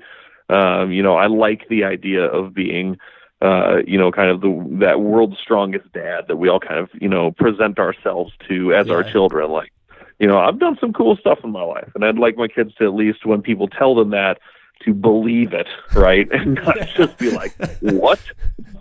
Um, 0.48 0.92
you 0.92 1.03
know, 1.03 1.16
I 1.16 1.26
like 1.26 1.68
the 1.68 1.82
idea 1.82 2.24
of 2.24 2.55
being, 2.55 2.96
uh, 3.42 3.78
you 3.86 3.98
know, 3.98 4.12
kind 4.12 4.30
of 4.30 4.40
the 4.40 4.78
that 4.80 5.01
world's 5.01 5.38
strongest 5.38 5.92
dad 5.92 6.26
that 6.28 6.36
we 6.36 6.48
all 6.48 6.61
kind 6.61 6.78
of, 6.78 6.90
you 7.01 7.09
know, 7.09 7.32
present 7.32 7.80
ourselves 7.80 8.32
to 8.48 8.72
as 8.72 8.86
yeah. 8.86 8.94
our 8.94 9.03
children. 9.03 9.51
Like, 9.51 9.72
you 10.20 10.28
know, 10.28 10.38
I've 10.38 10.61
done 10.61 10.76
some 10.80 10.92
cool 10.92 11.16
stuff 11.16 11.40
in 11.42 11.51
my 11.51 11.62
life, 11.62 11.90
and 11.96 12.05
I'd 12.05 12.18
like 12.18 12.36
my 12.36 12.48
kids 12.48 12.74
to 12.76 12.84
at 12.84 12.94
least 12.94 13.26
when 13.26 13.42
people 13.42 13.66
tell 13.66 13.96
them 13.96 14.11
that 14.11 14.38
to 14.85 14.95
believe 14.95 15.53
it, 15.53 15.68
right? 15.95 16.28
And 16.33 16.55
not 16.55 16.76
just 16.97 17.18
be 17.18 17.31
like, 17.31 17.55
"What? 17.81 18.20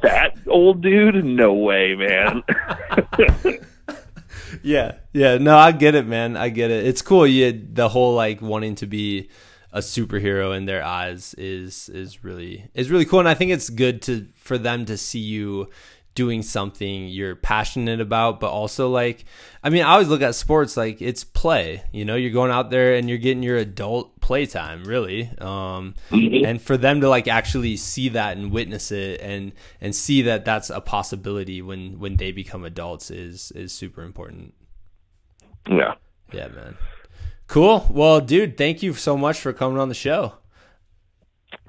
That 0.01 0.37
old 0.47 0.81
dude? 0.81 1.23
No 1.23 1.53
way, 1.53 1.95
man." 1.95 2.43
yeah, 4.63 4.93
yeah. 5.13 5.37
No, 5.37 5.57
I 5.57 5.71
get 5.71 5.95
it, 5.95 6.07
man. 6.07 6.37
I 6.37 6.49
get 6.49 6.71
it. 6.71 6.85
It's 6.85 7.01
cool. 7.01 7.27
You 7.27 7.51
the 7.73 7.89
whole 7.89 8.15
like 8.15 8.41
wanting 8.41 8.75
to 8.75 8.87
be 8.87 9.29
a 9.71 9.79
superhero 9.79 10.55
in 10.55 10.65
their 10.65 10.83
eyes 10.83 11.33
is 11.35 11.89
is 11.89 12.23
really 12.23 12.69
is 12.73 12.89
really 12.89 13.05
cool, 13.05 13.19
and 13.19 13.29
I 13.29 13.33
think 13.33 13.51
it's 13.51 13.69
good 13.69 14.01
to 14.03 14.27
for 14.35 14.57
them 14.57 14.85
to 14.85 14.97
see 14.97 15.19
you 15.19 15.69
doing 16.19 16.41
something 16.41 17.07
you're 17.07 17.33
passionate 17.33 18.01
about, 18.01 18.41
but 18.41 18.49
also 18.49 18.89
like, 18.89 19.23
I 19.63 19.69
mean, 19.69 19.83
I 19.83 19.93
always 19.93 20.09
look 20.09 20.21
at 20.21 20.35
sports 20.35 20.75
like 20.75 21.01
it's 21.01 21.23
play. 21.23 21.81
You 21.93 22.03
know, 22.03 22.15
you're 22.17 22.33
going 22.33 22.51
out 22.51 22.71
there 22.71 22.95
and 22.95 23.07
you're 23.07 23.17
getting 23.17 23.41
your 23.41 23.55
adult 23.55 24.19
playtime, 24.19 24.83
really. 24.83 25.31
Um, 25.37 25.95
mm-hmm. 26.11 26.45
And 26.45 26.61
for 26.61 26.75
them 26.75 26.99
to 26.99 27.07
like 27.07 27.29
actually 27.29 27.77
see 27.77 28.09
that 28.09 28.35
and 28.35 28.51
witness 28.51 28.91
it 28.91 29.21
and 29.21 29.53
and 29.79 29.95
see 29.95 30.23
that 30.23 30.43
that's 30.43 30.69
a 30.69 30.81
possibility 30.81 31.61
when 31.61 31.99
when 31.99 32.17
they 32.17 32.33
become 32.33 32.65
adults 32.65 33.09
is 33.09 33.53
is 33.55 33.71
super 33.71 34.03
important. 34.03 34.53
Yeah. 35.69 35.93
Yeah, 36.33 36.49
man. 36.49 36.75
Cool. 37.47 37.87
Well, 37.89 38.19
dude, 38.19 38.57
thank 38.57 38.83
you 38.83 38.93
so 38.93 39.15
much 39.15 39.39
for 39.39 39.53
coming 39.53 39.79
on 39.79 39.87
the 39.87 39.95
show. 39.95 40.33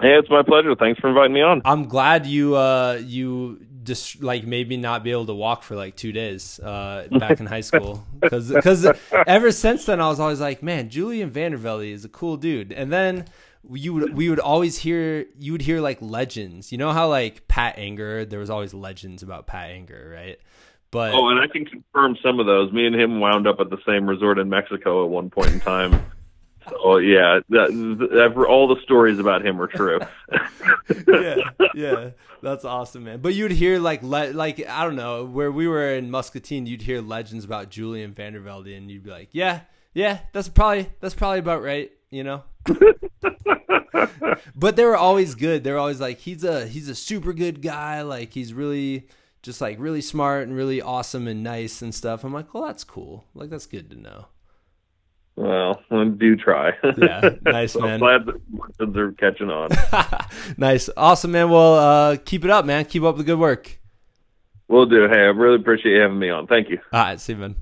Hey, 0.01 0.17
it's 0.17 0.29
my 0.31 0.41
pleasure. 0.41 0.75
Thanks 0.75 0.99
for 0.99 1.09
inviting 1.09 1.33
me 1.33 1.41
on. 1.41 1.61
I'm 1.63 1.87
glad 1.87 2.25
you 2.25 2.55
uh 2.55 2.99
you 3.03 3.65
just 3.83 4.21
like 4.21 4.45
maybe 4.45 4.77
not 4.77 5.03
be 5.03 5.11
able 5.11 5.25
to 5.27 5.33
walk 5.33 5.63
for 5.63 5.75
like 5.75 5.95
two 5.95 6.11
days 6.11 6.59
uh, 6.59 7.07
back 7.11 7.39
in 7.39 7.45
high 7.45 7.61
school 7.61 8.05
because 8.19 8.51
because 8.51 8.87
ever 9.25 9.51
since 9.51 9.85
then 9.85 9.99
I 9.99 10.07
was 10.07 10.19
always 10.19 10.39
like 10.39 10.61
man 10.61 10.89
Julian 10.89 11.31
Vandervelde 11.31 11.91
is 11.91 12.05
a 12.05 12.09
cool 12.09 12.37
dude 12.37 12.71
and 12.71 12.91
then 12.91 13.25
you 13.71 13.93
would 13.93 14.15
we 14.15 14.29
would 14.29 14.39
always 14.39 14.77
hear 14.77 15.25
you 15.39 15.51
would 15.51 15.61
hear 15.61 15.81
like 15.81 15.99
legends 16.01 16.71
you 16.71 16.77
know 16.77 16.91
how 16.91 17.07
like 17.07 17.47
Pat 17.47 17.77
Angerer, 17.77 18.29
there 18.29 18.39
was 18.39 18.49
always 18.49 18.73
legends 18.73 19.23
about 19.23 19.47
Pat 19.47 19.69
Angerer, 19.69 20.13
right 20.13 20.39
but 20.91 21.13
oh 21.13 21.29
and 21.29 21.39
I 21.39 21.47
can 21.47 21.65
confirm 21.65 22.17
some 22.23 22.39
of 22.39 22.45
those 22.45 22.71
me 22.71 22.85
and 22.85 22.95
him 22.95 23.19
wound 23.19 23.47
up 23.47 23.59
at 23.59 23.69
the 23.69 23.77
same 23.87 24.07
resort 24.07 24.37
in 24.37 24.49
Mexico 24.49 25.03
at 25.03 25.09
one 25.09 25.29
point 25.29 25.51
in 25.51 25.59
time. 25.59 26.03
So 26.69 26.97
yeah, 26.97 27.39
that, 27.49 28.45
all 28.47 28.67
the 28.67 28.81
stories 28.81 29.19
about 29.19 29.45
him 29.45 29.61
are 29.61 29.67
true. 29.67 29.99
yeah, 31.07 31.35
yeah, 31.73 32.09
that's 32.41 32.65
awesome, 32.65 33.05
man. 33.05 33.19
But 33.21 33.33
you'd 33.33 33.51
hear 33.51 33.79
like 33.79 34.03
le- 34.03 34.33
like 34.33 34.67
I 34.67 34.83
don't 34.83 34.95
know 34.95 35.25
where 35.25 35.51
we 35.51 35.67
were 35.67 35.95
in 35.95 36.11
Muscatine, 36.11 36.65
you'd 36.65 36.83
hear 36.83 37.01
legends 37.01 37.45
about 37.45 37.69
Julian 37.69 38.13
Vandervelde, 38.13 38.77
and 38.77 38.91
you'd 38.91 39.03
be 39.03 39.09
like, 39.09 39.29
yeah, 39.31 39.61
yeah, 39.93 40.19
that's 40.33 40.49
probably 40.49 40.89
that's 40.99 41.15
probably 41.15 41.39
about 41.39 41.63
right, 41.63 41.91
you 42.09 42.23
know. 42.23 42.43
but 44.55 44.75
they 44.75 44.85
were 44.85 44.97
always 44.97 45.35
good. 45.35 45.63
They 45.63 45.71
were 45.71 45.79
always 45.79 45.99
like, 45.99 46.19
he's 46.19 46.43
a 46.43 46.67
he's 46.67 46.89
a 46.89 46.95
super 46.95 47.33
good 47.33 47.61
guy. 47.61 48.01
Like 48.01 48.33
he's 48.33 48.53
really 48.53 49.07
just 49.41 49.61
like 49.61 49.77
really 49.79 50.01
smart 50.01 50.47
and 50.47 50.55
really 50.55 50.81
awesome 50.81 51.27
and 51.27 51.43
nice 51.43 51.81
and 51.81 51.93
stuff. 51.93 52.23
I'm 52.23 52.33
like, 52.33 52.53
well, 52.53 52.63
that's 52.63 52.83
cool. 52.83 53.25
Like 53.33 53.49
that's 53.49 53.65
good 53.65 53.89
to 53.91 53.99
know. 53.99 54.27
Well, 55.35 55.81
I 55.89 56.03
do 56.05 56.35
try. 56.35 56.71
Yeah, 56.97 57.29
nice 57.45 57.73
so 57.73 57.81
man. 57.81 57.99
glad 57.99 58.25
that 58.25 58.93
they're 58.93 59.13
catching 59.13 59.49
on. 59.49 59.69
nice, 60.57 60.89
awesome, 60.95 61.31
man. 61.31 61.49
Well, 61.49 61.75
uh, 61.75 62.17
keep 62.17 62.43
it 62.43 62.51
up, 62.51 62.65
man. 62.65 62.85
Keep 62.85 63.03
up 63.03 63.17
the 63.17 63.23
good 63.23 63.39
work. 63.39 63.79
We'll 64.67 64.85
do. 64.85 65.07
Hey, 65.07 65.19
I 65.19 65.31
really 65.31 65.55
appreciate 65.55 65.93
you 65.93 66.01
having 66.01 66.19
me 66.19 66.29
on. 66.29 66.47
Thank 66.47 66.69
you. 66.69 66.79
All 66.93 67.01
right, 67.01 67.19
see 67.19 67.33
you, 67.33 67.39
man. 67.39 67.55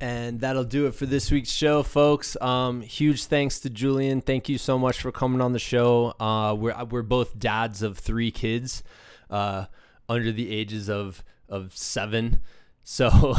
And 0.00 0.40
that'll 0.40 0.64
do 0.64 0.86
it 0.86 0.94
for 0.94 1.04
this 1.04 1.30
week's 1.30 1.50
show, 1.50 1.82
folks. 1.82 2.36
Um, 2.40 2.80
huge 2.80 3.24
thanks 3.24 3.60
to 3.60 3.70
Julian. 3.70 4.20
Thank 4.20 4.48
you 4.48 4.56
so 4.56 4.78
much 4.78 5.00
for 5.00 5.12
coming 5.12 5.40
on 5.40 5.52
the 5.52 5.58
show. 5.58 6.14
Uh, 6.18 6.54
we're 6.58 6.84
we're 6.84 7.02
both 7.02 7.38
dads 7.38 7.82
of 7.82 7.98
three 7.98 8.30
kids, 8.30 8.82
uh, 9.28 9.66
under 10.08 10.32
the 10.32 10.52
ages 10.52 10.88
of 10.88 11.22
of 11.48 11.76
seven. 11.76 12.40
So 12.82 13.36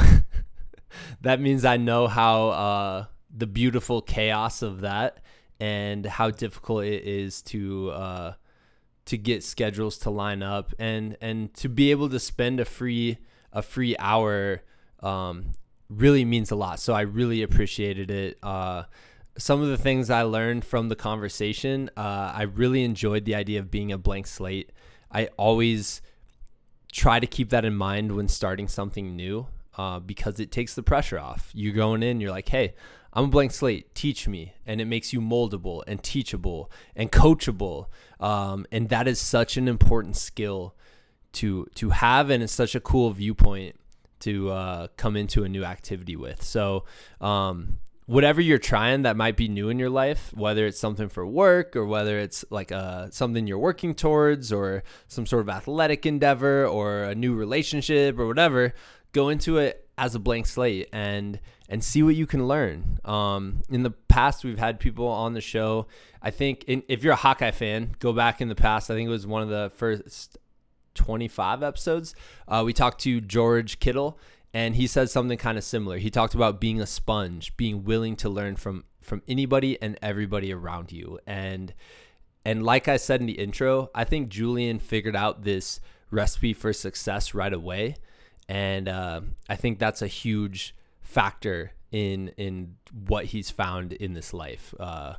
that 1.21 1.39
means 1.39 1.65
I 1.65 1.77
know 1.77 2.07
how 2.07 2.49
uh, 2.49 3.05
the 3.35 3.47
beautiful 3.47 4.01
chaos 4.01 4.61
of 4.61 4.81
that 4.81 5.19
and 5.59 6.05
how 6.05 6.29
difficult 6.31 6.83
it 6.83 7.03
is 7.03 7.41
to 7.43 7.91
uh, 7.91 8.33
to 9.05 9.17
get 9.17 9.43
schedules 9.43 9.97
to 9.99 10.09
line 10.09 10.43
up 10.43 10.73
and 10.79 11.17
and 11.21 11.53
to 11.53 11.69
be 11.69 11.91
able 11.91 12.09
to 12.09 12.19
spend 12.19 12.59
a 12.59 12.65
free 12.65 13.17
a 13.53 13.61
free 13.61 13.95
hour 13.99 14.63
um, 15.01 15.51
really 15.89 16.25
means 16.25 16.51
a 16.51 16.55
lot. 16.55 16.79
So 16.79 16.93
I 16.93 17.01
really 17.01 17.41
appreciated 17.41 18.09
it. 18.09 18.37
Uh, 18.41 18.83
some 19.37 19.61
of 19.61 19.69
the 19.69 19.77
things 19.77 20.09
I 20.09 20.23
learned 20.23 20.65
from 20.65 20.89
the 20.89 20.95
conversation, 20.95 21.89
uh, 21.97 22.31
I 22.35 22.43
really 22.43 22.83
enjoyed 22.83 23.25
the 23.25 23.35
idea 23.35 23.59
of 23.59 23.71
being 23.71 23.91
a 23.91 23.97
blank 23.97 24.27
slate. 24.27 24.71
I 25.11 25.27
always 25.37 26.01
try 26.91 27.19
to 27.19 27.27
keep 27.27 27.49
that 27.49 27.65
in 27.65 27.75
mind 27.75 28.13
when 28.13 28.27
starting 28.27 28.67
something 28.67 29.15
new 29.15 29.47
uh, 29.77 29.99
because 29.99 30.39
it 30.39 30.51
takes 30.51 30.75
the 30.75 30.83
pressure 30.83 31.19
off. 31.19 31.51
You're 31.53 31.73
going 31.73 32.03
in, 32.03 32.19
you're 32.19 32.31
like, 32.31 32.49
hey, 32.49 32.73
I'm 33.13 33.25
a 33.25 33.27
blank 33.27 33.51
slate. 33.51 33.93
Teach 33.93 34.27
me, 34.27 34.53
and 34.65 34.79
it 34.79 34.85
makes 34.85 35.11
you 35.11 35.21
moldable 35.21 35.83
and 35.87 36.01
teachable 36.01 36.71
and 36.95 37.11
coachable. 37.11 37.87
Um, 38.19 38.65
and 38.71 38.89
that 38.89 39.07
is 39.07 39.19
such 39.19 39.57
an 39.57 39.67
important 39.67 40.15
skill 40.15 40.75
to 41.33 41.67
to 41.75 41.89
have, 41.89 42.29
and 42.29 42.43
it's 42.43 42.53
such 42.53 42.75
a 42.75 42.79
cool 42.79 43.11
viewpoint 43.11 43.75
to 44.21 44.51
uh, 44.51 44.87
come 44.97 45.15
into 45.15 45.43
a 45.43 45.49
new 45.49 45.63
activity 45.63 46.15
with. 46.15 46.43
So, 46.43 46.85
um, 47.19 47.79
whatever 48.05 48.41
you're 48.41 48.57
trying 48.57 49.03
that 49.03 49.15
might 49.17 49.37
be 49.37 49.47
new 49.47 49.69
in 49.69 49.79
your 49.79 49.89
life, 49.89 50.31
whether 50.35 50.65
it's 50.65 50.79
something 50.79 51.09
for 51.09 51.25
work 51.25 51.75
or 51.75 51.85
whether 51.85 52.19
it's 52.19 52.43
like 52.49 52.71
a, 52.71 52.75
uh, 52.75 53.09
something 53.09 53.47
you're 53.47 53.57
working 53.57 53.93
towards 53.93 54.51
or 54.51 54.83
some 55.07 55.25
sort 55.25 55.41
of 55.41 55.49
athletic 55.49 56.05
endeavor 56.05 56.65
or 56.65 57.03
a 57.03 57.15
new 57.15 57.33
relationship 57.33 58.19
or 58.19 58.27
whatever, 58.27 58.73
go 59.13 59.29
into 59.29 59.57
it 59.57 59.87
as 60.01 60.15
a 60.15 60.19
blank 60.19 60.47
slate 60.47 60.89
and 60.91 61.39
and 61.69 61.83
see 61.83 62.01
what 62.01 62.15
you 62.15 62.25
can 62.25 62.47
learn. 62.47 62.99
Um, 63.05 63.61
in 63.69 63.83
the 63.83 63.91
past, 63.91 64.43
we've 64.43 64.59
had 64.59 64.79
people 64.79 65.07
on 65.07 65.35
the 65.35 65.41
show. 65.41 65.85
I 66.21 66.31
think 66.31 66.65
in, 66.65 66.83
if 66.89 67.03
you're 67.03 67.13
a 67.13 67.17
Hawkeye 67.17 67.51
fan, 67.51 67.95
go 67.99 68.11
back 68.11 68.41
in 68.41 68.49
the 68.49 68.55
past. 68.55 68.89
I 68.89 68.95
think 68.95 69.07
it 69.07 69.11
was 69.11 69.27
one 69.27 69.43
of 69.43 69.49
the 69.49 69.71
first 69.77 70.37
25 70.95 71.63
episodes. 71.63 72.15
Uh, 72.47 72.63
we 72.65 72.73
talked 72.73 72.99
to 73.01 73.21
George 73.21 73.79
Kittle, 73.79 74.19
and 74.53 74.75
he 74.75 74.87
said 74.87 75.09
something 75.09 75.37
kind 75.37 75.57
of 75.57 75.63
similar. 75.63 75.97
He 75.97 76.09
talked 76.09 76.33
about 76.33 76.59
being 76.59 76.81
a 76.81 76.87
sponge, 76.87 77.55
being 77.55 77.83
willing 77.83 78.15
to 78.17 78.27
learn 78.27 78.55
from 78.55 78.85
from 79.01 79.21
anybody 79.27 79.81
and 79.81 79.97
everybody 80.01 80.51
around 80.51 80.91
you. 80.91 81.19
And 81.27 81.75
and 82.43 82.63
like 82.63 82.87
I 82.87 82.97
said 82.97 83.21
in 83.21 83.27
the 83.27 83.33
intro, 83.33 83.91
I 83.93 84.03
think 84.03 84.29
Julian 84.29 84.79
figured 84.79 85.15
out 85.15 85.43
this 85.43 85.79
recipe 86.09 86.53
for 86.53 86.73
success 86.73 87.35
right 87.35 87.53
away, 87.53 87.95
and 88.51 88.89
uh, 88.89 89.21
I 89.47 89.55
think 89.55 89.79
that's 89.79 90.01
a 90.01 90.07
huge 90.07 90.75
factor 90.99 91.71
in 91.89 92.33
in 92.35 92.75
what 92.91 93.25
he's 93.27 93.49
found 93.49 93.93
in 93.93 94.13
this 94.13 94.33
life, 94.33 94.75
uh, 94.77 95.13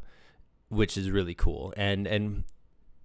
which 0.68 0.98
is 0.98 1.10
really 1.10 1.32
cool. 1.34 1.72
And 1.74 2.06
and 2.06 2.44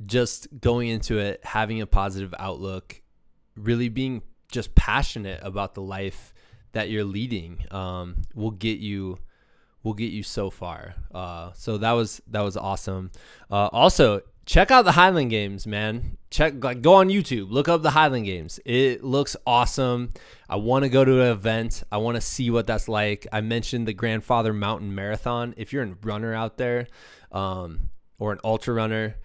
just 0.05 0.47
going 0.59 0.89
into 0.89 1.17
it, 1.17 1.39
having 1.45 1.79
a 1.79 1.87
positive 1.87 2.35
outlook, 2.37 3.01
really 3.55 3.87
being 3.87 4.21
just 4.51 4.75
passionate 4.75 5.39
about 5.43 5.75
the 5.75 5.81
life 5.81 6.33
that 6.73 6.89
you're 6.89 7.05
leading, 7.05 7.63
um, 7.71 8.23
will 8.35 8.51
get 8.51 8.79
you 8.79 9.19
will 9.81 9.93
get 9.93 10.11
you 10.11 10.23
so 10.23 10.49
far. 10.49 10.95
Uh, 11.15 11.53
so 11.53 11.77
that 11.77 11.93
was 11.93 12.21
that 12.27 12.41
was 12.41 12.57
awesome. 12.57 13.11
Uh, 13.49 13.67
also, 13.67 14.23
check 14.47 14.71
out 14.71 14.85
the 14.85 14.93
Highland 14.93 15.29
Games, 15.29 15.67
man. 15.67 16.17
Check 16.31 16.63
like 16.63 16.81
go 16.81 16.95
on 16.95 17.09
YouTube, 17.09 17.51
look 17.51 17.69
up 17.69 17.83
the 17.83 17.91
Highland 17.91 18.25
Games. 18.25 18.59
It 18.65 19.03
looks 19.03 19.35
awesome. 19.45 20.13
I 20.49 20.55
want 20.55 20.83
to 20.83 20.89
go 20.89 21.05
to 21.05 21.21
an 21.21 21.27
event. 21.27 21.83
I 21.91 21.97
want 21.97 22.15
to 22.15 22.21
see 22.21 22.49
what 22.49 22.65
that's 22.65 22.89
like. 22.89 23.27
I 23.31 23.41
mentioned 23.41 23.87
the 23.87 23.93
Grandfather 23.93 24.53
Mountain 24.53 24.95
Marathon. 24.95 25.53
If 25.57 25.71
you're 25.71 25.83
a 25.83 25.95
runner 26.01 26.33
out 26.33 26.57
there, 26.57 26.87
um, 27.31 27.89
or 28.17 28.31
an 28.31 28.39
ultra 28.43 28.73
runner, 28.73 29.17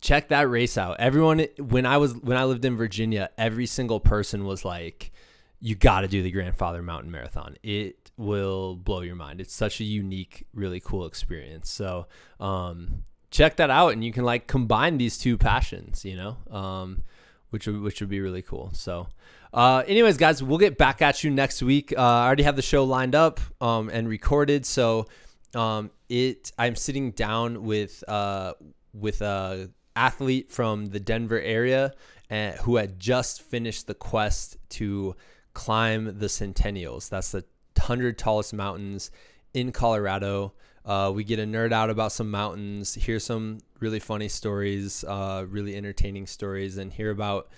check 0.00 0.28
that 0.28 0.48
race 0.48 0.78
out. 0.78 1.00
Everyone 1.00 1.46
when 1.58 1.86
I 1.86 1.96
was 1.96 2.14
when 2.14 2.36
I 2.36 2.44
lived 2.44 2.64
in 2.64 2.76
Virginia, 2.76 3.30
every 3.36 3.66
single 3.66 3.98
person 3.98 4.44
was 4.44 4.64
like, 4.64 5.10
"You 5.58 5.74
got 5.74 6.02
to 6.02 6.08
do 6.08 6.22
the 6.22 6.30
Grandfather 6.30 6.82
Mountain 6.82 7.10
Marathon. 7.10 7.56
It 7.62 8.10
will 8.16 8.76
blow 8.76 9.00
your 9.00 9.16
mind. 9.16 9.40
It's 9.40 9.54
such 9.54 9.80
a 9.80 9.84
unique, 9.84 10.46
really 10.54 10.80
cool 10.80 11.06
experience." 11.06 11.70
So, 11.70 12.06
um, 12.38 13.04
check 13.30 13.56
that 13.56 13.70
out 13.70 13.92
and 13.92 14.04
you 14.04 14.12
can 14.12 14.24
like 14.24 14.46
combine 14.46 14.98
these 14.98 15.18
two 15.18 15.38
passions, 15.38 16.04
you 16.04 16.16
know, 16.16 16.36
um, 16.50 17.02
which 17.50 17.66
would, 17.66 17.80
which 17.80 18.00
would 18.00 18.10
be 18.10 18.20
really 18.20 18.42
cool. 18.42 18.70
So, 18.72 19.08
uh, 19.52 19.82
anyways, 19.86 20.16
guys, 20.16 20.42
we'll 20.42 20.58
get 20.58 20.78
back 20.78 21.02
at 21.02 21.24
you 21.24 21.30
next 21.30 21.62
week. 21.62 21.92
Uh, 21.96 22.00
I 22.00 22.26
already 22.26 22.44
have 22.44 22.56
the 22.56 22.62
show 22.62 22.84
lined 22.84 23.14
up 23.14 23.40
um, 23.60 23.88
and 23.88 24.08
recorded. 24.08 24.66
So, 24.66 25.06
um, 25.54 25.90
it 26.08 26.52
I'm 26.58 26.76
sitting 26.76 27.10
down 27.12 27.64
with 27.64 28.04
uh, 28.08 28.54
with 28.92 29.20
a 29.20 29.70
athlete 29.96 30.50
from 30.50 30.86
the 30.86 31.00
Denver 31.00 31.40
area 31.40 31.92
and, 32.28 32.54
who 32.56 32.76
had 32.76 33.00
just 33.00 33.42
finished 33.42 33.86
the 33.86 33.94
quest 33.94 34.56
to 34.70 35.16
climb 35.54 36.18
the 36.18 36.26
Centennials. 36.26 37.08
That's 37.08 37.32
the 37.32 37.44
100 37.76 38.16
tallest 38.16 38.54
mountains 38.54 39.10
in 39.52 39.72
Colorado. 39.72 40.52
Uh, 40.90 41.08
we 41.08 41.22
get 41.22 41.38
a 41.38 41.44
nerd 41.44 41.72
out 41.72 41.88
about 41.88 42.10
some 42.10 42.28
mountains, 42.32 42.94
hear 42.94 43.20
some 43.20 43.58
really 43.78 44.00
funny 44.00 44.26
stories, 44.26 45.04
uh, 45.04 45.46
really 45.48 45.76
entertaining 45.76 46.26
stories, 46.26 46.78
and 46.78 46.92
hear 46.92 47.12
about, 47.12 47.48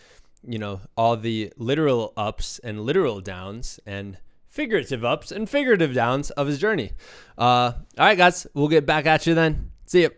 you 0.47 0.59
know, 0.59 0.83
all 0.99 1.17
the 1.17 1.51
literal 1.57 2.13
ups 2.15 2.59
and 2.59 2.83
literal 2.83 3.23
downs 3.23 3.81
and 3.87 4.19
figurative 4.51 5.03
ups 5.03 5.33
and 5.33 5.49
figurative 5.49 5.95
downs 5.95 6.31
of 6.33 6.47
his 6.47 6.59
journey. 6.59 6.93
Uh, 7.39 7.73
all 7.73 8.05
right, 8.05 8.19
guys, 8.19 8.47
we'll 8.53 8.69
get 8.69 8.85
back 8.85 9.07
at 9.07 9.27
you 9.27 9.33
then. 9.35 9.71
See 9.87 10.03
you. 10.03 10.11